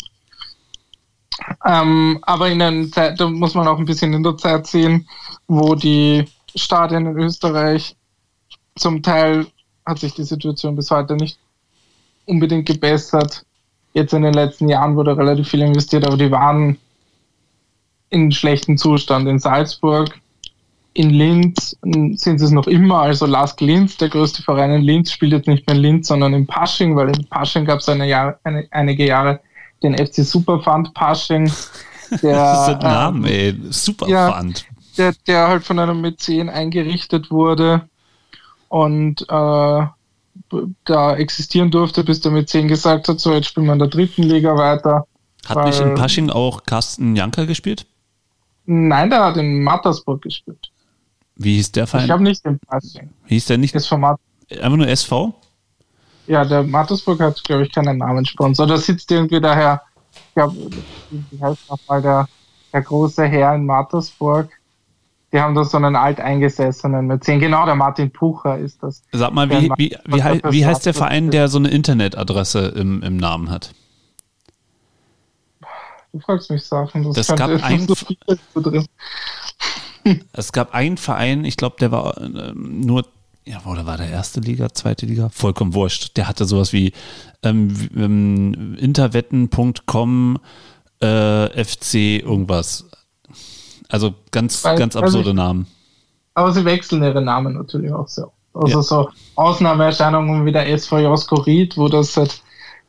Ähm, 1.64 2.18
aber 2.22 2.50
in 2.50 2.58
der 2.58 2.90
Zeit, 2.90 3.20
da 3.20 3.28
muss 3.28 3.54
man 3.54 3.68
auch 3.68 3.78
ein 3.78 3.84
bisschen 3.84 4.12
in 4.12 4.22
der 4.22 4.36
Zeit 4.36 4.66
sehen, 4.66 5.08
wo 5.48 5.74
die 5.74 6.24
Stadien 6.54 7.06
in 7.06 7.18
Österreich 7.18 7.96
zum 8.76 9.02
Teil 9.02 9.46
hat 9.86 9.98
sich 9.98 10.14
die 10.14 10.24
Situation 10.24 10.76
bis 10.76 10.90
heute 10.90 11.16
nicht 11.16 11.38
unbedingt 12.26 12.66
gebessert. 12.66 13.44
Jetzt 13.94 14.14
in 14.14 14.22
den 14.22 14.34
letzten 14.34 14.68
Jahren 14.68 14.96
wurde 14.96 15.16
relativ 15.16 15.48
viel 15.48 15.62
investiert, 15.62 16.06
aber 16.06 16.16
die 16.16 16.30
waren 16.30 16.78
in 18.10 18.30
schlechtem 18.30 18.78
Zustand. 18.78 19.28
In 19.28 19.38
Salzburg, 19.38 20.20
in 20.94 21.10
Linz 21.10 21.76
sind 21.82 22.18
sie 22.18 22.44
es 22.44 22.50
noch 22.50 22.66
immer. 22.66 23.00
Also 23.00 23.26
Lask 23.26 23.60
Linz, 23.60 23.96
der 23.96 24.08
größte 24.08 24.42
Verein 24.42 24.70
in 24.72 24.82
Linz, 24.82 25.10
spielt 25.10 25.32
jetzt 25.32 25.48
nicht 25.48 25.66
mehr 25.66 25.76
in 25.76 25.82
Linz, 25.82 26.08
sondern 26.08 26.34
in 26.34 26.46
Pasching, 26.46 26.96
weil 26.96 27.08
in 27.08 27.26
Pasching 27.26 27.64
gab 27.64 27.80
es 27.80 27.88
eine 27.88 28.06
Jahr, 28.06 28.38
eine, 28.44 28.66
einige 28.70 29.06
Jahre 29.06 29.40
den 29.82 29.94
FC 29.94 30.24
Superfund 30.24 30.94
Pasching. 30.94 31.50
Der, 32.22 32.34
das 32.34 32.68
ist 32.68 32.74
ein 32.74 32.78
Name, 32.80 33.30
ähm, 33.30 33.56
ey. 33.56 33.72
Superfund. 33.72 34.66
Ja, 34.66 34.66
der, 34.98 35.14
der 35.26 35.48
halt 35.48 35.64
von 35.64 35.78
einem 35.78 36.02
Mäzen 36.02 36.50
eingerichtet 36.50 37.30
wurde 37.30 37.88
und 38.68 39.22
äh, 39.22 39.86
da 40.84 41.16
existieren 41.16 41.70
durfte, 41.70 42.04
bis 42.04 42.20
der 42.20 42.32
Mäzen 42.32 42.68
gesagt 42.68 43.08
hat, 43.08 43.18
so 43.18 43.32
jetzt 43.32 43.48
spielen 43.48 43.66
wir 43.66 43.72
in 43.72 43.78
der 43.78 43.88
dritten 43.88 44.24
Liga 44.24 44.56
weiter. 44.56 45.06
Hat 45.46 45.56
weil, 45.56 45.66
nicht 45.66 45.80
in 45.80 45.94
Pasching 45.94 46.30
auch 46.30 46.64
Carsten 46.64 47.16
Janker 47.16 47.46
gespielt? 47.46 47.86
Nein, 48.66 49.10
der 49.10 49.24
hat 49.24 49.36
in 49.36 49.62
Mattersburg 49.62 50.22
gespielt. 50.22 50.70
Wie 51.36 51.56
hieß 51.56 51.72
der 51.72 51.86
Verein? 51.86 52.04
Ich 52.04 52.10
habe 52.10 52.22
nicht 52.22 52.44
in 52.44 52.58
Pasching. 52.60 53.10
Wie 53.26 53.34
hieß 53.34 53.46
der 53.46 53.58
nicht? 53.58 53.74
Das 53.74 53.86
Format. 53.86 54.20
Einfach 54.50 54.76
nur 54.76 54.86
SV? 54.86 55.34
Ja, 56.26 56.44
der 56.44 56.62
Mattersburg 56.62 57.20
hat, 57.20 57.42
glaube 57.44 57.64
ich, 57.64 57.72
keinen 57.72 57.98
Namenssponsor. 57.98 58.66
Da 58.66 58.76
sitzt 58.76 59.10
irgendwie 59.10 59.40
daher, 59.40 59.82
ich 60.14 60.34
glaube, 60.34 60.56
wie 61.10 61.42
heißt 61.42 61.70
nochmal 61.70 62.02
der, 62.02 62.28
der 62.72 62.82
große 62.82 63.24
Herr 63.24 63.54
in 63.54 63.66
Mattersburg. 63.66 64.50
Die 65.32 65.40
haben 65.40 65.54
da 65.54 65.64
so 65.64 65.78
einen 65.78 65.96
alteingesessenen 65.96 67.06
mit 67.06 67.24
zehn. 67.24 67.40
Genau, 67.40 67.64
der 67.64 67.74
Martin 67.74 68.10
Pucher 68.10 68.58
ist 68.58 68.82
das. 68.82 69.02
Sag 69.12 69.32
mal, 69.32 69.48
wie, 69.48 69.70
wie, 69.76 69.96
wie, 70.04 70.22
hei 70.22 70.40
wie 70.50 70.66
heißt 70.66 70.84
der 70.84 70.92
Verein, 70.92 71.30
der 71.30 71.48
so 71.48 71.58
eine 71.58 71.70
Internetadresse 71.70 72.68
im, 72.68 73.02
im 73.02 73.16
Namen 73.16 73.50
hat? 73.50 73.72
Du 76.12 76.20
fragst 76.20 76.50
mich 76.50 76.62
Sachen. 76.62 77.04
Das, 77.04 77.26
das 77.26 77.38
gab 77.38 77.50
ein, 77.62 77.86
so 77.86 77.96
es 80.32 80.52
gab 80.52 80.74
einen 80.74 80.98
Verein, 80.98 81.46
ich 81.46 81.56
glaube, 81.56 81.76
der 81.80 81.90
war 81.90 82.18
äh, 82.18 82.52
nur 82.54 83.06
ja, 83.44 83.60
oder 83.66 83.86
war 83.86 83.96
der 83.96 84.08
erste 84.08 84.40
Liga, 84.40 84.72
zweite 84.72 85.06
Liga? 85.06 85.28
Vollkommen 85.30 85.74
wurscht. 85.74 86.16
Der 86.16 86.28
hatte 86.28 86.44
sowas 86.44 86.72
wie 86.72 86.92
ähm, 87.42 87.74
ähm, 87.96 88.76
interwetten.com 88.78 90.38
äh, 91.00 91.64
FC 91.64 91.94
irgendwas. 92.22 92.86
Also 93.88 94.14
ganz, 94.30 94.64
Weil, 94.64 94.78
ganz 94.78 94.96
absurde 94.96 95.30
also 95.30 95.32
Namen. 95.32 95.66
Aber 96.34 96.52
sie 96.52 96.64
wechseln 96.64 97.02
ihre 97.02 97.20
Namen 97.20 97.54
natürlich 97.54 97.92
auch 97.92 98.08
so. 98.08 98.32
Also 98.54 98.78
ja. 98.78 98.82
so 98.82 99.08
Ausnahmeerscheinungen 99.34 100.44
wie 100.46 100.52
der 100.52 100.68
SV 100.68 101.00
Joskorit, 101.00 101.76
wo 101.76 101.88
das 101.88 102.14
seit 102.14 102.42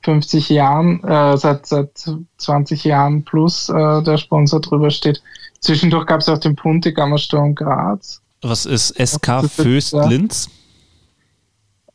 50 0.03 0.49
Jahren, 0.49 1.03
äh, 1.03 1.37
seit, 1.37 1.65
seit 1.65 1.91
20 2.37 2.83
Jahren 2.83 3.23
plus 3.23 3.69
äh, 3.69 4.03
der 4.03 4.17
Sponsor 4.17 4.61
drüber 4.61 4.91
steht. 4.91 5.21
Zwischendurch 5.59 6.05
gab 6.05 6.19
es 6.19 6.29
auch 6.29 6.37
den 6.37 6.55
Puntigammer 6.55 7.17
Sturm 7.17 7.55
Graz. 7.55 8.21
Was 8.43 8.65
ist 8.65 8.95
SK 8.99 9.49
Föst 9.49 9.93
Linz? 9.93 10.49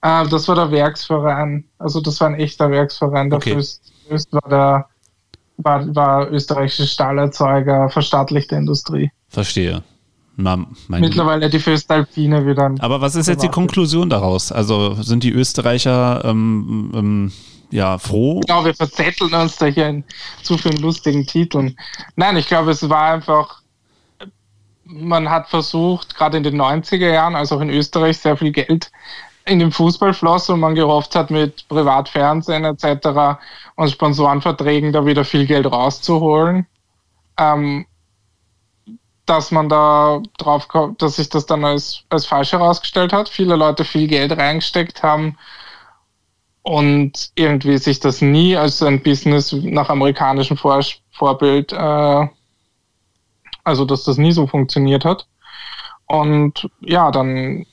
Ah, 0.00 0.24
das 0.24 0.48
war 0.48 0.54
der 0.54 0.70
Werksverein. 0.70 1.64
Also 1.78 2.00
das 2.00 2.20
war 2.20 2.28
ein 2.28 2.34
echter 2.34 2.70
Werksverein. 2.70 3.30
Der 3.30 3.38
okay. 3.38 3.54
Föst, 3.54 3.92
Föst 4.08 4.32
war 4.32 4.48
der 4.48 4.88
war, 5.58 5.94
war 5.94 6.30
österreichische 6.30 6.86
Stahlerzeuger, 6.86 7.88
verstaatlichte 7.90 8.54
Industrie. 8.54 9.10
Verstehe. 9.28 9.82
Na, 10.36 10.64
Mittlerweile 10.86 11.50
die 11.50 11.58
Föstalpine 11.58 12.46
wieder. 12.46 12.72
Aber 12.78 13.00
was 13.00 13.16
ist 13.16 13.26
jetzt 13.26 13.42
die 13.42 13.48
Konklusion 13.48 14.08
daraus? 14.08 14.52
Also 14.52 14.94
sind 15.02 15.24
die 15.24 15.32
Österreicher 15.32 16.24
ähm, 16.24 16.92
ähm, 16.94 17.32
ja 17.70 17.98
froh? 17.98 18.40
Genau, 18.46 18.64
wir 18.64 18.72
verzetteln 18.72 19.34
uns 19.34 19.56
da 19.56 19.66
hier 19.66 19.88
in 19.88 20.04
zu 20.44 20.56
vielen 20.56 20.76
lustigen 20.78 21.26
Titeln. 21.26 21.76
Nein, 22.14 22.36
ich 22.36 22.46
glaube, 22.46 22.70
es 22.70 22.88
war 22.88 23.14
einfach 23.14 23.57
man 24.88 25.30
hat 25.30 25.48
versucht, 25.48 26.16
gerade 26.16 26.38
in 26.38 26.42
den 26.42 26.60
90er 26.60 27.10
Jahren, 27.10 27.36
also 27.36 27.56
auch 27.56 27.60
in 27.60 27.70
Österreich, 27.70 28.18
sehr 28.18 28.36
viel 28.36 28.52
Geld 28.52 28.90
in 29.44 29.58
den 29.58 29.72
Fußball 29.72 30.14
floss 30.14 30.50
und 30.50 30.60
man 30.60 30.74
gehofft 30.74 31.14
hat, 31.14 31.30
mit 31.30 31.66
Privatfernsehen 31.68 32.64
etc. 32.64 33.40
und 33.76 33.90
Sponsorenverträgen 33.90 34.92
da 34.92 35.06
wieder 35.06 35.24
viel 35.24 35.46
Geld 35.46 35.70
rauszuholen. 35.70 36.66
Ähm, 37.38 37.86
dass 39.24 39.50
man 39.50 39.68
da 39.68 40.22
drauf 40.38 40.68
kommt, 40.68 41.02
dass 41.02 41.16
sich 41.16 41.28
das 41.28 41.44
dann 41.44 41.64
als, 41.64 42.02
als 42.08 42.24
falsch 42.24 42.52
herausgestellt 42.52 43.12
hat. 43.12 43.28
Viele 43.28 43.56
Leute 43.56 43.84
viel 43.84 44.06
Geld 44.08 44.36
reingesteckt 44.36 45.02
haben 45.02 45.36
und 46.62 47.30
irgendwie 47.34 47.76
sich 47.76 48.00
das 48.00 48.22
nie 48.22 48.56
als 48.56 48.82
ein 48.82 49.02
Business 49.02 49.52
nach 49.52 49.90
amerikanischem 49.90 50.56
Vor 50.56 50.80
Vorbild 51.10 51.72
äh, 51.72 52.28
also 53.68 53.84
dass 53.84 54.04
das 54.04 54.18
nie 54.18 54.32
so 54.32 54.46
funktioniert 54.46 55.04
hat. 55.04 55.26
Und 56.06 56.68
ja, 56.80 57.10
dann 57.10 57.66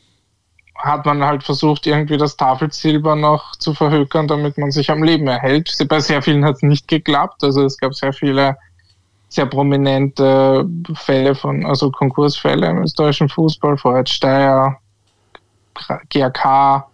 hat 0.75 1.05
man 1.05 1.23
halt 1.23 1.43
versucht, 1.43 1.87
irgendwie 1.87 2.17
das 2.17 2.35
Tafelsilber 2.35 3.15
noch 3.15 3.55
zu 3.55 3.73
verhökern, 3.73 4.27
damit 4.27 4.57
man 4.57 4.71
sich 4.71 4.91
am 4.91 5.03
Leben 5.03 5.27
erhält. 5.27 5.73
Bei 5.87 5.99
sehr 5.99 6.21
vielen 6.21 6.45
hat 6.45 6.57
es 6.57 6.61
nicht 6.61 6.87
geklappt. 6.87 7.43
Also 7.43 7.63
es 7.63 7.77
gab 7.77 7.95
sehr 7.95 8.13
viele 8.13 8.57
sehr 9.29 9.45
prominente 9.45 10.67
Fälle 10.93 11.33
von, 11.35 11.65
also 11.65 11.91
Konkursfälle 11.91 12.67
im 12.67 12.83
österreichischen 12.83 13.29
Fußball, 13.29 13.77
Vorher 13.77 14.05
Steyr, 14.05 14.77
GRK, 16.09 16.87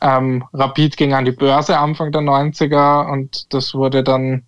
ähm, 0.00 0.44
Rapid 0.52 0.96
ging 0.96 1.14
an 1.14 1.24
die 1.24 1.32
Börse 1.32 1.78
Anfang 1.78 2.12
der 2.12 2.22
90er 2.22 3.10
und 3.10 3.52
das 3.54 3.74
wurde 3.74 4.02
dann 4.02 4.44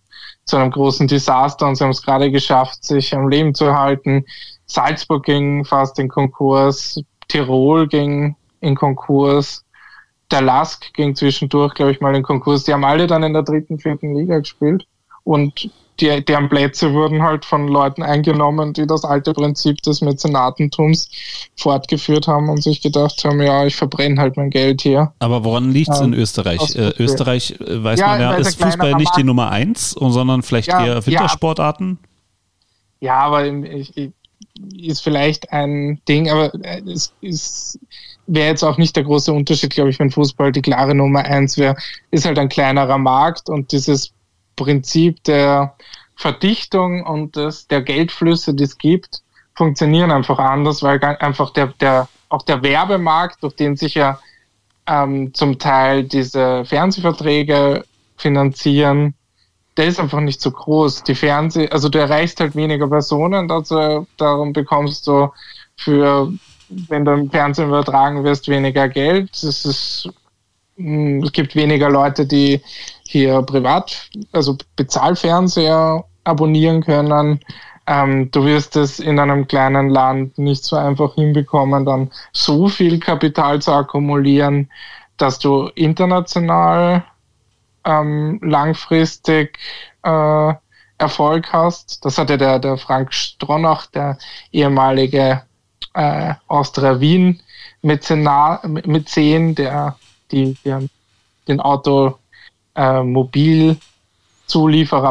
zu 0.49 0.57
einem 0.57 0.71
großen 0.71 1.07
Desaster 1.07 1.67
und 1.67 1.77
sie 1.77 1.85
haben 1.85 1.91
es 1.91 2.03
gerade 2.03 2.31
geschafft, 2.31 2.85
sich 2.85 3.15
am 3.15 3.29
Leben 3.29 3.55
zu 3.55 3.67
erhalten. 3.67 4.25
Salzburg 4.67 5.25
ging 5.25 5.65
fast 5.65 5.99
in 5.99 6.09
Konkurs, 6.09 7.01
Tirol 7.29 7.87
ging 7.87 8.35
in 8.61 8.75
Konkurs, 8.75 9.65
der 10.31 10.43
Lask 10.43 10.93
ging 10.95 11.15
zwischendurch, 11.15 11.75
glaube 11.75 11.93
ich, 11.93 12.01
mal 12.01 12.15
in 12.15 12.23
Konkurs. 12.23 12.65
Die 12.65 12.73
haben 12.73 12.85
alle 12.85 13.07
dann 13.07 13.23
in 13.23 13.33
der 13.33 13.43
dritten, 13.43 13.79
vierten 13.79 14.15
Liga 14.15 14.39
gespielt 14.39 14.87
und 15.25 15.71
die, 16.01 16.25
deren 16.25 16.49
Plätze 16.49 16.93
wurden 16.93 17.23
halt 17.23 17.45
von 17.45 17.69
Leuten 17.69 18.03
eingenommen, 18.03 18.73
die 18.73 18.87
das 18.87 19.05
alte 19.05 19.33
Prinzip 19.33 19.83
des 19.83 20.01
Mäzenatentums 20.01 21.11
fortgeführt 21.57 22.29
haben 22.29 22.49
und 22.49 22.63
sich 22.63 22.81
gedacht 22.81 23.25
haben, 23.25 23.41
ja, 23.41 23.67
ich 23.67 23.77
verbrenne 23.77 24.21
halt 24.21 24.37
mein 24.37 24.51
Geld 24.51 24.83
hier. 24.83 25.13
Aber 25.19 25.45
woran 25.45 25.73
liegt 25.73 25.91
es 25.91 26.01
in 26.01 26.13
ähm, 26.13 26.19
Österreich? 26.19 26.77
Äh, 26.77 26.93
Österreich, 26.99 27.61
äh, 27.61 27.83
weiß 27.83 28.01
ja, 28.01 28.07
man 28.09 28.21
ja, 28.21 28.35
ist 28.35 28.61
Fußball 28.61 28.95
nicht 28.95 29.17
die 29.17 29.25
Nummer 29.25 29.51
eins, 29.51 29.91
sondern 29.91 30.43
vielleicht 30.43 30.69
ja, 30.69 30.85
eher 30.85 31.07
Wintersportarten? 31.07 31.99
Ja, 33.01 33.07
ja 33.07 33.19
aber 33.21 33.47
ich, 33.47 33.97
ich, 33.97 34.11
ist 34.77 35.03
vielleicht 35.03 35.53
ein 35.53 36.01
Ding, 36.09 36.31
aber 36.31 36.53
äh, 36.65 36.83
es 36.87 37.13
ist 37.21 37.79
wäre 38.29 38.49
jetzt 38.49 38.63
auch 38.63 38.77
nicht 38.77 38.95
der 38.95 39.05
große 39.05 39.33
Unterschied, 39.33 39.71
glaube 39.71 39.91
ich, 39.91 39.99
wenn 39.99 40.11
Fußball 40.11 40.53
die 40.53 40.63
klare 40.63 40.95
Nummer 40.95 41.25
eins 41.25 41.57
wäre. 41.57 41.77
Ist 42.11 42.27
halt 42.27 42.39
ein 42.39 42.49
kleinerer 42.49 42.99
Markt 42.99 43.49
und 43.49 43.73
dieses 43.73 44.13
Prinzip 44.59 45.25
der 45.25 45.75
Verdichtung 46.15 47.07
und 47.07 47.37
des, 47.37 47.67
der 47.69 47.81
Geldflüsse, 47.81 48.53
die 48.53 48.65
es 48.65 48.77
gibt, 48.77 49.23
funktionieren 49.55 50.11
einfach 50.11 50.39
anders, 50.39 50.83
weil 50.83 51.03
einfach 51.03 51.51
der, 51.51 51.69
der, 51.81 52.09
auch 52.29 52.43
der 52.43 52.63
Werbemarkt, 52.63 53.43
durch 53.43 53.57
den 53.57 53.77
sich 53.77 53.95
ja 53.95 54.19
ähm, 54.87 55.33
zum 55.33 55.59
Teil 55.59 56.05
diese 56.05 56.65
Fernsehverträge 56.65 57.85
finanzieren, 58.17 59.15
der 59.79 59.87
ist 59.87 60.01
einfach 60.01 60.21
nicht 60.21 60.41
so 60.41 60.51
groß. 60.51 61.05
Die 61.05 61.15
Fernseh, 61.15 61.69
also 61.69 61.89
du 61.89 61.99
erreichst 61.99 62.41
halt 62.41 62.57
weniger 62.57 62.89
Personen, 62.89 63.51
also 63.51 64.07
darum 64.17 64.53
bekommst 64.53 65.07
du 65.07 65.31
für, 65.77 66.33
wenn 66.69 67.05
du 67.05 67.13
im 67.13 67.31
Fernsehen 67.31 67.69
übertragen 67.69 68.25
wirst, 68.25 68.49
weniger 68.49 68.89
Geld. 68.89 69.31
Es 69.35 69.65
ist, 69.65 70.09
hm, 70.77 71.23
es 71.23 71.33
gibt 71.33 71.55
weniger 71.55 71.89
Leute, 71.89 72.27
die 72.27 72.61
hier 73.11 73.41
privat, 73.41 74.11
also 74.33 74.57
Bezahlfernseher 74.77 76.05
abonnieren 76.25 76.83
können. 76.85 77.41
Ähm, 77.87 78.31
du 78.31 78.45
wirst 78.45 78.77
es 78.77 79.01
in 79.01 79.19
einem 79.19 79.49
kleinen 79.49 79.89
Land 79.89 80.37
nicht 80.37 80.63
so 80.63 80.77
einfach 80.77 81.15
hinbekommen, 81.15 81.87
dann 81.87 82.11
so 82.33 82.69
viel 82.69 83.01
Kapital 83.01 83.63
zu 83.63 83.73
akkumulieren, 83.73 84.71
dass 85.17 85.39
du 85.39 85.69
international 85.75 87.03
ähm, 87.87 88.39
langfristig 88.43 89.59
äh, 90.03 90.53
Erfolg 90.99 91.51
hast. 91.51 92.05
Das 92.05 92.19
hatte 92.19 92.37
der, 92.37 92.59
der 92.59 92.77
Frank 92.77 93.15
Stronach, 93.15 93.87
der 93.87 94.19
ehemalige 94.53 95.43
äh, 95.95 96.35
Austria 96.47 97.01
Wien 97.01 97.41
Mäzen, 97.81 98.25
der 99.55 99.97
die, 100.31 100.57
der, 100.65 100.83
den 101.47 101.61
Automobilzulieferer 101.61 102.18
äh, 102.79 103.03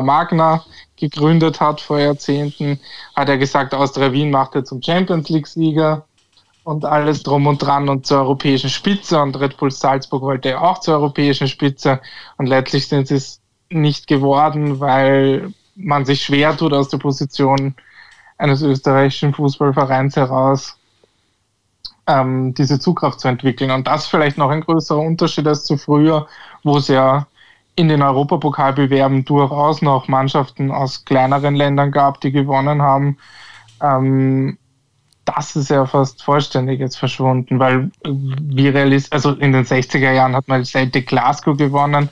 Magna 0.01 0.63
gegründet 0.95 1.61
hat 1.61 1.81
vor 1.81 1.99
Jahrzehnten, 1.99 2.79
hat 3.15 3.29
er 3.29 3.37
gesagt, 3.37 3.75
Austria 3.75 4.11
Wien 4.11 4.31
macht 4.31 4.55
er 4.55 4.65
zum 4.65 4.81
Champions 4.81 5.29
League-Sieger 5.29 6.05
und 6.63 6.85
alles 6.85 7.23
drum 7.23 7.45
und 7.45 7.59
dran 7.59 7.87
und 7.87 8.07
zur 8.07 8.19
europäischen 8.19 8.69
Spitze 8.69 9.21
und 9.21 9.39
Red 9.39 9.57
Bull 9.57 9.71
Salzburg 9.71 10.21
wollte 10.23 10.49
er 10.49 10.61
auch 10.61 10.79
zur 10.79 10.95
europäischen 10.95 11.47
Spitze 11.47 12.01
und 12.37 12.47
letztlich 12.47 12.87
sind 12.87 13.07
sie 13.07 13.15
es 13.15 13.41
nicht 13.69 14.07
geworden, 14.07 14.79
weil 14.79 15.53
man 15.75 16.05
sich 16.05 16.23
schwer 16.23 16.57
tut 16.57 16.73
aus 16.73 16.89
der 16.89 16.97
Position 16.97 17.75
eines 18.37 18.61
österreichischen 18.61 19.33
Fußballvereins 19.33 20.15
heraus, 20.15 20.77
ähm, 22.07 22.53
diese 22.53 22.79
Zugkraft 22.79 23.19
zu 23.19 23.27
entwickeln. 23.27 23.71
Und 23.71 23.87
das 23.87 24.07
vielleicht 24.07 24.37
noch 24.37 24.49
ein 24.49 24.61
größerer 24.61 24.99
Unterschied 24.99 25.47
als 25.47 25.65
zu 25.65 25.77
früher, 25.77 26.27
wo 26.63 26.77
es 26.77 26.87
ja 26.87 27.27
in 27.77 27.89
den 27.89 28.01
Europapokalbewerben 28.01 29.23
durchaus 29.23 29.83
noch 29.83 30.07
Mannschaften 30.07 30.71
aus 30.71 31.05
kleineren 31.05 31.55
Ländern 31.55 31.91
gab, 31.91 32.19
die 32.21 32.31
gewonnen 32.31 32.81
haben. 32.81 33.17
Ähm, 33.81 34.57
das 35.25 35.55
ist 35.55 35.69
ja 35.69 35.85
fast 35.85 36.23
vollständig 36.23 36.79
jetzt 36.79 36.97
verschwunden, 36.97 37.59
weil 37.59 37.91
wie 38.03 38.69
realist, 38.69 39.13
also 39.13 39.31
in 39.33 39.53
den 39.53 39.63
60er 39.63 40.11
Jahren 40.11 40.35
hat 40.35 40.47
man 40.47 40.65
Celtic 40.65 41.07
Glasgow 41.07 41.55
gewonnen. 41.55 42.09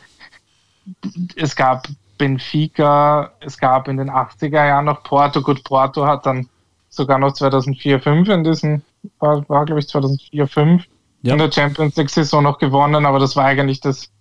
Es 1.36 1.56
gab 1.56 1.88
Benfica, 2.20 3.32
es 3.40 3.58
gab 3.58 3.88
in 3.88 3.98
den 3.98 4.12
80er 4.12 4.68
Jahren 4.68 4.86
noch 4.86 5.02
Porto. 5.02 5.42
Gut, 5.42 5.64
Porto 5.64 6.06
hat 6.06 6.28
dann 6.28 6.48
sogar 6.90 7.18
noch 7.18 7.34
2004, 7.34 8.02
5 8.02 8.30
in 8.30 8.44
diesem, 8.44 8.82
war, 9.18 9.50
war 9.50 9.66
glaube 9.66 9.80
ich 9.80 9.88
2004, 9.88 10.48
5 10.48 10.84
ja. 11.24 11.34
in 11.34 11.40
der 11.40 11.52
Champions 11.52 11.96
League 11.96 12.12
Saison 12.12 12.44
noch 12.44 12.60
gewonnen, 12.60 13.08
aber 13.08 13.18
das 13.18 13.36
war 13.36 13.46
eigentlich 13.46 13.82
das, 13.82 14.12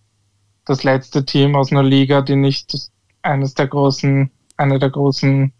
das 0.64 0.84
letzte 0.84 1.24
Team 1.24 1.56
aus 1.56 1.72
einer 1.72 1.82
Liga, 1.82 2.20
die 2.20 2.36
nicht 2.36 2.90
eines 3.22 3.54
der 3.54 3.66
großen, 3.66 4.30
eine 4.56 4.78
der 4.78 4.90
großen 4.90 5.52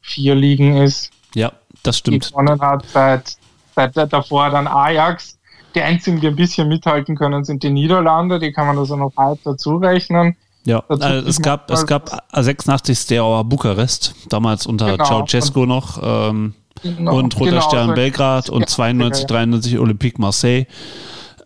vier 0.00 0.34
Ligen 0.34 0.76
ist. 0.76 1.10
Ja, 1.34 1.52
das 1.82 1.98
stimmt. 1.98 2.26
Die 2.26 2.30
gewonnen 2.30 2.60
hat 2.60 2.84
seit, 2.86 3.36
seit 3.74 4.12
davor 4.12 4.50
dann 4.50 4.66
Ajax. 4.66 5.38
Die 5.74 5.82
einzigen, 5.82 6.20
die 6.20 6.28
ein 6.28 6.36
bisschen 6.36 6.68
mithalten 6.68 7.16
können, 7.16 7.44
sind 7.44 7.64
die 7.64 7.70
Niederlande, 7.70 8.38
die 8.38 8.52
kann 8.52 8.66
man 8.68 8.78
also 8.78 8.94
noch 8.94 9.12
halb 9.16 9.40
dazu 9.42 9.76
rechnen. 9.76 10.36
Ja, 10.64 10.82
äh, 10.88 11.18
es 11.18 11.42
gab, 11.42 11.70
es 11.70 11.84
gab 11.84 12.22
86 12.32 12.96
Steaua 12.96 13.42
Bukarest, 13.42 14.14
damals 14.30 14.66
unter 14.66 14.92
genau. 14.92 15.04
Ceausescu 15.04 15.66
noch, 15.66 16.00
ähm, 16.02 16.54
genau, 16.82 17.18
und 17.18 17.38
Roter 17.38 17.50
genau, 17.50 17.62
Stern 17.62 17.90
also 17.90 17.94
Belgrad 17.94 18.50
und 18.50 18.68
92, 18.68 19.26
93 19.26 19.78
Olympique 19.78 20.20
Marseille. 20.20 20.66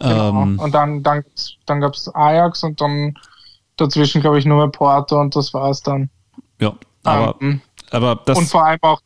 Genau. 0.01 0.43
Ähm, 0.43 0.59
und 0.59 0.75
dann, 0.75 1.03
dann, 1.03 1.25
dann 1.67 1.81
gab 1.81 1.95
es 1.95 2.13
Ajax 2.15 2.63
und 2.63 2.81
dann 2.81 3.15
dazwischen, 3.77 4.21
glaube 4.21 4.39
ich, 4.39 4.45
nur 4.45 4.59
mehr 4.59 4.69
Porto 4.69 5.21
und 5.21 5.35
das 5.35 5.53
war 5.55 5.71
es 5.71 5.83
dann. 5.83 6.11
Ja, 6.61 6.75
aber, 7.05 7.37
ähm, 7.41 7.61
aber 7.91 8.21
das. 8.25 8.39
Und 8.39 8.47
vor 8.47 8.65
allem 8.65 8.79
auch, 8.83 9.01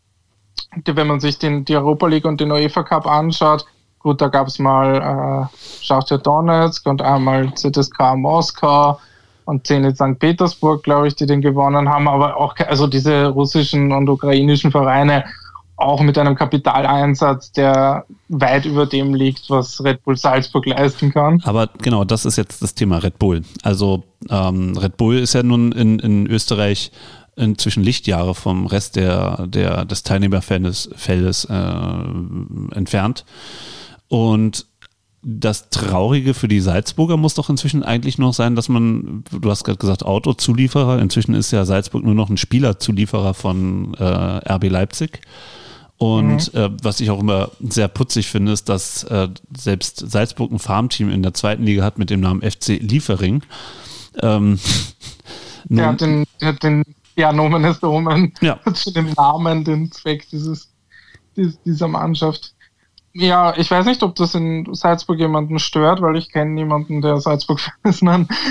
wenn 0.84 1.06
man 1.06 1.20
sich 1.20 1.38
den, 1.38 1.64
die 1.64 1.76
Europa 1.76 2.06
League 2.06 2.24
und 2.24 2.40
den 2.40 2.50
UEFA 2.50 2.82
Cup 2.82 3.06
anschaut, 3.06 3.64
gut, 3.98 4.20
da 4.20 4.28
gab 4.28 4.48
es 4.48 4.58
mal 4.58 5.48
äh, 5.52 5.56
Schachtel 5.84 6.18
Donetsk 6.18 6.86
und 6.86 7.00
einmal 7.02 7.54
ZSK 7.54 8.16
Moskau 8.16 8.98
und 9.44 9.66
Zenit 9.66 9.96
St. 9.96 10.18
Petersburg, 10.18 10.82
glaube 10.82 11.08
ich, 11.08 11.14
die 11.14 11.26
den 11.26 11.40
gewonnen 11.40 11.88
haben, 11.88 12.08
aber 12.08 12.36
auch 12.36 12.54
also 12.66 12.86
diese 12.86 13.28
russischen 13.28 13.92
und 13.92 14.08
ukrainischen 14.08 14.70
Vereine 14.70 15.24
auch 15.82 16.00
mit 16.00 16.16
einem 16.18 16.34
Kapitaleinsatz, 16.34 17.52
der 17.52 18.04
weit 18.28 18.64
über 18.64 18.86
dem 18.86 19.14
liegt, 19.14 19.50
was 19.50 19.82
Red 19.82 20.02
Bull 20.04 20.16
Salzburg 20.16 20.66
leisten 20.66 21.12
kann. 21.12 21.40
Aber 21.44 21.68
genau, 21.82 22.04
das 22.04 22.24
ist 22.24 22.36
jetzt 22.36 22.62
das 22.62 22.74
Thema 22.74 22.98
Red 22.98 23.18
Bull. 23.18 23.42
Also 23.62 24.04
ähm, 24.30 24.76
Red 24.76 24.96
Bull 24.96 25.18
ist 25.18 25.34
ja 25.34 25.42
nun 25.42 25.72
in, 25.72 25.98
in 25.98 26.26
Österreich 26.26 26.92
inzwischen 27.36 27.82
Lichtjahre 27.82 28.34
vom 28.34 28.66
Rest 28.66 28.96
der, 28.96 29.46
der, 29.46 29.84
des 29.84 30.02
Teilnehmerfeldes 30.02 30.90
Feldes, 30.96 31.44
äh, 31.46 32.74
entfernt. 32.74 33.24
Und 34.08 34.66
das 35.24 35.70
Traurige 35.70 36.34
für 36.34 36.48
die 36.48 36.60
Salzburger 36.60 37.16
muss 37.16 37.34
doch 37.34 37.48
inzwischen 37.48 37.84
eigentlich 37.84 38.18
noch 38.18 38.34
sein, 38.34 38.56
dass 38.56 38.68
man, 38.68 39.22
du 39.30 39.50
hast 39.50 39.62
gerade 39.64 39.78
gesagt, 39.78 40.04
Autozulieferer, 40.04 40.98
inzwischen 40.98 41.34
ist 41.34 41.52
ja 41.52 41.64
Salzburg 41.64 42.04
nur 42.04 42.14
noch 42.14 42.28
ein 42.28 42.36
Spielerzulieferer 42.36 43.32
von 43.32 43.94
äh, 43.94 44.04
RB 44.04 44.68
Leipzig. 44.68 45.20
Und 46.02 46.52
mhm. 46.52 46.60
äh, 46.60 46.70
was 46.82 46.98
ich 46.98 47.10
auch 47.10 47.20
immer 47.20 47.52
sehr 47.60 47.86
putzig 47.86 48.26
finde, 48.26 48.50
ist, 48.50 48.68
dass 48.68 49.04
äh, 49.04 49.28
selbst 49.56 50.10
Salzburg 50.10 50.50
ein 50.50 50.58
Farmteam 50.58 51.08
in 51.08 51.22
der 51.22 51.32
zweiten 51.32 51.62
Liga 51.62 51.84
hat 51.84 51.96
mit 51.96 52.10
dem 52.10 52.18
Namen 52.18 52.42
FC 52.42 52.70
Liefering. 52.80 53.44
Ähm, 54.20 54.58
der, 55.66 55.86
hat 55.86 56.00
den, 56.00 56.24
der 56.40 56.48
hat 56.48 56.62
den, 56.64 56.82
ja, 57.14 57.32
Nomen 57.32 57.62
ist 57.62 57.84
Nomen, 57.84 58.34
ja. 58.40 58.58
zu 58.74 58.92
dem 58.92 59.12
Namen, 59.12 59.62
den 59.62 59.92
Zweck 59.92 60.28
dieses, 60.28 60.72
dieser 61.36 61.86
Mannschaft. 61.86 62.52
Ja, 63.12 63.56
ich 63.56 63.70
weiß 63.70 63.86
nicht, 63.86 64.02
ob 64.02 64.16
das 64.16 64.34
in 64.34 64.74
Salzburg 64.74 65.20
jemanden 65.20 65.60
stört, 65.60 66.02
weil 66.02 66.16
ich 66.16 66.32
kenne 66.32 66.50
niemanden, 66.50 67.00
der 67.00 67.20
Salzburg-Fan 67.20 67.74
ist. 67.84 68.02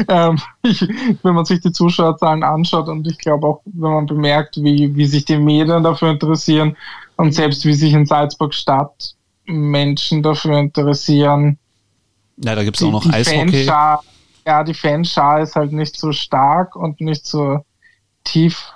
Ähm, 0.08 0.40
ich, 0.62 0.88
wenn 1.22 1.36
man 1.36 1.44
sich 1.44 1.60
die 1.60 1.74
Zuschauerzahlen 1.74 2.44
anschaut 2.44 2.88
und 2.88 3.06
ich 3.10 3.18
glaube 3.18 3.46
auch, 3.46 3.62
wenn 3.66 3.92
man 3.92 4.06
bemerkt, 4.06 4.56
wie, 4.64 4.96
wie 4.96 5.06
sich 5.06 5.26
die 5.26 5.38
Medien 5.38 5.84
dafür 5.84 6.12
interessieren 6.12 6.78
und 7.22 7.34
selbst 7.34 7.66
wie 7.66 7.74
sich 7.74 7.94
in 7.94 8.06
Salzburg 8.06 8.54
Stadt 8.54 9.16
Menschen 9.46 10.24
dafür 10.24 10.58
interessieren. 10.58 11.58
Ja, 12.38 12.56
da 12.56 12.64
gibt 12.64 12.78
es 12.78 12.84
auch 12.84 12.92
noch 12.92 13.06
Eishockey. 13.12 13.66
Fanschar, 13.66 14.04
ja, 14.46 14.64
die 14.64 14.74
Fanschar 14.74 15.42
ist 15.42 15.56
halt 15.56 15.72
nicht 15.72 15.98
so 15.98 16.12
stark 16.12 16.76
und 16.76 17.02
nicht 17.02 17.26
so 17.26 17.60
tief 18.24 18.72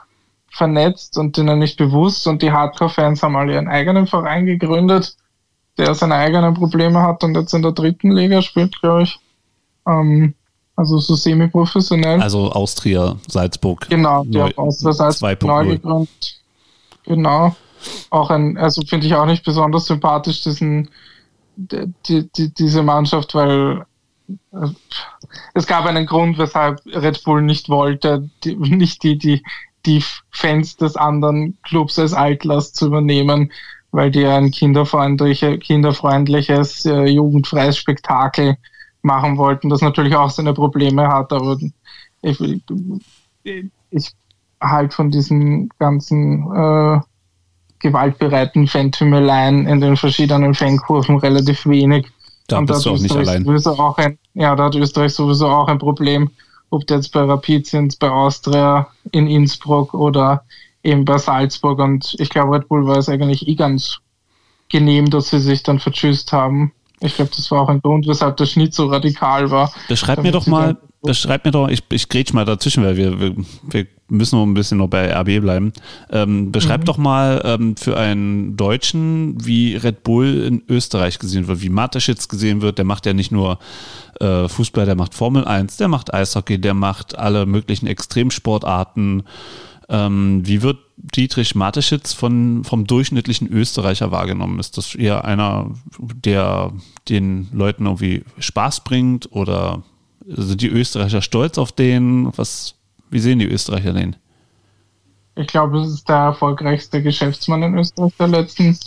vernetzt 0.51 1.17
und 1.17 1.38
denen 1.38 1.59
nicht 1.59 1.77
bewusst 1.77 2.27
und 2.27 2.41
die 2.41 2.51
Hardcore-Fans 2.51 3.22
haben 3.22 3.35
alle 3.35 3.53
ihren 3.53 3.67
eigenen 3.67 4.07
Verein 4.07 4.45
gegründet 4.45 5.15
der 5.77 5.93
seine 5.95 6.15
eigenen 6.15 6.53
Probleme 6.53 7.01
hat 7.01 7.23
und 7.23 7.35
jetzt 7.35 7.53
in 7.53 7.61
der 7.61 7.72
dritten 7.72 8.11
Liga 8.11 8.41
spielt, 8.41 8.80
glaube 8.81 9.03
ich. 9.03 9.19
Ähm, 9.88 10.34
also 10.76 10.97
so 10.99 11.15
semi-professionell. 11.15 12.22
Also 12.22 12.51
Austria, 12.51 13.17
Salzburg. 13.27 13.88
Genau, 13.89 14.23
die 14.23 14.38
neu, 14.38 14.51
Austria 14.55 14.93
Salzburg 14.93 15.43
neu 15.43 15.65
gegründet. 15.67 16.41
Genau. 17.05 17.55
Auch 18.09 18.29
ein, 18.29 18.57
also 18.57 18.81
finde 18.83 19.07
ich 19.07 19.15
auch 19.15 19.25
nicht 19.25 19.43
besonders 19.43 19.85
sympathisch, 19.85 20.43
diesen, 20.43 20.89
die, 21.55 22.29
die, 22.31 22.53
diese 22.53 22.83
Mannschaft, 22.83 23.35
weil 23.35 23.85
äh, 24.51 24.67
es 25.53 25.67
gab 25.67 25.85
einen 25.85 26.05
Grund, 26.05 26.37
weshalb 26.37 26.81
Red 26.85 27.23
Bull 27.23 27.41
nicht 27.41 27.69
wollte, 27.69 28.29
die, 28.43 28.55
nicht 28.55 29.03
die, 29.03 29.17
die, 29.17 29.43
die 29.85 30.03
Fans 30.31 30.77
des 30.77 30.95
anderen 30.95 31.57
Clubs 31.63 31.99
als 31.99 32.13
Altlast 32.13 32.75
zu 32.75 32.87
übernehmen, 32.87 33.51
weil 33.91 34.11
die 34.11 34.25
ein 34.25 34.51
kinderfreundliche, 34.51 35.57
kinderfreundliches, 35.57 36.85
äh, 36.85 37.05
jugendfreies 37.05 37.77
Spektakel 37.77 38.57
machen 39.01 39.37
wollten, 39.37 39.69
das 39.69 39.81
natürlich 39.81 40.15
auch 40.15 40.29
seine 40.29 40.53
Probleme 40.53 41.07
hat, 41.07 41.31
aber 41.31 41.57
ich, 42.21 42.39
ich 43.91 44.15
halt 44.59 44.93
von 44.93 45.11
diesen 45.11 45.69
ganzen 45.79 46.51
äh, 46.53 46.99
gewaltbereiten 47.85 48.67
Fantümeleien 48.67 49.67
in 49.67 49.79
den 49.79 49.95
verschiedenen 49.95 50.55
Fankurven 50.55 51.17
relativ 51.17 51.65
wenig. 51.67 52.07
Da 52.47 52.57
Und 52.57 52.65
bist 52.65 52.85
da 52.85 52.89
du 52.89 52.95
auch 52.95 52.99
nicht 52.99 53.15
allein. 53.15 53.47
Auch 53.47 53.97
ein, 53.97 54.17
ja, 54.33 54.55
da 54.55 54.65
hat 54.65 54.75
Österreich 54.75 55.13
sowieso 55.13 55.47
auch 55.47 55.67
ein 55.67 55.77
Problem, 55.77 56.31
ob 56.71 56.89
jetzt 56.89 57.11
bei 57.11 57.21
Rapid 57.21 57.67
sind, 57.67 57.99
bei 57.99 58.09
Austria, 58.09 58.87
in 59.11 59.27
Innsbruck 59.27 59.93
oder 59.93 60.43
eben 60.83 61.05
bei 61.05 61.17
Salzburg 61.17 61.79
und 61.79 62.15
ich 62.19 62.29
glaube, 62.29 62.55
Red 62.55 62.67
Bull 62.67 62.85
war 62.85 62.97
es 62.97 63.09
eigentlich 63.09 63.47
eh 63.47 63.55
ganz 63.55 63.97
genehm, 64.69 65.09
dass 65.09 65.29
sie 65.29 65.39
sich 65.39 65.63
dann 65.63 65.79
vertschüsst 65.79 66.31
haben. 66.31 66.71
Ich 67.01 67.15
glaube, 67.15 67.31
das 67.35 67.49
war 67.51 67.61
auch 67.61 67.69
ein 67.69 67.81
Grund, 67.81 68.07
weshalb 68.07 68.37
der 68.37 68.45
Schnitt 68.45 68.73
so 68.73 68.87
radikal 68.87 69.51
war. 69.51 69.71
Beschreib 69.87 70.23
mir 70.23 70.31
doch 70.31 70.47
mal, 70.47 70.77
beschreib 71.03 71.45
mir 71.45 71.51
doch, 71.51 71.67
ich, 71.67 71.83
ich 71.91 72.09
grätsch 72.09 72.33
mal 72.33 72.45
dazwischen, 72.45 72.83
weil 72.83 72.97
wir, 72.97 73.19
wir, 73.19 73.35
wir 73.63 73.87
müssen 74.07 74.38
noch 74.38 74.45
ein 74.45 74.53
bisschen 74.53 74.77
noch 74.77 74.88
bei 74.88 75.11
RB 75.11 75.41
bleiben. 75.41 75.73
Ähm, 76.11 76.52
beschreib 76.52 76.82
mhm. 76.82 76.86
doch 76.86 76.98
mal 76.98 77.41
ähm, 77.44 77.76
für 77.76 77.98
einen 77.98 78.56
Deutschen, 78.56 79.44
wie 79.44 79.76
Red 79.76 80.03
Bull 80.03 80.44
in 80.44 80.64
Österreich 80.69 81.19
gesehen 81.19 81.48
wird, 81.48 81.61
wie 81.61 81.69
Mateschitz 81.69 82.27
gesehen 82.27 82.61
wird. 82.61 82.77
Der 82.77 82.86
macht 82.86 83.06
ja 83.06 83.14
nicht 83.14 83.32
nur 83.32 83.60
äh, 84.19 84.48
Fußball, 84.48 84.86
der 84.86 84.95
macht 84.95 85.15
Formel 85.15 85.45
1, 85.45 85.77
der 85.77 85.88
macht 85.88 86.14
Eishockey, 86.14 86.60
der 86.60 86.73
macht 86.73 87.18
alle 87.18 87.45
möglichen 87.45 87.88
Extremsportarten. 87.88 89.23
Ähm, 89.90 90.41
wie 90.45 90.61
wird 90.61 90.77
Dietrich 90.98 91.56
Mateschitz 91.56 92.14
von, 92.14 92.64
vom 92.64 92.88
durchschnittlichen 92.88 93.52
Österreicher 93.52 94.11
wahrgenommen? 94.11 94.60
Ist 94.60 94.77
das 94.77 94.95
eher 94.95 95.26
einer, 95.26 95.72
der 95.99 96.72
den 97.10 97.49
Leuten 97.52 97.86
irgendwie 97.86 98.23
Spaß 98.40 98.84
bringt 98.84 99.32
oder 99.32 99.84
sind 100.27 100.61
die 100.61 100.69
Österreicher 100.69 101.22
stolz 101.22 101.57
auf 101.57 101.72
den? 101.72 102.32
Was, 102.36 102.76
wie 103.10 103.19
sehen 103.19 103.40
die 103.40 103.48
Österreicher 103.48 103.94
den? 103.94 104.15
Ich 105.36 105.48
glaube, 105.48 105.80
es 105.80 105.90
ist 105.90 106.10
der 106.10 106.15
erfolgreichste 106.15 107.03
Geschäftsmann 107.03 107.64
in 107.64 107.77
Österreich 107.77 108.14
der 108.18 108.27
letzten 108.27 108.77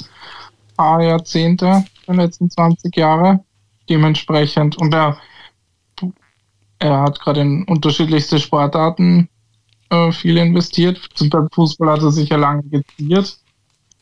paar 0.76 1.02
Jahrzehnte, 1.02 1.84
der 2.06 2.14
letzten 2.14 2.50
20 2.50 2.96
Jahre. 2.96 3.40
Dementsprechend. 3.88 4.76
Und 4.78 4.94
er, 4.94 5.18
er 6.78 7.00
hat 7.00 7.20
gerade 7.20 7.40
in 7.40 7.64
unterschiedlichste 7.64 8.38
Sportarten 8.38 9.28
äh, 9.90 10.12
viel 10.12 10.38
investiert. 10.38 10.98
Zum 11.14 11.28
Beispiel 11.28 11.48
Fußball 11.52 11.90
hat 11.90 12.02
er 12.02 12.12
sicher 12.12 12.38
lange 12.38 12.62
geziert. 12.64 13.38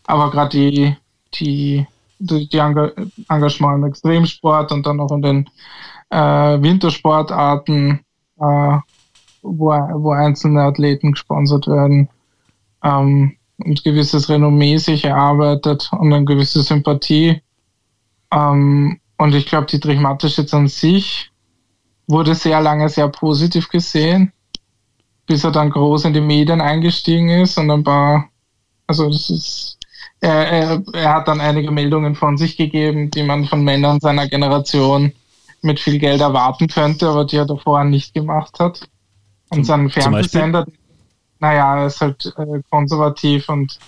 Aber 0.06 0.30
gerade 0.30 0.50
die, 0.50 0.96
die, 1.34 1.86
die, 2.18 2.48
die 2.48 2.58
Engagement 2.58 3.78
im 3.78 3.84
Extremsport 3.84 4.70
und 4.72 4.86
dann 4.86 5.00
auch 5.00 5.10
in 5.12 5.22
den 5.22 5.50
äh, 6.10 6.62
Wintersportarten, 6.62 8.00
äh, 8.38 8.78
wo, 9.46 9.68
wo 9.70 10.12
einzelne 10.12 10.62
Athleten 10.62 11.12
gesponsert 11.12 11.66
werden, 11.66 12.08
ähm, 12.82 13.36
und 13.58 13.84
gewisses 13.84 14.28
Renommee 14.28 14.76
sich 14.76 15.04
erarbeitet 15.04 15.90
und 15.92 16.12
eine 16.12 16.24
gewisse 16.24 16.62
Sympathie. 16.62 17.40
Ähm, 18.32 19.00
und 19.18 19.34
ich 19.34 19.46
glaube, 19.46 19.66
die 19.66 19.80
Dietrich 19.80 20.00
jetzt 20.36 20.54
an 20.54 20.68
sich 20.68 21.30
wurde 22.06 22.34
sehr 22.34 22.60
lange 22.60 22.88
sehr 22.88 23.08
positiv 23.08 23.68
gesehen, 23.68 24.32
bis 25.26 25.42
er 25.44 25.52
dann 25.52 25.70
groß 25.70 26.04
in 26.04 26.12
die 26.12 26.20
Medien 26.20 26.60
eingestiegen 26.60 27.30
ist 27.30 27.58
und 27.58 27.70
ein 27.70 27.82
paar, 27.82 28.28
also 28.86 29.08
das 29.08 29.30
ist, 29.30 29.78
er, 30.20 30.48
er, 30.48 30.82
er 30.92 31.14
hat 31.14 31.28
dann 31.28 31.40
einige 31.40 31.70
Meldungen 31.70 32.14
von 32.14 32.36
sich 32.36 32.56
gegeben, 32.56 33.10
die 33.10 33.22
man 33.22 33.46
von 33.46 33.64
Männern 33.64 34.00
seiner 34.00 34.28
Generation 34.28 35.12
mit 35.62 35.80
viel 35.80 35.98
Geld 35.98 36.20
erwarten 36.20 36.68
könnte, 36.68 37.08
aber 37.08 37.24
die 37.24 37.36
er 37.36 37.46
davor 37.46 37.84
nicht 37.84 38.14
gemacht 38.14 38.60
hat. 38.60 38.88
Und 39.50 39.64
sein 39.64 39.90
Fernsehsender, 39.90 40.66
naja, 41.38 41.78
er 41.80 41.86
ist 41.86 42.00
halt 42.00 42.34
äh, 42.36 42.62
konservativ 42.70 43.48
und 43.48 43.78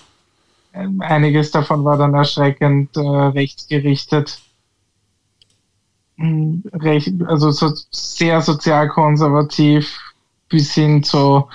äh, 0.73 0.87
einiges 1.01 1.51
davon 1.51 1.85
war 1.85 1.97
dann 1.97 2.15
erschreckend 2.15 2.97
äh, 2.97 3.01
rechtsgerichtet. 3.01 4.41
Hm, 6.17 6.63
recht, 6.73 7.13
also 7.27 7.51
so 7.51 7.73
sehr 7.91 8.41
sozialkonservativ 8.41 9.99
bis 10.49 10.75
hin 10.75 11.03
zu 11.03 11.49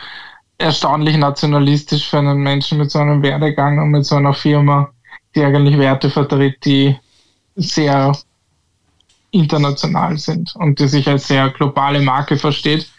erstaunlich 0.58 1.18
nationalistisch 1.18 2.10
für 2.10 2.20
einen 2.20 2.40
Menschen 2.40 2.78
mit 2.78 2.92
so 2.92 3.00
einem 3.00 3.22
Werdegang 3.22 3.80
und 3.80 3.90
mit 3.90 4.06
so 4.06 4.16
einer 4.16 4.34
Firma, 4.34 4.92
die 5.36 5.44
eigentlich 5.44 5.78
Werte 5.78 6.10
vertritt, 6.10 6.64
die 6.64 6.96
sehr 7.56 8.16
international 9.32 10.18
sind 10.18 10.56
und 10.56 10.80
die 10.80 10.88
sich 10.88 11.08
als 11.08 11.28
sehr 11.28 11.50
globale 11.50 12.02
Marke 12.02 12.38
versteht. 12.38 12.90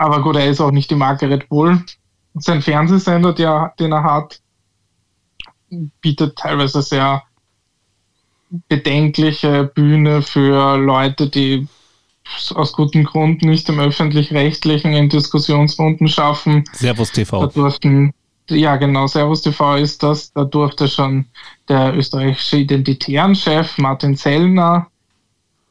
Aber 0.00 0.22
gut, 0.22 0.36
er 0.36 0.46
ist 0.48 0.62
auch 0.62 0.70
nicht 0.70 0.90
die 0.90 0.94
Marke 0.94 1.28
Red 1.28 1.50
Bull. 1.50 1.84
Sein 2.32 2.62
Fernsehsender, 2.62 3.34
der, 3.34 3.74
den 3.78 3.92
er 3.92 4.02
hat, 4.02 4.40
bietet 6.00 6.38
teilweise 6.38 6.80
sehr 6.80 7.22
bedenkliche 8.68 9.64
Bühne 9.64 10.22
für 10.22 10.78
Leute, 10.78 11.28
die 11.28 11.68
aus 12.54 12.72
gutem 12.72 13.04
Grund 13.04 13.42
nicht 13.42 13.68
im 13.68 13.78
öffentlich-rechtlichen 13.78 14.94
in 14.94 15.10
Diskussionsrunden 15.10 16.08
schaffen. 16.08 16.64
Servus 16.72 17.12
TV. 17.12 17.38
Da 17.38 17.46
durften, 17.48 18.14
ja 18.48 18.76
genau, 18.76 19.06
Servus 19.06 19.42
TV 19.42 19.76
ist 19.76 20.02
das. 20.02 20.32
Da 20.32 20.44
durfte 20.44 20.88
schon 20.88 21.26
der 21.68 21.94
österreichische 21.94 22.56
Identitärenchef 22.56 23.76
Martin 23.76 24.16
Sellner 24.16 24.86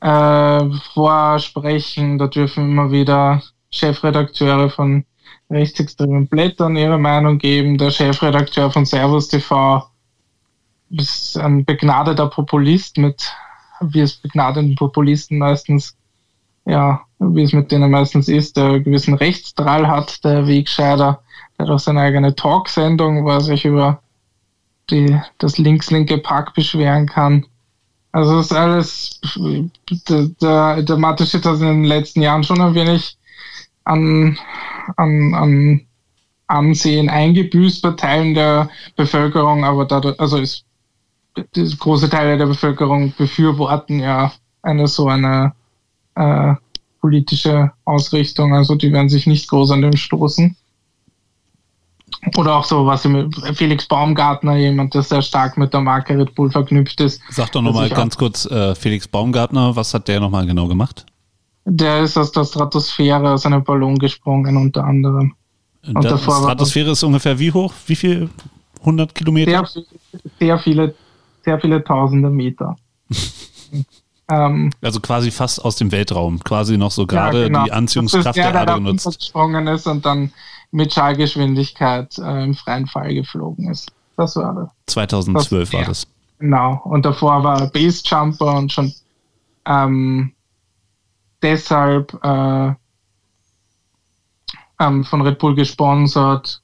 äh, 0.01 0.69
vorsprechen. 0.93 2.19
Da 2.19 2.27
dürfen 2.27 2.69
immer 2.69 2.91
wieder 2.91 3.41
Chefredakteure 3.71 4.69
von 4.69 5.05
rechtsextremen 5.49 6.27
Blättern 6.27 6.75
ihre 6.75 6.97
Meinung 6.97 7.37
geben. 7.37 7.77
Der 7.77 7.91
Chefredakteur 7.91 8.71
von 8.71 8.85
Servus 8.85 9.27
TV 9.27 9.83
ist 10.89 11.37
ein 11.37 11.65
begnadeter 11.65 12.27
Populist 12.27 12.97
mit, 12.97 13.31
wie 13.81 14.01
es 14.01 14.15
begnadeten 14.15 14.75
Populisten 14.75 15.37
meistens, 15.37 15.95
ja, 16.65 17.01
wie 17.19 17.43
es 17.43 17.53
mit 17.53 17.71
denen 17.71 17.91
meistens 17.91 18.27
ist, 18.27 18.57
der 18.57 18.65
einen 18.65 18.83
gewissen 18.83 19.13
Rechtsdrall 19.13 19.87
hat, 19.87 20.23
der 20.23 20.47
Wegscheider, 20.47 21.21
der 21.57 21.65
hat 21.65 21.73
auch 21.73 21.79
seine 21.79 22.01
eigene 22.01 22.35
Talksendung, 22.35 23.23
wo 23.23 23.29
er 23.29 23.41
sich 23.41 23.65
über 23.65 24.01
die, 24.89 25.19
das 25.37 25.57
links-linke 25.57 26.17
Pack 26.17 26.53
beschweren 26.53 27.07
kann. 27.07 27.45
Also 28.11 28.37
das 28.37 28.47
ist 28.47 28.53
alles, 28.53 29.21
der, 30.09 30.25
der, 30.41 30.81
der 30.81 30.97
Mathe 30.97 31.25
hat 31.25 31.45
in 31.45 31.59
den 31.59 31.83
letzten 31.83 32.21
Jahren 32.21 32.43
schon 32.43 32.59
ein 32.59 32.73
wenig 32.73 33.18
an, 33.89 34.37
an, 34.95 35.33
an 35.33 35.81
Ansehen 36.47 37.09
eingebüßt 37.09 37.81
bei 37.81 37.91
Teilen 37.91 38.33
der 38.33 38.69
Bevölkerung, 38.95 39.63
aber 39.63 39.85
dadurch, 39.85 40.19
also 40.19 40.37
ist, 40.37 40.65
große 41.79 42.09
Teile 42.09 42.37
der 42.37 42.47
Bevölkerung 42.47 43.13
befürworten 43.15 43.99
ja 43.99 44.31
eine 44.61 44.87
so 44.87 45.07
eine 45.07 45.53
äh, 46.15 46.55
politische 47.01 47.71
Ausrichtung, 47.85 48.53
also 48.53 48.75
die 48.75 48.91
werden 48.91 49.09
sich 49.09 49.27
nicht 49.27 49.47
groß 49.47 49.71
an 49.71 49.81
dem 49.81 49.95
stoßen. 49.95 50.55
Oder 52.35 52.55
auch 52.55 52.65
so, 52.65 52.85
was 52.85 53.05
mit 53.05 53.33
Felix 53.55 53.87
Baumgartner, 53.87 54.57
jemand, 54.57 54.93
der 54.93 55.03
sehr 55.03 55.21
stark 55.21 55.57
mit 55.57 55.73
der 55.73 55.81
Marke 55.81 56.17
Red 56.17 56.35
Bull 56.35 56.51
verknüpft 56.51 56.99
ist. 56.99 57.21
Sag 57.29 57.51
doch 57.51 57.61
nochmal 57.61 57.89
ganz 57.89 58.17
kurz, 58.17 58.45
äh, 58.45 58.75
Felix 58.75 59.07
Baumgartner, 59.07 59.75
was 59.75 59.93
hat 59.93 60.07
der 60.07 60.19
nochmal 60.19 60.45
genau 60.45 60.67
gemacht? 60.67 61.05
Der 61.71 62.01
ist 62.01 62.17
aus 62.17 62.31
der 62.31 62.45
Stratosphäre, 62.45 63.33
aus 63.33 63.45
einem 63.45 63.63
Ballon 63.63 63.97
gesprungen, 63.97 64.57
unter 64.57 64.83
anderem. 64.83 65.35
Und 65.85 66.03
der 66.03 66.17
Stratosphäre 66.17 66.91
ist 66.91 67.03
ungefähr 67.03 67.37
wie 67.39 67.51
hoch? 67.51 67.73
Wie 67.85 67.95
viel? 67.95 68.29
100 68.79 69.13
Kilometer? 69.13 69.65
Sehr, 69.65 69.83
sehr 70.39 70.59
viele, 70.59 70.95
sehr 71.43 71.59
viele 71.59 71.83
tausende 71.83 72.29
Meter. 72.29 72.75
ähm, 74.31 74.71
also 74.81 74.99
quasi 74.99 75.31
fast 75.31 75.63
aus 75.63 75.75
dem 75.75 75.91
Weltraum, 75.91 76.39
quasi 76.39 76.77
noch 76.77 76.91
so 76.91 77.05
gerade 77.05 77.41
ja, 77.41 77.47
genau. 77.47 77.63
die 77.65 77.71
Anziehungskraft 77.71 78.37
der, 78.37 78.51
der 78.51 78.61
Erde 78.61 78.73
genutzt. 78.75 79.17
gesprungen 79.17 79.67
ist 79.67 79.87
und 79.87 80.05
dann 80.05 80.31
mit 80.71 80.93
Schallgeschwindigkeit 80.93 82.17
äh, 82.19 82.43
im 82.43 82.55
freien 82.55 82.87
Fall 82.87 83.13
geflogen 83.13 83.69
ist. 83.69 83.91
Das 84.15 84.35
war 84.35 84.53
das. 84.53 84.69
2012 84.93 85.69
das, 85.69 85.79
war 85.79 85.85
das. 85.85 86.07
Genau. 86.39 86.81
Und 86.85 87.05
davor 87.05 87.43
war 87.43 87.61
er 87.61 87.67
Base 87.67 88.01
Jumper 88.05 88.57
und 88.57 88.71
schon 88.71 88.93
ähm, 89.65 90.33
deshalb 91.41 92.13
äh, 92.23 92.73
ähm, 94.79 95.03
von 95.03 95.21
Red 95.21 95.39
Bull 95.39 95.55
gesponsert, 95.55 96.61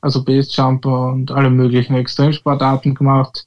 also 0.00 0.24
Base 0.24 0.50
Jumper 0.52 1.08
und 1.08 1.30
alle 1.30 1.50
möglichen 1.50 1.94
Extremsportarten 1.94 2.94
gemacht. 2.94 3.46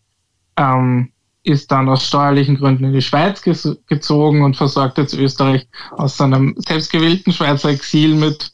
Ähm, 0.57 1.11
ist 1.43 1.71
dann 1.71 1.89
aus 1.89 2.05
steuerlichen 2.05 2.57
Gründen 2.57 2.85
in 2.85 2.93
die 2.93 3.01
Schweiz 3.01 3.41
gezogen 3.41 4.43
und 4.43 4.57
versorgt 4.57 4.97
jetzt 4.97 5.13
Österreich 5.13 5.67
aus 5.91 6.17
seinem 6.17 6.53
selbstgewählten 6.57 7.31
Schweizer 7.31 7.69
Exil 7.69 8.15
mit 8.15 8.51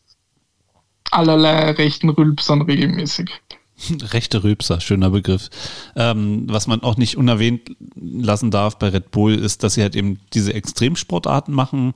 allerlei 1.11 1.71
rechten 1.71 2.09
Rülpsern 2.09 2.61
regelmäßig. 2.61 3.31
Rechte 4.11 4.43
Rülpser, 4.43 4.79
schöner 4.79 5.09
Begriff. 5.09 5.49
Ähm, 5.95 6.45
was 6.47 6.67
man 6.67 6.81
auch 6.81 6.97
nicht 6.97 7.17
unerwähnt 7.17 7.75
lassen 7.95 8.51
darf 8.51 8.77
bei 8.77 8.89
Red 8.89 9.11
Bull 9.11 9.35
ist, 9.35 9.63
dass 9.63 9.73
sie 9.73 9.81
halt 9.81 9.95
eben 9.95 10.19
diese 10.33 10.53
Extremsportarten 10.53 11.53
machen 11.53 11.93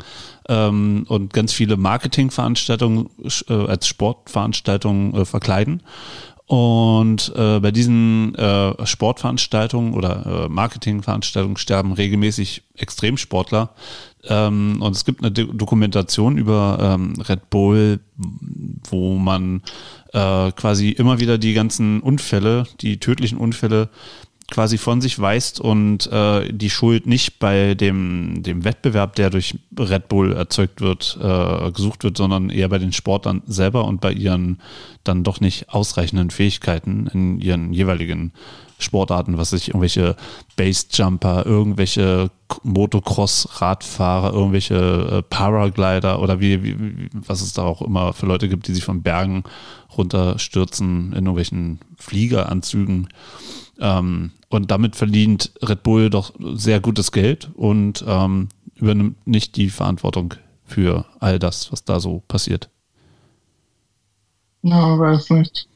ähm, 0.48 1.06
und 1.08 1.34
ganz 1.34 1.54
viele 1.54 1.78
Marketingveranstaltungen 1.78 3.10
äh, 3.48 3.54
als 3.54 3.88
Sportveranstaltungen 3.88 5.14
äh, 5.16 5.26
verkleiden. 5.26 5.82
Und 6.50 7.32
äh, 7.36 7.60
bei 7.60 7.70
diesen 7.70 8.34
äh, 8.34 8.84
Sportveranstaltungen 8.84 9.94
oder 9.94 10.46
äh, 10.46 10.50
Marketingveranstaltungen 10.50 11.58
sterben 11.58 11.94
regelmäßig 11.94 12.64
Extremsportler. 12.76 13.70
Ähm, 14.24 14.82
und 14.82 14.96
es 14.96 15.06
gibt 15.06 15.24
eine 15.24 15.30
Dokumentation 15.30 16.40
über 16.40 16.80
ähm, 16.82 17.14
Red 17.22 17.52
Bull, 17.52 18.00
wo 18.90 19.20
man 19.20 19.62
äh, 20.12 20.52
quasi 20.54 20.90
immer 20.90 21.20
wieder 21.20 21.38
die 21.38 21.54
ganzen 21.54 22.00
Unfälle, 22.00 22.64
die 22.82 22.98
tödlichen 22.98 23.38
Unfälle 23.38 23.90
quasi 24.50 24.78
von 24.78 25.02
sich 25.02 25.20
weist 25.20 25.60
und 25.60 26.08
äh, 26.12 26.52
die 26.52 26.70
Schuld 26.70 27.08
nicht 27.08 27.40
bei 27.40 27.76
dem, 27.76 28.42
dem 28.44 28.64
Wettbewerb, 28.64 29.16
der 29.16 29.30
durch 29.30 29.56
Red 29.78 30.08
Bull 30.08 30.34
erzeugt 30.34 30.82
wird, 30.82 31.18
äh, 31.22 31.72
gesucht 31.72 32.04
wird, 32.04 32.18
sondern 32.18 32.50
eher 32.50 32.70
bei 32.70 32.78
den 32.78 32.94
Sportlern 32.94 33.42
selber 33.46 33.86
und 33.86 34.02
bei 34.02 34.12
ihren 34.12 34.60
dann 35.04 35.24
doch 35.24 35.40
nicht 35.40 35.70
ausreichenden 35.70 36.30
Fähigkeiten 36.30 37.08
in 37.08 37.40
ihren 37.40 37.74
jeweiligen 37.74 38.34
Sportarten, 38.80 39.38
was 39.38 39.50
sich 39.50 39.70
irgendwelche 39.70 40.16
Basejumper, 40.56 41.46
irgendwelche 41.46 42.32
Motocross-Radfahrer, 42.64 44.34
irgendwelche 44.34 44.76
äh, 44.76 45.22
Paraglider 45.22 46.22
oder 46.22 46.40
wie, 46.40 46.64
wie, 46.64 47.10
was 47.14 47.42
es 47.42 47.54
da 47.54 47.64
auch 47.64 47.82
immer 47.82 48.14
für 48.14 48.26
Leute 48.26 48.48
gibt, 48.48 48.68
die 48.68 48.74
sich 48.74 48.86
von 48.86 49.04
Bergen 49.04 49.44
runterstürzen 49.98 51.08
in 51.08 51.26
irgendwelchen 51.26 51.80
Fliegeranzügen. 51.98 53.10
Ähm, 53.80 54.32
und 54.50 54.72
damit 54.72 54.96
verdient 54.96 55.52
Red 55.62 55.84
Bull 55.84 56.10
doch 56.10 56.34
sehr 56.40 56.80
gutes 56.80 57.12
Geld 57.12 57.50
und 57.56 58.04
ähm, 58.08 58.50
übernimmt 58.76 59.26
nicht 59.28 59.56
die 59.56 59.70
Verantwortung 59.70 60.34
für 60.66 61.06
all 61.20 61.40
das, 61.40 61.72
was 61.72 61.84
da 61.86 62.00
so 62.00 62.24
passiert. 62.28 62.70
Ja, 64.62 64.98
weiß 65.00 65.30
nicht. 65.32 65.68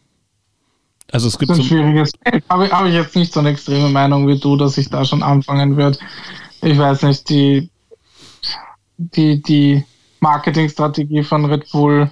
Also 1.11 1.27
es 1.27 1.37
gibt 1.37 1.51
das 1.51 1.59
ist 1.59 1.65
ein 1.65 1.67
schwieriges 1.67 2.11
Feld. 2.23 2.43
Habe, 2.49 2.69
habe 2.71 2.89
ich 2.89 2.95
jetzt 2.95 3.15
nicht 3.15 3.31
so 3.31 3.39
eine 3.39 3.49
extreme 3.49 3.89
Meinung 3.89 4.27
wie 4.27 4.39
du, 4.39 4.57
dass 4.57 4.77
ich 4.77 4.89
da 4.89 5.05
schon 5.05 5.21
anfangen 5.21 5.77
würde. 5.77 5.99
Ich 6.61 6.77
weiß 6.77 7.03
nicht, 7.03 7.29
die, 7.29 7.69
die, 8.97 9.41
die 9.41 9.85
Marketingstrategie 10.21 11.23
von 11.23 11.45
Red 11.45 11.71
Bull 11.71 12.09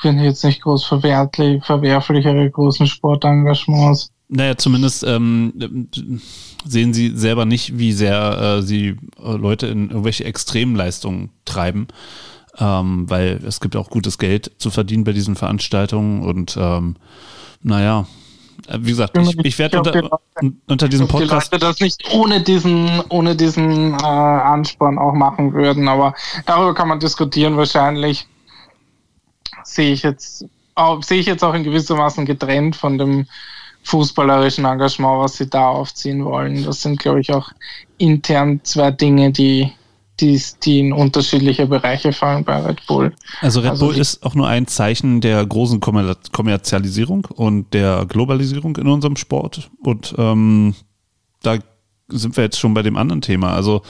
finde 0.00 0.22
ich 0.22 0.28
jetzt 0.28 0.44
nicht 0.44 0.62
groß 0.62 0.84
verwerflich, 0.84 1.64
verwerflichere 1.64 2.50
großen 2.50 2.86
Sportengagements. 2.86 4.10
Naja, 4.28 4.56
zumindest 4.56 5.04
ähm, 5.04 5.88
sehen 6.64 6.92
sie 6.92 7.16
selber 7.16 7.44
nicht, 7.44 7.78
wie 7.78 7.92
sehr 7.92 8.58
äh, 8.58 8.62
sie 8.62 8.96
äh, 9.22 9.36
Leute 9.36 9.68
in 9.68 9.90
irgendwelche 9.90 10.24
Extremleistungen 10.24 11.30
treiben, 11.44 11.86
ähm, 12.58 13.08
weil 13.08 13.40
es 13.46 13.60
gibt 13.60 13.76
auch 13.76 13.88
gutes 13.88 14.18
Geld 14.18 14.50
zu 14.58 14.70
verdienen 14.70 15.04
bei 15.04 15.12
diesen 15.12 15.36
Veranstaltungen 15.36 16.22
und 16.22 16.56
ähm, 16.58 16.96
naja, 17.62 18.06
äh, 18.66 18.78
wie 18.80 18.90
gesagt, 18.90 19.16
ich, 19.16 19.38
ich 19.44 19.58
werde 19.60 19.78
unter, 19.78 20.20
unter 20.66 20.88
diesem 20.88 21.06
Podcast. 21.06 21.52
Die 21.52 21.56
Leute 21.56 21.66
das 21.66 21.80
nicht 21.80 22.02
ohne 22.12 22.42
diesen, 22.42 23.00
ohne 23.08 23.36
diesen 23.36 23.94
äh, 23.94 24.02
Ansporn 24.02 24.98
auch 24.98 25.14
machen 25.14 25.52
würden, 25.52 25.86
aber 25.86 26.14
darüber 26.46 26.74
kann 26.74 26.88
man 26.88 26.98
diskutieren 26.98 27.56
wahrscheinlich. 27.56 28.26
Sehe 29.62 29.92
ich 29.92 30.02
jetzt, 30.02 30.44
sehe 31.00 31.20
ich 31.20 31.26
jetzt 31.26 31.44
auch 31.44 31.54
in 31.54 31.62
gewissermaßen 31.62 32.24
getrennt 32.24 32.74
von 32.74 32.98
dem 32.98 33.26
fußballerischen 33.86 34.64
Engagement, 34.64 35.20
was 35.22 35.36
sie 35.36 35.48
da 35.48 35.68
aufziehen 35.68 36.24
wollen. 36.24 36.64
Das 36.64 36.82
sind, 36.82 36.98
glaube 36.98 37.20
ich, 37.20 37.32
auch 37.32 37.50
intern 37.98 38.60
zwei 38.64 38.90
Dinge, 38.90 39.30
die 39.30 39.72
die, 40.20 40.40
die 40.62 40.80
in 40.80 40.92
unterschiedliche 40.94 41.66
Bereiche 41.66 42.10
fallen 42.12 42.42
bei 42.42 42.58
Red 42.58 42.86
Bull. 42.86 43.12
Also 43.42 43.60
Red 43.60 43.72
also 43.72 43.86
Bull 43.86 43.98
ist 43.98 44.24
auch 44.24 44.34
nur 44.34 44.48
ein 44.48 44.66
Zeichen 44.66 45.20
der 45.20 45.44
großen 45.44 45.78
Kommer 45.80 46.16
Kommerzialisierung 46.32 47.26
und 47.26 47.74
der 47.74 48.06
Globalisierung 48.06 48.76
in 48.76 48.88
unserem 48.88 49.16
Sport. 49.16 49.70
Und 49.82 50.14
ähm, 50.16 50.74
da 51.42 51.58
sind 52.08 52.34
wir 52.36 52.44
jetzt 52.44 52.58
schon 52.58 52.72
bei 52.72 52.82
dem 52.82 52.96
anderen 52.96 53.20
Thema. 53.20 53.52
Also 53.52 53.82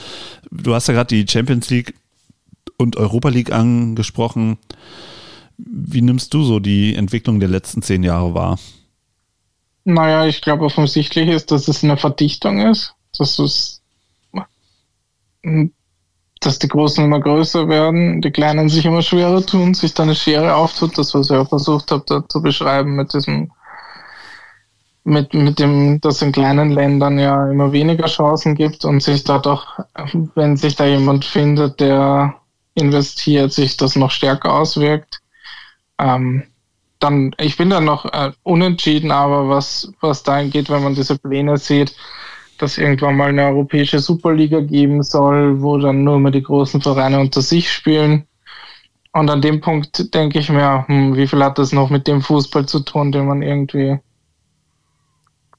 du 0.51 0.73
hast 0.73 0.87
ja 0.87 0.93
gerade 0.93 1.15
die 1.15 1.25
Champions 1.31 1.69
League 1.69 1.93
und 2.77 2.97
Europa 2.97 3.29
League 3.29 3.53
angesprochen. 3.53 4.57
Wie 5.57 6.01
nimmst 6.01 6.33
du 6.33 6.43
so 6.43 6.59
die 6.59 6.93
Entwicklung 6.93 7.39
der 7.39 7.49
letzten 7.49 7.81
zehn 7.81 8.03
Jahre 8.03 8.33
wahr? 8.33 8.59
Naja, 9.89 10.25
ich 10.25 10.41
glaube 10.41 10.65
offensichtlich 10.65 11.29
ist, 11.29 11.49
dass 11.49 11.69
es 11.69 11.81
eine 11.81 11.95
Verdichtung 11.95 12.59
ist. 12.59 12.93
Dass 13.17 13.39
es 13.39 13.81
dass 16.41 16.59
die 16.59 16.67
Großen 16.67 17.05
immer 17.05 17.21
größer 17.21 17.69
werden, 17.69 18.21
die 18.21 18.31
Kleinen 18.31 18.67
sich 18.67 18.85
immer 18.85 19.01
schwerer 19.01 19.45
tun, 19.45 19.73
sich 19.73 19.93
da 19.93 20.03
eine 20.03 20.13
Schere 20.13 20.55
auftut, 20.55 20.97
das 20.97 21.13
was 21.13 21.29
ich 21.29 21.37
auch 21.37 21.47
versucht 21.47 21.89
habe 21.91 22.03
da 22.05 22.27
zu 22.27 22.41
beschreiben 22.41 22.97
mit 22.97 23.13
diesem, 23.13 23.49
mit, 25.05 25.33
mit 25.33 25.57
dem, 25.57 26.01
dass 26.01 26.21
in 26.21 26.33
kleinen 26.33 26.71
Ländern 26.71 27.17
ja 27.17 27.49
immer 27.49 27.71
weniger 27.71 28.07
Chancen 28.07 28.55
gibt 28.55 28.83
und 28.83 29.01
sich 29.01 29.23
da 29.23 29.39
doch, 29.39 29.79
wenn 30.35 30.57
sich 30.57 30.75
da 30.75 30.85
jemand 30.85 31.23
findet, 31.23 31.79
der 31.79 32.35
investiert, 32.75 33.53
sich 33.53 33.77
das 33.77 33.95
noch 33.95 34.11
stärker 34.11 34.53
auswirkt. 34.53 35.21
Ähm, 35.97 36.43
dann, 36.99 37.35
ich 37.39 37.57
bin 37.57 37.69
da 37.69 37.79
noch 37.79 38.05
äh, 38.05 38.31
unentschieden, 38.43 39.11
aber 39.11 39.49
was, 39.49 39.91
was 40.01 40.23
da 40.23 40.43
geht, 40.43 40.69
wenn 40.69 40.83
man 40.83 40.95
diese 40.95 41.17
Pläne 41.17 41.57
sieht, 41.57 41.95
dass 42.57 42.77
irgendwann 42.77 43.17
mal 43.17 43.29
eine 43.29 43.45
europäische 43.45 43.99
Superliga 43.99 44.61
geben 44.61 45.03
soll, 45.03 45.61
wo 45.61 45.77
dann 45.77 46.03
nur 46.03 46.19
mehr 46.19 46.31
die 46.31 46.43
großen 46.43 46.81
Vereine 46.81 47.19
unter 47.19 47.41
sich 47.41 47.71
spielen. 47.71 48.27
Und 49.13 49.29
an 49.29 49.41
dem 49.41 49.61
Punkt 49.61 50.13
denke 50.13 50.39
ich 50.39 50.49
mir, 50.49 50.85
hm, 50.87 51.15
wie 51.15 51.27
viel 51.27 51.43
hat 51.43 51.57
das 51.57 51.71
noch 51.71 51.89
mit 51.89 52.07
dem 52.07 52.21
Fußball 52.21 52.65
zu 52.65 52.81
tun, 52.81 53.11
den 53.11 53.27
man 53.27 53.41
irgendwie, 53.41 53.99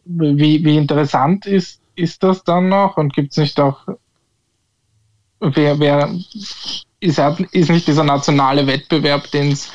wie, 0.04 0.64
wie 0.64 0.76
interessant 0.76 1.46
ist, 1.46 1.80
ist 1.94 2.22
das 2.22 2.44
dann 2.44 2.68
noch? 2.68 2.96
Und 2.96 3.14
gibt 3.14 3.32
es 3.32 3.38
nicht 3.38 3.60
auch, 3.60 3.86
wer, 5.40 5.78
wer, 5.78 6.08
ist, 7.00 7.20
ist 7.52 7.70
nicht 7.70 7.86
dieser 7.86 8.04
nationale 8.04 8.66
Wettbewerb, 8.66 9.30
den 9.30 9.52
es 9.52 9.70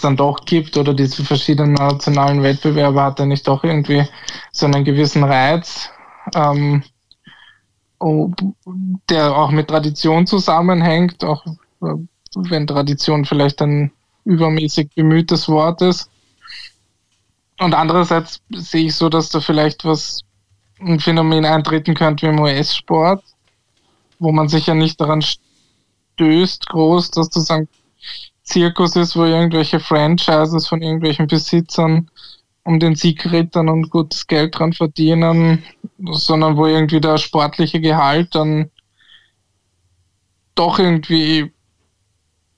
dann 0.00 0.16
doch 0.16 0.44
gibt, 0.44 0.76
oder 0.76 0.94
diese 0.94 1.24
verschiedenen 1.24 1.74
nationalen 1.74 2.42
Wettbewerbe, 2.42 3.02
hat 3.02 3.20
er 3.20 3.26
nicht 3.26 3.46
doch 3.46 3.64
irgendwie 3.64 4.04
so 4.52 4.66
einen 4.66 4.84
gewissen 4.84 5.24
Reiz? 5.24 5.90
ähm, 6.34 6.82
der 9.08 9.36
auch 9.36 9.50
mit 9.50 9.68
Tradition 9.68 10.26
zusammenhängt, 10.26 11.22
auch 11.24 11.44
äh, 11.82 11.94
wenn 12.34 12.66
Tradition 12.66 13.24
vielleicht 13.24 13.60
ein 13.60 13.92
übermäßig 14.24 14.90
bemühtes 14.94 15.48
Wort 15.48 15.82
ist. 15.82 16.10
Und 17.58 17.74
andererseits 17.74 18.40
sehe 18.50 18.86
ich 18.86 18.94
so, 18.94 19.08
dass 19.08 19.28
da 19.28 19.40
vielleicht 19.40 19.84
was 19.84 20.22
ein 20.80 20.98
Phänomen 20.98 21.44
eintreten 21.44 21.94
könnte 21.94 22.26
wie 22.26 22.30
im 22.30 22.40
US-Sport, 22.40 23.22
wo 24.18 24.32
man 24.32 24.48
sich 24.48 24.66
ja 24.66 24.74
nicht 24.74 24.98
daran 25.00 25.20
stößt, 26.20 26.66
groß, 26.68 27.10
dass 27.12 27.30
das 27.30 27.50
ein 27.50 27.68
Zirkus 28.42 28.96
ist, 28.96 29.16
wo 29.16 29.24
irgendwelche 29.24 29.80
Franchises 29.80 30.68
von 30.68 30.82
irgendwelchen 30.82 31.26
Besitzern 31.26 32.10
um 32.64 32.78
den 32.78 32.94
Sieg 32.94 33.30
rittern 33.30 33.68
und 33.68 33.90
gutes 33.90 34.26
Geld 34.26 34.58
dran 34.58 34.72
verdienen, 34.72 35.64
sondern 36.10 36.56
wo 36.56 36.66
irgendwie 36.66 37.00
der 37.00 37.16
sportliche 37.16 37.80
Gehalt 37.80 38.34
dann 38.34 38.70
doch 40.54 40.78
irgendwie 40.78 41.52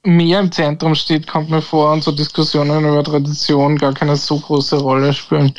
mehr 0.04 0.40
im 0.40 0.50
Zentrum 0.50 0.96
steht, 0.96 1.28
kommt 1.28 1.50
mir 1.50 1.62
vor, 1.62 1.92
und 1.92 2.02
so 2.02 2.10
Diskussionen 2.10 2.84
über 2.84 3.04
Tradition 3.04 3.78
gar 3.78 3.92
keine 3.92 4.16
so 4.16 4.40
große 4.40 4.76
Rolle 4.76 5.12
spielen. 5.12 5.54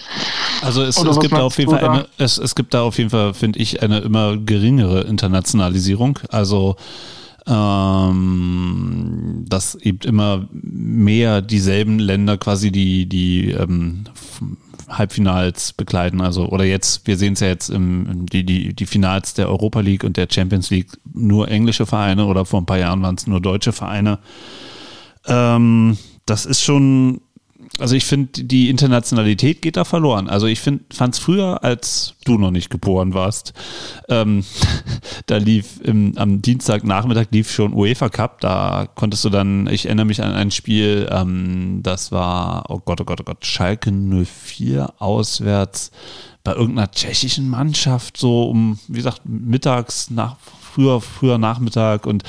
Also 0.62 0.84
es, 0.84 1.02
es 1.02 1.20
gibt 1.20 1.34
da 1.34 1.44
auf 1.44 1.58
jeden 1.58 1.72
Fall 1.72 1.88
eine, 1.88 2.08
es, 2.18 2.38
es 2.38 2.54
gibt 2.54 2.74
da 2.74 2.82
auf 2.82 2.98
jeden 2.98 3.10
Fall, 3.10 3.34
finde 3.34 3.60
ich, 3.60 3.82
eine 3.82 4.00
immer 4.00 4.36
geringere 4.36 5.02
Internationalisierung. 5.02 6.20
Also 6.28 6.76
ähm, 7.48 9.46
dass 9.48 9.76
eben 9.76 10.00
immer 10.06 10.48
mehr 10.52 11.42
dieselben 11.42 12.00
Länder 12.00 12.38
quasi 12.38 12.72
die, 12.72 13.08
die 13.08 13.52
ähm, 13.52 14.06
Halbfinals 14.88 15.74
begleiten. 15.74 16.22
Also, 16.22 16.48
oder 16.48 16.64
jetzt, 16.64 17.06
wir 17.08 17.18
sehen 17.18 17.34
es 17.34 17.40
ja 17.40 17.48
jetzt 17.48 17.70
im, 17.70 18.26
die, 18.28 18.46
die, 18.46 18.74
die 18.74 18.86
Finals 18.86 19.34
der 19.34 19.50
Europa 19.50 19.82
League 19.82 20.04
und 20.04 20.18
der 20.18 20.28
Champions 20.32 20.70
League 20.70 20.92
nur 21.14 21.50
englische 21.50 21.86
Vereine 21.86 22.26
oder 22.26 22.46
vor 22.46 22.62
ein 22.62 22.66
paar 22.66 22.80
Jahren 22.80 23.02
waren 23.02 23.16
es 23.16 23.28
nur 23.28 23.42
deutsche 23.42 23.74
Vereine. 23.74 24.20
Ähm, 25.26 25.98
das 26.26 26.46
ist 26.46 26.62
schon 26.62 27.22
also 27.84 27.98
ich 27.98 28.06
finde, 28.06 28.46
die 28.46 28.70
Internationalität 28.70 29.62
geht 29.62 29.76
da 29.76 29.84
verloren. 29.84 30.30
Also 30.30 30.48
ich 30.48 30.62
fand 30.62 30.90
es 30.90 31.20
früher, 31.20 31.66
als 31.66 32.16
du 32.24 32.38
noch 32.38 32.50
nicht 32.50 32.70
geboren 32.70 33.14
warst, 33.14 33.52
ähm, 34.08 34.46
da 35.26 35.36
lief 35.36 35.82
im, 35.84 36.18
am 36.18 36.42
Dienstagnachmittag 36.42 37.26
lief 37.32 37.52
schon 37.52 37.74
UEFA 37.74 38.08
Cup. 38.08 38.40
Da 38.40 38.88
konntest 38.96 39.26
du 39.26 39.30
dann, 39.30 39.68
ich 39.68 39.88
erinnere 39.88 40.06
mich 40.06 40.24
an 40.24 40.32
ein 40.32 40.52
Spiel, 40.52 41.10
ähm, 41.12 41.82
das 41.84 42.14
war, 42.14 42.70
oh 42.70 42.80
Gott, 42.80 43.02
oh 43.02 43.04
Gott, 43.04 43.20
oh 43.20 43.26
Gott, 43.26 43.46
Schalke 43.46 43.92
04 43.92 44.94
auswärts 45.00 45.92
bei 46.46 46.54
irgendeiner 46.54 46.90
tschechischen 46.90 47.50
Mannschaft, 47.50 48.16
so 48.16 48.46
um, 48.46 48.80
wie 48.88 49.00
gesagt, 49.00 49.24
mittags, 49.26 50.10
nach, 50.10 50.38
früher, 50.40 51.02
früher 51.02 51.38
Nachmittag 51.38 52.06
und 52.06 52.24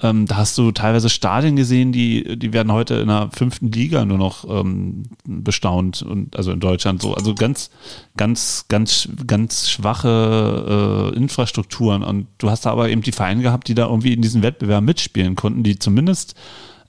ähm, 0.00 0.26
da 0.26 0.36
hast 0.36 0.56
du 0.56 0.70
teilweise 0.70 1.08
Stadien 1.08 1.56
gesehen, 1.56 1.90
die, 1.90 2.38
die 2.38 2.52
werden 2.52 2.72
heute 2.72 2.94
in 2.94 3.08
der 3.08 3.30
fünften 3.32 3.72
Liga 3.72 4.04
nur 4.04 4.18
noch 4.18 4.48
ähm, 4.48 5.02
bestaunt 5.24 6.02
und 6.02 6.36
also 6.36 6.52
in 6.52 6.60
Deutschland 6.60 7.02
so. 7.02 7.14
Also 7.14 7.34
ganz, 7.34 7.70
ganz, 8.16 8.66
ganz, 8.68 9.08
ganz 9.26 9.68
schwache 9.68 11.12
äh, 11.12 11.16
Infrastrukturen. 11.16 12.04
Und 12.04 12.28
du 12.38 12.48
hast 12.48 12.64
da 12.64 12.70
aber 12.70 12.88
eben 12.90 13.02
die 13.02 13.12
Vereine 13.12 13.42
gehabt, 13.42 13.66
die 13.66 13.74
da 13.74 13.86
irgendwie 13.86 14.12
in 14.12 14.22
diesem 14.22 14.42
Wettbewerb 14.42 14.84
mitspielen 14.84 15.34
konnten, 15.34 15.64
die 15.64 15.80
zumindest 15.80 16.36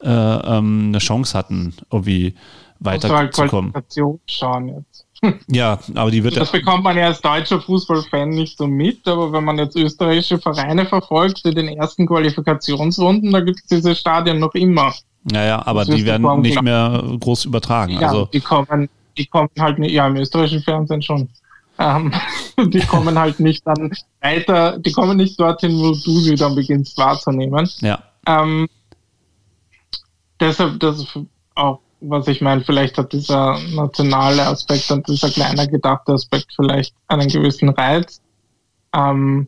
äh, 0.02 0.10
ähm, 0.10 0.90
eine 0.90 1.00
Chance 1.00 1.36
hatten, 1.36 1.74
irgendwie 1.92 2.36
weiterzukommen. 2.80 3.74
Halt 3.74 3.86
schauen 4.28 4.68
jetzt. 4.68 5.09
Ja, 5.48 5.80
aber 5.96 6.12
die 6.12 6.24
wird 6.24 6.38
Das 6.38 6.52
bekommt 6.52 6.84
man 6.84 6.98
ja 6.98 7.08
als 7.08 7.22
deutscher 7.22 7.60
Fußballfan 7.60 8.30
nicht 8.30 8.58
so 8.58 8.68
mit, 8.68 9.08
aber 9.08 9.32
wenn 9.34 9.44
man 9.44 9.58
jetzt 9.58 9.76
österreichische 9.76 10.40
Vereine 10.40 10.86
verfolgt, 10.86 11.46
in 11.46 11.56
den 11.56 11.68
ersten 11.68 12.08
Qualifikationsrunden, 12.08 13.32
da 13.32 13.42
gibt 13.42 13.60
es 13.60 13.66
diese 13.66 13.96
Stadien 13.96 14.40
noch 14.40 14.54
immer. 14.54 14.94
Naja, 15.24 15.62
aber 15.66 15.84
Das 15.84 15.96
die 15.96 16.06
werden 16.06 16.22
Form, 16.22 16.42
nicht 16.42 16.62
mehr 16.62 17.04
groß 17.20 17.46
übertragen. 17.46 18.00
Ja, 18.00 18.08
Also 18.08 18.26
die 18.28 18.40
kommen, 18.40 18.90
die 19.18 19.26
kommen 19.26 19.50
halt 19.60 19.80
nicht, 19.80 19.92
ja, 19.92 20.08
im 20.08 20.16
österreichischen 20.16 20.64
Fernsehen 20.64 21.02
schon. 21.02 21.28
Ähm, 21.78 22.14
die 22.70 22.80
kommen 22.82 23.20
halt 23.20 23.40
nicht 23.40 23.66
dann 23.68 23.92
weiter, 24.22 24.78
die 24.80 24.92
kommen 24.92 25.18
nicht 25.18 25.40
dorthin, 25.40 25.78
wo 25.78 25.92
du 25.92 26.20
sie 26.20 26.36
dann 26.36 26.56
beginnst 26.56 26.98
wahrzunehmen. 26.98 27.70
ja. 27.82 28.02
Ähm, 28.26 28.68
deshalb, 30.40 30.80
das 30.80 31.00
ist 31.00 31.20
auch, 31.56 31.80
was 32.02 32.28
ich 32.28 32.42
meine, 32.42 32.62
vielleicht 32.62 32.98
hat 32.98 33.14
dieser 33.14 33.60
nationale 33.74 34.46
Aspekt 34.46 34.90
und 34.92 35.08
dieser 35.08 35.30
kleiner 35.30 35.68
gedachte 35.68 36.14
Aspekt 36.14 36.48
vielleicht 36.56 36.94
einen 37.08 37.28
gewissen 37.28 37.70
Reiz. 37.70 38.22
Ähm, 38.94 39.48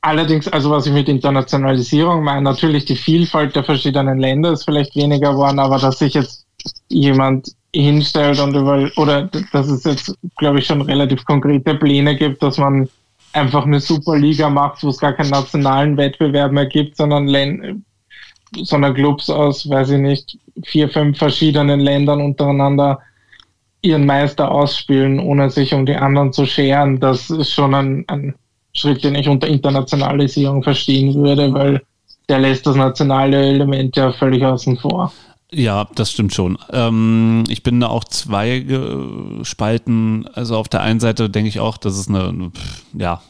allerdings, 0.00 0.48
also 0.48 0.70
was 0.70 0.86
ich 0.86 0.92
mit 0.92 1.08
Internationalisierung 1.08 2.22
meine, 2.22 2.42
natürlich 2.42 2.86
die 2.86 2.96
Vielfalt 2.96 3.54
der 3.56 3.64
verschiedenen 3.64 4.18
Länder 4.18 4.52
ist 4.52 4.64
vielleicht 4.64 4.96
weniger 4.96 5.32
geworden, 5.32 5.58
aber 5.58 5.78
dass 5.78 5.98
sich 5.98 6.14
jetzt 6.14 6.46
jemand 6.88 7.48
hinstellt 7.74 8.40
und 8.40 8.54
über, 8.54 8.90
oder 8.96 9.28
dass 9.52 9.68
es 9.68 9.84
jetzt, 9.84 10.16
glaube 10.38 10.60
ich, 10.60 10.66
schon 10.66 10.80
relativ 10.80 11.24
konkrete 11.24 11.74
Pläne 11.74 12.16
gibt, 12.16 12.42
dass 12.42 12.56
man 12.56 12.88
einfach 13.32 13.64
eine 13.66 13.80
Superliga 13.80 14.48
macht, 14.48 14.82
wo 14.82 14.88
es 14.88 14.98
gar 14.98 15.12
keinen 15.12 15.30
nationalen 15.30 15.96
Wettbewerb 15.96 16.52
mehr 16.52 16.66
gibt, 16.66 16.96
sondern 16.96 17.26
Län 17.26 17.84
sondern 18.62 18.94
Clubs 18.94 19.30
aus, 19.30 19.68
weiß 19.68 19.90
ich 19.90 19.98
nicht, 19.98 20.38
vier, 20.62 20.88
fünf 20.88 21.18
verschiedenen 21.18 21.80
Ländern 21.80 22.20
untereinander 22.20 23.00
ihren 23.82 24.06
Meister 24.06 24.50
ausspielen, 24.50 25.20
ohne 25.20 25.50
sich 25.50 25.74
um 25.74 25.84
die 25.84 25.96
anderen 25.96 26.32
zu 26.32 26.46
scheren. 26.46 27.00
Das 27.00 27.28
ist 27.30 27.52
schon 27.52 27.74
ein, 27.74 28.04
ein 28.08 28.34
Schritt, 28.72 29.04
den 29.04 29.14
ich 29.14 29.28
unter 29.28 29.46
Internationalisierung 29.46 30.62
verstehen 30.62 31.14
würde, 31.14 31.52
weil 31.52 31.82
der 32.28 32.38
lässt 32.38 32.66
das 32.66 32.76
nationale 32.76 33.44
Element 33.46 33.94
ja 33.96 34.12
völlig 34.12 34.42
außen 34.44 34.78
vor. 34.78 35.12
Ja, 35.52 35.86
das 35.94 36.10
stimmt 36.10 36.34
schon. 36.34 36.58
Ähm, 36.72 37.44
ich 37.48 37.62
bin 37.62 37.78
da 37.78 37.88
auch 37.88 38.04
zwei 38.04 38.60
gespalten. 38.60 40.26
Also 40.32 40.56
auf 40.56 40.68
der 40.68 40.80
einen 40.80 41.00
Seite 41.00 41.28
denke 41.28 41.48
ich 41.48 41.60
auch, 41.60 41.76
das 41.76 41.98
ist 41.98 42.08
eine, 42.08 42.50
ja, 42.94 43.22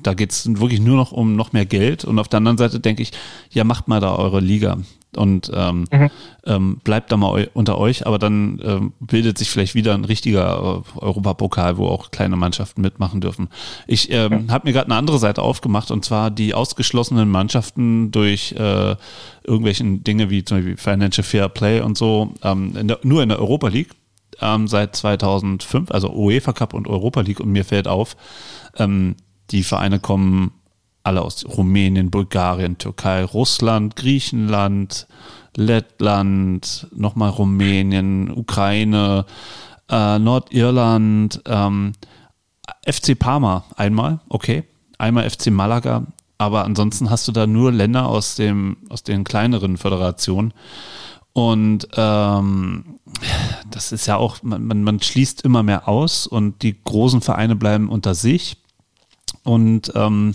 da 0.00 0.14
geht 0.14 0.30
es 0.30 0.60
wirklich 0.60 0.80
nur 0.80 0.96
noch 0.96 1.10
um 1.12 1.34
noch 1.34 1.52
mehr 1.52 1.66
Geld. 1.66 2.04
Und 2.04 2.18
auf 2.18 2.28
der 2.28 2.38
anderen 2.38 2.56
Seite 2.56 2.78
denke 2.78 3.02
ich, 3.02 3.10
ja, 3.50 3.64
macht 3.64 3.88
mal 3.88 4.00
da 4.00 4.14
eure 4.14 4.40
Liga 4.40 4.78
und 5.16 5.50
ähm, 5.54 5.84
Mhm. 5.90 6.10
ähm, 6.46 6.78
bleibt 6.84 7.10
da 7.10 7.16
mal 7.16 7.32
eu 7.32 7.46
unter 7.52 7.78
euch, 7.78 8.06
aber 8.06 8.18
dann 8.18 8.60
ähm, 8.62 8.92
bildet 9.00 9.38
sich 9.38 9.50
vielleicht 9.50 9.74
wieder 9.74 9.94
ein 9.94 10.04
richtiger 10.04 10.82
äh, 10.96 10.98
Europapokal, 10.98 11.76
wo 11.78 11.86
auch 11.88 12.10
kleine 12.10 12.36
Mannschaften 12.36 12.80
mitmachen 12.80 13.20
dürfen. 13.20 13.48
Ich 13.86 14.10
ähm, 14.12 14.50
habe 14.50 14.68
mir 14.68 14.72
gerade 14.72 14.86
eine 14.86 14.96
andere 14.96 15.18
Seite 15.18 15.42
aufgemacht 15.42 15.90
und 15.90 16.04
zwar 16.04 16.30
die 16.30 16.54
ausgeschlossenen 16.54 17.28
Mannschaften 17.28 18.10
durch 18.10 18.52
äh, 18.52 18.96
irgendwelchen 19.44 20.04
Dinge 20.04 20.30
wie 20.30 20.44
zum 20.44 20.58
Beispiel 20.58 20.76
Financial 20.76 21.24
Fair 21.24 21.48
Play 21.48 21.80
und 21.80 21.96
so, 21.98 22.32
ähm, 22.42 22.76
in 22.76 22.88
der, 22.88 23.00
nur 23.02 23.22
in 23.22 23.28
der 23.30 23.38
Europa 23.40 23.68
League 23.68 23.90
ähm, 24.40 24.68
seit 24.68 24.94
2005, 24.96 25.90
also 25.90 26.12
UEFA 26.12 26.52
Cup 26.52 26.74
und 26.74 26.88
Europa 26.88 27.20
League 27.22 27.40
und 27.40 27.50
mir 27.50 27.64
fällt 27.64 27.88
auf, 27.88 28.16
ähm, 28.76 29.16
die 29.50 29.64
Vereine 29.64 29.98
kommen 29.98 30.52
alle 31.02 31.22
aus 31.22 31.44
Rumänien, 31.46 32.10
Bulgarien, 32.10 32.78
Türkei, 32.78 33.24
Russland, 33.24 33.96
Griechenland, 33.96 35.06
Lettland, 35.56 36.86
nochmal 36.94 37.30
Rumänien, 37.30 38.30
Ukraine, 38.30 39.24
äh, 39.88 40.18
Nordirland, 40.18 41.42
ähm, 41.46 41.92
FC 42.86 43.18
Parma 43.18 43.64
einmal, 43.76 44.20
okay, 44.28 44.64
einmal 44.98 45.28
FC 45.28 45.50
Malaga, 45.50 46.06
aber 46.38 46.64
ansonsten 46.64 47.10
hast 47.10 47.28
du 47.28 47.32
da 47.32 47.46
nur 47.46 47.72
Länder 47.72 48.06
aus 48.06 48.34
dem 48.34 48.78
aus 48.88 49.02
den 49.02 49.24
kleineren 49.24 49.76
Föderationen. 49.76 50.54
Und 51.32 51.86
ähm, 51.96 52.98
das 53.70 53.92
ist 53.92 54.06
ja 54.06 54.16
auch, 54.16 54.42
man, 54.42 54.64
man, 54.64 54.82
man 54.82 55.00
schließt 55.00 55.42
immer 55.42 55.62
mehr 55.62 55.88
aus 55.88 56.26
und 56.26 56.62
die 56.62 56.82
großen 56.82 57.20
Vereine 57.20 57.56
bleiben 57.56 57.88
unter 57.88 58.14
sich. 58.14 58.56
Und 59.42 59.90
ähm, 59.94 60.34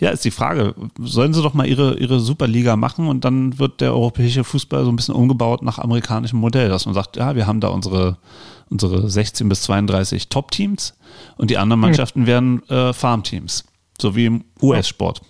ja, 0.00 0.10
ist 0.10 0.24
die 0.24 0.30
Frage, 0.30 0.74
sollen 0.98 1.34
sie 1.34 1.42
doch 1.42 1.52
mal 1.52 1.66
ihre, 1.66 1.98
ihre 1.98 2.18
Superliga 2.18 2.76
machen 2.76 3.06
und 3.06 3.24
dann 3.24 3.58
wird 3.58 3.82
der 3.82 3.92
europäische 3.92 4.42
Fußball 4.42 4.84
so 4.84 4.90
ein 4.90 4.96
bisschen 4.96 5.14
umgebaut 5.14 5.62
nach 5.62 5.78
amerikanischem 5.78 6.38
Modell, 6.38 6.70
dass 6.70 6.86
man 6.86 6.94
sagt, 6.94 7.16
ja, 7.16 7.36
wir 7.36 7.46
haben 7.46 7.60
da 7.60 7.68
unsere, 7.68 8.16
unsere 8.70 9.10
16 9.10 9.48
bis 9.50 9.62
32 9.62 10.28
Top-Teams 10.28 10.94
und 11.36 11.50
die 11.50 11.58
anderen 11.58 11.80
Mannschaften 11.80 12.26
werden 12.26 12.66
äh, 12.70 12.94
Farmteams, 12.94 13.64
so 14.00 14.16
wie 14.16 14.26
im 14.26 14.44
US-Sport. 14.62 15.20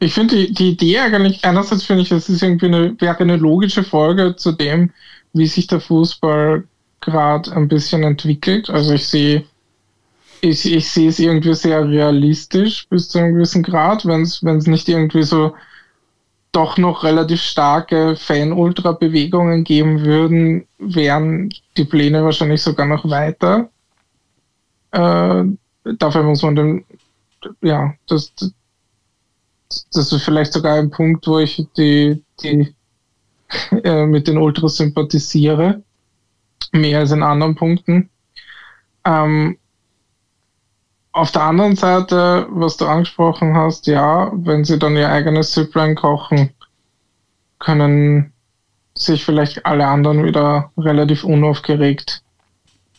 Ich 0.00 0.14
finde 0.14 0.36
die, 0.36 0.54
die 0.54 0.70
Idee 0.70 1.00
eigentlich, 1.00 1.44
einerseits 1.44 1.84
finde 1.84 2.02
ich, 2.02 2.10
es 2.10 2.30
ist 2.30 2.42
irgendwie 2.42 2.66
eine, 2.66 3.00
wäre 3.00 3.18
eine 3.18 3.36
logische 3.36 3.84
Folge 3.84 4.36
zu 4.36 4.52
dem, 4.52 4.90
wie 5.34 5.46
sich 5.46 5.66
der 5.66 5.80
Fußball 5.80 6.64
gerade 7.00 7.52
ein 7.52 7.68
bisschen 7.68 8.02
entwickelt. 8.02 8.70
Also 8.70 8.94
ich 8.94 9.06
sehe, 9.06 9.44
ich, 10.44 10.70
ich 10.70 10.90
sehe 10.90 11.08
es 11.08 11.18
irgendwie 11.18 11.54
sehr 11.54 11.88
realistisch 11.88 12.86
bis 12.88 13.08
zu 13.08 13.18
einem 13.18 13.34
gewissen 13.34 13.62
Grad, 13.62 14.04
wenn 14.04 14.22
es 14.22 14.42
nicht 14.42 14.88
irgendwie 14.88 15.22
so 15.22 15.54
doch 16.52 16.76
noch 16.78 17.02
relativ 17.02 17.40
starke 17.40 18.14
Fan-Ultra-Bewegungen 18.14 19.64
geben 19.64 20.04
würden, 20.04 20.66
wären 20.78 21.52
die 21.76 21.84
Pläne 21.84 22.22
wahrscheinlich 22.22 22.62
sogar 22.62 22.86
noch 22.86 23.08
weiter. 23.08 23.70
Äh, 24.92 25.44
dafür 25.98 26.22
muss 26.22 26.42
man 26.42 26.54
dann, 26.54 26.84
ja, 27.60 27.94
das, 28.06 28.32
das 29.92 30.12
ist 30.12 30.22
vielleicht 30.22 30.52
sogar 30.52 30.76
ein 30.76 30.90
Punkt, 30.90 31.26
wo 31.26 31.38
ich 31.40 31.66
die, 31.76 32.22
die 32.42 32.72
äh, 33.82 34.06
mit 34.06 34.28
den 34.28 34.38
Ultras 34.38 34.76
sympathisiere, 34.76 35.82
mehr 36.70 37.00
als 37.00 37.10
in 37.10 37.22
anderen 37.22 37.56
Punkten. 37.56 38.10
Ähm, 39.04 39.58
auf 41.14 41.30
der 41.30 41.42
anderen 41.42 41.76
Seite, 41.76 42.48
was 42.50 42.76
du 42.76 42.86
angesprochen 42.86 43.56
hast, 43.56 43.86
ja, 43.86 44.32
wenn 44.34 44.64
sie 44.64 44.80
dann 44.80 44.96
ihr 44.96 45.08
eigenes 45.08 45.54
Süpplein 45.54 45.94
kochen, 45.94 46.50
können 47.60 48.32
sich 48.94 49.24
vielleicht 49.24 49.64
alle 49.64 49.86
anderen 49.86 50.24
wieder 50.24 50.72
relativ 50.76 51.22
unaufgeregt 51.22 52.22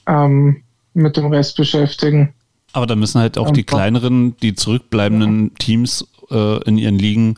ähm, 0.08 0.64
mit 0.94 1.18
dem 1.18 1.28
Rest 1.28 1.58
beschäftigen. 1.58 2.34
Aber 2.72 2.88
da 2.88 2.96
müssen 2.96 3.20
halt 3.20 3.38
auch 3.38 3.52
die 3.52 3.64
kleineren, 3.64 4.38
die 4.38 4.56
zurückbleibenden 4.56 5.54
Teams 5.56 6.08
äh, 6.32 6.64
in 6.64 6.78
ihren 6.78 6.98
Ligen 6.98 7.36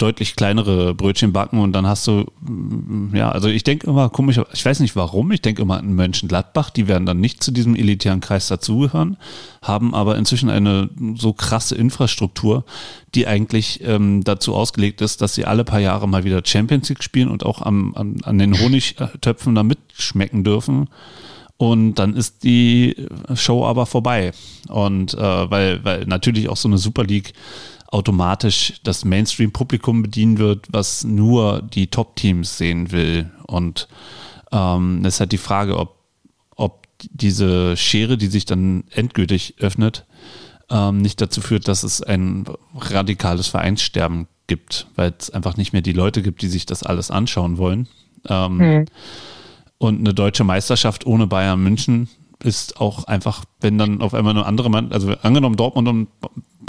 deutlich 0.00 0.36
kleinere 0.36 0.94
Brötchen 0.94 1.32
backen 1.32 1.58
und 1.58 1.72
dann 1.72 1.86
hast 1.86 2.06
du, 2.06 2.26
mm, 2.40 3.14
ja, 3.14 3.30
also 3.30 3.48
ich 3.48 3.64
denke 3.64 3.86
immer 3.86 4.08
komisch, 4.08 4.40
ich 4.52 4.64
weiß 4.64 4.80
nicht 4.80 4.96
warum, 4.96 5.30
ich 5.30 5.42
denke 5.42 5.62
immer 5.62 5.78
an 5.78 5.92
Mönchengladbach, 5.94 6.70
die 6.70 6.88
werden 6.88 7.06
dann 7.06 7.20
nicht 7.20 7.42
zu 7.42 7.50
diesem 7.50 7.76
elitären 7.76 8.20
Kreis 8.20 8.48
dazugehören, 8.48 9.16
haben 9.62 9.94
aber 9.94 10.16
inzwischen 10.16 10.50
eine 10.50 10.90
so 11.16 11.32
krasse 11.32 11.74
Infrastruktur, 11.74 12.64
die 13.14 13.26
eigentlich 13.26 13.80
ähm, 13.84 14.24
dazu 14.24 14.54
ausgelegt 14.54 15.00
ist, 15.02 15.20
dass 15.20 15.34
sie 15.34 15.44
alle 15.44 15.64
paar 15.64 15.80
Jahre 15.80 16.08
mal 16.08 16.24
wieder 16.24 16.42
Champions 16.44 16.88
League 16.88 17.02
spielen 17.02 17.28
und 17.28 17.44
auch 17.44 17.62
am, 17.62 17.94
am, 17.94 18.16
an 18.22 18.38
den 18.38 18.58
Honigtöpfen 18.58 19.54
da 19.54 19.62
mitschmecken 19.62 20.44
dürfen. 20.44 20.88
Und 21.60 21.96
dann 21.96 22.14
ist 22.16 22.42
die 22.42 22.96
Show 23.34 23.66
aber 23.66 23.84
vorbei. 23.84 24.32
Und 24.68 25.12
äh, 25.12 25.50
weil, 25.50 25.84
weil 25.84 26.06
natürlich 26.06 26.48
auch 26.48 26.56
so 26.56 26.68
eine 26.68 26.78
Super 26.78 27.04
League 27.04 27.34
automatisch 27.90 28.80
das 28.84 29.04
Mainstream-Publikum 29.04 30.02
bedienen 30.02 30.38
wird, 30.38 30.66
was 30.70 31.04
nur 31.04 31.62
die 31.62 31.88
Top-Teams 31.88 32.56
sehen 32.56 32.92
will. 32.92 33.30
Und 33.46 33.88
ähm, 34.52 35.00
das 35.02 35.14
ist 35.14 35.20
halt 35.20 35.32
die 35.32 35.38
Frage, 35.38 35.76
ob, 35.76 35.96
ob 36.56 36.86
diese 37.10 37.76
Schere, 37.76 38.16
die 38.16 38.28
sich 38.28 38.44
dann 38.44 38.84
endgültig 38.90 39.56
öffnet, 39.58 40.06
ähm, 40.70 40.98
nicht 40.98 41.20
dazu 41.20 41.40
führt, 41.40 41.66
dass 41.66 41.82
es 41.82 42.02
ein 42.02 42.44
radikales 42.74 43.48
Vereinssterben 43.48 44.28
gibt, 44.46 44.86
weil 44.94 45.14
es 45.18 45.30
einfach 45.30 45.56
nicht 45.56 45.72
mehr 45.72 45.82
die 45.82 45.92
Leute 45.92 46.22
gibt, 46.22 46.42
die 46.42 46.48
sich 46.48 46.66
das 46.66 46.82
alles 46.82 47.10
anschauen 47.10 47.58
wollen. 47.58 47.88
Ähm, 48.28 48.60
Hm. 48.60 48.84
und 49.78 49.98
eine 50.00 50.12
deutsche 50.12 50.44
Meisterschaft 50.44 51.06
ohne 51.06 51.26
Bayern 51.26 51.62
München 51.62 52.08
ist 52.42 52.80
auch 52.80 53.04
einfach, 53.04 53.44
wenn 53.60 53.78
dann 53.78 54.02
auf 54.02 54.12
einmal 54.14 54.34
eine 54.36 54.44
andere 54.46 54.68
Mann, 54.70 54.92
also 54.92 55.12
angenommen 55.22 55.56
Dortmund 55.56 55.88
und 55.88 56.08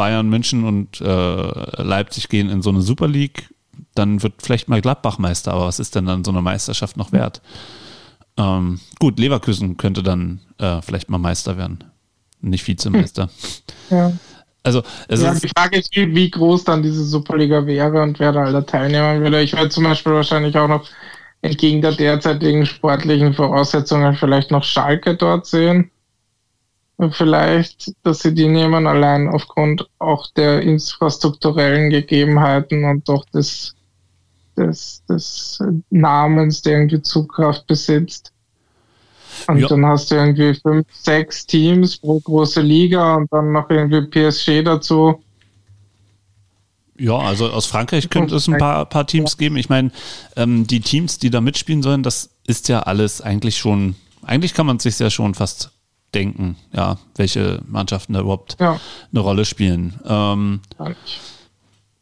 Bayern 0.02 0.30
München 0.30 0.64
und 0.64 1.00
äh, 1.00 1.84
Leipzig 1.84 2.28
gehen 2.28 2.50
in 2.50 2.64
so 2.64 2.72
eine 2.72 2.82
Super 2.82 3.08
League, 3.08 3.54
dann 3.94 4.24
wird 4.24 4.34
vielleicht 4.42 4.68
mal 4.68 4.82
Gladbach 4.82 5.20
Meister, 5.20 5.54
aber 5.54 5.68
was 5.68 5.80
ist 5.80 5.94
denn 5.94 6.08
dann 6.08 6.24
so 6.24 6.32
eine 6.32 6.42
Meisterschaft 6.42 6.98
noch 6.98 7.12
wert? 7.12 7.40
Ähm, 8.36 8.80
gut, 8.98 9.20
Leverkusen 9.20 9.78
könnte 9.78 10.02
dann 10.02 10.40
äh, 10.58 10.82
vielleicht 10.82 11.12
mal 11.12 11.20
Meister 11.20 11.56
werden, 11.56 11.84
nicht 12.42 12.68
Vizemeister. 12.68 13.30
Ja. 13.92 14.12
Also 14.64 14.82
es 15.08 15.22
ja, 15.22 15.34
ist, 15.34 15.44
die 15.44 15.50
Frage 15.56 15.78
ist, 15.78 15.96
wie, 15.96 16.16
wie 16.16 16.32
groß 16.32 16.64
dann 16.64 16.82
diese 16.82 17.04
Superliga 17.04 17.64
wäre 17.68 18.02
und 18.02 18.20
wer 18.20 18.32
da 18.32 18.46
alle 18.46 18.66
teilnehmen 18.66 19.22
würde. 19.22 19.42
Ich 19.44 19.54
werde 19.54 19.70
zum 19.70 19.84
Beispiel 19.84 20.14
wahrscheinlich 20.14 20.58
auch 20.58 20.68
noch 20.68 20.88
entgegen 21.44 21.84
der 21.84 21.92
derzeitigen 21.92 22.66
sportlichen 22.66 23.36
Voraussetzungen 23.36 24.16
vielleicht 24.16 24.50
noch 24.50 24.64
Schalke 24.64 25.16
dort 25.16 25.46
sehen. 25.46 25.92
Vielleicht, 27.10 27.94
dass 28.04 28.20
sie 28.20 28.34
die 28.34 28.48
nehmen, 28.48 28.86
allein 28.86 29.28
aufgrund 29.28 29.90
auch 29.98 30.30
der 30.34 30.62
infrastrukturellen 30.62 31.90
Gegebenheiten 31.90 32.86
und 32.86 33.10
doch 33.10 33.26
des, 33.26 33.74
des, 34.56 35.04
des 35.10 35.64
Namens, 35.90 36.62
der 36.62 36.74
irgendwie 36.74 37.02
Zugkraft 37.02 37.66
besitzt. 37.66 38.32
Und 39.48 39.60
ja. 39.60 39.68
dann 39.68 39.86
hast 39.86 40.12
du 40.12 40.16
irgendwie 40.16 40.54
fünf, 40.54 40.86
sechs 40.92 41.46
Teams 41.46 41.98
pro 41.98 42.20
große 42.20 42.62
Liga 42.62 43.16
und 43.16 43.32
dann 43.32 43.52
noch 43.52 43.70
irgendwie 43.70 44.02
PSG 44.02 44.64
dazu. 44.64 45.24
Ja, 47.00 47.18
also 47.18 47.50
aus 47.50 47.66
Frankreich 47.66 48.10
könnte 48.10 48.36
es 48.36 48.48
ein 48.48 48.60
paar, 48.60 48.86
paar 48.86 49.08
Teams 49.08 49.38
geben. 49.38 49.58
Ich 49.58 49.70
meine, 49.70 49.92
ähm, 50.36 50.68
die 50.68 50.82
Teams, 50.82 51.18
die 51.18 51.32
da 51.32 51.42
mitspielen 51.42 51.82
sollen, 51.82 52.04
das 52.04 52.30
ist 52.46 52.70
ja 52.70 52.82
alles 52.82 53.22
eigentlich 53.22 53.58
schon, 53.58 53.96
eigentlich 54.22 54.54
kann 54.54 54.68
man 54.68 54.78
sich 54.78 55.00
ja 55.00 55.10
schon 55.10 55.34
fast 55.34 55.72
denken, 56.14 56.58
ja, 56.74 56.98
welche 57.16 57.62
Mannschaften 57.68 58.14
da 58.14 58.22
überhaupt 58.22 58.58
ja. 58.60 58.80
eine 59.12 59.20
Rolle 59.20 59.46
spielen. 59.46 60.00
Ähm, 60.06 60.62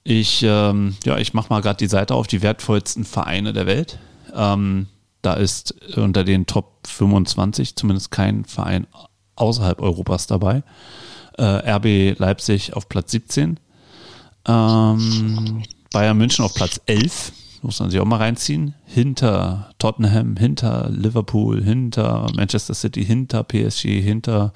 ich, 0.04 0.44
ähm, 0.44 0.96
ja, 1.04 1.18
ich 1.18 1.34
mache 1.34 1.50
mal 1.50 1.62
gerade 1.62 1.78
die 1.78 1.88
Seite 1.88 2.16
auf 2.16 2.28
die 2.28 2.42
wertvollsten 2.42 3.06
Vereine 3.06 3.54
der 3.54 3.68
Welt. 3.68 4.00
Ähm, 4.34 4.88
da 5.22 5.34
ist 5.34 5.76
unter 5.98 6.24
den 6.24 6.46
Top 6.46 6.88
25 6.88 7.76
zumindest 7.76 8.10
kein 8.12 8.46
Verein 8.46 8.88
außerhalb 9.36 9.82
Europas 9.82 10.28
dabei. 10.28 10.64
Äh, 11.38 11.44
RB 11.44 12.18
Leipzig 12.18 12.76
auf 12.76 12.90
Platz 12.90 13.12
17. 13.12 13.60
Ähm, 14.48 15.64
Bayern 15.92 16.18
München 16.18 16.46
auf 16.46 16.54
Platz 16.54 16.80
11. 16.86 17.32
Muss 17.62 17.80
man 17.80 17.90
sich 17.90 18.00
auch 18.00 18.06
mal 18.06 18.18
reinziehen. 18.18 18.74
Hinter 18.86 19.72
Tottenham, 19.80 20.38
hinter 20.38 20.90
Liverpool, 20.90 21.64
hinter 21.64 22.28
Manchester 22.36 22.74
City, 22.74 23.04
hinter 23.04 23.44
PSG, 23.44 24.02
hinter 24.02 24.54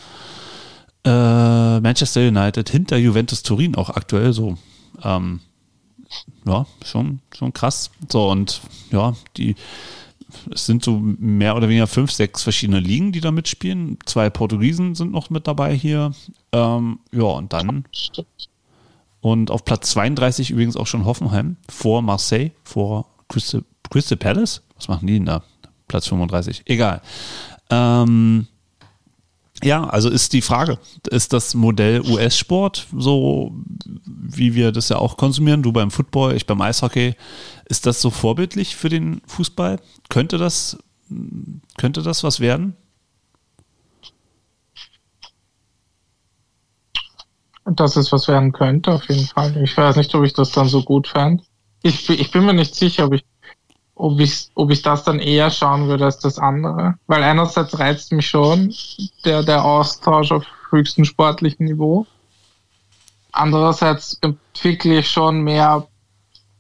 äh, 1.04 1.80
Manchester 1.80 2.22
United, 2.28 2.70
hinter 2.70 2.98
Juventus 2.98 3.44
Turin 3.44 3.76
auch 3.76 3.90
aktuell 3.90 4.34
so. 4.34 4.58
Ähm, 5.04 5.42
ja, 6.46 6.66
schon, 6.86 7.20
schon 7.36 7.54
krass. 7.54 7.92
So, 8.10 8.30
und 8.30 8.62
ja, 8.92 9.16
die 9.38 9.56
es 10.52 10.66
sind 10.66 10.84
so 10.84 11.00
mehr 11.00 11.56
oder 11.56 11.70
weniger 11.70 11.88
fünf, 11.88 12.12
sechs 12.12 12.44
verschiedene 12.44 12.80
Ligen, 12.80 13.12
die 13.12 13.22
da 13.22 13.32
mitspielen. 13.32 13.98
Zwei 14.06 14.30
Portugiesen 14.30 14.96
sind 14.96 15.12
noch 15.12 15.30
mit 15.30 15.48
dabei 15.48 15.76
hier. 15.76 16.12
Ähm, 16.52 17.00
ja, 17.12 17.24
und 17.24 17.54
dann. 17.54 17.86
Und 19.24 19.52
auf 19.52 19.64
Platz 19.64 19.92
32 19.92 20.52
übrigens 20.52 20.76
auch 20.76 20.86
schon 20.86 21.06
Hoffenheim 21.06 21.56
vor 21.70 22.02
Marseille, 22.02 22.52
vor 22.66 23.08
Crystal, 23.30 23.64
Crystal 23.90 24.18
Palace. 24.18 24.64
Was 24.76 24.90
machen 24.90 25.08
die 25.08 25.14
denn 25.14 25.26
da? 25.26 25.44
Platz 25.88 26.08
35. 26.08 26.64
Egal. 26.66 27.02
Ähm, 27.70 28.48
ja, 29.64 29.86
also 29.86 30.10
ist 30.10 30.34
die 30.34 30.42
Frage, 30.42 30.78
ist 31.10 31.32
das 31.32 31.54
Modell 31.54 32.02
US-Sport, 32.02 32.88
so 32.98 33.54
wie 34.06 34.56
wir 34.56 34.74
das 34.74 34.90
ja 34.90 34.98
auch 34.98 35.16
konsumieren, 35.16 35.64
du 35.64 35.72
beim 35.72 35.90
Football, 35.90 36.36
ich 36.36 36.46
beim 36.46 36.60
Eishockey, 36.60 37.16
ist 37.64 37.86
das 37.86 38.02
so 38.02 38.10
vorbildlich 38.10 38.76
für 38.76 38.90
den 38.90 39.22
Fußball? 39.28 39.80
Könnte 40.10 40.38
das, 40.38 40.78
könnte 41.78 42.02
das 42.02 42.26
was 42.26 42.42
werden? 42.42 42.76
Dass 47.66 47.96
es 47.96 48.12
was 48.12 48.28
werden 48.28 48.52
könnte, 48.52 48.92
auf 48.92 49.08
jeden 49.08 49.26
Fall. 49.26 49.56
Ich 49.64 49.78
weiß 49.78 49.96
nicht, 49.96 50.14
ob 50.16 50.24
ich 50.24 50.34
das 50.34 50.52
dann 50.52 50.68
so 50.68 50.84
gut 50.84 51.08
fand. 51.08 51.44
Ich, 51.82 52.10
ich 52.10 52.32
bin 52.32 52.46
mir 52.46 52.54
nicht 52.54 52.76
sicher, 52.76 53.06
ob 53.06 53.14
ich 53.14 53.26
ob 53.96 54.20
ich, 54.20 54.50
ob 54.56 54.72
ich 54.72 54.82
das 54.82 55.04
dann 55.04 55.20
eher 55.20 55.52
schauen 55.52 55.88
würde 55.88 56.06
als 56.06 56.20
das 56.20 56.40
andere. 56.40 56.96
Weil 57.08 57.24
einerseits 57.24 57.78
reizt 57.78 58.12
mich 58.12 58.28
schon 58.28 58.74
der, 59.24 59.44
der 59.44 59.64
Austausch 59.64 60.32
auf 60.32 60.46
höchstem 60.72 61.06
sportlichen 61.06 61.68
Niveau. 61.68 62.06
Andererseits 63.32 64.18
entwickle 64.22 65.00
ich 65.00 65.10
schon 65.10 65.42
mehr 65.42 65.88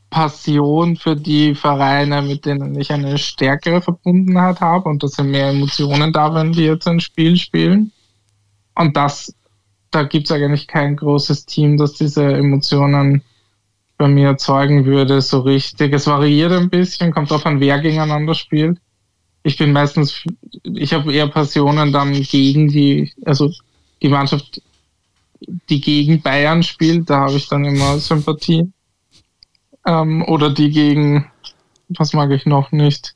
Passion 0.09 0.95
für 0.95 1.15
die 1.15 1.55
Vereine, 1.55 2.21
mit 2.21 2.45
denen 2.45 2.79
ich 2.79 2.91
eine 2.91 3.17
stärkere 3.17 3.81
Verbundenheit 3.81 4.61
habe 4.61 4.87
und 4.89 5.01
dass 5.01 5.13
sind 5.13 5.31
mehr 5.31 5.49
Emotionen 5.49 6.13
da, 6.13 6.33
wenn 6.35 6.51
die 6.51 6.65
jetzt 6.65 6.87
ein 6.87 6.99
Spiel 6.99 7.35
spielen. 7.37 7.91
Und 8.75 8.95
das, 8.95 9.33
da 9.93 10.03
gibt 10.03 10.27
es 10.27 10.31
eigentlich 10.31 10.67
kein 10.67 10.95
großes 10.95 11.45
Team, 11.45 11.77
das 11.77 11.93
diese 11.93 12.23
Emotionen 12.23 13.21
bei 13.97 14.07
mir 14.07 14.29
erzeugen 14.29 14.85
würde, 14.85 15.21
so 15.21 15.41
richtig. 15.41 15.93
Es 15.93 16.07
variiert 16.07 16.51
ein 16.51 16.69
bisschen, 16.69 17.13
kommt 17.13 17.31
drauf 17.31 17.45
an, 17.45 17.59
wer 17.59 17.79
gegeneinander 17.79 18.33
spielt. 18.33 18.79
Ich 19.43 19.57
bin 19.57 19.71
meistens, 19.71 20.23
ich 20.63 20.93
habe 20.93 21.13
eher 21.13 21.27
Passionen 21.27 21.91
dann 21.91 22.13
gegen 22.13 22.69
die, 22.69 23.11
also 23.25 23.51
die 24.01 24.09
Mannschaft, 24.09 24.61
die 25.69 25.81
gegen 25.81 26.21
Bayern 26.21 26.63
spielt, 26.63 27.09
da 27.09 27.21
habe 27.21 27.33
ich 27.33 27.47
dann 27.47 27.65
immer 27.65 27.99
Sympathie. 27.99 28.71
Ähm, 29.85 30.23
oder 30.23 30.49
die 30.49 30.69
gegen, 30.69 31.29
was 31.89 32.13
mag 32.13 32.31
ich 32.31 32.45
noch 32.45 32.71
nicht? 32.71 33.15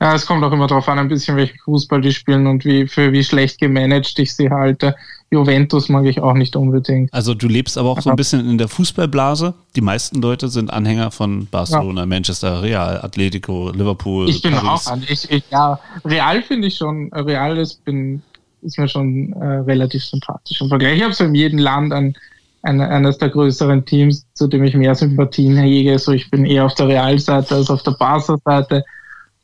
Ja, 0.00 0.14
es 0.14 0.26
kommt 0.26 0.42
auch 0.42 0.50
immer 0.50 0.66
darauf 0.66 0.88
an, 0.88 0.98
ein 0.98 1.08
bisschen 1.08 1.36
welchen 1.36 1.58
Fußball 1.60 2.00
die 2.00 2.12
spielen 2.12 2.48
und 2.48 2.64
wie 2.64 2.88
für 2.88 3.12
wie 3.12 3.22
schlecht 3.22 3.60
gemanagt 3.60 4.18
ich 4.18 4.34
sie 4.34 4.50
halte. 4.50 4.96
Juventus 5.32 5.88
mag 5.88 6.04
ich 6.04 6.20
auch 6.20 6.34
nicht 6.34 6.56
unbedingt. 6.56 7.12
Also 7.12 7.32
du 7.32 7.48
lebst 7.48 7.78
aber 7.78 7.88
auch 7.88 8.00
so 8.02 8.10
ein 8.10 8.16
bisschen 8.16 8.46
in 8.46 8.58
der 8.58 8.68
Fußballblase. 8.68 9.54
Die 9.74 9.80
meisten 9.80 10.20
Leute 10.20 10.48
sind 10.48 10.70
Anhänger 10.70 11.10
von 11.10 11.46
Barcelona, 11.46 12.02
ja. 12.02 12.06
Manchester, 12.06 12.62
Real, 12.62 13.00
Atletico, 13.00 13.70
Liverpool. 13.70 14.28
Ich 14.28 14.42
bin 14.42 14.52
Paris. 14.52 14.86
auch, 14.86 14.98
ich, 15.08 15.30
ich, 15.30 15.42
ja, 15.50 15.80
Real 16.04 16.42
finde 16.42 16.68
ich 16.68 16.76
schon, 16.76 17.10
Real 17.14 17.56
ist, 17.56 17.82
bin, 17.86 18.22
ist 18.60 18.78
mir 18.78 18.88
schon 18.88 19.32
äh, 19.32 19.44
relativ 19.60 20.04
sympathisch. 20.04 20.60
Im 20.60 20.68
Vergleich, 20.68 20.98
ich 20.98 21.02
habe 21.02 21.14
so 21.14 21.24
in 21.24 21.34
jedem 21.34 21.58
Land 21.58 21.94
ein, 21.94 22.14
ein, 22.62 22.82
eines 22.82 23.16
der 23.16 23.30
größeren 23.30 23.86
Teams, 23.86 24.26
zu 24.34 24.48
dem 24.48 24.62
ich 24.64 24.74
mehr 24.74 24.94
Sympathien 24.94 25.56
hege. 25.56 25.98
So, 25.98 26.12
ich 26.12 26.30
bin 26.30 26.44
eher 26.44 26.66
auf 26.66 26.74
der 26.74 26.88
Real-Seite 26.88 27.54
als 27.54 27.70
auf 27.70 27.82
der 27.82 27.92
Barca-Seite 27.92 28.84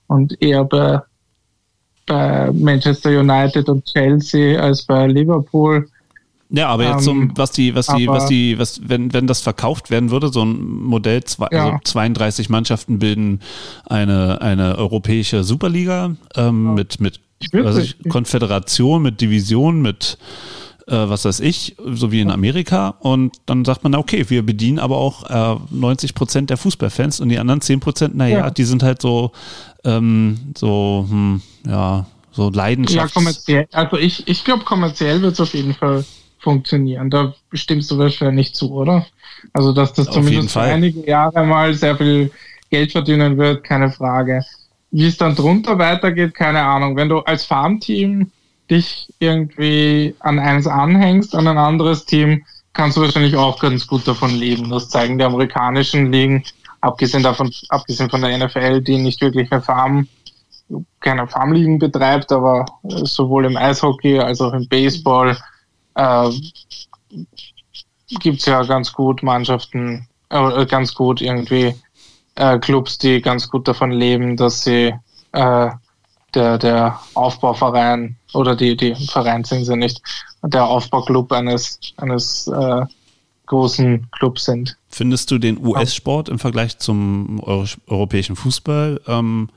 und 0.06 0.40
eher 0.42 0.64
bei, 0.64 1.00
bei 2.08 2.50
Manchester 2.52 3.10
United 3.20 3.68
und 3.68 3.84
Chelsea 3.84 4.60
als 4.60 4.82
bei 4.82 5.06
Liverpool. 5.06 5.88
Ja, 6.50 6.68
aber 6.68 6.84
jetzt 6.84 7.06
um, 7.06 7.36
was 7.36 7.50
die, 7.50 7.74
was 7.74 7.88
die, 7.88 8.08
was 8.08 8.26
die, 8.26 8.58
was, 8.58 8.80
wenn, 8.88 9.12
wenn 9.12 9.26
das 9.26 9.40
verkauft 9.40 9.90
werden 9.90 10.10
würde, 10.10 10.30
so 10.30 10.42
ein 10.42 10.66
Modell, 10.66 11.22
zwei, 11.24 11.48
ja. 11.52 11.66
also 11.66 11.78
32 11.84 12.48
Mannschaften 12.48 12.98
bilden 12.98 13.40
eine, 13.84 14.40
eine 14.40 14.78
europäische 14.78 15.44
Superliga 15.44 16.16
ähm, 16.36 16.66
ja. 16.66 16.72
mit, 16.72 17.00
mit 17.00 17.20
also 17.52 17.82
Konföderation, 18.08 19.02
mit 19.02 19.20
Division, 19.20 19.82
mit 19.82 20.16
äh, 20.88 21.08
was 21.08 21.24
weiß 21.24 21.40
ich, 21.40 21.76
so 21.78 22.10
wie 22.10 22.20
in 22.20 22.30
Amerika. 22.30 22.94
Und 23.00 23.36
dann 23.46 23.64
sagt 23.64 23.84
man, 23.84 23.94
okay, 23.94 24.24
wir 24.28 24.44
bedienen 24.44 24.78
aber 24.78 24.96
auch 24.96 25.56
äh, 25.56 25.60
90 25.70 26.14
Prozent 26.14 26.50
der 26.50 26.56
Fußballfans 26.56 27.20
und 27.20 27.28
die 27.28 27.38
anderen 27.38 27.60
10 27.60 27.80
Prozent, 27.80 28.16
naja, 28.16 28.38
ja. 28.38 28.50
die 28.50 28.64
sind 28.64 28.82
halt 28.82 29.02
so, 29.02 29.32
ähm, 29.84 30.38
so, 30.56 31.06
hm, 31.08 31.42
ja, 31.66 32.06
so 32.32 32.50
Leidenschaft. 32.50 32.96
Ja, 32.96 33.12
kommerziell. 33.12 33.68
Also 33.72 33.96
ich, 33.96 34.26
ich 34.26 34.44
glaube, 34.44 34.64
kommerziell 34.64 35.20
wird 35.22 35.34
es 35.34 35.40
auf 35.40 35.54
jeden 35.54 35.74
Fall 35.74 36.04
funktionieren. 36.38 37.10
Da 37.10 37.34
stimmst 37.52 37.90
du 37.90 37.98
wahrscheinlich 37.98 38.54
zu, 38.54 38.72
oder? 38.72 39.06
Also, 39.52 39.72
dass 39.72 39.92
das 39.92 40.08
auf 40.08 40.14
zumindest 40.14 40.52
für 40.52 40.60
einige 40.60 41.06
Jahre 41.06 41.44
mal 41.44 41.74
sehr 41.74 41.96
viel 41.96 42.30
Geld 42.70 42.92
verdienen 42.92 43.36
wird, 43.36 43.64
keine 43.64 43.90
Frage. 43.90 44.44
Wie 44.90 45.06
es 45.06 45.16
dann 45.16 45.34
drunter 45.34 45.78
weitergeht, 45.78 46.34
keine 46.34 46.62
Ahnung. 46.62 46.96
Wenn 46.96 47.08
du 47.08 47.18
als 47.18 47.44
Farmteam 47.44 48.30
dich 48.70 49.12
irgendwie 49.18 50.14
an 50.20 50.38
eins 50.38 50.66
anhängst, 50.66 51.34
an 51.34 51.48
ein 51.48 51.58
anderes 51.58 52.04
Team, 52.04 52.44
kannst 52.72 52.96
du 52.96 53.00
wahrscheinlich 53.00 53.36
auch 53.36 53.60
ganz 53.60 53.86
gut 53.86 54.06
davon 54.06 54.30
leben. 54.30 54.70
Das 54.70 54.88
zeigen 54.88 55.18
die 55.18 55.24
amerikanischen 55.24 56.12
Ligen, 56.12 56.44
abgesehen 56.80 57.22
davon, 57.22 57.50
abgesehen 57.70 58.10
von 58.10 58.20
der 58.20 58.36
NFL, 58.38 58.82
die 58.82 58.98
nicht 58.98 59.20
wirklich 59.20 59.50
eine 59.50 59.62
Farm, 59.62 60.06
keine 61.00 61.26
Farmligen 61.26 61.78
betreibt, 61.78 62.30
aber 62.30 62.66
sowohl 62.82 63.46
im 63.46 63.56
Eishockey 63.56 64.18
als 64.18 64.40
auch 64.40 64.52
im 64.52 64.68
Baseball 64.68 65.36
äh, 65.94 66.30
gibt 68.20 68.40
es 68.40 68.46
ja 68.46 68.62
ganz 68.62 68.92
gut 68.92 69.22
Mannschaften, 69.22 70.06
äh, 70.28 70.66
ganz 70.66 70.94
gut 70.94 71.20
irgendwie 71.20 71.74
äh, 72.34 72.58
Clubs, 72.58 72.98
die 72.98 73.20
ganz 73.20 73.48
gut 73.48 73.66
davon 73.66 73.90
leben, 73.90 74.36
dass 74.36 74.62
sie 74.62 74.94
äh, 75.32 75.70
der, 76.34 76.58
der 76.58 77.00
Aufbauverein 77.14 78.17
oder 78.34 78.56
die, 78.56 78.76
die 78.76 78.94
Verein 79.06 79.44
sind 79.44 79.64
sie 79.64 79.76
nicht, 79.76 80.02
der 80.42 80.66
Aufbauclub 80.66 81.32
eines, 81.32 81.80
eines 81.96 82.46
äh, 82.48 82.82
großen 83.46 84.06
Clubs 84.12 84.44
sind. 84.44 84.76
Findest 84.88 85.30
du 85.30 85.38
den 85.38 85.64
US-Sport 85.64 86.28
im 86.28 86.38
Vergleich 86.38 86.78
zum 86.78 87.40
Euro 87.40 87.64
europäischen 87.86 88.36
Fußball, 88.36 89.00
ähm, 89.06 89.48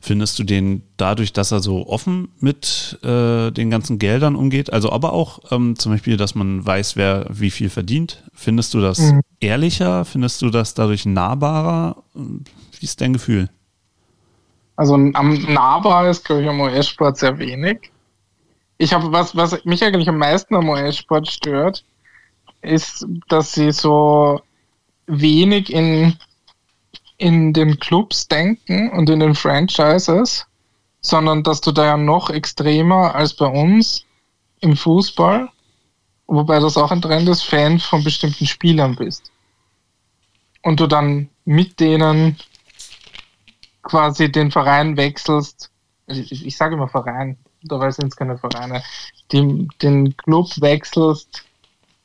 findest 0.00 0.38
du 0.38 0.44
den 0.44 0.82
dadurch, 0.96 1.32
dass 1.32 1.50
er 1.50 1.60
so 1.60 1.86
offen 1.86 2.28
mit 2.40 2.98
äh, 3.02 3.50
den 3.50 3.70
ganzen 3.70 3.98
Geldern 3.98 4.36
umgeht, 4.36 4.72
also 4.72 4.90
aber 4.92 5.12
auch 5.12 5.40
ähm, 5.50 5.78
zum 5.78 5.92
Beispiel, 5.92 6.16
dass 6.16 6.34
man 6.34 6.64
weiß, 6.64 6.96
wer 6.96 7.26
wie 7.30 7.50
viel 7.50 7.70
verdient, 7.70 8.22
findest 8.34 8.74
du 8.74 8.80
das 8.80 8.98
mhm. 8.98 9.20
ehrlicher, 9.40 10.04
findest 10.04 10.42
du 10.42 10.50
das 10.50 10.74
dadurch 10.74 11.06
nahbarer? 11.06 12.02
Wie 12.14 12.84
ist 12.84 13.00
dein 13.00 13.12
Gefühl? 13.12 13.48
Also 14.76 14.94
am 14.94 15.34
nahbar 15.52 16.08
ist, 16.08 16.24
glaube 16.24 16.42
ich, 16.42 16.48
am 16.48 16.60
US-Sport 16.60 17.18
sehr 17.18 17.38
wenig. 17.38 17.92
Ich 18.78 18.92
habe 18.92 19.12
was, 19.12 19.36
was 19.36 19.64
mich 19.64 19.84
eigentlich 19.84 20.08
am 20.08 20.18
meisten 20.18 20.54
am 20.56 20.68
US-Sport 20.68 21.28
stört, 21.28 21.84
ist, 22.62 23.06
dass 23.28 23.52
sie 23.52 23.70
so 23.70 24.40
wenig 25.06 25.72
in, 25.72 26.16
in 27.18 27.52
den 27.52 27.78
Clubs 27.78 28.26
denken 28.26 28.90
und 28.90 29.08
in 29.10 29.20
den 29.20 29.34
Franchises, 29.34 30.46
sondern 31.00 31.42
dass 31.42 31.60
du 31.60 31.70
da 31.70 31.84
ja 31.84 31.96
noch 31.96 32.30
extremer 32.30 33.14
als 33.14 33.34
bei 33.34 33.46
uns 33.46 34.04
im 34.60 34.76
Fußball, 34.76 35.48
wobei 36.26 36.58
das 36.58 36.76
auch 36.76 36.90
ein 36.90 37.02
Trend 37.02 37.28
ist, 37.28 37.42
Fan 37.42 37.78
von 37.78 38.02
bestimmten 38.02 38.46
Spielern 38.46 38.96
bist. 38.96 39.30
Und 40.62 40.80
du 40.80 40.86
dann 40.86 41.28
mit 41.44 41.78
denen 41.78 42.38
quasi 43.84 44.30
den 44.30 44.50
Verein 44.50 44.96
wechselst, 44.96 45.70
ich, 46.06 46.46
ich 46.46 46.56
sage 46.56 46.74
immer 46.74 46.88
Verein, 46.88 47.36
dabei 47.62 47.90
sind 47.90 48.08
es 48.08 48.16
keine 48.16 48.36
Vereine, 48.36 48.82
die, 49.32 49.68
den 49.80 50.16
Club 50.16 50.48
wechselst 50.60 51.44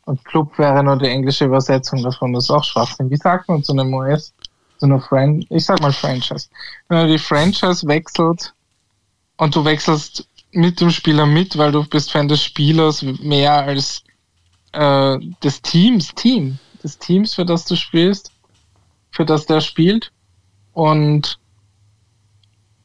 und 0.05 0.23
Club 0.25 0.57
wäre 0.57 0.83
nur 0.83 0.97
die 0.97 1.07
englische 1.07 1.45
Übersetzung 1.45 2.03
davon, 2.03 2.33
das 2.33 2.45
ist 2.45 2.51
auch 2.51 2.63
Schwachsinn. 2.63 3.09
Wie 3.09 3.17
sagt 3.17 3.47
man 3.49 3.63
zu 3.63 3.73
einem 3.73 3.93
US, 3.93 4.33
zu 4.77 4.85
einer 4.85 4.99
Fran 4.99 5.45
ich 5.49 5.65
sag 5.65 5.81
mal 5.81 5.91
Franchise. 5.91 6.47
Wenn 6.87 7.05
du 7.05 7.13
die 7.13 7.19
Franchise 7.19 7.85
wechselt 7.87 8.53
und 9.37 9.55
du 9.55 9.63
wechselst 9.65 10.27
mit 10.51 10.81
dem 10.81 10.89
Spieler 10.89 11.25
mit, 11.25 11.57
weil 11.57 11.71
du 11.71 11.83
bist 11.85 12.11
Fan 12.11 12.27
des 12.27 12.41
Spielers 12.41 13.03
mehr 13.03 13.53
als 13.53 14.03
äh, 14.71 15.19
des 15.43 15.61
Teams, 15.61 16.13
Team, 16.15 16.57
des 16.83 16.97
Teams, 16.97 17.35
für 17.35 17.45
das 17.45 17.65
du 17.65 17.75
spielst, 17.75 18.31
für 19.11 19.25
das 19.25 19.45
der 19.45 19.61
spielt. 19.61 20.11
Und 20.73 21.39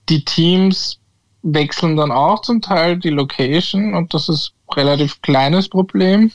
die 0.09 0.25
Teams 0.25 0.99
wechseln 1.43 1.97
dann 1.97 2.11
auch 2.11 2.41
zum 2.43 2.61
Teil 2.61 2.99
die 2.99 3.11
Location 3.11 3.95
und 3.95 4.15
das 4.15 4.29
ist 4.29 4.53
ein 4.69 4.75
relativ 4.75 5.21
kleines 5.23 5.69
Problem 5.69 6.31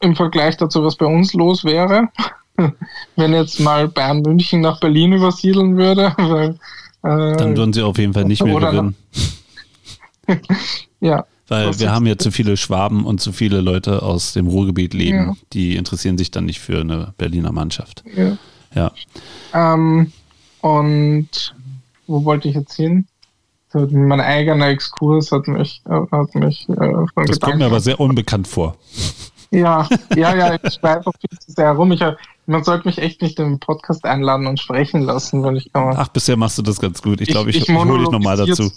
im 0.00 0.16
Vergleich 0.16 0.56
dazu, 0.56 0.82
was 0.82 0.96
bei 0.96 1.06
uns 1.06 1.34
los 1.34 1.64
wäre. 1.64 2.08
Wenn 3.16 3.32
jetzt 3.32 3.60
mal 3.60 3.88
Bayern 3.88 4.22
München 4.22 4.60
nach 4.60 4.80
Berlin 4.80 5.12
übersiedeln 5.12 5.76
würde. 5.76 6.14
Weil, 6.18 6.50
äh, 7.02 7.36
dann 7.36 7.56
würden 7.56 7.72
sie 7.72 7.82
auf 7.82 7.98
jeden 7.98 8.14
Fall 8.14 8.24
nicht 8.24 8.42
mehr 8.42 8.58
gewinnen. 8.58 8.96
ja. 11.00 11.24
Weil 11.48 11.78
wir 11.80 11.90
haben 11.90 12.06
ja 12.06 12.16
zu 12.16 12.30
viele 12.30 12.56
Schwaben 12.56 13.04
und 13.04 13.20
zu 13.20 13.32
viele 13.32 13.60
Leute 13.60 14.02
aus 14.02 14.34
dem 14.34 14.46
Ruhrgebiet 14.46 14.94
leben, 14.94 15.30
ja. 15.30 15.36
die 15.52 15.76
interessieren 15.76 16.16
sich 16.16 16.30
dann 16.30 16.44
nicht 16.46 16.60
für 16.60 16.80
eine 16.80 17.12
Berliner 17.18 17.50
Mannschaft. 17.50 18.04
Ja. 18.14 18.36
ja. 18.74 18.92
Ähm, 19.52 20.12
und 20.60 21.54
wo 22.10 22.24
wollte 22.24 22.48
ich 22.48 22.54
jetzt 22.54 22.74
hin? 22.74 23.06
Mein 23.72 24.20
eigener 24.20 24.68
Exkurs 24.68 25.30
hat 25.30 25.46
mich, 25.46 25.82
hat 25.88 26.34
mich 26.34 26.68
äh, 26.68 26.74
von 26.74 27.08
Das 27.16 27.36
Gedanken 27.36 27.40
kommt 27.40 27.58
mir 27.58 27.66
aber 27.66 27.80
sehr 27.80 28.00
unbekannt 28.00 28.48
vor. 28.48 28.76
Ja, 29.52 29.88
ja, 30.16 30.34
ja, 30.34 30.58
ich 30.60 30.74
schweife 30.74 31.10
viel 31.20 31.38
zu 31.38 31.52
sehr 31.52 31.66
herum. 31.66 31.92
Ich, 31.92 32.00
man 32.50 32.64
sollte 32.64 32.88
mich 32.88 32.98
echt 32.98 33.22
nicht 33.22 33.38
im 33.38 33.60
Podcast 33.60 34.04
einladen 34.04 34.46
und 34.46 34.58
sprechen 34.58 35.02
lassen, 35.02 35.42
weil 35.42 35.56
ich 35.56 35.72
kann. 35.72 35.94
Ach, 35.96 36.08
bisher 36.08 36.36
machst 36.36 36.58
du 36.58 36.62
das 36.62 36.80
ganz 36.80 37.00
gut. 37.00 37.20
Ich 37.20 37.28
glaube, 37.28 37.50
ich, 37.50 37.56
ich, 37.56 37.68
ich 37.68 37.74
hole 37.74 38.00
dich 38.00 38.10
nochmal 38.10 38.36
dazu. 38.36 38.70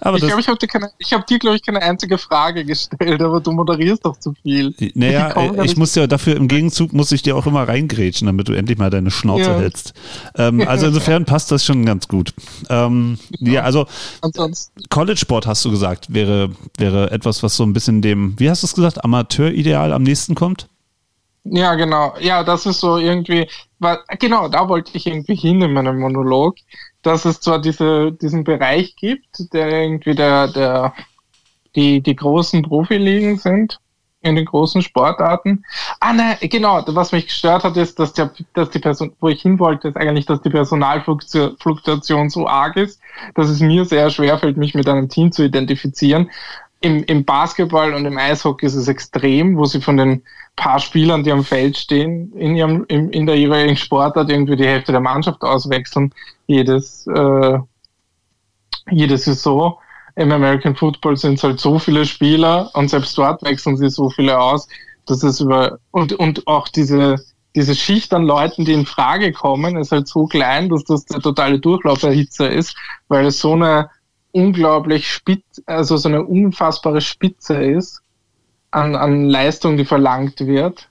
Aber 0.00 0.16
ich 0.16 0.24
glaube, 0.24 0.40
ich 0.40 0.48
habe 0.48 0.58
dir, 0.58 0.66
keine, 0.66 0.90
ich 0.98 1.12
hab 1.12 1.26
dir, 1.26 1.38
glaube 1.38 1.56
ich, 1.56 1.62
keine 1.62 1.82
einzige 1.82 2.16
Frage 2.16 2.64
gestellt, 2.64 3.20
aber 3.20 3.40
du 3.40 3.52
moderierst 3.52 4.04
doch 4.04 4.18
zu 4.18 4.32
viel. 4.42 4.74
Naja, 4.94 5.34
ich, 5.36 5.72
ich 5.72 5.76
muss 5.76 5.94
ja 5.94 6.06
dafür 6.06 6.36
im 6.36 6.48
Gegenzug 6.48 6.92
muss 6.92 7.12
ich 7.12 7.22
dir 7.22 7.36
auch 7.36 7.46
immer 7.46 7.68
reingrätschen, 7.68 8.26
damit 8.26 8.48
du 8.48 8.54
endlich 8.54 8.78
mal 8.78 8.90
deine 8.90 9.10
Schnauze 9.10 9.50
ja. 9.50 9.58
hältst. 9.58 9.92
Ähm, 10.36 10.62
also 10.66 10.86
insofern 10.86 11.26
passt 11.26 11.52
das 11.52 11.64
schon 11.64 11.84
ganz 11.84 12.08
gut. 12.08 12.32
Ähm, 12.70 13.18
ja. 13.40 13.52
ja, 13.52 13.62
also 13.62 13.86
College 14.88 15.18
Sport 15.18 15.46
hast 15.46 15.64
du 15.64 15.70
gesagt, 15.70 16.14
wäre, 16.14 16.50
wäre 16.78 17.10
etwas, 17.10 17.42
was 17.42 17.56
so 17.56 17.64
ein 17.64 17.74
bisschen 17.74 18.00
dem, 18.00 18.34
wie 18.38 18.48
hast 18.48 18.62
du 18.62 18.66
es 18.66 18.74
gesagt, 18.74 19.04
Amateurideal 19.04 19.92
am 19.92 20.02
nächsten 20.02 20.34
kommt? 20.34 20.68
Ja, 21.50 21.74
genau. 21.74 22.14
Ja, 22.20 22.42
das 22.44 22.66
ist 22.66 22.80
so 22.80 22.98
irgendwie, 22.98 23.48
weil, 23.78 23.98
genau, 24.18 24.48
da 24.48 24.68
wollte 24.68 24.90
ich 24.94 25.06
irgendwie 25.06 25.34
hin 25.34 25.62
in 25.62 25.72
meinem 25.72 25.98
Monolog, 25.98 26.56
dass 27.02 27.24
es 27.24 27.40
zwar 27.40 27.60
diese, 27.60 28.12
diesen 28.12 28.44
Bereich 28.44 28.96
gibt, 28.96 29.52
der 29.52 29.68
irgendwie 29.70 30.14
der, 30.14 30.48
der, 30.48 30.94
die, 31.74 32.02
die 32.02 32.16
großen 32.16 32.62
Profiligen 32.62 33.38
sind, 33.38 33.78
in 34.20 34.36
den 34.36 34.44
großen 34.44 34.82
Sportarten. 34.82 35.64
Ah, 36.00 36.12
nein, 36.12 36.36
genau, 36.40 36.82
was 36.88 37.12
mich 37.12 37.26
gestört 37.26 37.64
hat, 37.64 37.76
ist, 37.76 37.98
dass, 37.98 38.12
der, 38.12 38.32
dass 38.52 38.70
die 38.70 38.80
Person, 38.80 39.12
wo 39.20 39.28
ich 39.28 39.40
hin 39.42 39.58
wollte, 39.58 39.88
ist 39.88 39.96
eigentlich, 39.96 40.26
dass 40.26 40.42
die 40.42 40.50
Personalfluktuation 40.50 42.28
so 42.28 42.48
arg 42.48 42.76
ist, 42.76 43.00
dass 43.34 43.48
es 43.48 43.60
mir 43.60 43.84
sehr 43.84 44.10
schwer 44.10 44.38
fällt, 44.38 44.56
mich 44.56 44.74
mit 44.74 44.88
einem 44.88 45.08
Team 45.08 45.30
zu 45.30 45.44
identifizieren. 45.44 46.30
Im, 46.80 47.04
Im 47.04 47.24
Basketball 47.24 47.94
und 47.94 48.06
im 48.06 48.18
Eishockey 48.18 48.66
ist 48.66 48.74
es 48.74 48.88
extrem, 48.88 49.56
wo 49.56 49.64
sie 49.64 49.80
von 49.80 49.96
den 49.96 50.22
paar 50.58 50.80
Spielern, 50.80 51.24
die 51.24 51.32
am 51.32 51.44
Feld 51.44 51.76
stehen, 51.76 52.32
in, 52.32 52.56
ihrem, 52.56 52.84
in, 52.88 53.10
in 53.10 53.26
der 53.26 53.36
jeweiligen 53.36 53.76
Sportart 53.76 54.28
irgendwie 54.28 54.56
die 54.56 54.66
Hälfte 54.66 54.92
der 54.92 55.00
Mannschaft 55.00 55.42
auswechseln, 55.42 56.12
jedes, 56.46 57.06
äh, 57.06 57.58
jede 58.90 59.16
Saison. 59.16 59.78
Im 60.16 60.32
American 60.32 60.74
Football 60.74 61.16
sind 61.16 61.34
es 61.34 61.44
halt 61.44 61.60
so 61.60 61.78
viele 61.78 62.04
Spieler 62.04 62.70
und 62.74 62.90
selbst 62.90 63.16
dort 63.16 63.42
wechseln 63.42 63.76
sie 63.76 63.88
so 63.88 64.10
viele 64.10 64.38
aus, 64.38 64.68
dass 65.06 65.22
es 65.22 65.40
über, 65.40 65.78
und, 65.92 66.12
und 66.14 66.46
auch 66.48 66.68
diese, 66.68 67.16
diese 67.54 67.74
Schicht 67.76 68.12
an 68.12 68.24
Leuten, 68.24 68.64
die 68.64 68.72
in 68.72 68.84
Frage 68.84 69.32
kommen, 69.32 69.76
ist 69.76 69.92
halt 69.92 70.08
so 70.08 70.26
klein, 70.26 70.68
dass 70.68 70.84
das 70.84 71.04
der 71.04 71.20
totale 71.20 71.60
Durchlauferhitzer 71.60 72.50
ist, 72.50 72.76
weil 73.06 73.26
es 73.26 73.38
so 73.38 73.52
eine 73.52 73.90
unglaublich 74.32 75.08
spitz, 75.08 75.62
also 75.66 75.96
so 75.96 76.08
eine 76.08 76.24
unfassbare 76.24 77.00
Spitze 77.00 77.54
ist, 77.54 78.02
an, 78.70 78.94
an 78.96 79.28
Leistung, 79.28 79.76
die 79.76 79.84
verlangt 79.84 80.40
wird, 80.40 80.88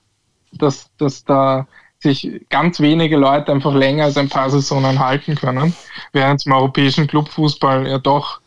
dass, 0.52 0.90
dass 0.98 1.24
da 1.24 1.66
sich 2.00 2.46
ganz 2.48 2.80
wenige 2.80 3.16
Leute 3.16 3.52
einfach 3.52 3.74
länger 3.74 4.04
als 4.04 4.16
ein 4.16 4.28
paar 4.28 4.50
Saisonen 4.50 4.98
halten 4.98 5.34
können, 5.34 5.74
während 6.12 6.40
es 6.40 6.46
im 6.46 6.52
europäischen 6.52 7.06
Clubfußball 7.06 7.88
ja 7.88 7.98
doch 7.98 8.40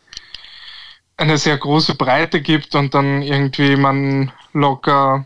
eine 1.18 1.38
sehr 1.38 1.58
große 1.58 1.96
Breite 1.96 2.42
gibt 2.42 2.76
und 2.76 2.94
dann 2.94 3.22
irgendwie 3.22 3.76
man 3.76 4.32
locker 4.54 5.26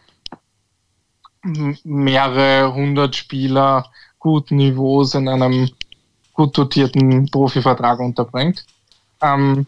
mehrere 1.84 2.74
hundert 2.74 3.16
Spieler 3.16 3.92
guten 4.20 4.56
Niveaus 4.56 5.14
in 5.14 5.30
einem 5.30 5.70
gut 6.34 6.58
dotierten 6.58 7.30
Profivertrag 7.30 8.00
unterbringt. 8.00 8.66
Ähm, 9.22 9.68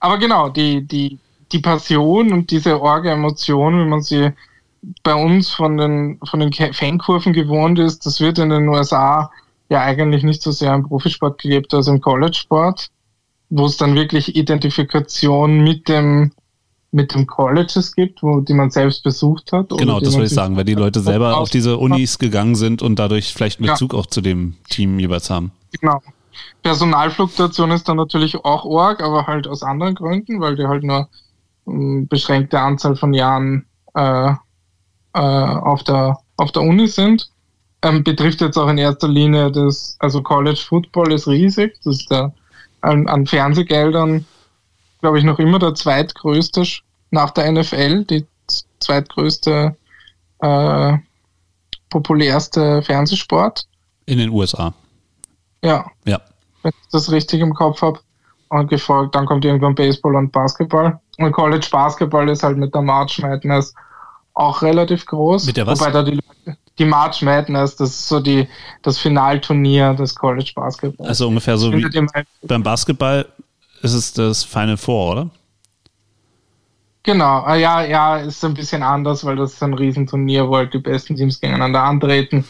aber 0.00 0.18
genau, 0.18 0.48
die, 0.48 0.82
die, 0.86 1.18
die 1.52 1.60
Passion 1.60 2.32
und 2.32 2.50
diese 2.50 2.80
orge 2.80 3.10
Emotion, 3.10 3.84
wie 3.84 3.88
man 3.88 4.02
sie 4.02 4.30
bei 5.02 5.14
uns 5.14 5.50
von 5.50 5.76
den, 5.76 6.18
von 6.24 6.40
den 6.40 6.52
Fankurven 6.52 7.32
gewohnt 7.32 7.78
ist, 7.78 8.06
das 8.06 8.20
wird 8.20 8.38
in 8.38 8.50
den 8.50 8.68
USA 8.68 9.30
ja 9.68 9.82
eigentlich 9.82 10.22
nicht 10.22 10.42
so 10.42 10.50
sehr 10.50 10.74
im 10.74 10.84
Profisport 10.84 11.40
gelebt 11.40 11.74
als 11.74 11.88
im 11.88 12.00
College-Sport, 12.00 12.88
wo 13.50 13.66
es 13.66 13.76
dann 13.76 13.94
wirklich 13.94 14.36
Identifikation 14.36 15.62
mit 15.62 15.88
dem 15.88 16.32
mit 16.90 17.14
dem 17.14 17.26
Colleges 17.26 17.94
gibt, 17.94 18.22
wo 18.22 18.40
die 18.40 18.54
man 18.54 18.70
selbst 18.70 19.02
besucht 19.02 19.52
hat. 19.52 19.68
Genau, 19.68 20.00
das 20.00 20.14
würde 20.14 20.24
ich 20.24 20.32
sagen, 20.32 20.56
weil 20.56 20.64
die 20.64 20.74
Leute 20.74 21.00
selber 21.00 21.36
auf 21.36 21.50
diese 21.50 21.76
Unis 21.76 22.18
gegangen 22.18 22.54
sind 22.54 22.80
und 22.80 22.98
dadurch 22.98 23.34
vielleicht 23.34 23.60
einen 23.60 23.68
Bezug 23.68 23.92
ja. 23.92 23.98
auch 23.98 24.06
zu 24.06 24.22
dem 24.22 24.54
Team 24.70 24.98
jeweils 24.98 25.28
haben. 25.28 25.52
Genau. 25.78 26.00
Personalfluktuation 26.62 27.72
ist 27.72 27.88
dann 27.88 27.98
natürlich 27.98 28.36
auch 28.36 28.64
org, 28.64 29.02
aber 29.02 29.26
halt 29.26 29.46
aus 29.46 29.62
anderen 29.62 29.94
Gründen, 29.94 30.40
weil 30.40 30.56
die 30.56 30.66
halt 30.66 30.82
nur 30.82 31.08
beschränkte 32.08 32.60
Anzahl 32.60 32.96
von 32.96 33.12
Jahren 33.12 33.66
äh, 33.94 34.32
äh, 35.14 35.18
auf, 35.18 35.82
der, 35.84 36.18
auf 36.36 36.52
der 36.52 36.62
Uni 36.62 36.88
sind. 36.88 37.30
Ähm, 37.82 38.02
betrifft 38.02 38.40
jetzt 38.40 38.56
auch 38.56 38.68
in 38.68 38.78
erster 38.78 39.08
Linie 39.08 39.52
das, 39.52 39.96
also 40.00 40.22
College 40.22 40.60
Football 40.68 41.12
ist 41.12 41.28
riesig, 41.28 41.76
das 41.84 41.98
ist 41.98 42.10
der, 42.10 42.32
an, 42.80 43.06
an 43.06 43.24
Fernsehgeldern, 43.24 44.26
glaube 45.00 45.18
ich, 45.18 45.24
noch 45.24 45.38
immer 45.38 45.60
der 45.60 45.74
zweitgrößte 45.74 46.64
nach 47.10 47.30
der 47.30 47.52
NFL, 47.52 48.04
die 48.04 48.26
zweitgrößte, 48.80 49.76
äh, 50.40 50.98
populärste 51.88 52.82
Fernsehsport. 52.82 53.66
In 54.06 54.18
den 54.18 54.30
USA. 54.30 54.74
Ja. 55.62 55.86
Ja. 56.04 56.20
Wenn 56.62 56.72
ich 56.82 56.88
das 56.90 57.10
richtig 57.12 57.40
im 57.40 57.54
Kopf 57.54 57.82
habe. 57.82 58.00
Und 58.50 58.70
gefolgt, 58.70 59.14
dann 59.14 59.26
kommt 59.26 59.44
irgendwann 59.44 59.74
Baseball 59.74 60.16
und 60.16 60.32
Basketball. 60.32 60.98
Und 61.18 61.32
College 61.32 61.68
Basketball 61.70 62.28
ist 62.28 62.42
halt 62.42 62.56
mit 62.56 62.74
der 62.74 62.82
March 62.82 63.20
Madness 63.20 63.74
auch 64.34 64.62
relativ 64.62 65.04
groß. 65.04 65.46
Mit 65.46 65.56
der 65.56 65.66
was? 65.66 65.80
Wobei 65.80 65.90
da 65.90 66.02
die, 66.02 66.20
die 66.78 66.84
March 66.84 67.22
Madness, 67.22 67.76
das 67.76 67.90
ist 67.90 68.08
so 68.08 68.20
die, 68.20 68.48
das 68.82 68.98
Finalturnier 68.98 69.94
des 69.94 70.14
College 70.14 70.52
Basketballs. 70.54 71.08
Also 71.08 71.28
ungefähr 71.28 71.58
so 71.58 71.72
wie 71.72 72.06
beim 72.42 72.62
Basketball 72.62 73.26
ist 73.82 73.94
es 73.94 74.12
das 74.12 74.44
Final 74.44 74.76
Four, 74.76 75.12
oder? 75.12 75.30
Genau, 77.02 77.40
ah, 77.40 77.54
ja, 77.54 77.82
ja, 77.82 78.18
ist 78.18 78.44
ein 78.44 78.54
bisschen 78.54 78.82
anders, 78.82 79.24
weil 79.24 79.36
das 79.36 79.54
ist 79.54 79.62
ein 79.62 79.74
Riesenturnier, 79.74 80.48
wo 80.48 80.56
halt 80.56 80.74
die 80.74 80.78
besten 80.78 81.16
Teams 81.16 81.40
gegeneinander 81.40 81.82
antreten. 81.82 82.44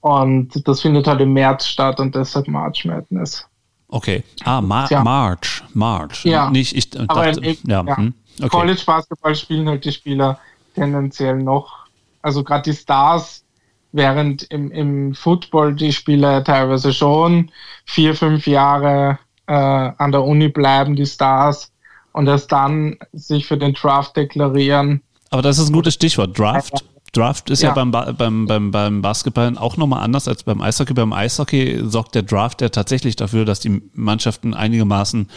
Und 0.00 0.66
das 0.68 0.82
findet 0.82 1.06
halt 1.06 1.20
im 1.20 1.32
März 1.32 1.66
statt 1.66 2.00
und 2.00 2.14
deshalb 2.14 2.48
March 2.48 2.84
Madness. 2.84 3.46
Okay. 3.94 4.24
Ah, 4.44 4.60
Mar 4.60 4.88
Tja. 4.88 5.04
March. 5.04 5.62
March. 5.72 6.24
Ja. 6.24 6.50
Nicht, 6.50 6.74
ich 6.76 6.92
äh, 6.96 7.04
Aber 7.06 7.26
dachte, 7.26 7.40
im- 7.46 7.56
ja. 7.70 7.84
ja. 7.86 7.96
hm, 7.96 8.14
Okay. 8.40 8.48
College 8.48 8.82
Basketball 8.84 9.36
spielen 9.36 9.68
halt 9.68 9.84
die 9.84 9.92
Spieler 9.92 10.40
tendenziell 10.74 11.36
noch, 11.40 11.86
also 12.20 12.42
gerade 12.42 12.68
die 12.68 12.76
Stars, 12.76 13.44
während 13.92 14.42
im, 14.44 14.72
im 14.72 15.14
Football 15.14 15.72
die 15.76 15.92
Spieler 15.92 16.42
teilweise 16.42 16.92
schon 16.92 17.52
vier, 17.86 18.16
fünf 18.16 18.48
Jahre 18.48 19.20
äh, 19.46 19.52
an 19.54 20.10
der 20.10 20.24
Uni 20.24 20.48
bleiben, 20.48 20.96
die 20.96 21.06
Stars, 21.06 21.70
und 22.12 22.26
erst 22.26 22.50
dann 22.50 22.96
sich 23.12 23.46
für 23.46 23.56
den 23.56 23.74
Draft 23.74 24.16
deklarieren. 24.16 25.00
Aber 25.30 25.42
das 25.42 25.58
ist 25.58 25.68
ein 25.68 25.72
gutes 25.72 25.94
Stichwort. 25.94 26.36
Draft. 26.36 26.84
Draft 27.14 27.48
ist 27.50 27.62
ja, 27.62 27.70
Ja. 27.70 27.74
beim, 27.74 27.90
Ba- 27.90 28.12
beim, 28.12 28.46
beim, 28.46 28.70
beim 28.70 29.00
Basketball 29.02 29.56
auch 29.56 29.76
nochmal 29.76 30.02
anders 30.02 30.28
als 30.28 30.42
beim 30.42 30.60
Eishockey. 30.60 30.92
Beim 30.94 31.12
Eishockey 31.12 31.80
sorgt 31.84 32.14
der 32.14 32.22
Draft 32.22 32.60
ja 32.60 32.68
tatsächlich 32.68 33.16
dafür, 33.16 33.44
dass 33.44 33.60
die 33.60 33.82
Mannschaften 33.94 34.52
einigermaßen, 34.54 35.28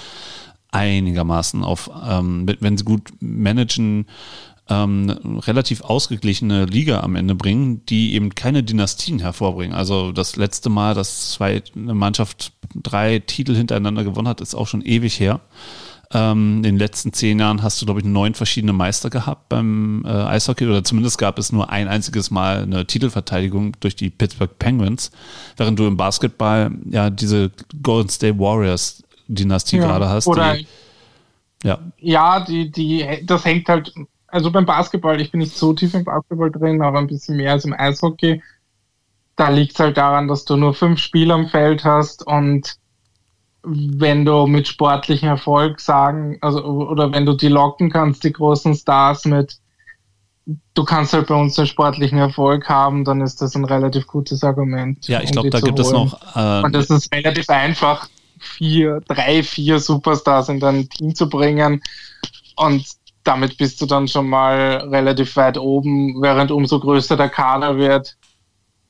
einigermaßen 0.71 1.63
auf, 1.63 1.89
ähm, 2.07 2.45
wenn 2.59 2.77
sie 2.77 2.83
gut 2.83 3.11
managen, 3.19 4.05
ähm, 4.69 5.09
relativ 5.45 5.81
ausgeglichene 5.81 6.65
Liga 6.65 6.99
am 6.99 7.15
Ende 7.15 7.35
bringen, 7.35 7.85
die 7.85 8.13
eben 8.15 8.35
keine 8.35 8.63
Dynastien 8.63 9.19
hervorbringen. 9.19 9.73
Also 9.73 10.11
das 10.11 10.35
letzte 10.35 10.69
Mal, 10.69 10.93
dass 10.93 11.31
zwei, 11.31 11.63
eine 11.73 11.93
Mannschaft 11.93 12.51
drei 12.75 13.19
Titel 13.19 13.55
hintereinander 13.55 14.03
gewonnen 14.03 14.27
hat, 14.27 14.41
ist 14.41 14.55
auch 14.55 14.67
schon 14.67 14.81
ewig 14.81 15.19
her. 15.21 15.39
Ähm, 16.13 16.57
in 16.57 16.63
den 16.63 16.77
letzten 16.77 17.11
zehn 17.11 17.39
Jahren 17.39 17.63
hast 17.63 17.81
du, 17.81 17.85
glaube 17.85 17.99
ich, 17.99 18.05
neun 18.05 18.33
verschiedene 18.33 18.71
Meister 18.71 19.09
gehabt 19.09 19.49
beim 19.49 20.05
äh, 20.05 20.09
Eishockey 20.09 20.65
oder 20.65 20.81
zumindest 20.83 21.17
gab 21.17 21.37
es 21.37 21.51
nur 21.51 21.69
ein 21.69 21.89
einziges 21.89 22.31
Mal 22.31 22.63
eine 22.63 22.87
Titelverteidigung 22.87 23.73
durch 23.81 23.97
die 23.97 24.09
Pittsburgh 24.09 24.57
Penguins, 24.57 25.11
während 25.57 25.77
du 25.77 25.85
im 25.85 25.97
Basketball 25.97 26.71
ja 26.89 27.09
diese 27.09 27.51
Golden 27.83 28.07
State 28.07 28.39
Warriors 28.39 29.03
Dynastie 29.27 29.79
gerade 29.79 30.07
hast. 30.07 30.27
Oder 30.27 30.55
die, 30.55 30.67
ja, 31.63 31.79
ja, 31.97 32.39
die, 32.39 32.71
die, 32.71 33.05
das 33.25 33.43
hängt 33.43 33.67
halt, 33.67 33.93
also 34.27 34.51
beim 34.51 34.65
Basketball, 34.65 35.19
ich 35.19 35.31
bin 35.31 35.39
nicht 35.39 35.57
so 35.57 35.73
tief 35.73 35.93
im 35.93 36.05
Basketball 36.05 36.51
drin, 36.51 36.81
aber 36.81 36.99
ein 36.99 37.07
bisschen 37.07 37.35
mehr 37.35 37.51
als 37.51 37.65
im 37.65 37.73
Eishockey. 37.73 38.41
Da 39.35 39.49
liegt 39.49 39.73
es 39.73 39.79
halt 39.79 39.97
daran, 39.97 40.29
dass 40.29 40.45
du 40.45 40.55
nur 40.55 40.73
fünf 40.73 40.99
Spieler 40.99 41.35
am 41.35 41.47
Feld 41.49 41.83
hast 41.83 42.25
und 42.25 42.77
wenn 43.63 44.25
du 44.25 44.47
mit 44.47 44.67
sportlichem 44.67 45.29
Erfolg 45.29 45.79
sagen, 45.79 46.37
also 46.41 46.63
oder 46.63 47.11
wenn 47.11 47.25
du 47.25 47.33
die 47.33 47.49
locken 47.49 47.91
kannst, 47.91 48.23
die 48.23 48.31
großen 48.31 48.75
Stars 48.75 49.25
mit, 49.25 49.57
du 50.73 50.83
kannst 50.85 51.13
halt 51.13 51.27
bei 51.27 51.35
uns 51.35 51.57
einen 51.57 51.67
sportlichen 51.67 52.17
Erfolg 52.17 52.69
haben, 52.69 53.03
dann 53.03 53.21
ist 53.21 53.41
das 53.41 53.55
ein 53.55 53.65
relativ 53.65 54.07
gutes 54.07 54.43
Argument. 54.43 55.05
ja, 55.07 55.21
ich 55.21 55.29
um 55.29 55.33
glaube, 55.33 55.49
da 55.49 55.59
gibt 55.59 55.79
es 55.79 55.91
holen. 55.91 56.11
noch 56.11 56.35
äh, 56.35 56.63
Und 56.63 56.75
es 56.75 56.89
ist 56.89 57.13
relativ 57.13 57.49
einfach, 57.49 58.07
vier, 58.39 59.01
drei, 59.07 59.43
vier 59.43 59.79
Superstars 59.79 60.49
in 60.49 60.59
dein 60.59 60.87
Team 60.89 61.15
zu 61.15 61.27
bringen. 61.27 61.81
Und 62.55 62.85
damit 63.23 63.57
bist 63.57 63.81
du 63.81 63.85
dann 63.85 64.07
schon 64.07 64.29
mal 64.29 64.87
relativ 64.89 65.35
weit 65.35 65.57
oben, 65.57 66.21
während 66.21 66.51
umso 66.51 66.79
größer 66.79 67.17
der 67.17 67.29
Kader 67.29 67.77
wird 67.77 68.15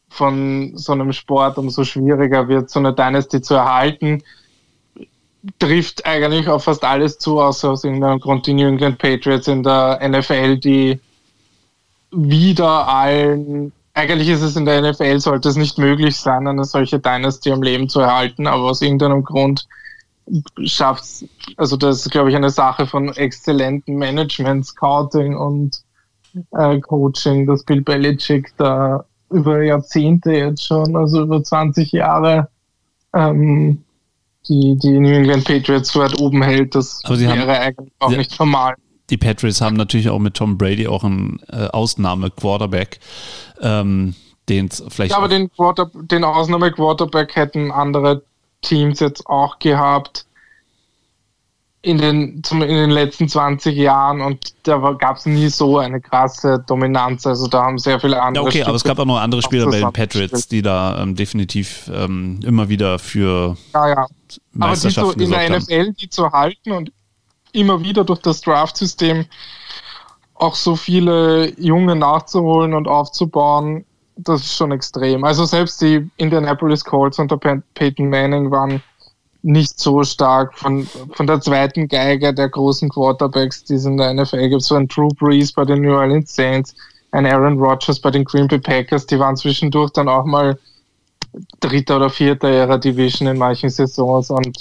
von 0.10 0.78
so 0.78 0.94
einem 0.94 1.12
Sport, 1.12 1.58
umso 1.58 1.84
schwieriger 1.84 2.48
wird, 2.48 2.70
so 2.70 2.80
eine 2.80 2.94
Dynasty 2.94 3.42
zu 3.42 3.56
erhalten. 3.56 4.24
Trifft 5.60 6.06
eigentlich 6.06 6.48
auf 6.50 6.66
fast 6.66 6.84
alles 6.84 7.20
zu, 7.20 7.40
außer 7.40 7.72
aus 7.72 7.84
irgendeinem 7.84 8.20
Grund 8.20 8.46
die 8.48 8.54
New 8.54 8.68
England 8.68 8.98
Patriots 8.98 9.48
in 9.48 9.64
der 9.64 10.00
NFL, 10.08 10.58
die 10.58 11.00
wieder 12.12 12.88
allen, 12.88 13.72
eigentlich 13.94 14.30
ist 14.30 14.42
es 14.42 14.56
in 14.56 14.66
der 14.66 14.82
NFL, 14.82 15.20
sollte 15.20 15.50
es 15.50 15.56
nicht 15.56 15.78
möglich 15.78 16.18
sein, 16.18 16.48
eine 16.48 16.66
solche 16.66 17.00
Dynasty 17.00 17.52
am 17.52 17.62
Leben 17.62 17.90
zu 17.90 18.00
erhalten, 18.00 18.48
aber 18.48 18.64
aus 18.64 18.82
irgendeinem 18.82 19.24
Grund 19.24 19.68
schafft 20.66 21.04
es, 21.04 21.26
also 21.56 21.78
das 21.78 22.06
ist, 22.06 22.12
glaube 22.12 22.30
ich, 22.30 22.36
eine 22.36 22.50
Sache 22.50 22.86
von 22.86 23.10
exzellentem 23.10 23.96
Management, 23.96 24.66
Scouting 24.66 25.36
und 25.36 25.82
äh, 26.52 26.80
Coaching, 26.80 27.48
dass 27.48 27.64
Bill 27.64 27.82
Belichick 27.82 28.52
da 28.58 29.06
über 29.30 29.64
Jahrzehnte 29.64 30.32
jetzt 30.32 30.66
schon, 30.66 30.96
also 30.96 31.24
über 31.24 31.44
20 31.44 31.92
Jahre, 31.92 32.50
ähm, 33.14 33.84
die, 34.50 34.78
die 34.78 35.00
New 35.00 35.10
England 35.10 35.46
Patriots 35.46 35.92
so 35.92 36.00
weit 36.00 36.20
oben 36.20 36.42
hält, 36.42 36.76
das 36.76 37.02
wäre 37.08 37.60
eigentlich 37.60 37.92
auch 38.00 38.10
sie- 38.10 38.18
nicht 38.18 38.40
normal. 38.40 38.76
die 39.10 39.18
Patriots 39.18 39.62
haben 39.62 39.76
natürlich 39.76 40.10
auch 40.10 40.20
mit 40.20 40.34
Tom 40.36 40.58
Brady 40.58 40.88
auch 40.88 41.04
einen 41.04 41.40
äh, 41.50 41.68
Ausnahme-Quarterback, 41.68 43.00
ähm, 43.62 44.16
den 44.50 44.68
es 44.68 44.84
vielleicht 44.90 45.12
Ja, 45.12 45.18
aber 45.18 45.28
den, 45.30 45.52
Quarter, 45.52 45.90
den 45.94 46.24
Ausnahme-Quarterback 46.24 47.36
hätten 47.36 47.72
andere 47.72 48.24
Teams 48.62 49.00
jetzt 49.00 49.28
auch 49.28 49.60
gehabt 49.60 50.26
in 51.84 52.00
den, 52.00 52.44
zum, 52.44 52.62
in 52.64 52.76
den 52.76 52.90
letzten 52.90 53.30
20 53.30 53.76
Jahren 53.78 54.22
und 54.22 54.54
da 54.64 54.78
gab 54.94 55.18
es 55.18 55.26
nie 55.26 55.48
so 55.48 55.78
eine 55.78 56.02
krasse 56.02 56.64
Dominanz. 56.68 57.26
Also 57.26 57.48
da 57.48 57.64
haben 57.64 57.78
sehr 57.78 58.00
viele 58.00 58.16
Ja, 58.18 58.24
andere. 58.24 58.46
okay, 58.46 58.64
aber 58.64 58.76
es 58.76 58.84
gab 58.84 59.00
auch 59.00 59.06
noch 59.06 59.20
andere 59.20 59.42
Spieler 59.42 59.66
bei 59.70 59.80
den. 59.80 59.94
Patriots, 59.94 60.48
die 60.48 60.62
da 60.62 61.02
ähm, 61.02 61.16
definitiv 61.16 61.90
ähm, 61.94 62.40
immer 62.44 62.68
wieder 62.68 63.00
für 63.00 63.56
ja, 63.74 63.90
ja. 63.90 63.98
Aber 63.98 64.08
die 64.30 64.36
so 64.36 64.40
Meisterschaften 64.54 65.22
in 65.22 65.30
der 65.30 65.40
haben. 65.50 65.56
NFL, 65.58 65.94
die 65.94 66.10
zu 66.10 66.30
halten 66.32 66.72
und 66.72 66.92
immer 67.54 67.82
wieder 67.82 68.04
durch 68.04 68.20
das 68.22 68.42
Draft-System 68.42 69.26
auch 70.36 70.56
so 70.56 70.76
viele 70.76 71.54
Junge 71.60 71.96
nachzuholen 71.96 72.74
und 72.74 72.88
aufzubauen, 72.88 73.86
das 74.18 74.42
ist 74.42 74.56
schon 74.58 74.72
extrem. 74.72 75.24
Also 75.24 75.46
selbst 75.46 75.82
die 75.82 76.10
Indianapolis 76.18 76.84
Colts 76.84 77.18
unter 77.20 77.38
Pey- 77.38 77.62
Peyton 77.76 78.10
Manning 78.10 78.52
waren 78.52 78.82
nicht 79.48 79.80
so 79.80 80.04
stark 80.04 80.58
von, 80.58 80.86
von 81.14 81.26
der 81.26 81.40
zweiten 81.42 81.88
Geige 81.88 82.34
der 82.34 82.50
großen 82.50 82.90
Quarterbacks, 82.90 83.64
die 83.64 83.76
es 83.76 83.86
in 83.86 83.98
der 83.98 84.14
NFL 84.14 84.50
gibt. 84.50 84.62
So 84.62 84.76
ein 84.76 84.88
Drew 84.88 85.08
Brees 85.10 85.54
bei 85.54 85.64
den 85.64 85.82
New 85.82 85.94
Orleans 85.94 86.36
Saints, 86.36 86.76
ein 87.12 87.26
Aaron 87.26 87.58
Rodgers 87.58 88.00
bei 88.00 88.12
den 88.12 88.26
Green 88.26 88.48
Bay 88.48 88.60
Packers, 88.60 89.06
die 89.06 89.18
waren 89.18 89.38
zwischendurch 89.38 89.92
dann 89.92 90.10
auch 90.10 90.26
mal 90.26 90.60
dritter 91.60 91.98
oder 91.98 92.10
vierter 92.10 92.52
ihrer 92.52 92.78
Division 92.78 93.28
in 93.28 93.38
manchen 93.38 93.70
Saisons 93.70 94.30
und 94.30 94.58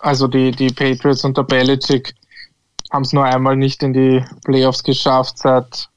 also 0.00 0.26
die, 0.26 0.50
die 0.50 0.68
Patriots 0.68 1.24
unter 1.24 1.44
Belichick 1.44 2.14
haben 2.92 3.02
es 3.02 3.12
nur 3.12 3.24
einmal 3.24 3.56
nicht 3.56 3.82
in 3.82 3.92
die 3.92 4.22
Playoffs 4.44 4.82
geschafft 4.82 5.38
seit 5.38 5.88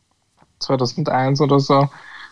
2001 0.60 1.41
oder 1.41 1.60
so. 1.60 1.89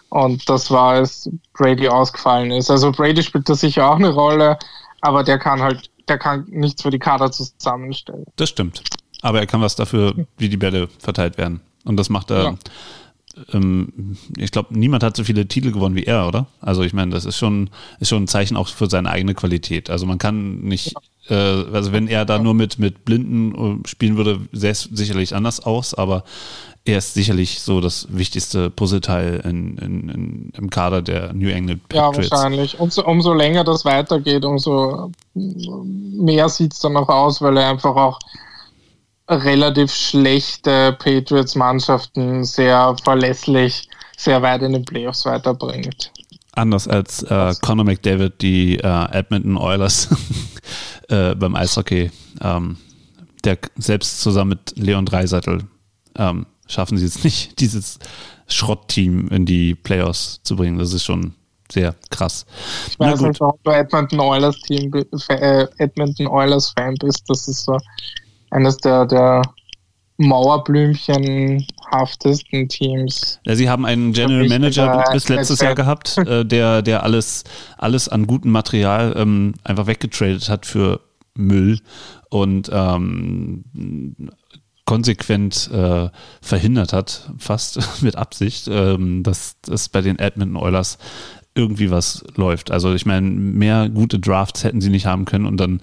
Und 0.10 0.48
das 0.48 0.70
war, 0.70 0.94
als 0.94 1.28
Brady 1.53 1.88
ausgefallen 1.88 2.52
ist. 2.52 2.70
Also 2.70 2.91
Brady 2.91 3.24
spielt 3.24 3.49
da 3.49 3.56
sicher 3.56 3.90
auch 3.90 3.95
eine 3.95 4.14
Rolle, 4.14 4.60
aber 5.04 5.24
der 5.24 5.38
kann 5.38 5.62
halt, 5.62 5.92
der 6.08 6.18
kann 6.18 6.46
nichts 6.50 6.82
für 6.82 6.90
die 6.90 7.00
Kader 7.00 7.30
zusammenstellen. 7.30 8.26
Das 8.38 8.50
stimmt. 8.50 8.82
Aber 9.22 9.40
er 9.40 9.46
kann 9.46 9.62
was 9.62 9.76
dafür, 9.76 10.16
wie 10.38 10.48
die 10.48 10.58
Bälle 10.58 10.88
verteilt 11.00 11.38
werden. 11.38 11.60
Und 11.84 11.98
das 11.98 12.10
macht 12.10 12.32
er. 12.32 12.44
Ja. 12.44 12.56
Ähm, 13.54 14.18
ich 14.38 14.52
glaube, 14.52 14.78
niemand 14.78 15.04
hat 15.04 15.18
so 15.18 15.26
viele 15.26 15.46
Titel 15.48 15.72
gewonnen 15.72 15.96
wie 15.96 16.06
er, 16.06 16.26
oder? 16.28 16.48
Also 16.62 16.84
ich 16.84 16.94
meine, 16.94 17.12
das 17.12 17.26
ist 17.26 17.38
schon, 17.38 17.70
ist 18.00 18.10
schon 18.10 18.24
ein 18.24 18.28
Zeichen 18.28 18.56
auch 18.56 18.70
für 18.70 18.90
seine 18.90 19.10
eigene 19.10 19.34
Qualität. 19.34 19.90
Also 19.90 20.06
man 20.06 20.20
kann 20.20 20.62
nicht, 20.62 20.94
äh, 21.28 21.34
also 21.34 21.92
wenn 21.92 22.08
er 22.08 22.24
da 22.24 22.40
nur 22.40 22.54
mit, 22.54 22.80
mit 22.80 23.04
Blinden 23.04 23.82
äh, 23.84 23.88
spielen 23.88 24.16
würde, 24.16 24.40
sähe 24.54 24.72
es 24.72 24.84
sicherlich 24.84 25.36
anders 25.36 25.60
aus, 25.60 25.94
aber 25.94 26.24
er 26.86 26.98
ist 26.98 27.14
sicherlich 27.14 27.62
so 27.62 27.80
das 27.80 28.08
wichtigste 28.10 28.70
Puzzleteil 28.70 29.42
in, 29.46 29.78
in, 29.78 30.10
in, 30.10 30.54
im 30.56 30.70
Kader 30.70 31.02
der 31.02 31.32
New 31.34 31.48
England 31.50 31.82
Ja, 31.94 32.08
Patriots. 32.08 32.32
wahrscheinlich. 32.32 32.80
Umso, 32.80 33.04
umso 33.06 33.34
länger 33.34 33.64
das 33.64 33.86
weitergeht, 33.86 34.44
umso 34.44 35.12
mehr 35.34 36.50
sieht 36.50 36.74
es 36.74 36.80
dann 36.80 36.94
noch 36.94 37.08
aus, 37.08 37.42
weil 37.42 37.56
er 37.58 37.70
einfach 37.70 37.96
auch 37.96 38.20
relativ 39.30 39.94
schlechte 39.94 40.98
Patriots-Mannschaften 41.00 42.44
sehr 42.44 42.96
verlässlich 43.04 43.88
sehr 44.18 44.42
weit 44.42 44.62
in 44.62 44.74
den 44.74 44.86
Playoffs 44.86 45.26
weiterbringt. 45.26 46.12
Anders 46.56 46.88
als 46.88 47.24
äh, 47.24 47.54
Conor 47.62 47.86
McDavid, 47.86 48.42
die 48.42 48.78
äh, 48.78 49.06
Edmonton 49.12 49.58
Oilers 49.58 50.10
äh, 51.10 51.34
beim 51.36 51.56
Eishockey, 51.56 52.12
ähm, 52.42 52.78
der 53.44 53.58
selbst 53.76 54.22
zusammen 54.22 54.50
mit 54.50 54.78
Leon 54.78 55.06
Dreiseitel 55.06 55.64
ähm, 56.16 56.46
schaffen 56.68 56.98
sie 56.98 57.06
es 57.06 57.23
nicht, 57.23 57.52
dieses 57.60 57.99
Schrottteam 58.48 59.27
in 59.30 59.45
die 59.45 59.76
Playoffs 59.76 60.41
zu 60.44 60.56
bringen. 60.56 60.77
Das 60.77 60.94
ist 60.94 61.03
schon 61.03 61.34
sehr 61.72 61.95
krass. 62.10 62.45
Ich 62.90 62.99
weiß 62.99 63.22
nicht, 63.22 63.41
ob 63.41 63.64
du 63.64 63.72
Edmonton 63.72 64.19
Oilers 64.19 64.60
Team, 64.61 64.91
äh, 65.30 65.65
Edmonton 65.77 66.27
Oilers 66.27 66.73
Fan 66.77 66.95
bist. 66.99 67.23
Das 67.27 67.48
ist 67.48 67.64
so 67.64 67.77
eines 68.52 68.77
der, 68.77 69.06
der 69.06 69.41
Mauerblümchenhaftesten 70.18 72.68
Teams. 72.69 73.40
Ja, 73.45 73.56
sie 73.56 73.69
haben 73.69 73.85
einen 73.85 74.14
General 74.14 74.48
Manager 74.48 74.85
er 74.85 75.11
bis 75.11 75.27
letztes 75.30 75.60
Jahr 75.61 75.76
gehabt, 75.76 76.18
äh, 76.19 76.45
der, 76.45 76.84
der 76.84 77.03
alles, 77.03 77.44
alles 77.77 78.10
an 78.10 78.27
gutem 78.27 78.52
Material 78.52 79.15
ähm, 79.18 79.56
einfach 79.64 79.88
weggetradet 79.88 80.49
hat 80.49 80.68
für 80.68 80.99
Müll 81.35 81.80
und 82.30 82.69
ähm, 82.72 83.64
konsequent 84.86 85.70
äh, 85.72 86.10
verhindert 86.42 86.94
hat, 86.94 87.32
fast 87.38 87.80
mit 88.02 88.16
Absicht, 88.16 88.68
ähm, 88.68 89.24
dass 89.24 89.56
das 89.62 89.90
bei 89.90 90.02
den 90.02 90.20
Edmonton 90.20 90.58
Oilers 90.58 90.98
irgendwie 91.56 91.92
was 91.92 92.24
läuft. 92.36 92.72
Also 92.72 92.94
ich 92.94 93.06
meine, 93.06 93.30
mehr 93.30 93.90
gute 93.90 94.20
Drafts 94.20 94.64
hätten 94.64 94.82
sie 94.82 94.90
nicht 94.90 95.06
haben 95.06 95.26
können 95.26 95.46
und 95.46 95.58
dann 95.58 95.82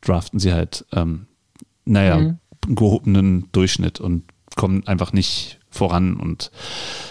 draften 0.00 0.40
sie 0.40 0.52
halt, 0.52 0.84
ähm, 0.92 1.26
naja, 1.84 2.18
mhm. 2.18 2.38
gehobenen 2.74 3.48
Durchschnitt 3.52 4.00
und 4.00 4.24
kommen 4.56 4.86
einfach 4.86 5.12
nicht 5.12 5.58
voran. 5.70 6.14
Und 6.16 6.50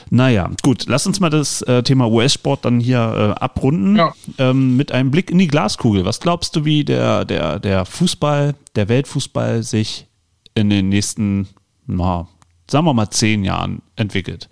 naja, 0.10 0.50
gut, 0.62 0.86
lass 0.88 1.08
uns 1.08 1.20
mal 1.20 1.30
das 1.30 1.62
äh, 1.62 1.84
Thema 1.84 2.10
US-Sport 2.10 2.66
dann 2.66 2.80
hier 2.80 3.00
äh, 3.00 3.40
abrunden 3.40 3.96
ja. 3.96 4.14
ähm, 4.38 4.76
mit 4.76 4.92
einem 4.92 5.12
Blick 5.12 5.32
in 5.32 5.38
die 5.38 5.48
Glaskugel. 5.48 6.04
Was 6.04 6.20
glaubst 6.20 6.56
du, 6.56 6.66
wie 6.66 6.84
der, 6.84 7.26
der, 7.26 7.60
der 7.60 7.86
Fußball, 7.86 8.56
der 8.76 8.90
Weltfußball 8.90 9.64
sich 9.64 10.09
in 10.56 10.70
den 10.70 10.90
nächsten, 10.90 11.48
na, 11.86 12.28
sagen 12.70 12.86
wir 12.86 12.94
mal, 12.94 13.10
zehn 13.10 13.44
Jahren 13.44 13.82
entwickelt? 13.96 14.50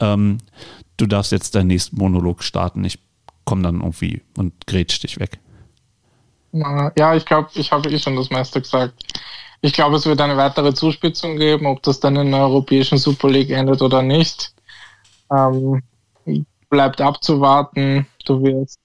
Ähm, 0.00 0.38
du 0.96 1.06
darfst 1.06 1.32
jetzt 1.32 1.54
deinen 1.54 1.68
nächsten 1.68 1.96
Monolog 1.96 2.42
starten. 2.42 2.84
Ich 2.84 2.98
komme 3.44 3.62
dann 3.62 3.80
irgendwie 3.80 4.22
und 4.36 4.66
grätsch 4.66 5.02
dich 5.02 5.18
weg. 5.18 5.38
Ja, 6.52 7.14
ich 7.16 7.24
glaube, 7.24 7.50
ich 7.54 7.72
habe 7.72 7.90
eh 7.90 7.98
schon 7.98 8.14
das 8.16 8.30
meiste 8.30 8.60
gesagt. 8.60 9.02
Ich 9.60 9.72
glaube, 9.72 9.96
es 9.96 10.06
wird 10.06 10.20
eine 10.20 10.36
weitere 10.36 10.72
Zuspitzung 10.72 11.36
geben, 11.36 11.66
ob 11.66 11.82
das 11.82 11.98
dann 11.98 12.16
in 12.16 12.30
der 12.30 12.40
Europäischen 12.40 12.98
Super 12.98 13.30
League 13.30 13.50
endet 13.50 13.82
oder 13.82 14.02
nicht. 14.02 14.54
Ähm, 15.32 15.82
bleibt 16.68 17.00
abzuwarten. 17.00 18.06
Du 18.24 18.42
wirst. 18.42 18.78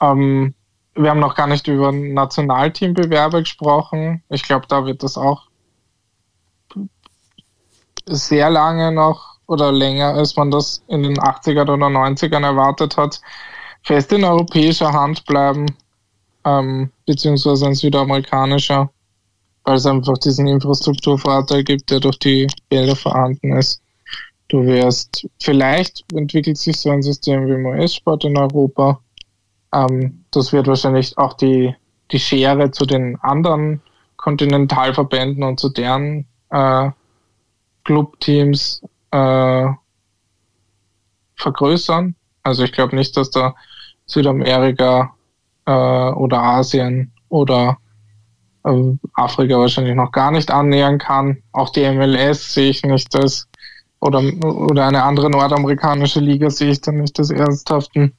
Ähm, 0.00 0.54
wir 0.94 1.10
haben 1.10 1.20
noch 1.20 1.34
gar 1.34 1.46
nicht 1.46 1.66
über 1.68 1.92
Nationalteambewerbe 1.92 3.40
gesprochen. 3.40 4.22
Ich 4.28 4.42
glaube, 4.42 4.66
da 4.68 4.84
wird 4.84 5.02
das 5.02 5.16
auch 5.16 5.48
sehr 8.06 8.50
lange 8.50 8.92
noch 8.92 9.36
oder 9.46 9.72
länger, 9.72 10.14
als 10.14 10.36
man 10.36 10.50
das 10.50 10.82
in 10.88 11.02
den 11.02 11.18
80er 11.18 11.62
oder 11.62 11.74
90ern 11.74 12.44
erwartet 12.44 12.96
hat, 12.96 13.20
fest 13.82 14.12
in 14.12 14.24
europäischer 14.24 14.92
Hand 14.92 15.24
bleiben, 15.24 15.66
ähm, 16.44 16.90
beziehungsweise 17.06 17.66
ein 17.66 17.74
südamerikanischer 17.74 18.90
weil 19.64 19.76
es 19.76 19.86
einfach 19.86 20.18
diesen 20.18 20.46
Infrastrukturvorteil 20.46 21.64
gibt, 21.64 21.90
der 21.90 22.00
durch 22.00 22.18
die 22.18 22.46
Gelder 22.70 22.96
vorhanden 22.96 23.52
ist. 23.52 23.82
Du 24.48 24.64
wirst, 24.64 25.26
vielleicht 25.40 26.04
entwickelt 26.12 26.58
sich 26.58 26.78
so 26.78 26.90
ein 26.90 27.02
System 27.02 27.46
wie 27.46 27.52
im 27.52 27.66
US-Sport 27.66 28.24
in 28.24 28.36
Europa. 28.36 29.00
Ähm, 29.72 30.24
das 30.30 30.52
wird 30.52 30.66
wahrscheinlich 30.66 31.16
auch 31.18 31.34
die, 31.34 31.74
die 32.10 32.18
Schere 32.18 32.70
zu 32.70 32.86
den 32.86 33.18
anderen 33.20 33.82
Kontinentalverbänden 34.16 35.42
und 35.42 35.58
zu 35.58 35.68
deren 35.68 36.26
äh, 36.50 36.90
Clubteams 37.84 38.82
äh, 39.10 39.66
vergrößern. 41.36 42.14
Also 42.42 42.64
ich 42.64 42.72
glaube 42.72 42.94
nicht, 42.96 43.16
dass 43.16 43.30
da 43.30 43.54
Südamerika 44.06 45.14
äh, 45.66 45.72
oder 45.72 46.42
Asien 46.42 47.12
oder 47.28 47.78
ähm, 48.64 49.00
Afrika 49.14 49.58
wahrscheinlich 49.58 49.94
noch 49.94 50.12
gar 50.12 50.30
nicht 50.30 50.50
annähern 50.50 50.98
kann. 50.98 51.42
Auch 51.52 51.70
die 51.70 51.88
MLS 51.90 52.54
sehe 52.54 52.70
ich 52.70 52.82
nicht 52.82 53.14
als 53.16 53.48
oder, 54.02 54.20
oder 54.42 54.88
eine 54.88 55.04
andere 55.04 55.30
nordamerikanische 55.30 56.18
Liga 56.18 56.50
sehe 56.50 56.72
ich 56.72 56.80
dann 56.80 56.96
nicht 56.96 57.16
als 57.20 57.30
ernsthaften 57.30 58.12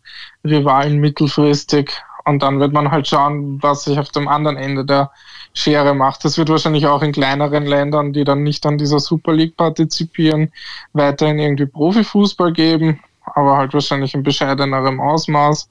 Rivalen 0.46 1.00
mittelfristig. 1.00 1.92
Und 2.24 2.42
dann 2.42 2.62
wird 2.62 2.72
man 2.72 2.90
halt 2.90 3.06
schauen, 3.06 3.62
was 3.62 3.84
sich 3.84 4.00
auf 4.00 4.08
dem 4.10 4.30
anderen 4.30 4.56
Ende 4.56 4.86
der 4.86 5.12
Schere 5.54 5.94
macht. 5.94 6.24
Das 6.24 6.38
wird 6.38 6.48
wahrscheinlich 6.48 6.88
auch 6.88 7.02
in 7.02 7.12
kleineren 7.12 7.66
Ländern, 7.66 8.14
die 8.14 8.24
dann 8.24 8.44
nicht 8.44 8.66
an 8.66 8.78
dieser 8.78 9.00
Super 9.00 9.34
League 9.34 9.58
partizipieren, 9.58 10.54
weiterhin 10.94 11.38
irgendwie 11.38 11.66
Profifußball 11.66 12.54
geben, 12.54 13.02
aber 13.36 13.58
halt 13.58 13.74
wahrscheinlich 13.74 14.14
in 14.14 14.24
bescheidenerem 14.24 15.02
Ausmaß. 15.02 15.70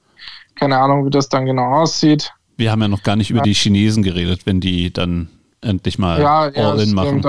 Keine 0.53 0.77
Ahnung, 0.77 1.07
wie 1.07 1.09
das 1.09 1.27
dann 1.27 1.47
genau 1.47 1.81
aussieht. 1.81 2.31
Wir 2.55 2.71
haben 2.71 2.83
ja 2.83 2.87
noch 2.87 3.01
gar 3.01 3.15
nicht 3.15 3.31
über 3.31 3.41
die 3.41 3.55
Chinesen 3.55 4.03
geredet, 4.03 4.45
wenn 4.45 4.59
die 4.59 4.93
dann 4.93 5.29
endlich 5.61 5.97
mal 5.97 6.21
ja, 6.21 6.41
All-In 6.41 6.89
ja, 6.89 6.93
machen. 6.93 7.21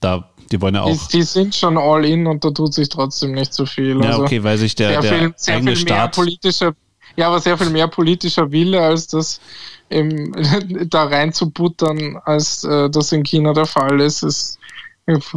Da, 0.00 0.28
die 0.52 0.60
wollen 0.60 0.74
ja 0.74 0.82
auch. 0.82 1.08
Die, 1.08 1.18
die, 1.18 1.22
sind 1.22 1.54
schon 1.54 1.78
All-In 1.78 2.26
und 2.26 2.44
da 2.44 2.50
tut 2.50 2.74
sich 2.74 2.88
trotzdem 2.88 3.32
nicht 3.32 3.52
so 3.54 3.66
viel. 3.66 4.02
Ja, 4.02 4.10
also 4.10 4.22
okay, 4.22 4.42
weil 4.42 4.58
sich 4.58 4.74
der, 4.74 5.00
sehr 5.00 5.00
der 5.00 5.18
viel, 5.18 5.34
sehr 5.36 5.56
eigene 5.56 5.76
viel 5.76 5.86
Staat 5.86 6.14
politischer, 6.14 6.74
ja, 7.16 7.28
aber 7.28 7.40
sehr 7.40 7.58
viel 7.58 7.70
mehr 7.70 7.88
politischer 7.88 8.50
Wille, 8.50 8.80
als 8.80 9.06
das 9.06 9.40
im, 9.88 10.32
da 10.88 11.04
reinzubuttern, 11.04 12.18
als 12.24 12.64
äh, 12.64 12.88
das 12.90 13.12
in 13.12 13.22
China 13.22 13.52
der 13.52 13.66
Fall 13.66 14.00
ist, 14.00 14.22
ist 14.22 14.58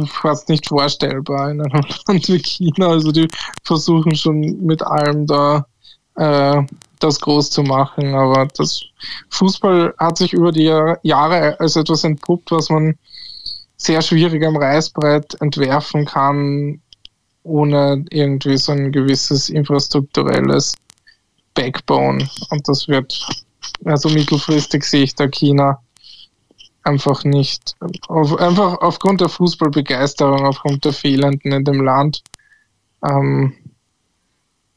fast 0.06 0.48
nicht 0.48 0.68
vorstellbar 0.68 1.50
in 1.50 1.60
einem 1.60 1.82
Land 2.06 2.28
wie 2.28 2.38
China. 2.38 2.88
Also 2.88 3.12
die 3.12 3.28
versuchen 3.64 4.14
schon 4.14 4.40
mit 4.64 4.82
allem 4.82 5.26
da 5.26 5.66
äh, 6.16 6.62
das 7.00 7.20
groß 7.20 7.50
zu 7.50 7.62
machen. 7.62 8.14
Aber 8.14 8.48
das 8.56 8.82
Fußball 9.30 9.94
hat 9.98 10.18
sich 10.18 10.32
über 10.32 10.52
die 10.52 10.72
Jahre 11.02 11.58
als 11.60 11.76
etwas 11.76 12.04
entpuppt, 12.04 12.50
was 12.50 12.70
man 12.70 12.96
sehr 13.76 14.02
schwierig 14.02 14.44
am 14.44 14.56
Reißbrett 14.56 15.40
entwerfen 15.40 16.04
kann, 16.06 16.80
ohne 17.42 18.04
irgendwie 18.10 18.56
so 18.56 18.72
ein 18.72 18.92
gewisses 18.92 19.48
infrastrukturelles 19.48 20.74
Backbone. 21.54 22.28
Und 22.50 22.68
das 22.68 22.88
wird, 22.88 23.26
also 23.84 24.08
mittelfristig 24.08 24.84
sehe 24.84 25.04
ich 25.04 25.14
da 25.14 25.28
China 25.28 25.80
einfach 26.82 27.24
nicht, 27.24 27.74
auf, 28.08 28.38
einfach 28.38 28.78
aufgrund 28.80 29.20
der 29.20 29.28
Fußballbegeisterung, 29.28 30.46
aufgrund 30.46 30.84
der 30.84 30.92
Fehlenden 30.92 31.52
in 31.52 31.64
dem 31.64 31.82
Land, 31.82 32.22
ähm, 33.04 33.52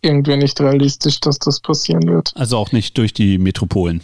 irgendwie 0.02 0.38
nicht 0.38 0.60
realistisch, 0.60 1.20
dass 1.20 1.38
das 1.40 1.60
passieren 1.60 2.08
wird. 2.08 2.32
Also 2.36 2.58
auch 2.58 2.72
nicht 2.72 2.98
durch 2.98 3.14
die 3.14 3.38
Metropolen. 3.38 4.02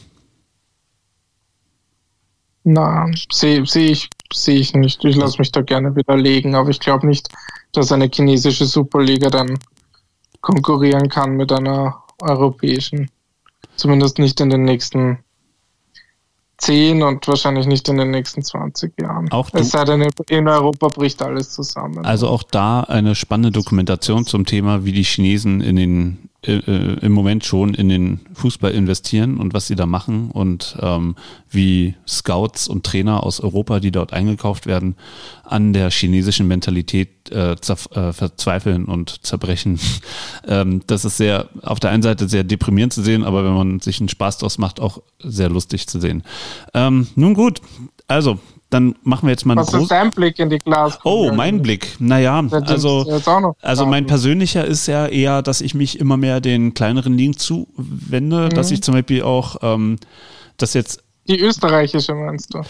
Na, 2.63 3.09
sehe 3.31 3.65
seh 3.65 3.87
ich, 3.87 4.09
seh 4.33 4.55
ich 4.55 4.73
nicht. 4.73 5.03
Ich 5.05 5.15
lasse 5.15 5.39
mich 5.39 5.51
da 5.51 5.61
gerne 5.61 5.95
widerlegen, 5.95 6.55
aber 6.55 6.69
ich 6.69 6.79
glaube 6.79 7.07
nicht, 7.07 7.29
dass 7.71 7.91
eine 7.91 8.09
chinesische 8.13 8.65
Superliga 8.65 9.29
dann 9.29 9.59
konkurrieren 10.41 11.09
kann 11.09 11.35
mit 11.35 11.51
einer 11.51 12.03
europäischen. 12.21 13.09
Zumindest 13.75 14.19
nicht 14.19 14.39
in 14.39 14.49
den 14.49 14.63
nächsten 14.63 15.19
10 16.57 17.03
und 17.03 17.27
wahrscheinlich 17.27 17.65
nicht 17.67 17.89
in 17.89 17.97
den 17.97 18.11
nächsten 18.11 18.41
20 18.41 18.93
Jahren. 19.01 19.29
Auch 19.31 19.49
es 19.53 19.71
sei 19.71 19.83
denn, 19.83 20.09
in 20.29 20.47
Europa 20.47 20.87
bricht 20.87 21.21
alles 21.21 21.51
zusammen. 21.51 22.05
Also 22.05 22.29
auch 22.29 22.43
da 22.43 22.81
eine 22.81 23.15
spannende 23.15 23.51
Dokumentation 23.51 24.25
zum 24.25 24.45
Thema, 24.45 24.85
wie 24.85 24.93
die 24.93 25.03
Chinesen 25.03 25.61
in 25.61 25.75
den 25.75 26.29
äh, 26.47 27.05
im 27.05 27.11
Moment 27.11 27.45
schon 27.45 27.73
in 27.73 27.89
den 27.89 28.21
Fußball 28.33 28.71
investieren 28.71 29.37
und 29.37 29.53
was 29.53 29.67
sie 29.67 29.75
da 29.75 29.85
machen 29.85 30.31
und 30.31 30.77
ähm, 30.81 31.15
wie 31.49 31.95
Scouts 32.07 32.67
und 32.67 32.85
Trainer 32.85 33.23
aus 33.23 33.39
Europa, 33.39 33.79
die 33.79 33.91
dort 33.91 34.13
eingekauft 34.13 34.65
werden, 34.65 34.95
an 35.43 35.73
der 35.73 35.89
chinesischen 35.91 36.47
Mentalität 36.47 37.31
äh, 37.31 37.53
äh, 37.53 38.13
verzweifeln 38.13 38.85
und 38.85 39.25
zerbrechen. 39.25 39.79
ähm, 40.47 40.81
das 40.87 41.05
ist 41.05 41.17
sehr, 41.17 41.49
auf 41.61 41.79
der 41.79 41.91
einen 41.91 42.03
Seite 42.03 42.27
sehr 42.27 42.43
deprimierend 42.43 42.93
zu 42.93 43.01
sehen, 43.01 43.23
aber 43.23 43.43
wenn 43.43 43.53
man 43.53 43.79
sich 43.79 43.99
einen 43.99 44.09
Spaß 44.09 44.39
draus 44.39 44.57
macht, 44.57 44.79
auch 44.79 45.01
sehr 45.19 45.49
lustig 45.49 45.87
zu 45.87 45.99
sehen. 45.99 46.23
Ähm, 46.73 47.07
nun 47.15 47.33
gut, 47.33 47.61
also 48.07 48.39
dann 48.75 48.95
machen 49.03 49.27
wir 49.27 49.31
jetzt 49.31 49.45
mal 49.45 49.57
einen 49.57 49.65
Was 49.65 49.73
ist 49.73 49.89
dein 49.89 50.11
Blick 50.11 50.37
in 50.37 50.49
die 50.49 50.59
Glaskugel? 50.59 51.29
Oh, 51.29 51.31
mein 51.33 51.61
Blick. 51.61 51.95
Naja, 51.99 52.43
also, 52.51 53.05
also 53.61 53.85
mein 53.85 54.05
persönlicher 54.05 54.65
ist 54.65 54.87
ja 54.87 55.07
eher, 55.07 55.41
dass 55.41 55.61
ich 55.61 55.73
mich 55.75 55.97
immer 55.97 56.17
mehr 56.17 56.41
den 56.41 56.73
kleineren 56.73 57.17
Ligen 57.17 57.37
zuwende, 57.37 58.45
mhm. 58.45 58.49
dass 58.49 58.71
ich 58.71 58.83
zum 58.83 58.93
Beispiel 58.93 59.23
auch 59.23 59.57
ähm, 59.61 59.95
das 60.57 60.73
jetzt 60.73 61.04
die 61.27 61.39
österreichische 61.39 62.13
meinst 62.13 62.53
du? 62.53 62.61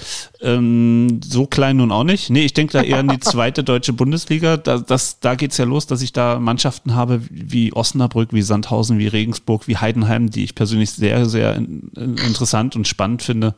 Ähm, 0.41 1.19
so 1.23 1.45
klein 1.45 1.75
nun 1.77 1.91
auch 1.91 2.05
nicht. 2.05 2.29
Nee, 2.29 2.45
ich 2.45 2.53
denke 2.53 2.73
da 2.73 2.83
eher 2.83 2.99
an 2.99 3.09
die 3.09 3.19
zweite 3.19 3.65
deutsche 3.65 3.91
Bundesliga. 3.91 4.55
Da, 4.55 4.77
das, 4.77 5.19
da 5.19 5.35
geht's 5.35 5.57
ja 5.57 5.65
los, 5.65 5.87
dass 5.87 6.01
ich 6.01 6.13
da 6.13 6.39
Mannschaften 6.39 6.95
habe 6.95 7.19
wie 7.29 7.73
Osnabrück, 7.73 8.31
wie 8.31 8.41
Sandhausen, 8.41 8.97
wie 8.97 9.07
Regensburg, 9.07 9.67
wie 9.67 9.75
Heidenheim, 9.75 10.29
die 10.29 10.45
ich 10.45 10.55
persönlich 10.55 10.91
sehr, 10.91 11.25
sehr 11.25 11.53
in, 11.55 11.91
interessant 11.95 12.77
und 12.77 12.87
spannend 12.87 13.23
finde. 13.23 13.55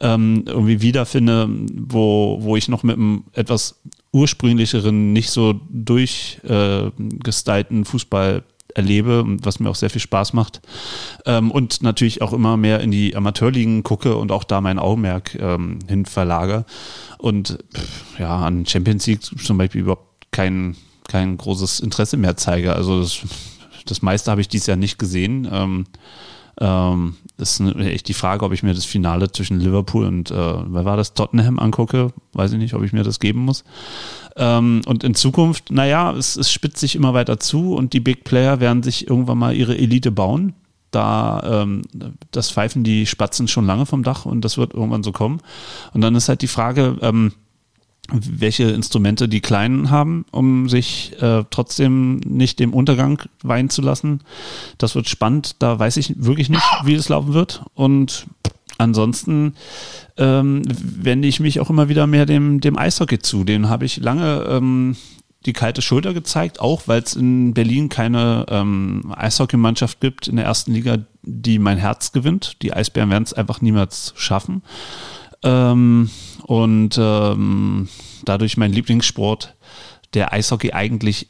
Ähm, 0.00 0.42
irgendwie 0.46 0.82
wiederfinde, 0.82 1.48
wo, 1.48 2.38
wo 2.40 2.56
ich 2.56 2.66
noch 2.68 2.82
mit 2.82 2.96
einem 2.96 3.22
etwas 3.32 3.80
ursprünglicheren, 4.12 5.12
nicht 5.12 5.30
so 5.30 5.60
durchgestylten 5.70 7.82
äh, 7.82 7.84
Fußball 7.84 8.42
erlebe 8.76 9.22
und 9.22 9.44
was 9.44 9.58
mir 9.58 9.70
auch 9.70 9.74
sehr 9.74 9.90
viel 9.90 10.00
Spaß 10.00 10.34
macht. 10.34 10.60
Ähm, 11.24 11.50
und 11.50 11.82
natürlich 11.82 12.22
auch 12.22 12.32
immer 12.32 12.56
mehr 12.56 12.80
in 12.80 12.90
die 12.90 13.16
Amateurligen 13.16 13.82
gucke 13.82 14.16
und 14.16 14.30
auch 14.30 14.44
da 14.44 14.60
mein 14.60 14.78
Augenmerk 14.78 15.34
ähm, 15.36 15.78
hin 15.88 16.04
verlagere. 16.04 16.66
Und 17.18 17.58
ja, 18.18 18.36
an 18.38 18.66
Champions 18.66 19.06
League 19.06 19.22
zum 19.22 19.58
Beispiel 19.58 19.80
überhaupt 19.80 20.26
kein, 20.30 20.76
kein 21.08 21.38
großes 21.38 21.80
Interesse 21.80 22.18
mehr 22.18 22.36
zeige. 22.36 22.74
Also 22.74 23.00
das, 23.00 23.18
das 23.86 24.02
meiste 24.02 24.30
habe 24.30 24.42
ich 24.42 24.48
dieses 24.48 24.66
Jahr 24.66 24.76
nicht 24.76 24.98
gesehen. 24.98 25.48
Ähm, 25.50 25.86
Ähm, 26.58 27.16
ist 27.38 27.60
echt 27.60 28.08
die 28.08 28.14
Frage, 28.14 28.44
ob 28.44 28.52
ich 28.52 28.62
mir 28.62 28.72
das 28.72 28.86
Finale 28.86 29.30
zwischen 29.30 29.60
Liverpool 29.60 30.06
und, 30.06 30.30
äh, 30.30 30.34
wer 30.34 30.84
war 30.84 30.96
das, 30.96 31.12
Tottenham 31.12 31.58
angucke. 31.58 32.12
Weiß 32.32 32.52
ich 32.52 32.58
nicht, 32.58 32.74
ob 32.74 32.82
ich 32.82 32.92
mir 32.92 33.02
das 33.02 33.20
geben 33.20 33.40
muss. 33.40 33.64
Ähm, 34.36 34.80
und 34.86 35.04
in 35.04 35.14
Zukunft, 35.14 35.70
naja, 35.70 36.12
es, 36.12 36.36
es 36.36 36.50
spitzt 36.50 36.78
sich 36.78 36.96
immer 36.96 37.12
weiter 37.12 37.38
zu 37.38 37.74
und 37.74 37.92
die 37.92 38.00
Big 38.00 38.24
Player 38.24 38.60
werden 38.60 38.82
sich 38.82 39.08
irgendwann 39.08 39.38
mal 39.38 39.54
ihre 39.54 39.76
Elite 39.76 40.10
bauen. 40.10 40.54
Da, 40.90 41.62
ähm, 41.62 41.82
das 42.30 42.50
pfeifen 42.50 42.84
die 42.84 43.04
Spatzen 43.04 43.48
schon 43.48 43.66
lange 43.66 43.84
vom 43.84 44.02
Dach 44.02 44.24
und 44.24 44.42
das 44.42 44.56
wird 44.56 44.72
irgendwann 44.72 45.02
so 45.02 45.12
kommen. 45.12 45.40
Und 45.92 46.00
dann 46.00 46.14
ist 46.14 46.30
halt 46.30 46.40
die 46.40 46.46
Frage, 46.46 46.96
ähm, 47.02 47.32
welche 48.12 48.64
Instrumente 48.64 49.28
die 49.28 49.40
Kleinen 49.40 49.90
haben, 49.90 50.24
um 50.30 50.68
sich 50.68 51.12
äh, 51.20 51.44
trotzdem 51.50 52.16
nicht 52.18 52.60
dem 52.60 52.72
Untergang 52.72 53.22
weihen 53.42 53.70
zu 53.70 53.82
lassen. 53.82 54.20
Das 54.78 54.94
wird 54.94 55.08
spannend. 55.08 55.56
Da 55.58 55.78
weiß 55.78 55.96
ich 55.96 56.14
wirklich 56.16 56.48
nicht, 56.48 56.64
wie 56.84 56.94
es 56.94 57.08
laufen 57.08 57.34
wird. 57.34 57.64
Und 57.74 58.26
ansonsten 58.78 59.54
ähm, 60.16 60.62
wende 60.66 61.28
ich 61.28 61.40
mich 61.40 61.60
auch 61.60 61.70
immer 61.70 61.88
wieder 61.88 62.06
mehr 62.06 62.26
dem, 62.26 62.60
dem 62.60 62.78
Eishockey 62.78 63.18
zu. 63.18 63.44
Den 63.44 63.68
habe 63.68 63.84
ich 63.84 63.98
lange 63.98 64.46
ähm, 64.48 64.96
die 65.46 65.52
kalte 65.52 65.80
Schulter 65.80 66.12
gezeigt, 66.12 66.60
auch 66.60 66.82
weil 66.86 67.02
es 67.02 67.14
in 67.14 67.54
Berlin 67.54 67.88
keine 67.88 68.46
ähm, 68.48 69.12
Eishockeymannschaft 69.16 70.00
gibt 70.00 70.26
in 70.28 70.36
der 70.36 70.44
ersten 70.44 70.72
Liga, 70.72 70.98
die 71.22 71.58
mein 71.58 71.78
Herz 71.78 72.12
gewinnt. 72.12 72.62
Die 72.62 72.72
Eisbären 72.72 73.10
werden 73.10 73.24
es 73.24 73.32
einfach 73.32 73.60
niemals 73.60 74.12
schaffen. 74.16 74.62
Ähm, 75.42 76.10
und 76.44 76.98
ähm, 76.98 77.88
dadurch 78.24 78.56
mein 78.56 78.72
Lieblingssport, 78.72 79.54
der 80.14 80.32
Eishockey 80.32 80.72
eigentlich 80.72 81.28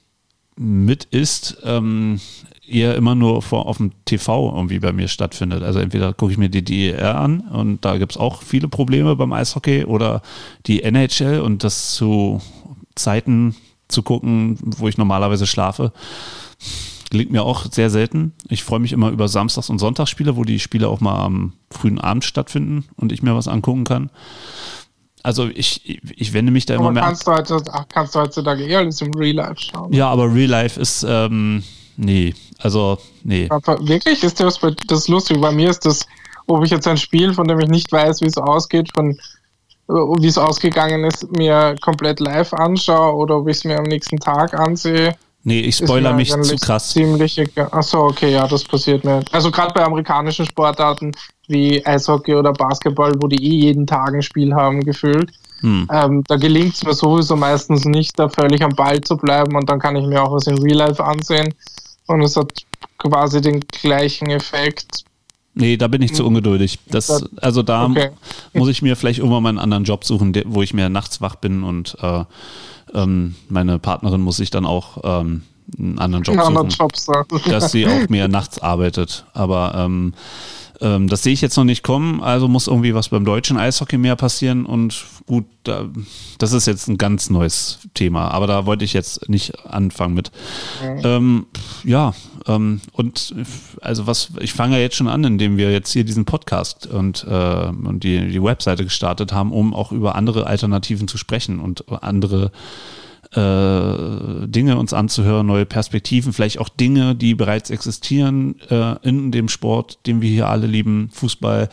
mit 0.57 1.05
ist, 1.05 1.59
ähm, 1.65 2.21
eher 2.67 2.97
immer 2.97 3.15
nur 3.15 3.43
vor, 3.43 3.67
auf 3.67 3.77
dem 3.77 3.93
TV 4.05 4.53
irgendwie 4.55 4.79
bei 4.79 4.93
mir 4.93 5.09
stattfindet. 5.09 5.63
Also 5.63 5.79
entweder 5.79 6.13
gucke 6.13 6.33
ich 6.33 6.39
mir 6.39 6.49
die 6.49 6.65
DER 6.65 7.19
an 7.19 7.41
und 7.41 7.85
da 7.85 7.97
gibt 7.99 8.13
es 8.13 8.19
auch 8.19 8.43
viele 8.43 8.69
Probleme 8.69 9.17
beim 9.17 9.33
Eishockey 9.33 9.85
oder 9.85 10.23
die 10.67 10.83
NHL 10.83 11.41
und 11.41 11.63
das 11.65 11.95
zu 11.95 12.41
Zeiten 12.95 13.55
zu 13.89 14.03
gucken, 14.03 14.59
wo 14.63 14.89
ich 14.89 14.99
normalerweise 14.99 15.47
schlafe. 15.47 15.93
Liegt 17.13 17.31
mir 17.31 17.43
auch 17.43 17.67
sehr 17.71 17.91
selten. 17.91 18.33
Ich 18.49 18.65
freue 18.65 18.81
mich 18.81 18.93
immer 18.93 19.11
über 19.11 19.29
Samstags- 19.29 19.71
und 19.71 19.79
Sonntagsspiele, 19.79 20.37
wo 20.37 20.45
die 20.45 20.59
Spiele 20.59 20.89
auch 20.89 21.01
mal 21.01 21.25
am 21.25 21.53
frühen 21.71 22.01
Abend 22.01 22.25
stattfinden 22.25 22.85
und 22.97 23.13
ich 23.13 23.23
mir 23.23 23.35
was 23.35 23.49
angucken 23.49 23.85
kann. 23.85 24.11
Also 25.23 25.49
ich, 25.49 26.01
ich 26.17 26.33
wende 26.33 26.53
mich 26.53 26.67
da 26.67 26.75
aber 26.75 26.85
immer 26.85 26.93
mehr. 26.93 27.03
Kannst 27.03 27.27
du, 27.27 27.33
heute, 27.33 27.63
kannst 27.89 28.15
du 28.15 28.21
heutzutage 28.21 28.65
eher 28.65 28.79
alles 28.79 29.01
im 29.01 29.13
Real 29.15 29.37
Life 29.37 29.57
schauen? 29.59 29.93
Ja, 29.93 30.09
aber 30.09 30.33
Real 30.33 30.51
Life 30.51 30.81
ist, 30.81 31.05
ähm, 31.09 31.65
nee, 31.97 32.33
also, 32.59 32.99
nee. 33.25 33.47
Aber 33.51 33.77
wirklich? 33.87 34.23
Ist 34.23 34.41
das, 34.41 34.61
das 34.87 35.09
lustig. 35.09 35.41
Bei 35.41 35.51
mir 35.51 35.71
ist 35.71 35.85
das, 35.85 36.07
ob 36.47 36.65
ich 36.65 36.71
jetzt 36.71 36.87
ein 36.87 36.97
Spiel, 36.97 37.35
von 37.35 37.49
dem 37.49 37.59
ich 37.59 37.69
nicht 37.69 37.91
weiß, 37.91 38.21
wie 38.21 38.27
es 38.27 38.37
ausgeht, 38.37 38.91
von 38.95 39.19
wie 39.89 40.27
es 40.27 40.39
ausgegangen 40.39 41.05
ist, 41.05 41.31
mir 41.37 41.77
komplett 41.81 42.21
live 42.21 42.53
anschaue 42.55 43.15
oder 43.15 43.39
ob 43.39 43.49
ich 43.49 43.59
es 43.59 43.65
mir 43.65 43.79
am 43.79 43.85
nächsten 43.85 44.19
Tag 44.19 44.55
ansehe. 44.55 45.17
Nee, 45.49 45.61
ich 45.61 45.77
spoiler 45.77 46.13
mich 46.13 46.31
zu 46.43 46.57
krass. 46.57 46.91
Ziemlich 46.91 47.39
egal. 47.39 47.69
Achso, 47.71 48.09
okay, 48.09 48.33
ja, 48.33 48.49
das 48.49 48.65
passiert 48.65 49.05
mir. 49.05 49.23
Also 49.31 49.53
gerade 49.53 49.73
bei 49.73 49.85
amerikanischen 49.85 50.45
Sportarten 50.45 51.13
wie 51.47 51.87
Eishockey 51.87 52.35
oder 52.35 52.53
Basketball, 52.53 53.15
wo 53.21 53.29
die 53.29 53.37
eh 53.37 53.67
jeden 53.67 53.87
Tag 53.87 54.13
ein 54.13 54.23
Spiel 54.23 54.53
haben, 54.53 54.81
gefühlt. 54.81 55.31
Hm. 55.61 55.89
Ähm, 55.93 56.25
da 56.27 56.35
gelingt 56.35 56.75
es 56.75 56.83
mir 56.83 56.95
sowieso 56.95 57.37
meistens 57.37 57.85
nicht, 57.85 58.19
da 58.19 58.29
völlig 58.29 58.61
am 58.61 58.75
Ball 58.75 59.01
zu 59.03 59.17
bleiben 59.17 59.55
und 59.55 59.71
dann 59.71 59.79
kann 59.79 59.95
ich 59.95 60.05
mir 60.05 60.21
auch 60.21 60.33
was 60.33 60.49
in 60.49 60.59
Real 60.59 60.79
Life 60.79 61.03
ansehen. 61.03 61.55
Und 62.09 62.23
es 62.23 62.37
hat 62.37 62.53
quasi 62.99 63.41
den 63.41 63.61
gleichen 63.61 64.31
Effekt. 64.31 65.05
Nee, 65.55 65.77
da 65.77 65.87
bin 65.87 66.03
ich 66.03 66.13
zu 66.13 66.25
hm. 66.25 66.31
ungeduldig. 66.31 66.81
Das, 66.91 67.25
also 67.37 67.63
da 67.63 67.85
okay. 67.85 68.11
muss 68.53 68.69
ich 68.69 68.83
mir 68.83 68.97
vielleicht 68.97 69.21
irgendwann 69.21 69.45
mal 69.45 69.51
einen 69.51 69.61
anderen 69.61 69.85
Job 69.85 70.05
suchen, 70.05 70.35
wo 70.47 70.63
ich 70.63 70.75
mehr 70.75 70.89
nachts 70.89 71.21
wach 71.21 71.37
bin 71.37 71.63
und 71.63 71.97
äh, 72.03 72.25
ähm, 72.95 73.35
meine 73.49 73.79
Partnerin 73.79 74.21
muss 74.21 74.37
sich 74.37 74.51
dann 74.51 74.67
auch 74.67 74.99
ähm, 75.05 75.43
einen 75.79 75.99
anderen 75.99 76.25
Job 76.25 76.37
suchen, 76.37 76.47
anderen 76.47 76.69
Job 76.69 76.93
dass 77.47 77.73
sie 77.73 77.87
auch 77.87 78.09
mehr 78.09 78.29
nachts 78.29 78.59
arbeitet. 78.61 79.27
Aber 79.35 79.75
ähm, 79.77 80.15
ähm, 80.81 81.09
das 81.09 81.23
sehe 81.23 81.33
ich 81.33 81.41
jetzt 81.41 81.57
noch 81.57 81.65
nicht 81.65 81.83
kommen, 81.83 82.23
also 82.23 82.49
muss 82.49 82.67
irgendwie 82.67 82.95
was 82.95 83.09
beim 83.09 83.25
deutschen 83.25 83.57
Eishockey 83.57 83.99
mehr 83.99 84.17
passieren 84.17 84.67
und 84.67 85.05
gut, 85.27 85.45
da, 85.65 85.89
das 86.39 86.53
ist 86.53 86.67
jetzt 86.67 86.89
ein 86.89 86.99
ganz 86.99 87.31
neues 87.31 87.81
Thema, 87.95 88.31
aber 88.31 88.47
da 88.47 88.67
wollte 88.67 88.85
ich 88.85 88.93
jetzt 88.93 89.29
nicht 89.29 89.65
anfangen 89.67 90.15
mit. 90.15 90.31
Mhm. 90.83 91.01
Ähm, 91.05 91.47
ja, 91.85 92.15
ähm, 92.47 92.81
und 92.93 93.35
also 93.81 94.07
was, 94.07 94.31
ich 94.41 94.53
fange 94.53 94.77
ja 94.77 94.83
jetzt 94.83 94.97
schon 94.97 95.09
an, 95.09 95.25
indem 95.25 95.57
wir 95.57 95.73
jetzt 95.73 95.93
hier 95.93 96.05
diesen 96.05 96.25
Podcast 96.25 96.87
und, 96.87 97.25
äh, 97.29 97.67
und 97.69 98.05
die, 98.05 98.29
die 98.29 98.43
Webseite 98.43 98.85
gestartet 98.85 99.33
haben, 99.33 99.53
um 99.53 99.75
auch 99.75 99.93
über 99.93 100.15
andere 100.15 100.47
Alternativen 100.47 101.09
zu 101.09 101.19
sprechen 101.19 101.59
und 101.61 101.85
andere 102.03 102.53
äh, 103.37 104.47
Dinge 104.49 104.79
uns 104.79 104.93
anzuhören, 104.93 105.47
neue 105.47 105.67
Perspektiven, 105.67 106.33
vielleicht 106.33 106.59
auch 106.59 106.69
Dinge, 106.69 107.15
die 107.15 107.35
bereits 107.35 107.71
existieren 107.71 108.61
äh, 108.71 108.97
in 109.07 109.31
dem 109.31 109.49
Sport, 109.49 109.99
den 110.07 110.23
wir 110.23 110.31
hier 110.31 110.49
alle 110.49 110.67
lieben, 110.67 111.11
Fußball, 111.13 111.69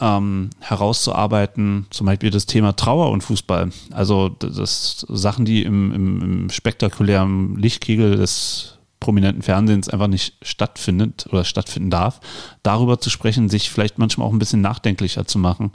ähm, 0.00 0.50
herauszuarbeiten, 0.60 1.86
zum 1.90 2.06
Beispiel 2.06 2.30
das 2.30 2.46
Thema 2.46 2.74
Trauer 2.74 3.10
und 3.10 3.22
Fußball. 3.22 3.70
Also 3.92 4.28
das 4.28 5.06
Sachen, 5.08 5.44
die 5.44 5.62
im, 5.62 5.92
im, 5.92 6.22
im 6.22 6.50
spektakulären 6.50 7.56
Lichtkegel 7.56 8.16
des 8.16 8.78
prominenten 9.00 9.42
Fernsehens 9.42 9.88
einfach 9.88 10.08
nicht 10.08 10.34
stattfindet 10.42 11.26
oder 11.30 11.44
stattfinden 11.44 11.90
darf, 11.90 12.20
darüber 12.62 13.00
zu 13.00 13.10
sprechen, 13.10 13.48
sich 13.48 13.70
vielleicht 13.70 13.98
manchmal 13.98 14.26
auch 14.26 14.32
ein 14.32 14.40
bisschen 14.40 14.60
nachdenklicher 14.60 15.26
zu 15.26 15.38
machen. 15.38 15.70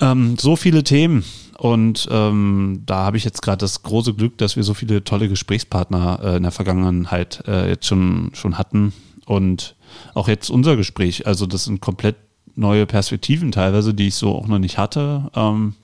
Ähm, 0.00 0.36
so 0.38 0.56
viele 0.56 0.84
Themen. 0.84 1.24
Und 1.58 2.08
ähm, 2.10 2.82
da 2.86 3.04
habe 3.04 3.16
ich 3.16 3.24
jetzt 3.24 3.42
gerade 3.42 3.58
das 3.58 3.82
große 3.82 4.14
Glück, 4.14 4.38
dass 4.38 4.56
wir 4.56 4.64
so 4.64 4.74
viele 4.74 5.04
tolle 5.04 5.28
Gesprächspartner 5.28 6.20
äh, 6.22 6.36
in 6.36 6.42
der 6.42 6.52
Vergangenheit 6.52 7.44
äh, 7.46 7.68
jetzt 7.68 7.86
schon, 7.86 8.30
schon 8.34 8.58
hatten. 8.58 8.92
Und 9.26 9.76
auch 10.14 10.28
jetzt 10.28 10.50
unser 10.50 10.76
Gespräch. 10.76 11.26
Also 11.26 11.46
das 11.46 11.64
sind 11.64 11.80
komplett 11.80 12.16
neue 12.56 12.86
Perspektiven 12.86 13.52
teilweise, 13.52 13.94
die 13.94 14.08
ich 14.08 14.14
so 14.14 14.34
auch 14.34 14.46
noch 14.46 14.58
nicht 14.58 14.78
hatte. 14.78 15.30
Ähm, 15.34 15.74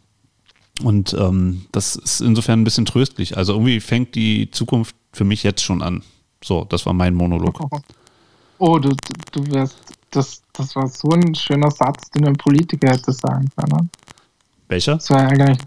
und 0.83 1.15
ähm, 1.15 1.67
das 1.73 1.97
ist 1.97 2.21
insofern 2.21 2.61
ein 2.61 2.65
bisschen 2.65 2.87
tröstlich. 2.87 3.37
Also 3.37 3.53
irgendwie 3.53 3.81
fängt 3.81 4.15
die 4.15 4.51
Zukunft 4.51 4.95
für 5.13 5.25
mich 5.25 5.43
jetzt 5.43 5.63
schon 5.63 5.83
an. 5.83 6.03
So, 6.43 6.65
das 6.65 6.87
war 6.87 6.93
mein 6.93 7.15
Monolog. 7.15 7.61
Oh, 8.63 8.79
du, 8.79 8.95
du 9.33 9.47
wirst, 9.47 9.79
das, 10.11 10.43
das 10.53 10.77
war 10.77 10.87
so 10.87 11.09
ein 11.09 11.35
schöner 11.35 11.71
Satz, 11.71 12.11
den 12.11 12.27
ein 12.27 12.37
Politiker 12.37 12.91
hätte 12.91 13.11
sagen 13.11 13.49
können. 13.57 13.89
Welcher? 14.71 14.95
Das 14.95 15.11
war 15.11 15.29
eigentlich, 15.29 15.59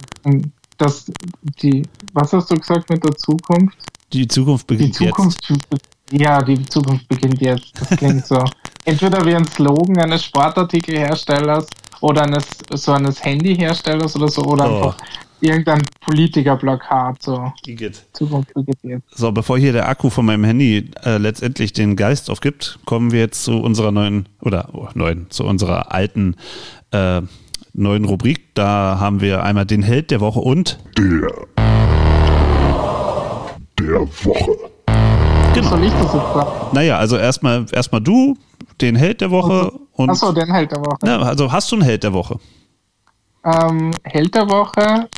das, 0.77 1.11
die, 1.61 1.83
was 2.13 2.31
hast 2.33 2.49
du 2.49 2.55
gesagt 2.55 2.89
mit 2.89 3.03
der 3.03 3.15
Zukunft? 3.15 3.77
Die 4.13 4.27
Zukunft 4.27 4.65
beginnt 4.65 4.99
die 4.99 5.07
Zukunft, 5.07 5.49
jetzt. 5.49 5.87
Ja, 6.11 6.41
die 6.41 6.63
Zukunft 6.65 7.07
beginnt 7.09 7.41
jetzt. 7.41 7.73
Das 7.79 7.97
klingt 7.97 8.25
so. 8.25 8.43
Entweder 8.85 9.25
wie 9.25 9.35
ein 9.35 9.45
Slogan 9.45 9.97
eines 9.99 10.23
Sportartikelherstellers 10.23 11.67
oder 12.01 12.23
eines 12.23 12.45
so 12.71 12.91
eines 12.93 13.23
Handyherstellers 13.23 14.15
oder 14.15 14.27
so 14.27 14.43
oder 14.43 14.71
oh. 14.71 14.75
einfach 14.75 14.97
irgendein 15.41 15.81
Politikerplakat. 16.01 17.21
So. 17.21 17.51
Zukunft 18.13 18.53
beginnt 18.53 18.83
jetzt. 18.83 19.17
So, 19.17 19.31
bevor 19.31 19.57
hier 19.57 19.73
der 19.73 19.89
Akku 19.89 20.09
von 20.09 20.25
meinem 20.25 20.43
Handy 20.45 20.91
äh, 21.03 21.17
letztendlich 21.17 21.73
den 21.73 21.95
Geist 21.97 22.29
aufgibt, 22.29 22.79
kommen 22.85 23.11
wir 23.11 23.19
jetzt 23.19 23.43
zu 23.43 23.57
unserer 23.57 23.91
neuen 23.91 24.29
oder 24.39 24.69
oh, 24.73 24.87
neuen, 24.93 25.29
zu 25.29 25.43
unserer 25.43 25.91
alten 25.91 26.35
äh, 26.91 27.21
neuen 27.73 28.05
Rubrik. 28.05 28.53
Da 28.55 28.97
haben 28.99 29.21
wir 29.21 29.43
einmal 29.43 29.65
den 29.65 29.83
Held 29.83 30.11
der 30.11 30.21
Woche 30.21 30.39
und 30.39 30.79
der 30.97 31.27
der 33.79 34.01
Woche. 34.01 34.71
Genau. 35.53 35.69
Soll 35.69 35.83
ich 35.83 35.93
das 35.93 36.13
jetzt 36.13 36.73
Naja, 36.73 36.97
also 36.97 37.17
erstmal 37.17 37.65
erstmal 37.71 38.01
du, 38.01 38.37
den 38.81 38.95
Held 38.95 39.21
der 39.21 39.31
Woche 39.31 39.65
also, 39.65 39.87
und. 39.93 40.09
Achso, 40.09 40.31
den 40.31 40.51
Held 40.51 40.71
der 40.71 40.79
Woche. 40.79 40.97
Ja, 41.05 41.19
also 41.19 41.51
hast 41.51 41.71
du 41.71 41.75
einen 41.75 41.83
Held 41.83 42.03
der 42.03 42.13
Woche? 42.13 42.39
Ähm, 43.43 43.91
Held 44.03 44.33
der 44.33 44.49
Woche 44.49 45.09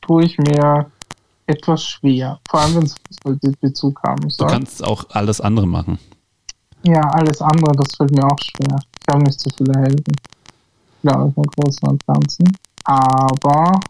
tue 0.00 0.24
ich 0.24 0.38
mir 0.38 0.90
etwas 1.46 1.82
schwer. 1.82 2.38
Vor 2.48 2.60
allem, 2.60 2.76
wenn 2.76 2.82
es 2.84 2.94
Fußballbezug 3.08 4.00
haben 4.06 4.28
soll. 4.30 4.46
Du 4.46 4.52
kannst 4.52 4.84
auch 4.84 5.04
alles 5.10 5.40
andere 5.40 5.66
machen. 5.66 5.98
Ja, 6.84 7.00
alles 7.00 7.40
andere, 7.42 7.72
das 7.72 7.96
fällt 7.96 8.12
mir 8.12 8.24
auch 8.24 8.38
schwer. 8.38 8.78
Ich 9.00 9.12
habe 9.12 9.24
nicht 9.24 9.40
so 9.40 9.50
viele 9.56 9.72
Helden 9.80 10.14
glaube 11.02 11.30
ich, 11.30 11.36
im 11.36 11.42
Großen 11.44 11.88
und 11.88 12.06
Ganzen. 12.06 12.56
Aber 12.84 13.80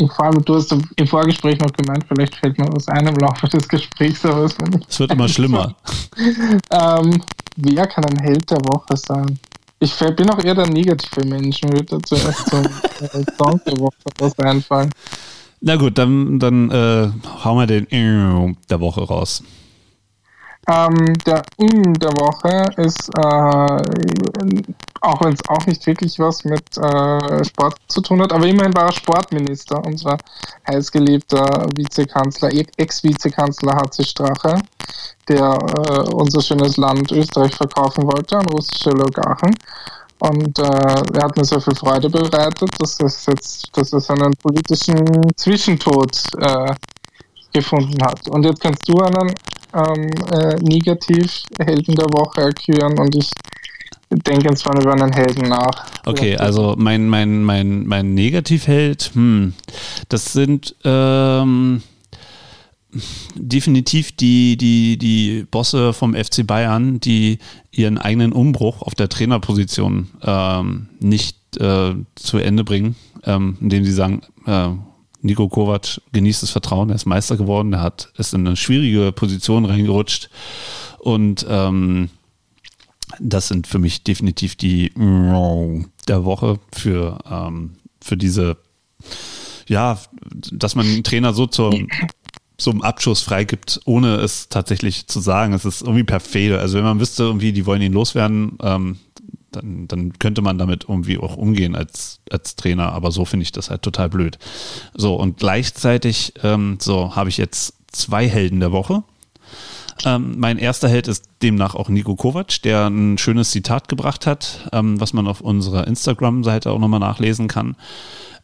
ich 0.00 0.12
vor 0.12 0.26
allem, 0.26 0.44
du 0.44 0.54
hast 0.54 0.72
im 0.72 1.06
Vorgespräch 1.06 1.58
noch 1.58 1.72
gemeint, 1.72 2.04
vielleicht 2.06 2.36
fällt 2.36 2.56
mir 2.56 2.68
was 2.72 2.86
ein 2.88 3.06
im 3.06 3.16
Laufe 3.16 3.48
des 3.48 3.68
Gesprächs, 3.68 4.24
aber 4.24 4.44
es 4.44 4.58
wird, 4.58 4.86
es 4.88 5.00
wird 5.00 5.12
immer 5.12 5.28
schlimmer. 5.28 5.74
ähm, 6.70 7.22
wer 7.56 7.86
kann 7.86 8.04
ein 8.04 8.18
Held 8.18 8.48
der 8.50 8.58
Woche 8.58 8.96
sein? 8.96 9.38
Ich 9.80 9.96
bin 9.98 10.30
auch 10.30 10.42
eher 10.42 10.54
der 10.54 10.68
negative 10.68 11.24
Mensch, 11.26 11.62
mir 11.62 11.72
wird 11.72 11.92
da 11.92 11.98
zuerst 12.00 12.48
zum 12.48 12.64
äh, 12.64 13.24
Song 13.38 13.60
der 13.66 13.78
Woche 13.78 13.94
was 14.18 14.38
einfallen. 14.38 14.90
Na 15.60 15.74
gut, 15.74 15.98
dann, 15.98 16.38
dann 16.38 16.70
äh, 16.70 17.10
hauen 17.44 17.58
wir 17.58 17.66
den 17.66 18.56
der 18.70 18.80
Woche 18.80 19.02
raus. 19.02 19.42
Ähm, 20.70 21.14
der 21.24 21.42
In 21.56 21.94
der 21.94 22.12
Woche 22.12 22.66
ist, 22.76 23.08
äh, 23.16 23.82
auch 25.00 25.20
wenn 25.22 25.32
es 25.32 25.48
auch 25.48 25.64
nicht 25.66 25.86
wirklich 25.86 26.18
was 26.18 26.44
mit 26.44 26.76
äh, 26.76 27.44
Sport 27.44 27.76
zu 27.86 28.02
tun 28.02 28.20
hat, 28.20 28.32
aber 28.32 28.46
immerhin 28.46 28.76
war 28.76 28.86
er 28.86 28.92
Sportminister, 28.92 29.82
unser 29.86 30.18
heißgeliebter 30.68 31.68
Vizekanzler, 31.74 32.50
Ex-Vizekanzler 32.76 33.76
HC 33.76 34.04
Strache, 34.04 34.60
der 35.26 35.58
äh, 35.58 36.12
unser 36.12 36.42
schönes 36.42 36.76
Land 36.76 37.12
Österreich 37.12 37.54
verkaufen 37.54 38.04
wollte 38.04 38.36
an 38.36 38.46
russische 38.48 38.90
Oligarchen. 38.90 39.54
Und 40.18 40.58
äh, 40.58 40.64
er 40.64 41.22
hat 41.22 41.36
mir 41.36 41.44
sehr 41.44 41.60
viel 41.62 41.76
Freude 41.76 42.10
bereitet, 42.10 42.70
dass 42.78 43.00
es 43.00 43.24
jetzt, 43.24 43.70
dass 43.72 43.92
es 43.94 44.10
einen 44.10 44.34
politischen 44.42 45.34
Zwischentod 45.36 46.14
äh, 46.40 46.74
gefunden 47.54 48.02
hat. 48.02 48.28
Und 48.28 48.44
jetzt 48.44 48.60
kannst 48.60 48.86
du 48.88 48.98
einen 48.98 49.32
ähm, 49.74 50.10
äh, 50.32 50.54
Negativ-Helden 50.62 51.94
der 51.94 52.06
Woche 52.06 52.42
erküren 52.42 52.98
und 52.98 53.14
ich 53.16 53.30
denke 54.10 54.54
zwar 54.54 54.80
über 54.80 54.92
einen 54.92 55.12
Helden 55.12 55.48
nach. 55.48 55.86
Okay, 56.06 56.36
also 56.36 56.74
mein, 56.78 57.08
mein, 57.08 57.42
mein, 57.44 57.86
mein 57.86 58.14
Negativheld, 58.14 59.10
hm, 59.14 59.52
das 60.08 60.32
sind 60.32 60.74
ähm, 60.84 61.82
definitiv 63.34 64.12
die, 64.12 64.56
die, 64.56 64.96
die 64.96 65.46
Bosse 65.50 65.92
vom 65.92 66.14
FC 66.14 66.46
Bayern, 66.46 67.00
die 67.00 67.38
ihren 67.70 67.98
eigenen 67.98 68.32
Umbruch 68.32 68.82
auf 68.82 68.94
der 68.94 69.08
Trainerposition 69.08 70.08
ähm, 70.22 70.88
nicht 71.00 71.36
äh, 71.60 71.94
zu 72.14 72.38
Ende 72.38 72.64
bringen, 72.64 72.96
ähm, 73.24 73.58
indem 73.60 73.84
sie 73.84 73.92
sagen, 73.92 74.22
äh, 74.46 74.70
Nico 75.20 75.48
Kovac 75.48 76.00
genießt 76.12 76.42
das 76.42 76.50
Vertrauen, 76.50 76.90
er 76.90 76.96
ist 76.96 77.06
Meister 77.06 77.36
geworden, 77.36 77.72
er 77.72 77.82
hat 77.82 78.12
ist 78.18 78.34
in 78.34 78.46
eine 78.46 78.56
schwierige 78.56 79.12
Position 79.12 79.64
reingerutscht 79.64 80.30
und 81.00 81.44
ähm, 81.48 82.10
das 83.20 83.48
sind 83.48 83.66
für 83.66 83.78
mich 83.78 84.04
definitiv 84.04 84.56
die 84.56 84.92
der 86.06 86.24
Woche 86.24 86.58
für, 86.72 87.18
ähm, 87.30 87.76
für 88.00 88.16
diese, 88.16 88.56
ja, 89.66 89.98
dass 90.52 90.74
man 90.74 90.86
einen 90.86 91.04
Trainer 91.04 91.32
so 91.32 91.46
zum, 91.46 91.88
zum 92.56 92.82
Abschuss 92.82 93.22
freigibt, 93.22 93.80
ohne 93.84 94.16
es 94.16 94.48
tatsächlich 94.48 95.06
zu 95.06 95.20
sagen. 95.20 95.52
Es 95.52 95.64
ist 95.64 95.82
irgendwie 95.82 96.04
perfide. 96.04 96.58
Also 96.60 96.78
wenn 96.78 96.84
man 96.84 97.00
wüsste, 97.00 97.24
irgendwie, 97.24 97.52
die 97.52 97.66
wollen 97.66 97.82
ihn 97.82 97.92
loswerden, 97.92 98.58
ähm, 98.62 98.98
dann, 99.50 99.88
dann 99.88 100.18
könnte 100.18 100.42
man 100.42 100.58
damit 100.58 100.86
irgendwie 100.88 101.18
auch 101.18 101.36
umgehen 101.36 101.74
als, 101.74 102.20
als 102.30 102.56
Trainer, 102.56 102.92
aber 102.92 103.10
so 103.10 103.24
finde 103.24 103.44
ich 103.44 103.52
das 103.52 103.70
halt 103.70 103.82
total 103.82 104.08
blöd. 104.08 104.38
So, 104.94 105.14
und 105.14 105.38
gleichzeitig, 105.38 106.34
ähm, 106.42 106.78
so 106.80 107.16
habe 107.16 107.28
ich 107.28 107.38
jetzt 107.38 107.74
zwei 107.90 108.28
Helden 108.28 108.60
der 108.60 108.72
Woche. 108.72 109.02
Ähm, 110.04 110.38
mein 110.38 110.58
erster 110.58 110.88
Held 110.88 111.08
ist 111.08 111.28
demnach 111.42 111.74
auch 111.74 111.88
Nico 111.88 112.14
Kovac, 112.14 112.62
der 112.62 112.86
ein 112.88 113.18
schönes 113.18 113.50
Zitat 113.50 113.88
gebracht 113.88 114.26
hat, 114.26 114.68
ähm, 114.72 115.00
was 115.00 115.12
man 115.12 115.26
auf 115.26 115.40
unserer 115.40 115.86
Instagram-Seite 115.86 116.70
auch 116.70 116.78
nochmal 116.78 117.00
nachlesen 117.00 117.48
kann. 117.48 117.74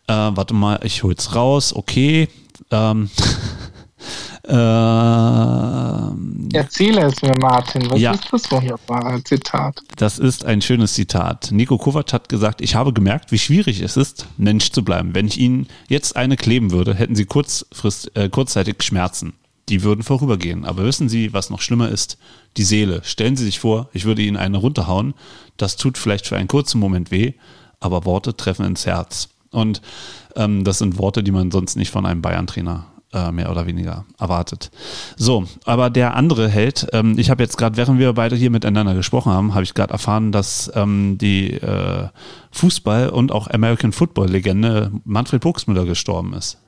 Äh, 0.06 0.12
warte 0.12 0.54
mal, 0.54 0.80
ich 0.82 1.02
hol's 1.02 1.34
raus. 1.34 1.74
Okay. 1.74 2.28
Ähm, 2.70 3.10
ähm, 4.46 6.34
Erzähle 6.52 7.06
es 7.06 7.22
mir, 7.22 7.34
Martin. 7.40 7.90
Was 7.90 8.00
ja, 8.00 8.12
ist 8.12 8.30
das 8.30 8.50
wunderbare 8.50 9.24
Zitat? 9.24 9.80
Das 9.96 10.18
ist 10.18 10.44
ein 10.44 10.60
schönes 10.60 10.94
Zitat. 10.94 11.50
Nico 11.50 11.78
Kovac 11.78 12.12
hat 12.12 12.28
gesagt, 12.28 12.60
ich 12.60 12.74
habe 12.74 12.92
gemerkt, 12.92 13.32
wie 13.32 13.38
schwierig 13.38 13.80
es 13.80 13.96
ist, 13.96 14.26
Mensch 14.36 14.70
zu 14.70 14.84
bleiben. 14.84 15.14
Wenn 15.14 15.26
ich 15.26 15.40
Ihnen 15.40 15.66
jetzt 15.88 16.16
eine 16.16 16.36
kleben 16.36 16.72
würde, 16.72 16.94
hätten 16.94 17.16
Sie 17.16 17.24
kurzfrist, 17.24 18.14
äh, 18.16 18.28
kurzzeitig 18.28 18.82
Schmerzen. 18.82 19.32
Die 19.70 19.82
würden 19.82 20.02
vorübergehen. 20.02 20.66
Aber 20.66 20.84
wissen 20.84 21.08
Sie, 21.08 21.32
was 21.32 21.48
noch 21.48 21.62
schlimmer 21.62 21.88
ist? 21.88 22.18
Die 22.58 22.64
Seele. 22.64 23.00
Stellen 23.02 23.36
Sie 23.36 23.44
sich 23.44 23.60
vor, 23.60 23.88
ich 23.94 24.04
würde 24.04 24.20
Ihnen 24.20 24.36
eine 24.36 24.58
runterhauen. 24.58 25.14
Das 25.56 25.76
tut 25.76 25.96
vielleicht 25.96 26.26
für 26.26 26.36
einen 26.36 26.48
kurzen 26.48 26.78
Moment 26.80 27.10
weh, 27.10 27.32
aber 27.80 28.04
Worte 28.04 28.36
treffen 28.36 28.66
ins 28.66 28.84
Herz. 28.84 29.30
Und 29.50 29.80
ähm, 30.36 30.64
das 30.64 30.78
sind 30.78 30.98
Worte, 30.98 31.22
die 31.22 31.30
man 31.30 31.50
sonst 31.50 31.76
nicht 31.76 31.90
von 31.90 32.04
einem 32.04 32.20
Bayern-Trainer 32.20 32.86
äh, 33.14 33.32
mehr 33.32 33.50
oder 33.50 33.66
weniger 33.66 34.04
erwartet. 34.18 34.70
So, 35.16 35.44
aber 35.64 35.90
der 35.90 36.14
andere 36.14 36.48
Held, 36.48 36.88
ähm, 36.92 37.18
ich 37.18 37.30
habe 37.30 37.42
jetzt 37.42 37.56
gerade, 37.56 37.76
während 37.76 37.98
wir 37.98 38.12
beide 38.12 38.36
hier 38.36 38.50
miteinander 38.50 38.94
gesprochen 38.94 39.32
haben, 39.32 39.54
habe 39.54 39.62
ich 39.62 39.74
gerade 39.74 39.92
erfahren, 39.92 40.32
dass 40.32 40.70
ähm, 40.74 41.16
die 41.18 41.52
äh, 41.52 42.08
Fußball- 42.52 43.08
und 43.08 43.32
auch 43.32 43.48
American 43.48 43.92
Football-Legende 43.92 44.92
Manfred 45.04 45.42
Buxmüller 45.42 45.84
gestorben 45.84 46.34
ist. 46.34 46.58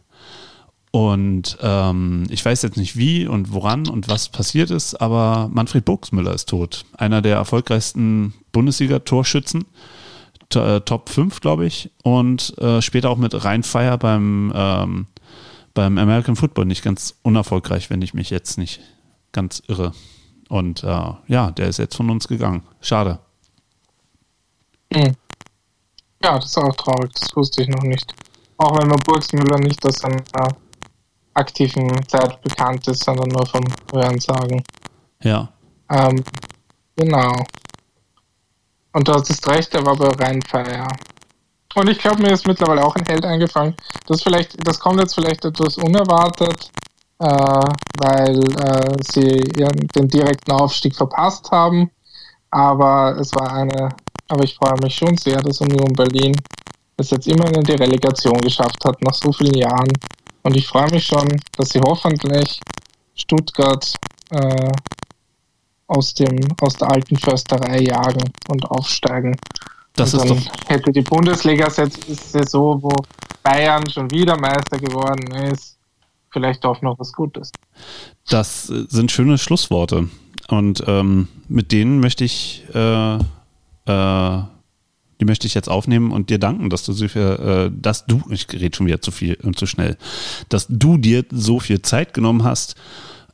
Und 0.92 1.58
ähm, 1.60 2.24
ich 2.30 2.42
weiß 2.42 2.62
jetzt 2.62 2.78
nicht 2.78 2.96
wie 2.96 3.26
und 3.26 3.52
woran 3.52 3.86
und 3.86 4.08
was 4.08 4.30
passiert 4.30 4.70
ist, 4.70 4.94
aber 4.94 5.50
Manfred 5.52 5.84
Buxmüller 5.84 6.32
ist 6.32 6.48
tot. 6.48 6.86
Einer 6.96 7.20
der 7.20 7.36
erfolgreichsten 7.36 8.32
Bundesliga-Torschützen. 8.52 9.66
Äh, 10.54 10.80
Top 10.80 11.10
5, 11.10 11.40
glaube 11.40 11.66
ich. 11.66 11.90
Und 12.02 12.56
äh, 12.58 12.80
später 12.80 13.10
auch 13.10 13.18
mit 13.18 13.44
Rheinfeier 13.44 13.98
beim 13.98 14.52
ähm, 14.54 15.06
beim 15.76 15.98
American 15.98 16.34
Football 16.34 16.64
nicht 16.64 16.82
ganz 16.82 17.14
unerfolgreich, 17.22 17.90
wenn 17.90 18.02
ich 18.02 18.14
mich 18.14 18.30
jetzt 18.30 18.56
nicht 18.56 18.80
ganz 19.30 19.62
irre. 19.68 19.92
Und 20.48 20.82
äh, 20.82 21.12
ja, 21.28 21.50
der 21.50 21.68
ist 21.68 21.78
jetzt 21.78 21.94
von 21.94 22.10
uns 22.10 22.26
gegangen. 22.26 22.62
Schade. 22.80 23.18
Hm. 24.92 25.14
Ja, 26.24 26.36
das 26.36 26.46
ist 26.46 26.58
auch 26.58 26.74
traurig, 26.74 27.12
das 27.12 27.36
wusste 27.36 27.62
ich 27.62 27.68
noch 27.68 27.82
nicht. 27.82 28.12
Auch 28.56 28.78
wenn 28.80 28.88
man 28.88 28.98
Burgsmüller 29.00 29.58
nicht 29.58 29.84
aus 29.84 29.98
seiner 29.98 30.22
aktiven 31.34 32.08
Zeit 32.08 32.40
bekannt 32.40 32.88
ist, 32.88 33.04
sondern 33.04 33.28
nur 33.28 33.44
vom 33.46 33.64
Hörensagen. 33.92 34.62
Ja. 35.22 35.52
Ähm, 35.90 36.24
genau. 36.96 37.44
Und 38.92 39.06
du 39.06 39.12
hast 39.12 39.46
recht, 39.48 39.74
er 39.74 39.84
war 39.84 39.94
bei 39.94 40.08
Rheinfeier. 40.08 40.88
Und 41.76 41.90
ich 41.90 41.98
glaube, 41.98 42.22
mir 42.22 42.32
ist 42.32 42.46
mittlerweile 42.46 42.82
auch 42.82 42.96
ein 42.96 43.04
Held 43.04 43.26
eingefangen. 43.26 43.76
Das 44.06 44.22
vielleicht, 44.22 44.66
das 44.66 44.80
kommt 44.80 44.98
jetzt 44.98 45.14
vielleicht 45.14 45.44
etwas 45.44 45.76
unerwartet, 45.76 46.70
äh, 47.18 47.26
weil 47.98 48.38
äh, 48.38 48.96
sie 49.12 49.44
ihren, 49.58 49.86
den 49.88 50.08
direkten 50.08 50.52
Aufstieg 50.52 50.96
verpasst 50.96 51.50
haben. 51.50 51.90
Aber 52.50 53.18
es 53.20 53.34
war 53.34 53.52
eine, 53.52 53.90
aber 54.28 54.44
ich 54.44 54.54
freue 54.54 54.80
mich 54.82 54.94
schon 54.94 55.18
sehr, 55.18 55.42
dass 55.42 55.60
Union 55.60 55.92
Berlin 55.92 56.34
es 56.96 57.10
jetzt 57.10 57.28
immerhin 57.28 57.56
in 57.56 57.64
die 57.64 57.72
Relegation 57.72 58.40
geschafft 58.40 58.82
hat 58.86 59.02
nach 59.02 59.12
so 59.12 59.30
vielen 59.32 59.58
Jahren. 59.58 59.92
Und 60.44 60.56
ich 60.56 60.66
freue 60.66 60.90
mich 60.90 61.04
schon, 61.04 61.28
dass 61.58 61.68
sie 61.68 61.80
hoffentlich 61.86 62.58
Stuttgart 63.14 63.92
äh, 64.30 64.72
aus, 65.88 66.14
dem, 66.14 66.38
aus 66.62 66.72
der 66.72 66.90
alten 66.90 67.18
Försterei 67.18 67.80
jagen 67.80 68.32
und 68.48 68.64
aufsteigen. 68.70 69.36
Das 69.96 70.14
und 70.14 70.20
ist 70.20 70.30
dann 70.30 70.38
doch 70.38 70.68
hätte 70.68 70.92
die 70.92 71.02
Bundesliga-Saison, 71.02 72.82
wo 72.82 72.90
Bayern 73.42 73.88
schon 73.90 74.10
wieder 74.10 74.38
Meister 74.38 74.78
geworden 74.78 75.34
ist, 75.50 75.78
vielleicht 76.30 76.64
doch 76.64 76.82
noch 76.82 76.98
was 76.98 77.12
Gutes. 77.12 77.50
Das 78.28 78.66
sind 78.66 79.10
schöne 79.10 79.38
Schlussworte. 79.38 80.08
Und 80.48 80.84
ähm, 80.86 81.28
mit 81.48 81.72
denen 81.72 82.00
möchte 82.00 82.24
ich, 82.24 82.64
äh, 82.74 83.16
äh, 83.16 84.42
die 85.18 85.24
möchte 85.24 85.46
ich 85.46 85.54
jetzt 85.54 85.68
aufnehmen 85.68 86.12
und 86.12 86.30
dir 86.30 86.38
danken, 86.38 86.70
dass 86.70 86.84
du 86.84 86.92
so 86.92 87.08
viel, 87.08 87.22
äh, 87.22 87.70
dass 87.74 88.06
du, 88.06 88.22
ich 88.30 88.46
rede 88.52 88.76
schon 88.76 88.86
wieder 88.86 89.00
zu 89.00 89.10
viel 89.10 89.38
und 89.42 89.58
zu 89.58 89.66
schnell, 89.66 89.96
dass 90.48 90.66
du 90.68 90.98
dir 90.98 91.24
so 91.30 91.58
viel 91.58 91.82
Zeit 91.82 92.14
genommen 92.14 92.44
hast 92.44 92.76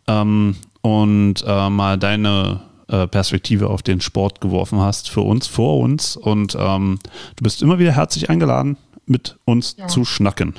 ähm, 0.07 0.57
und 0.81 1.45
äh, 1.47 1.69
mal 1.71 1.99
deine 1.99 2.61
äh, 2.93 3.09
Perspektive 3.09 3.71
auf 3.71 3.83
den 3.83 4.01
Sport 4.01 4.41
geworfen 4.41 4.79
hast 4.79 5.11
für 5.11 5.23
uns, 5.23 5.47
vor 5.47 5.79
uns. 5.81 6.17
Und 6.17 6.55
ähm, 6.59 6.99
du 7.37 7.43
bist 7.43 7.63
immer 7.63 7.79
wieder 7.79 7.93
herzlich 7.93 8.29
eingeladen, 8.29 8.77
mit 9.07 9.39
uns 9.47 9.77
ja. 9.79 9.89
zu 9.89 10.05
schnacken. 10.05 10.55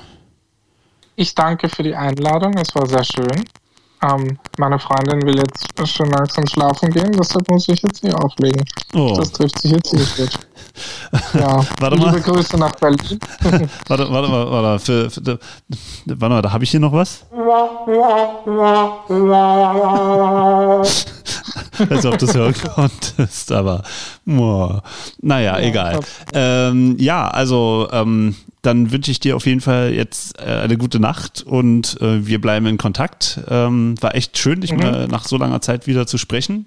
Ich 1.16 1.36
danke 1.36 1.70
für 1.70 1.84
die 1.84 1.96
Einladung, 1.96 2.56
es 2.58 2.74
war 2.74 2.88
sehr 2.88 3.04
schön. 3.04 3.46
Ähm, 4.04 4.38
meine 4.58 4.78
Freundin 4.80 5.26
will 5.26 5.38
jetzt 5.38 5.88
schon 5.88 6.12
langsam 6.12 6.46
schlafen 6.46 6.90
gehen, 6.90 7.14
deshalb 7.14 7.50
muss 7.50 7.70
ich 7.70 7.82
jetzt 7.82 8.02
hier 8.02 8.22
auflegen. 8.22 8.66
Oh. 8.94 9.14
Das 9.16 9.32
trifft 9.32 9.62
sich 9.62 9.72
jetzt 9.72 9.94
nicht 9.94 10.18
gut. 10.18 10.30
Ja, 11.36 11.64
warte 11.80 11.98
mal. 11.98 12.16
Liebe 12.16 12.22
Grüße 12.22 12.58
nach 12.58 12.74
Berlin. 12.78 13.20
warte, 13.88 14.12
warte 14.12 14.28
mal, 14.28 14.50
warte, 14.50 14.84
für, 14.84 15.08
für, 15.12 15.22
für, 15.22 15.40
warte 16.08 16.34
mal, 16.34 16.42
da 16.42 16.52
habe 16.52 16.64
ich 16.64 16.72
hier 16.72 16.80
noch 16.80 16.94
was. 16.94 17.24
als 21.90 22.06
ob 22.06 22.18
du 22.18 22.26
es 22.26 22.34
hören 22.34 22.56
konntest, 22.74 23.52
aber 23.52 23.84
boah. 24.26 24.82
naja, 25.22 25.60
ja, 25.60 25.64
egal. 25.64 26.00
Ähm, 26.34 26.96
ja, 26.98 27.28
also 27.28 27.88
ähm, 27.92 28.36
dann 28.64 28.92
wünsche 28.92 29.12
ich 29.12 29.20
dir 29.20 29.36
auf 29.36 29.46
jeden 29.46 29.62
Fall 29.62 29.94
jetzt 29.94 30.40
äh, 30.40 30.46
eine 30.46 30.78
gute 30.78 31.00
Nacht 31.00 31.44
und 31.44 32.02
äh, 32.02 32.26
wir 32.26 32.40
bleiben 32.42 32.66
in 32.66 32.78
Kontakt. 32.78 33.42
Ähm, 33.50 33.96
war 34.02 34.16
echt 34.16 34.38
schön, 34.38 34.62
dich 34.62 34.72
mhm. 34.72 34.80
mal 34.80 35.08
nach 35.08 35.26
so 35.28 35.38
langer 35.38 35.62
Zeit 35.62 35.86
wieder 35.86 36.08
zu 36.08 36.18
sprechen. 36.18 36.66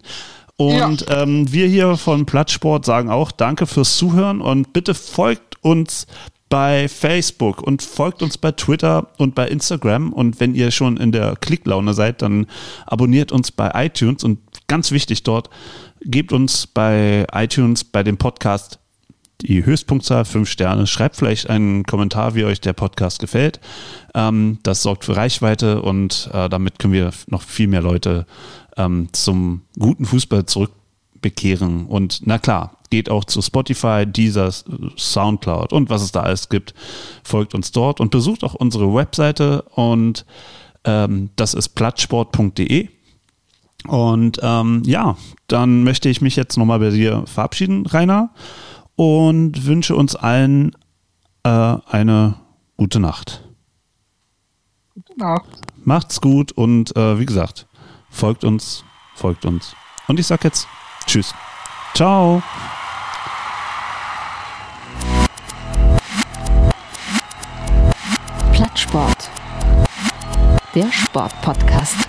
Und 0.58 1.06
ja. 1.08 1.22
ähm, 1.22 1.50
wir 1.50 1.66
hier 1.66 1.96
von 1.96 2.26
Plattsport 2.26 2.84
sagen 2.84 3.10
auch 3.10 3.32
Danke 3.32 3.66
fürs 3.66 3.96
Zuhören 3.96 4.40
und 4.40 4.72
bitte 4.72 4.94
folgt 4.94 5.62
uns 5.64 6.06
bei 6.48 6.88
Facebook 6.88 7.62
und 7.62 7.82
folgt 7.82 8.22
uns 8.22 8.38
bei 8.38 8.52
Twitter 8.52 9.08
und 9.16 9.34
bei 9.34 9.48
Instagram. 9.48 10.12
Und 10.12 10.38
wenn 10.38 10.54
ihr 10.54 10.70
schon 10.70 10.98
in 10.98 11.12
der 11.12 11.34
Klicklaune 11.36 11.94
seid, 11.94 12.20
dann 12.20 12.46
abonniert 12.86 13.32
uns 13.32 13.50
bei 13.50 13.70
iTunes 13.74 14.22
und 14.22 14.38
ganz 14.68 14.90
wichtig 14.90 15.22
dort, 15.22 15.48
gebt 16.02 16.32
uns 16.32 16.66
bei 16.66 17.26
iTunes, 17.32 17.84
bei 17.84 18.02
dem 18.02 18.18
Podcast 18.18 18.78
die 19.42 19.64
Höchstpunktzahl, 19.64 20.24
fünf 20.24 20.48
Sterne. 20.48 20.86
Schreibt 20.86 21.16
vielleicht 21.16 21.50
einen 21.50 21.84
Kommentar, 21.84 22.34
wie 22.34 22.44
euch 22.44 22.60
der 22.60 22.72
Podcast 22.72 23.18
gefällt. 23.18 23.60
Ähm, 24.14 24.58
das 24.62 24.82
sorgt 24.82 25.04
für 25.04 25.16
Reichweite 25.16 25.82
und 25.82 26.30
äh, 26.32 26.48
damit 26.48 26.78
können 26.78 26.92
wir 26.92 27.10
noch 27.28 27.42
viel 27.42 27.68
mehr 27.68 27.82
Leute 27.82 28.26
ähm, 28.76 29.08
zum 29.12 29.62
guten 29.78 30.04
Fußball 30.04 30.46
zurückbekehren. 30.46 31.86
Und 31.86 32.22
na 32.24 32.38
klar, 32.38 32.78
geht 32.90 33.10
auch 33.10 33.24
zu 33.24 33.42
Spotify, 33.42 34.04
Deezer, 34.06 34.50
Soundcloud 34.96 35.72
und 35.72 35.90
was 35.90 36.02
es 36.02 36.12
da 36.12 36.20
alles 36.20 36.48
gibt. 36.48 36.74
Folgt 37.22 37.54
uns 37.54 37.72
dort 37.72 38.00
und 38.00 38.10
besucht 38.10 38.44
auch 38.44 38.54
unsere 38.54 38.94
Webseite 38.94 39.62
und 39.74 40.24
ähm, 40.84 41.30
das 41.36 41.54
ist 41.54 41.70
plattsport.de. 41.70 42.88
Und 43.86 44.40
ähm, 44.42 44.82
ja, 44.84 45.16
dann 45.46 45.84
möchte 45.84 46.08
ich 46.08 46.20
mich 46.20 46.34
jetzt 46.36 46.56
nochmal 46.56 46.80
bei 46.80 46.90
dir 46.90 47.24
verabschieden, 47.26 47.86
Rainer 47.86 48.30
und 48.96 49.66
wünsche 49.66 49.94
uns 49.94 50.16
allen 50.16 50.72
äh, 51.44 51.48
eine 51.48 52.34
gute 52.76 52.98
Nacht. 52.98 53.42
Gute 54.94 55.18
Nacht. 55.18 55.48
Macht's 55.84 56.20
gut 56.20 56.52
und 56.52 56.96
äh, 56.96 57.18
wie 57.18 57.26
gesagt, 57.26 57.66
folgt 58.10 58.42
uns, 58.44 58.84
folgt 59.14 59.44
uns. 59.44 59.76
Und 60.08 60.18
ich 60.18 60.26
sag 60.26 60.42
jetzt 60.44 60.66
Tschüss. 61.06 61.34
Ciao. 61.94 62.42
Plattsport. 68.52 69.30
Der 70.74 70.90
Sportpodcast. 70.90 72.08